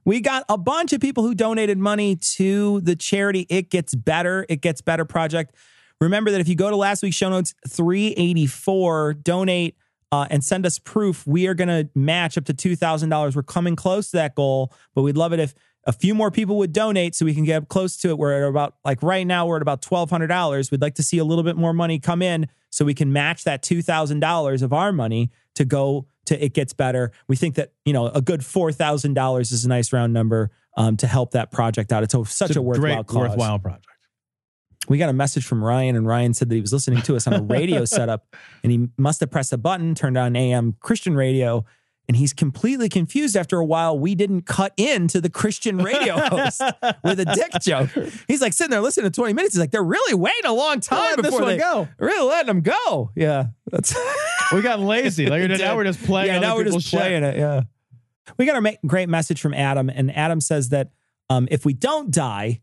We 0.05 0.21
got 0.21 0.45
a 0.49 0.57
bunch 0.57 0.93
of 0.93 1.01
people 1.01 1.25
who 1.25 1.35
donated 1.35 1.77
money 1.77 2.17
to 2.37 2.81
the 2.83 2.95
charity 2.95 3.47
It 3.51 3.69
Gets 3.69 3.97
Better, 3.97 4.47
It 4.49 4.61
Gets 4.61 4.81
Better 4.81 5.05
project. 5.05 5.55
Remember 6.01 6.31
that 6.31 6.41
if 6.41 6.49
you 6.49 6.55
go 6.55 6.71
to 6.71 6.77
last 6.77 7.03
week's 7.03 7.17
show 7.17 7.29
notes, 7.29 7.55
384, 7.69 9.15
donate 9.15 9.77
uh, 10.12 10.27
and 10.31 10.43
send 10.43 10.65
us 10.65 10.79
proof. 10.79 11.27
We 11.27 11.47
are 11.49 11.55
going 11.55 11.69
to 11.69 11.89
match 11.95 12.39
up 12.39 12.45
to 12.47 12.55
$2,000. 12.55 13.37
We're 13.37 13.43
coming 13.43 13.77
close 13.77 14.11
to 14.11 14.17
that 14.19 14.35
goal, 14.35 14.73
but 14.95 15.03
we'd 15.03 15.17
love 15.17 15.33
it 15.33 15.41
if 15.41 15.55
a 15.85 15.93
few 15.93 16.15
more 16.15 16.31
people 16.31 16.59
would 16.59 16.73
donate 16.73 17.15
so 17.15 17.24
we 17.24 17.35
can 17.35 17.44
get 17.44 17.62
up 17.62 17.69
close 17.69 17.97
to 17.98 18.11
it. 18.11 18.19
We're 18.19 18.43
at 18.43 18.48
about, 18.48 18.74
like 18.85 19.02
right 19.02 19.27
now, 19.27 19.47
we're 19.47 19.57
at 19.57 19.62
about 19.62 19.82
$1,200. 19.82 20.70
We'd 20.70 20.82
like 20.82 20.94
to 20.97 21.02
see 21.02 21.19
a 21.19 21.24
little 21.24 21.44
bit 21.44 21.57
more 21.57 21.73
money 21.73 21.98
come 21.98 22.23
in 22.23 22.48
so 22.70 22.85
we 22.85 22.94
can 22.94 23.12
match 23.12 23.44
that 23.44 23.62
$2,000 23.62 24.62
of 24.62 24.73
our 24.73 24.93
money 24.93 25.31
to 25.55 25.65
go 25.65 26.07
to 26.27 26.44
It 26.44 26.55
Gets 26.55 26.73
Better. 26.74 27.12
We 27.28 27.36
think 27.36 27.55
that, 27.57 27.73
you 27.85 27.93
know, 27.93 28.09
a 28.09 28.20
good 28.20 28.40
$4,000 28.40 29.40
is 29.40 29.65
a 29.65 29.69
nice 29.69 29.93
round 29.93 30.12
number 30.12 30.51
um, 30.77 30.97
to 30.98 31.07
help 31.07 31.32
that 31.32 31.51
project 31.51 31.93
out. 31.93 32.02
It's 32.02 32.15
a, 32.15 32.24
such 32.24 32.51
It's 32.51 32.57
a, 32.57 32.62
worthwhile 32.62 33.02
great, 33.02 33.07
cause. 33.07 33.16
worthwhile 33.16 33.59
project. 33.59 33.86
We 34.89 34.98
got 34.98 35.09
a 35.09 35.15
message 35.15 35.44
from 35.44 35.62
Ryan, 35.62 35.94
and 35.94 36.07
Ryan 36.07 36.35
said 36.35 36.48
that 36.48 36.55
he 36.55 36.61
was 36.61 36.73
listening 36.73 37.02
to 37.02 37.15
us 37.15 37.27
on 37.27 37.35
a 37.35 37.43
radio 37.43 37.85
setup, 37.85 38.35
and 38.62 38.73
he 38.73 38.89
must 38.97 39.20
have 39.20 39.31
pressed 39.31 39.52
a 39.52 39.59
button, 39.59 39.94
turned 39.94 40.16
on 40.16 40.35
AM 40.35 40.77
Christian 40.81 41.15
radio, 41.15 41.65
and 42.11 42.16
he's 42.16 42.32
completely 42.32 42.89
confused. 42.89 43.37
After 43.37 43.57
a 43.61 43.65
while, 43.65 43.97
we 43.97 44.16
didn't 44.16 44.43
cut 44.43 44.73
into 44.77 45.20
the 45.20 45.31
Christian 45.31 45.77
radio 45.77 46.19
host 46.28 46.61
with 47.05 47.20
a 47.20 47.24
dick 47.24 47.62
joke. 47.62 47.89
He's 48.27 48.41
like 48.41 48.53
sitting 48.53 48.73
there 48.73 48.81
listening 48.81 49.09
to 49.09 49.15
20 49.15 49.32
minutes. 49.32 49.55
He's 49.55 49.61
like, 49.61 49.70
they're 49.70 49.81
really 49.81 50.15
waiting 50.15 50.45
a 50.45 50.53
long 50.53 50.81
time 50.81 51.23
before 51.23 51.45
they 51.45 51.57
go. 51.57 51.87
Really 52.01 52.28
letting 52.28 52.49
them 52.49 52.62
go. 52.62 53.12
Yeah, 53.15 53.45
that's 53.66 53.95
We 54.53 54.61
got 54.61 54.81
lazy. 54.81 55.27
Like 55.27 55.49
now 55.61 55.77
we're 55.77 55.85
just 55.85 56.03
playing. 56.03 56.32
Yeah, 56.32 56.41
now 56.41 56.57
we're 56.57 56.65
just 56.65 56.89
shit. 56.89 56.99
playing 56.99 57.23
it. 57.23 57.37
Yeah. 57.37 57.62
We 58.39 58.45
got 58.45 58.61
a 58.61 58.78
great 58.85 59.09
message 59.09 59.41
from 59.41 59.55
Adam, 59.55 59.89
and 59.89 60.12
Adam 60.16 60.41
says 60.41 60.70
that 60.70 60.91
um, 61.28 61.47
if 61.49 61.65
we 61.65 61.74
don't 61.74 62.11
die 62.11 62.61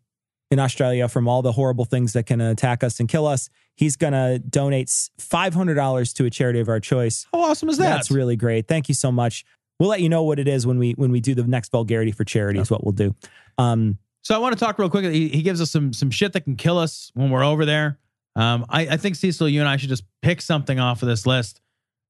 in 0.52 0.60
Australia 0.60 1.08
from 1.08 1.30
all 1.30 1.42
the 1.42 1.54
horrible 1.54 1.86
things 1.86 2.12
that 2.12 2.26
can 2.26 2.42
attack 2.42 2.84
us 2.84 3.00
and 3.00 3.08
kill 3.08 3.26
us, 3.26 3.50
he's 3.78 3.96
going 3.96 4.12
to 4.14 4.40
donate 4.40 4.92
five 5.18 5.54
hundred 5.54 5.76
dollars 5.76 6.12
to 6.14 6.26
a 6.26 6.30
charity 6.30 6.60
of 6.60 6.68
our 6.68 6.82
choice. 6.82 7.26
How 7.32 7.40
awesome 7.42 7.70
is 7.70 7.78
that? 7.78 7.86
That's 7.96 8.12
really 8.12 8.36
great. 8.36 8.68
Thank 8.68 8.90
you 8.90 8.96
so 8.96 9.12
much. 9.12 9.46
We'll 9.80 9.90
let 9.90 10.02
you 10.02 10.10
know 10.10 10.24
what 10.24 10.40
it 10.40 10.48
is 10.50 10.68
when 10.68 10.78
we 10.80 10.92
when 10.94 11.12
we 11.12 11.22
do 11.22 11.34
the 11.36 11.44
next 11.44 11.72
vulgarity 11.72 12.12
for 12.12 12.26
charity. 12.26 12.60
Is 12.60 12.70
what 12.70 12.84
we'll 12.84 12.92
do. 12.92 13.16
Um, 13.58 13.98
So 14.24 14.36
I 14.36 14.40
want 14.40 14.58
to 14.58 14.60
talk 14.60 14.78
real 14.80 14.90
quick. 14.90 15.06
He, 15.06 15.30
he 15.30 15.42
gives 15.42 15.62
us 15.62 15.72
some 15.72 15.94
some 15.94 16.12
shit 16.12 16.34
that 16.34 16.42
can 16.42 16.56
kill 16.58 16.78
us 16.78 17.12
when 17.14 17.30
we're 17.30 17.46
over 17.46 17.64
there. 17.66 17.98
Um, 18.36 18.66
I, 18.70 18.82
I 18.82 18.98
think 18.98 19.16
Cecil, 19.16 19.48
you 19.50 19.62
and 19.62 19.70
I 19.70 19.78
should 19.78 19.90
just 19.90 20.04
pick 20.22 20.42
something 20.42 20.80
off 20.80 21.02
of 21.02 21.08
this 21.08 21.26
list 21.26 21.62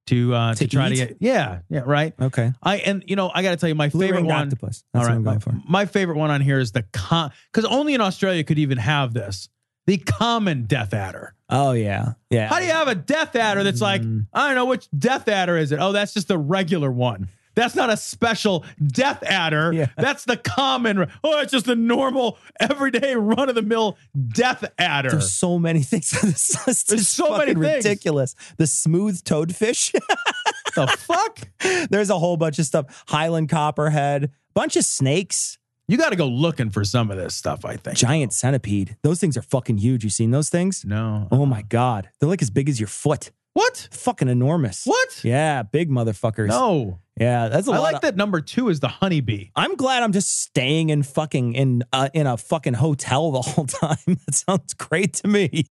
to 0.08 0.34
uh, 0.34 0.54
to, 0.56 0.66
To 0.66 0.68
try 0.68 0.90
to 0.90 0.96
get. 0.96 1.18
Yeah, 1.20 1.60
yeah, 1.70 1.84
right. 1.86 2.14
okay. 2.20 2.54
I 2.64 2.78
and 2.78 3.04
you 3.06 3.16
know 3.18 3.30
I 3.34 3.44
got 3.44 3.52
to 3.52 3.58
tell 3.58 3.70
you 3.70 3.76
my 3.76 3.90
Blue 3.90 4.06
favorite 4.08 4.24
one. 4.24 4.44
octopus. 4.46 4.84
That's 4.94 5.08
right, 5.08 5.20
what 5.20 5.46
I'm 5.48 5.62
my, 5.68 5.82
my 5.82 5.86
favorite 5.86 6.18
one 6.18 6.32
on 6.32 6.42
here 6.42 6.60
is 6.60 6.72
the 6.72 6.84
con 6.94 7.32
because 7.52 7.66
only 7.70 7.94
in 7.94 8.02
Australia 8.02 8.44
could 8.44 8.60
even 8.60 8.78
have 8.78 9.14
this. 9.14 9.50
The 9.88 9.98
common 9.98 10.66
death 10.66 10.94
adder. 10.94 11.34
Oh 11.50 11.72
yeah, 11.72 12.14
yeah. 12.30 12.50
How 12.50 12.60
do 12.60 12.66
you 12.66 12.74
have 12.74 12.90
a 12.90 12.96
death 12.96 13.36
adder 13.36 13.64
that's 13.64 13.82
like 13.82 14.02
mm. 14.02 14.28
I 14.34 14.48
don't 14.48 14.56
know 14.56 14.66
which 14.66 14.88
death 14.98 15.28
adder 15.28 15.58
is 15.58 15.72
it? 15.72 15.80
Oh, 15.80 15.94
that's 15.94 16.14
just 16.14 16.28
the 16.28 16.38
regular 16.38 16.92
one. 16.92 17.30
That's 17.58 17.74
not 17.74 17.90
a 17.90 17.98
special 17.98 18.66
death 18.86 19.24
adder. 19.24 19.74
Yeah. 19.74 19.88
That's 19.98 20.26
the 20.26 20.38
common. 20.38 21.10
Oh, 21.24 21.40
it's 21.40 21.52
just 21.52 21.66
the 21.66 21.76
normal, 21.76 22.38
everyday, 22.60 23.16
run 23.16 23.50
of 23.50 23.56
the 23.56 23.64
mill 23.64 23.98
death 24.30 24.64
adder. 24.78 25.10
There's 25.10 25.34
so 25.34 25.58
many 25.58 25.82
things 25.82 26.12
this. 26.12 26.84
There's 26.84 27.08
so 27.08 27.36
many 27.36 27.56
things. 27.56 27.86
ridiculous. 27.86 28.36
The 28.58 28.68
smooth 28.68 29.24
toadfish. 29.24 29.92
the 30.76 30.86
fuck? 30.86 31.48
There's 31.90 32.12
a 32.12 32.20
whole 32.20 32.38
bunch 32.38 32.60
of 32.60 32.66
stuff. 32.66 33.04
Highland 33.08 33.50
copperhead, 33.50 34.32
bunch 34.54 34.76
of 34.76 34.86
snakes. 34.86 35.58
You 35.88 35.98
got 35.98 36.10
to 36.10 36.16
go 36.16 36.28
looking 36.28 36.70
for 36.70 36.84
some 36.84 37.10
of 37.12 37.18
this 37.18 37.34
stuff. 37.36 37.64
I 37.66 37.78
think. 37.78 37.98
Giant 37.98 38.34
centipede. 38.34 38.98
Those 39.04 39.20
things 39.20 39.38
are 39.38 39.42
fucking 39.42 39.78
huge. 39.78 40.04
You 40.04 40.10
seen 40.10 40.32
those 40.32 40.50
things? 40.50 40.84
No. 40.86 41.28
Oh 41.32 41.46
my 41.46 41.62
god, 41.62 42.10
they're 42.20 42.28
like 42.30 42.42
as 42.42 42.50
big 42.50 42.68
as 42.70 42.80
your 42.80 42.88
foot. 42.88 43.32
What? 43.54 43.88
Fucking 43.92 44.28
enormous. 44.28 44.84
What? 44.86 45.24
Yeah, 45.24 45.64
big 45.64 45.90
motherfuckers. 45.90 46.50
No. 46.50 47.00
Yeah, 47.20 47.48
that's 47.48 47.68
a 47.68 47.72
I 47.72 47.78
lot. 47.78 47.82
like 47.84 47.96
of- 47.96 48.02
that 48.02 48.16
number 48.16 48.40
two 48.42 48.70
is 48.70 48.80
the 48.82 48.88
honeybee. 48.88 49.50
I'm 49.56 49.76
glad 49.76 50.04
I'm 50.04 50.12
just 50.12 50.42
staying 50.42 50.90
in 50.92 51.02
fucking 51.04 51.54
in 51.56 51.84
uh, 51.94 52.10
in 52.14 52.28
a 52.28 52.38
fucking 52.38 52.76
hotel 52.76 53.32
the 53.32 53.42
whole 53.42 53.66
time. 53.66 53.98
that 54.06 54.36
sounds 54.36 54.74
great 54.76 55.14
to 55.16 55.28
me. 55.28 55.66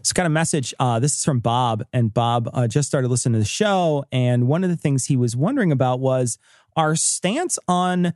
It's 0.00 0.12
got 0.12 0.26
a 0.26 0.30
message. 0.30 0.74
Uh, 0.78 0.98
this 1.00 1.14
is 1.14 1.24
from 1.24 1.38
Bob, 1.40 1.84
and 1.92 2.12
Bob 2.12 2.50
uh, 2.52 2.66
just 2.66 2.88
started 2.88 3.08
listening 3.08 3.34
to 3.34 3.38
the 3.38 3.44
show. 3.44 4.04
And 4.10 4.48
one 4.48 4.64
of 4.64 4.70
the 4.70 4.76
things 4.76 5.06
he 5.06 5.16
was 5.16 5.36
wondering 5.36 5.70
about 5.70 6.00
was 6.00 6.38
our 6.76 6.96
stance 6.96 7.58
on 7.68 8.12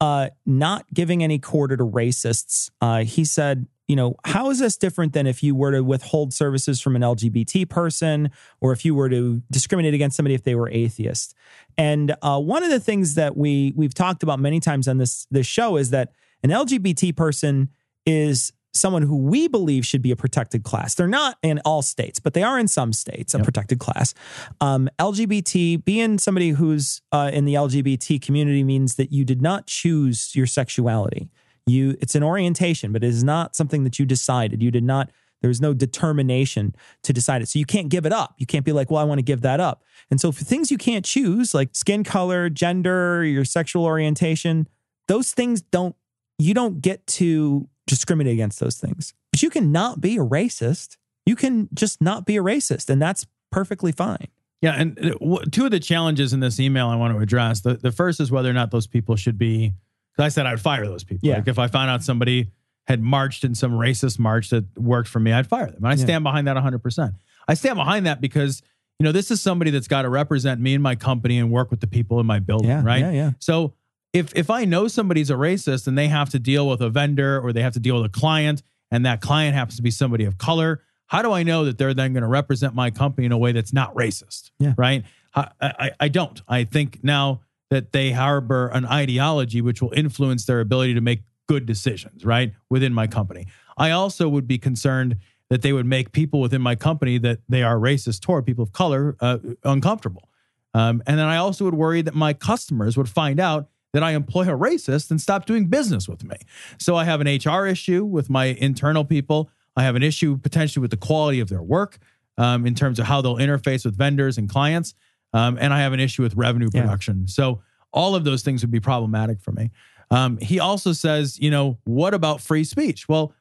uh, 0.00 0.28
not 0.44 0.86
giving 0.92 1.22
any 1.22 1.38
quarter 1.38 1.76
to 1.76 1.84
racists. 1.84 2.70
Uh, 2.80 3.04
he 3.04 3.24
said, 3.24 3.66
you 3.88 3.94
know, 3.94 4.16
how 4.24 4.50
is 4.50 4.58
this 4.58 4.76
different 4.76 5.12
than 5.12 5.26
if 5.26 5.42
you 5.42 5.54
were 5.54 5.70
to 5.70 5.82
withhold 5.82 6.32
services 6.32 6.80
from 6.80 6.96
an 6.96 7.02
LGBT 7.02 7.68
person 7.68 8.30
or 8.60 8.72
if 8.72 8.84
you 8.84 8.94
were 8.94 9.08
to 9.08 9.42
discriminate 9.50 9.94
against 9.94 10.16
somebody 10.16 10.34
if 10.34 10.42
they 10.42 10.56
were 10.56 10.68
atheist? 10.70 11.34
And 11.78 12.14
uh, 12.20 12.40
one 12.40 12.64
of 12.64 12.70
the 12.70 12.80
things 12.80 13.14
that 13.14 13.36
we 13.36 13.72
we've 13.76 13.94
talked 13.94 14.22
about 14.22 14.40
many 14.40 14.58
times 14.58 14.88
on 14.88 14.98
this 14.98 15.26
this 15.30 15.46
show 15.46 15.76
is 15.76 15.90
that 15.90 16.12
an 16.42 16.50
LGBT 16.50 17.16
person 17.16 17.70
is 18.04 18.52
someone 18.76 19.02
who 19.02 19.16
we 19.16 19.48
believe 19.48 19.86
should 19.86 20.02
be 20.02 20.10
a 20.10 20.16
protected 20.16 20.64
class. 20.64 20.94
They're 20.94 21.08
not 21.08 21.38
in 21.42 21.60
all 21.64 21.82
states, 21.82 22.18
but 22.18 22.34
they 22.34 22.42
are 22.42 22.58
in 22.58 22.68
some 22.68 22.92
states 22.92 23.34
a 23.34 23.38
protected 23.38 23.78
class. 23.78 24.14
Um, 24.60 24.88
LGBT, 24.98 25.84
being 25.84 26.18
somebody 26.18 26.50
who's 26.50 27.02
uh, 27.12 27.30
in 27.32 27.44
the 27.44 27.54
LGBT 27.54 28.20
community 28.20 28.64
means 28.64 28.96
that 28.96 29.12
you 29.12 29.24
did 29.24 29.42
not 29.42 29.66
choose 29.66 30.34
your 30.34 30.46
sexuality. 30.46 31.28
You, 31.66 31.96
it's 32.00 32.14
an 32.14 32.22
orientation, 32.22 32.92
but 32.92 33.02
it 33.02 33.08
is 33.08 33.24
not 33.24 33.56
something 33.56 33.84
that 33.84 33.98
you 33.98 34.06
decided. 34.06 34.62
You 34.62 34.70
did 34.70 34.84
not. 34.84 35.10
There's 35.42 35.60
no 35.60 35.74
determination 35.74 36.74
to 37.02 37.12
decide 37.12 37.42
it. 37.42 37.48
So 37.48 37.58
you 37.58 37.66
can't 37.66 37.88
give 37.88 38.06
it 38.06 38.12
up. 38.12 38.34
You 38.38 38.46
can't 38.46 38.64
be 38.64 38.72
like, 38.72 38.90
well, 38.90 39.00
I 39.00 39.04
want 39.04 39.18
to 39.18 39.24
give 39.24 39.42
that 39.42 39.60
up. 39.60 39.84
And 40.10 40.20
so 40.20 40.32
for 40.32 40.44
things 40.44 40.70
you 40.70 40.78
can't 40.78 41.04
choose, 41.04 41.54
like 41.54 41.74
skin 41.74 42.04
color, 42.04 42.48
gender, 42.48 43.24
your 43.24 43.44
sexual 43.44 43.84
orientation, 43.84 44.68
those 45.08 45.32
things 45.32 45.60
don't, 45.60 45.94
you 46.38 46.54
don't 46.54 46.80
get 46.80 47.06
to 47.06 47.68
discriminate 47.86 48.32
against 48.34 48.60
those 48.60 48.76
things. 48.76 49.14
But 49.32 49.42
you 49.42 49.50
can 49.50 49.72
not 49.72 50.00
be 50.00 50.16
a 50.16 50.24
racist. 50.24 50.96
You 51.24 51.36
can 51.36 51.68
just 51.74 52.00
not 52.02 52.26
be 52.26 52.36
a 52.36 52.42
racist. 52.42 52.90
And 52.90 53.00
that's 53.00 53.26
perfectly 53.50 53.92
fine. 53.92 54.28
Yeah, 54.62 54.72
and 54.72 54.98
uh, 55.20 55.38
two 55.52 55.66
of 55.66 55.70
the 55.70 55.78
challenges 55.80 56.32
in 56.32 56.40
this 56.40 56.58
email 56.58 56.88
I 56.88 56.96
want 56.96 57.14
to 57.14 57.20
address. 57.20 57.60
The, 57.60 57.74
the 57.74 57.92
first 57.92 58.20
is 58.20 58.30
whether 58.30 58.48
or 58.50 58.54
not 58.54 58.70
those 58.70 58.86
people 58.86 59.14
should 59.16 59.38
be. 59.38 59.72
Because 60.12 60.24
I 60.24 60.28
said 60.28 60.46
I'd 60.46 60.60
fire 60.60 60.86
those 60.86 61.04
people. 61.04 61.28
Yeah. 61.28 61.36
Like 61.36 61.48
if 61.48 61.58
I 61.58 61.66
found 61.66 61.90
out 61.90 62.02
somebody 62.02 62.50
had 62.86 63.02
marched 63.02 63.44
in 63.44 63.54
some 63.54 63.72
racist 63.72 64.18
march 64.18 64.48
that 64.50 64.64
worked 64.78 65.08
for 65.08 65.20
me, 65.20 65.32
I'd 65.32 65.46
fire 65.46 65.66
them. 65.66 65.76
And 65.76 65.88
I 65.88 65.90
Yeah. 65.90 66.04
stand 66.04 66.24
behind 66.24 66.46
that 66.48 66.56
100%. 66.56 67.12
I 67.48 67.54
stand 67.54 67.76
behind 67.76 68.06
that 68.06 68.20
because, 68.20 68.62
you 68.98 69.04
know, 69.04 69.12
this 69.12 69.30
is 69.30 69.42
somebody 69.42 69.70
that's 69.70 69.88
got 69.88 70.02
to 70.02 70.08
represent 70.08 70.60
me 70.60 70.72
and 70.74 70.82
my 70.82 70.94
company 70.96 71.38
and 71.38 71.50
work 71.50 71.70
with 71.70 71.80
the 71.80 71.86
people 71.86 72.18
in 72.18 72.26
my 72.26 72.38
building, 72.38 72.68
Yeah, 72.70 72.82
right? 72.82 73.00
yeah, 73.00 73.10
yeah. 73.10 73.30
So 73.40 73.74
if 74.12 74.34
if 74.34 74.50
I 74.50 74.64
know 74.64 74.88
somebody's 74.88 75.30
a 75.30 75.34
racist 75.34 75.86
and 75.86 75.96
they 75.96 76.08
have 76.08 76.30
to 76.30 76.38
deal 76.38 76.68
with 76.68 76.80
a 76.80 76.90
vendor 76.90 77.40
or 77.40 77.52
they 77.52 77.62
have 77.62 77.74
to 77.74 77.80
deal 77.80 77.96
with 77.96 78.06
a 78.06 78.18
client 78.18 78.62
and 78.90 79.04
that 79.04 79.20
client 79.20 79.54
happens 79.54 79.76
to 79.76 79.82
be 79.82 79.90
somebody 79.90 80.24
of 80.24 80.38
color, 80.38 80.82
how 81.06 81.22
do 81.22 81.32
I 81.32 81.42
know 81.42 81.64
that 81.64 81.78
they're 81.78 81.94
then 81.94 82.12
going 82.12 82.22
to 82.22 82.28
represent 82.28 82.74
my 82.74 82.90
company 82.90 83.26
in 83.26 83.32
a 83.32 83.38
way 83.38 83.52
that's 83.52 83.72
not 83.72 83.94
racist? 83.94 84.50
Yeah. 84.58 84.74
Right. 84.76 85.04
I, 85.34 85.50
I, 85.60 85.90
I 86.00 86.08
don't. 86.08 86.40
I 86.48 86.64
think 86.64 87.00
now 87.02 87.42
that 87.70 87.92
they 87.92 88.12
harbor 88.12 88.68
an 88.68 88.86
ideology 88.86 89.60
which 89.60 89.82
will 89.82 89.92
influence 89.92 90.46
their 90.46 90.60
ability 90.60 90.94
to 90.94 91.00
make 91.00 91.22
good 91.48 91.66
decisions, 91.66 92.24
right, 92.24 92.52
within 92.70 92.92
my 92.92 93.06
company. 93.06 93.46
I 93.76 93.90
also 93.90 94.28
would 94.28 94.46
be 94.46 94.58
concerned 94.58 95.16
that 95.50 95.62
they 95.62 95.72
would 95.72 95.86
make 95.86 96.12
people 96.12 96.40
within 96.40 96.62
my 96.62 96.74
company 96.74 97.18
that 97.18 97.40
they 97.48 97.62
are 97.62 97.76
racist 97.76 98.20
toward 98.20 98.46
people 98.46 98.62
of 98.62 98.72
color 98.72 99.16
uh, 99.20 99.38
uncomfortable. 99.64 100.28
Um, 100.74 101.02
and 101.06 101.18
then 101.18 101.26
I 101.26 101.36
also 101.36 101.64
would 101.64 101.74
worry 101.74 102.02
that 102.02 102.14
my 102.14 102.32
customers 102.32 102.96
would 102.96 103.08
find 103.08 103.38
out 103.38 103.68
that 103.96 104.02
I 104.04 104.10
employ 104.12 104.42
a 104.42 104.56
racist 104.58 105.10
and 105.10 105.18
stop 105.18 105.46
doing 105.46 105.68
business 105.68 106.06
with 106.06 106.22
me. 106.22 106.36
So 106.78 106.96
I 106.96 107.04
have 107.06 107.22
an 107.22 107.26
HR 107.26 107.66
issue 107.66 108.04
with 108.04 108.28
my 108.28 108.44
internal 108.46 109.06
people. 109.06 109.48
I 109.74 109.84
have 109.84 109.96
an 109.96 110.02
issue 110.02 110.36
potentially 110.36 110.82
with 110.82 110.90
the 110.90 110.98
quality 110.98 111.40
of 111.40 111.48
their 111.48 111.62
work 111.62 111.96
um, 112.36 112.66
in 112.66 112.74
terms 112.74 112.98
of 112.98 113.06
how 113.06 113.22
they'll 113.22 113.36
interface 113.36 113.86
with 113.86 113.96
vendors 113.96 114.36
and 114.36 114.50
clients. 114.50 114.92
Um, 115.32 115.56
and 115.58 115.72
I 115.72 115.80
have 115.80 115.94
an 115.94 116.00
issue 116.00 116.20
with 116.22 116.34
revenue 116.36 116.68
Yeah. 116.74 116.82
production. 116.82 117.26
So 117.26 117.62
all 117.90 118.14
of 118.14 118.24
those 118.24 118.42
things 118.42 118.62
would 118.62 118.70
be 118.70 118.80
problematic 118.80 119.40
for 119.40 119.52
me. 119.52 119.70
Um, 120.10 120.36
he 120.36 120.60
also 120.60 120.92
says, 120.92 121.38
you 121.40 121.50
know, 121.50 121.78
what 121.84 122.12
about 122.12 122.42
free 122.42 122.64
speech? 122.64 123.08
Well, 123.08 123.32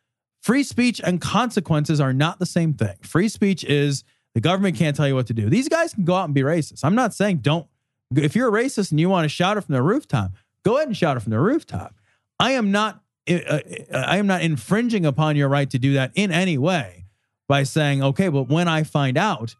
free 0.41 0.63
speech 0.63 1.01
and 1.03 1.19
consequences 1.19 1.99
are 1.99 2.13
not 2.13 2.39
the 2.39 2.45
same 2.45 2.73
thing. 2.73 2.95
Free 3.01 3.27
speech 3.27 3.65
is 3.65 4.05
the 4.33 4.41
government 4.41 4.77
can't 4.77 4.95
tell 4.95 5.07
you 5.07 5.15
what 5.15 5.27
to 5.27 5.33
do. 5.33 5.49
These 5.49 5.67
guys 5.67 5.93
can 5.93 6.05
go 6.05 6.15
out 6.15 6.25
and 6.25 6.33
be 6.33 6.41
racist. 6.43 6.85
I'm 6.85 6.95
not 6.95 7.13
saying 7.13 7.37
don't 7.39 7.67
If 8.15 8.35
you're 8.35 8.55
a 8.55 8.63
racist 8.63 8.91
and 8.91 8.99
you 8.99 9.09
want 9.09 9.25
to 9.25 9.29
shout 9.29 9.57
it 9.57 9.61
from 9.61 9.73
the 9.73 9.81
rooftop, 9.81 10.31
go 10.65 10.75
ahead 10.77 10.87
and 10.87 10.97
shout 10.97 11.15
it 11.15 11.21
from 11.21 11.31
the 11.31 11.39
rooftop. 11.39 11.95
I 12.39 12.51
am 12.51 12.71
not 12.71 13.01
uh, 13.29 13.33
uh, 13.33 13.59
I 13.93 14.17
am 14.17 14.27
not 14.27 14.41
infringing 14.41 15.05
upon 15.05 15.35
your 15.35 15.47
right 15.47 15.69
to 15.69 15.79
do 15.79 15.93
that 15.93 16.11
in 16.15 16.31
any 16.31 16.57
way 16.57 17.05
by 17.47 17.63
saying, 17.63 18.03
okay, 18.03 18.29
but 18.29 18.49
when 18.49 18.67
I 18.67 18.83
find 18.83 19.17
out 19.17 19.55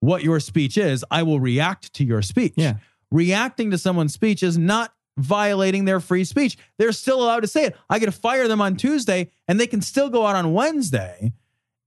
what 0.00 0.22
your 0.22 0.40
speech 0.40 0.76
is, 0.76 1.04
I 1.10 1.22
will 1.22 1.40
react 1.40 1.92
to 1.94 2.04
your 2.04 2.22
speech. 2.22 2.54
Yeah. 2.56 2.74
Reacting 3.10 3.70
to 3.70 3.78
someone's 3.78 4.12
speech 4.12 4.42
is 4.42 4.58
not 4.58 4.92
violating 5.16 5.84
their 5.84 6.00
free 6.00 6.24
speech. 6.24 6.58
They're 6.78 6.92
still 6.92 7.22
allowed 7.22 7.40
to 7.40 7.46
say 7.46 7.66
it. 7.66 7.76
I 7.88 7.98
get 7.98 8.06
to 8.06 8.12
fire 8.12 8.48
them 8.48 8.60
on 8.60 8.76
Tuesday 8.76 9.30
and 9.46 9.60
they 9.60 9.66
can 9.66 9.80
still 9.80 10.10
go 10.10 10.26
out 10.26 10.36
on 10.36 10.52
Wednesday 10.52 11.32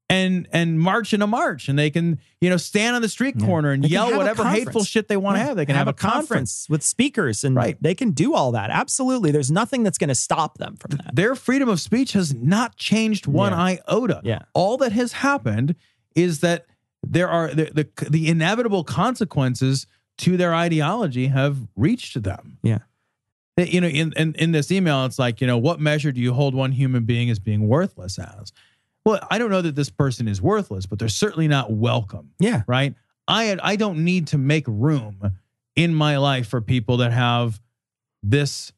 and 0.10 0.48
and 0.54 0.80
march 0.80 1.14
in 1.14 1.22
a 1.22 1.28
march 1.28 1.68
and 1.68 1.78
they 1.78 1.90
can, 1.90 2.18
you 2.40 2.50
know, 2.50 2.56
stand 2.58 2.96
on 2.96 3.02
the 3.02 3.10
street 3.10 3.38
corner 3.40 3.72
and 3.72 3.84
They 3.84 3.90
yell 3.90 4.16
whatever 4.16 4.46
hateful 4.48 4.84
shit 4.86 5.10
they 5.10 5.18
want 5.18 5.36
to 5.36 5.40
Yeah. 5.42 5.48
have. 5.48 5.58
They 5.58 5.66
can 5.66 5.76
have, 5.76 5.90
a 5.90 5.94
conference. 5.94 6.66
with 6.70 6.82
speakers 6.82 7.44
and 7.44 7.56
Right. 7.56 7.78
they 7.84 7.94
can 7.94 8.12
do 8.12 8.34
all 8.34 8.54
that. 8.54 8.70
Absolutely. 8.70 9.32
There's 9.32 9.52
nothing 9.52 9.84
that's 9.84 9.98
going 9.98 10.08
to 10.08 10.16
stop 10.16 10.58
them 10.60 10.78
from 10.78 10.92
that. 10.98 11.14
Their 11.16 11.36
freedom 11.36 11.68
of 11.68 11.82
speech 11.82 12.14
has 12.14 12.34
not 12.34 12.78
changed 12.78 13.28
one 13.28 13.52
Yeah. 13.52 13.78
iota. 13.90 14.22
Yeah. 14.24 14.40
All 14.54 14.78
that 14.78 14.94
has 14.94 15.12
happened 15.12 15.76
is 16.16 16.40
that 16.40 16.66
there 17.06 17.28
are 17.28 17.50
the, 17.54 17.66
the 17.74 18.10
the 18.10 18.28
inevitable 18.30 18.84
consequences 18.86 19.88
to 20.20 20.38
their 20.38 20.54
ideology 20.56 21.28
have 21.28 21.58
reached 21.76 22.24
them. 22.24 22.58
Yeah. 22.64 22.80
You 23.58 23.82
know, 23.82 23.88
in, 23.88 24.14
in 24.16 24.36
in 24.36 24.52
this 24.52 24.72
email, 24.72 25.04
it's 25.06 25.20
like, 25.20 25.42
you 25.42 25.48
know, 25.48 25.58
what 25.58 25.80
measure 25.80 26.12
do 26.12 26.22
you 26.22 26.34
hold 26.34 26.54
one 26.56 26.72
human 26.72 27.04
being 27.06 27.30
as 27.30 27.40
being 27.40 27.68
worthless 27.68 28.18
as? 28.20 28.52
Well, 29.08 29.26
I 29.32 29.38
don't 29.38 29.50
know 29.50 29.62
that 29.62 29.74
this 29.74 29.90
person 29.90 30.28
is 30.28 30.42
worthless, 30.42 30.86
but 30.86 31.00
they're 31.00 31.08
certainly 31.08 31.48
not 31.48 31.72
welcome. 31.72 32.32
Yeah. 32.40 32.64
Right. 32.68 32.94
I 33.26 33.58
I 33.64 33.78
don't 33.78 34.04
need 34.04 34.28
to 34.28 34.38
make 34.38 34.66
room 34.68 35.32
in 35.78 35.94
my 35.94 36.18
life 36.18 36.50
for 36.50 36.60
people 36.60 36.98
that 36.98 37.14
have 37.14 37.62
this 38.22 38.74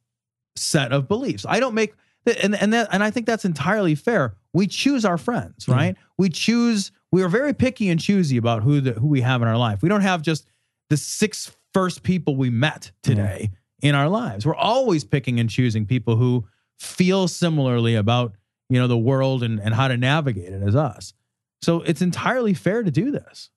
set 0.56 0.91
of 0.91 1.07
beliefs. 1.07 1.47
I 1.49 1.60
don't 1.60 1.73
make 1.73 1.95
and 2.43 2.53
and 2.56 2.72
that 2.73 2.89
and 2.91 3.03
I 3.03 3.10
think 3.10 3.26
that's 3.26 3.43
entirely 3.43 3.95
fair. 3.95 4.35
We 4.53 4.68
choose 4.68 5.03
our 5.03 5.18
friends, 5.18 5.65
mm. 5.65 5.73
right? 5.73 5.95
We 6.19 6.30
choose. 6.30 6.91
We 7.11 7.23
are 7.23 7.30
very 7.30 7.56
picky 7.56 7.89
and 7.89 7.99
choosy 7.99 8.38
about 8.38 8.61
who 8.61 8.81
the, 8.81 8.91
who 8.91 9.07
we 9.07 9.22
have 9.22 9.41
in 9.41 9.47
our 9.47 9.57
life. 9.57 9.81
We 9.81 9.89
don't 9.89 10.01
have 10.01 10.22
just 10.22 10.45
the 10.91 10.97
six 10.97 11.56
first 11.73 12.03
people 12.03 12.35
we 12.35 12.51
met 12.51 12.91
mm. 12.91 13.01
today 13.01 13.49
in 13.81 13.95
our 13.95 14.07
lives. 14.07 14.45
We're 14.45 14.53
always 14.53 15.03
picking 15.03 15.39
and 15.39 15.49
choosing 15.49 15.88
people 15.88 16.18
who 16.18 16.45
feel 16.77 17.27
similarly 17.27 17.95
about 17.95 18.35
you 18.69 18.79
know 18.79 18.87
the 18.87 18.97
world 18.97 19.43
and 19.43 19.59
and 19.59 19.73
how 19.73 19.87
to 19.87 19.97
navigate 19.97 20.53
it 20.53 20.61
as 20.61 20.75
us. 20.75 21.13
So 21.61 21.81
it's 21.81 22.01
entirely 22.01 22.53
fair 22.53 22.83
to 22.83 22.91
do 22.91 23.11
this. 23.11 23.49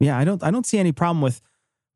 Yeah, 0.00 0.18
I 0.18 0.24
don't 0.24 0.42
I 0.42 0.50
don't 0.50 0.66
see 0.66 0.78
any 0.78 0.92
problem 0.92 1.20
with 1.20 1.40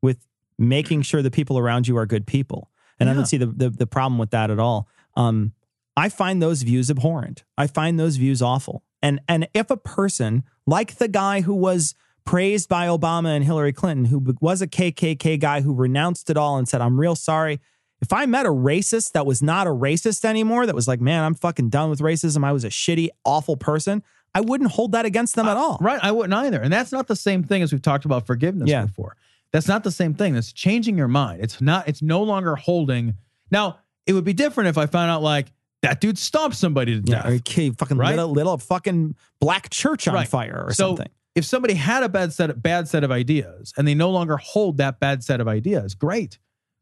with 0.01 0.25
making 0.57 1.01
sure 1.01 1.21
the 1.21 1.31
people 1.31 1.57
around 1.57 1.87
you 1.87 1.97
are 1.97 2.05
good 2.05 2.27
people. 2.27 2.69
And 2.99 3.09
I 3.09 3.13
don't 3.13 3.25
see 3.25 3.37
the, 3.37 3.47
the 3.47 3.69
the 3.69 3.87
problem 3.87 4.17
with 4.17 4.29
that 4.31 4.49
at 4.49 4.59
all. 4.59 4.87
Um 5.17 5.53
I 5.97 6.09
find 6.09 6.41
those 6.41 6.61
views 6.61 6.89
abhorrent. 6.89 7.43
I 7.57 7.67
find 7.67 7.99
those 7.99 8.15
views 8.17 8.41
awful. 8.41 8.83
And 9.01 9.19
and 9.27 9.47
if 9.53 9.69
a 9.69 9.77
person 9.77 10.43
like 10.65 10.95
the 10.95 11.07
guy 11.07 11.41
who 11.41 11.53
was 11.53 11.95
praised 12.25 12.69
by 12.69 12.87
Obama 12.87 13.35
and 13.35 13.43
Hillary 13.43 13.73
Clinton, 13.73 14.05
who 14.05 14.35
was 14.39 14.61
a 14.61 14.67
KKK 14.67 15.39
guy 15.39 15.61
who 15.61 15.73
renounced 15.73 16.29
it 16.29 16.37
all 16.37 16.57
and 16.57 16.67
said, 16.67 16.81
"I'm 16.81 16.99
real 16.99 17.15
sorry." 17.15 17.59
If 18.03 18.11
I 18.13 18.25
met 18.25 18.45
a 18.45 18.49
racist 18.49 19.13
that 19.13 19.25
was 19.25 19.41
not 19.41 19.65
a 19.65 19.69
racist 19.69 20.25
anymore, 20.25 20.65
that 20.65 20.75
was 20.75 20.87
like, 20.89 20.99
"Man, 20.99 21.23
I'm 21.23 21.33
fucking 21.35 21.69
done 21.69 21.89
with 21.89 21.99
racism. 22.01 22.43
I 22.43 22.51
was 22.51 22.63
a 22.65 22.69
shitty, 22.69 23.07
awful 23.23 23.55
person," 23.55 24.03
I 24.35 24.41
wouldn't 24.41 24.71
hold 24.71 24.91
that 24.91 25.05
against 25.05 25.35
them 25.35 25.47
at 25.47 25.55
uh, 25.55 25.59
all. 25.61 25.77
Right. 25.79 25.99
I 26.03 26.11
wouldn't 26.11 26.33
either. 26.33 26.59
And 26.61 26.71
that's 26.73 26.91
not 26.91 27.07
the 27.07 27.15
same 27.15 27.43
thing 27.43 27.61
as 27.61 27.71
we've 27.71 27.81
talked 27.81 28.03
about 28.03 28.27
forgiveness 28.27 28.69
Yeah. 28.69 28.85
before. 28.87 29.15
That's 29.53 29.67
not 29.67 29.83
the 29.83 29.91
same 29.91 30.15
thing. 30.15 30.33
That's 30.33 30.51
changing 30.51 30.97
your 30.97 31.07
mind. 31.07 31.41
It's 31.43 31.61
not, 31.61 31.87
it's 31.87 32.01
no 32.01 32.21
longer 32.23 32.55
holding. 32.55 33.13
Now, 33.51 33.77
it 34.07 34.13
would 34.13 34.23
be 34.25 34.33
different 34.33 34.67
if 34.69 34.77
I 34.77 34.87
found 34.87 35.11
out 35.11 35.21
like 35.21 35.51
that 35.83 36.01
dude 36.01 36.17
stomped 36.17 36.57
somebody 36.57 36.99
to 36.99 37.09
Yeah, 37.11 37.21
death. 37.21 37.31
or 37.31 37.51
he 37.51 37.69
fucking 37.69 37.95
Right? 37.97 38.15
lit, 38.17 38.19
a, 38.19 38.25
lit 38.25 38.47
a 38.47 38.57
fucking 38.57 39.15
black 39.39 39.69
church 39.69 40.07
on 40.07 40.15
Right. 40.15 40.27
fire 40.27 40.63
or 40.67 40.73
so 40.73 40.89
something. 40.95 41.09
if 41.35 41.45
somebody 41.45 41.75
had 41.75 42.01
a 42.01 42.09
bad 42.09 42.33
set 42.33 42.49
of 42.49 42.61
bad 42.63 42.87
set 42.87 43.03
of 43.03 43.11
ideas 43.11 43.71
and 43.77 43.87
they 43.87 43.93
no 43.93 44.09
longer 44.09 44.37
hold 44.37 44.77
that 44.77 44.99
bad 44.99 45.23
set 45.23 45.39
of 45.39 45.47
ideas, 45.47 45.93
great. 45.93 46.39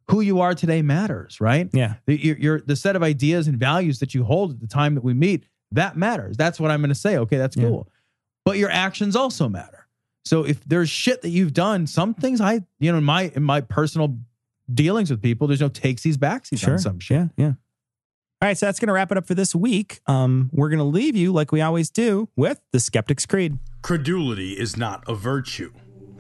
Who 0.09 0.21
you 0.21 0.41
are 0.41 0.53
today 0.53 0.81
matters, 0.81 1.39
right? 1.39 1.69
Yeah. 1.73 1.95
The, 2.05 2.17
your, 2.17 2.37
your, 2.37 2.61
the 2.61 2.75
set 2.75 2.95
of 2.95 3.03
ideas 3.03 3.47
and 3.47 3.57
values 3.57 3.99
that 3.99 4.13
you 4.13 4.23
hold 4.23 4.51
at 4.51 4.59
the 4.59 4.67
time 4.67 4.95
that 4.95 5.03
we 5.03 5.13
meet, 5.13 5.45
that 5.71 5.95
matters. 5.95 6.35
That's 6.35 6.59
what 6.59 6.69
I'm 6.71 6.81
going 6.81 6.89
to 6.89 6.95
say. 6.95 7.17
Okay, 7.17 7.37
that's 7.37 7.55
Yeah. 7.55 7.69
cool. 7.69 7.87
But 8.43 8.57
your 8.57 8.69
actions 8.71 9.15
also 9.15 9.47
matter. 9.47 9.87
So 10.25 10.43
if 10.43 10.63
there's 10.65 10.89
shit 10.89 11.21
that 11.21 11.29
you've 11.29 11.53
done, 11.53 11.87
some 11.87 12.13
things 12.13 12.41
I, 12.41 12.61
you 12.79 12.91
know, 12.91 12.97
in 12.97 13.03
my 13.03 13.31
in 13.35 13.43
my 13.43 13.61
personal 13.61 14.17
dealings 14.71 15.09
with 15.11 15.21
people, 15.21 15.47
there's 15.47 15.61
no 15.61 15.69
takesies 15.69 16.15
backsies 16.15 16.67
on 16.67 16.77
some 16.79 16.99
shit. 16.99 17.29
Yeah, 17.37 17.45
yeah. 17.45 17.53
All 18.43 18.47
right, 18.47 18.57
so 18.57 18.65
that's 18.65 18.79
going 18.79 18.87
to 18.87 18.93
wrap 18.93 19.11
it 19.11 19.17
up 19.19 19.27
for 19.27 19.35
this 19.35 19.53
week. 19.53 19.99
Um, 20.07 20.49
we're 20.51 20.69
going 20.69 20.79
to 20.79 20.83
leave 20.83 21.15
you, 21.15 21.31
like 21.31 21.51
we 21.51 21.61
always 21.61 21.91
do, 21.91 22.27
with 22.35 22.59
the 22.71 22.79
Skeptic's 22.79 23.27
Creed. 23.27 23.59
Credulity 23.83 24.53
is 24.53 24.75
not 24.75 25.03
a 25.07 25.13
virtue. 25.13 25.71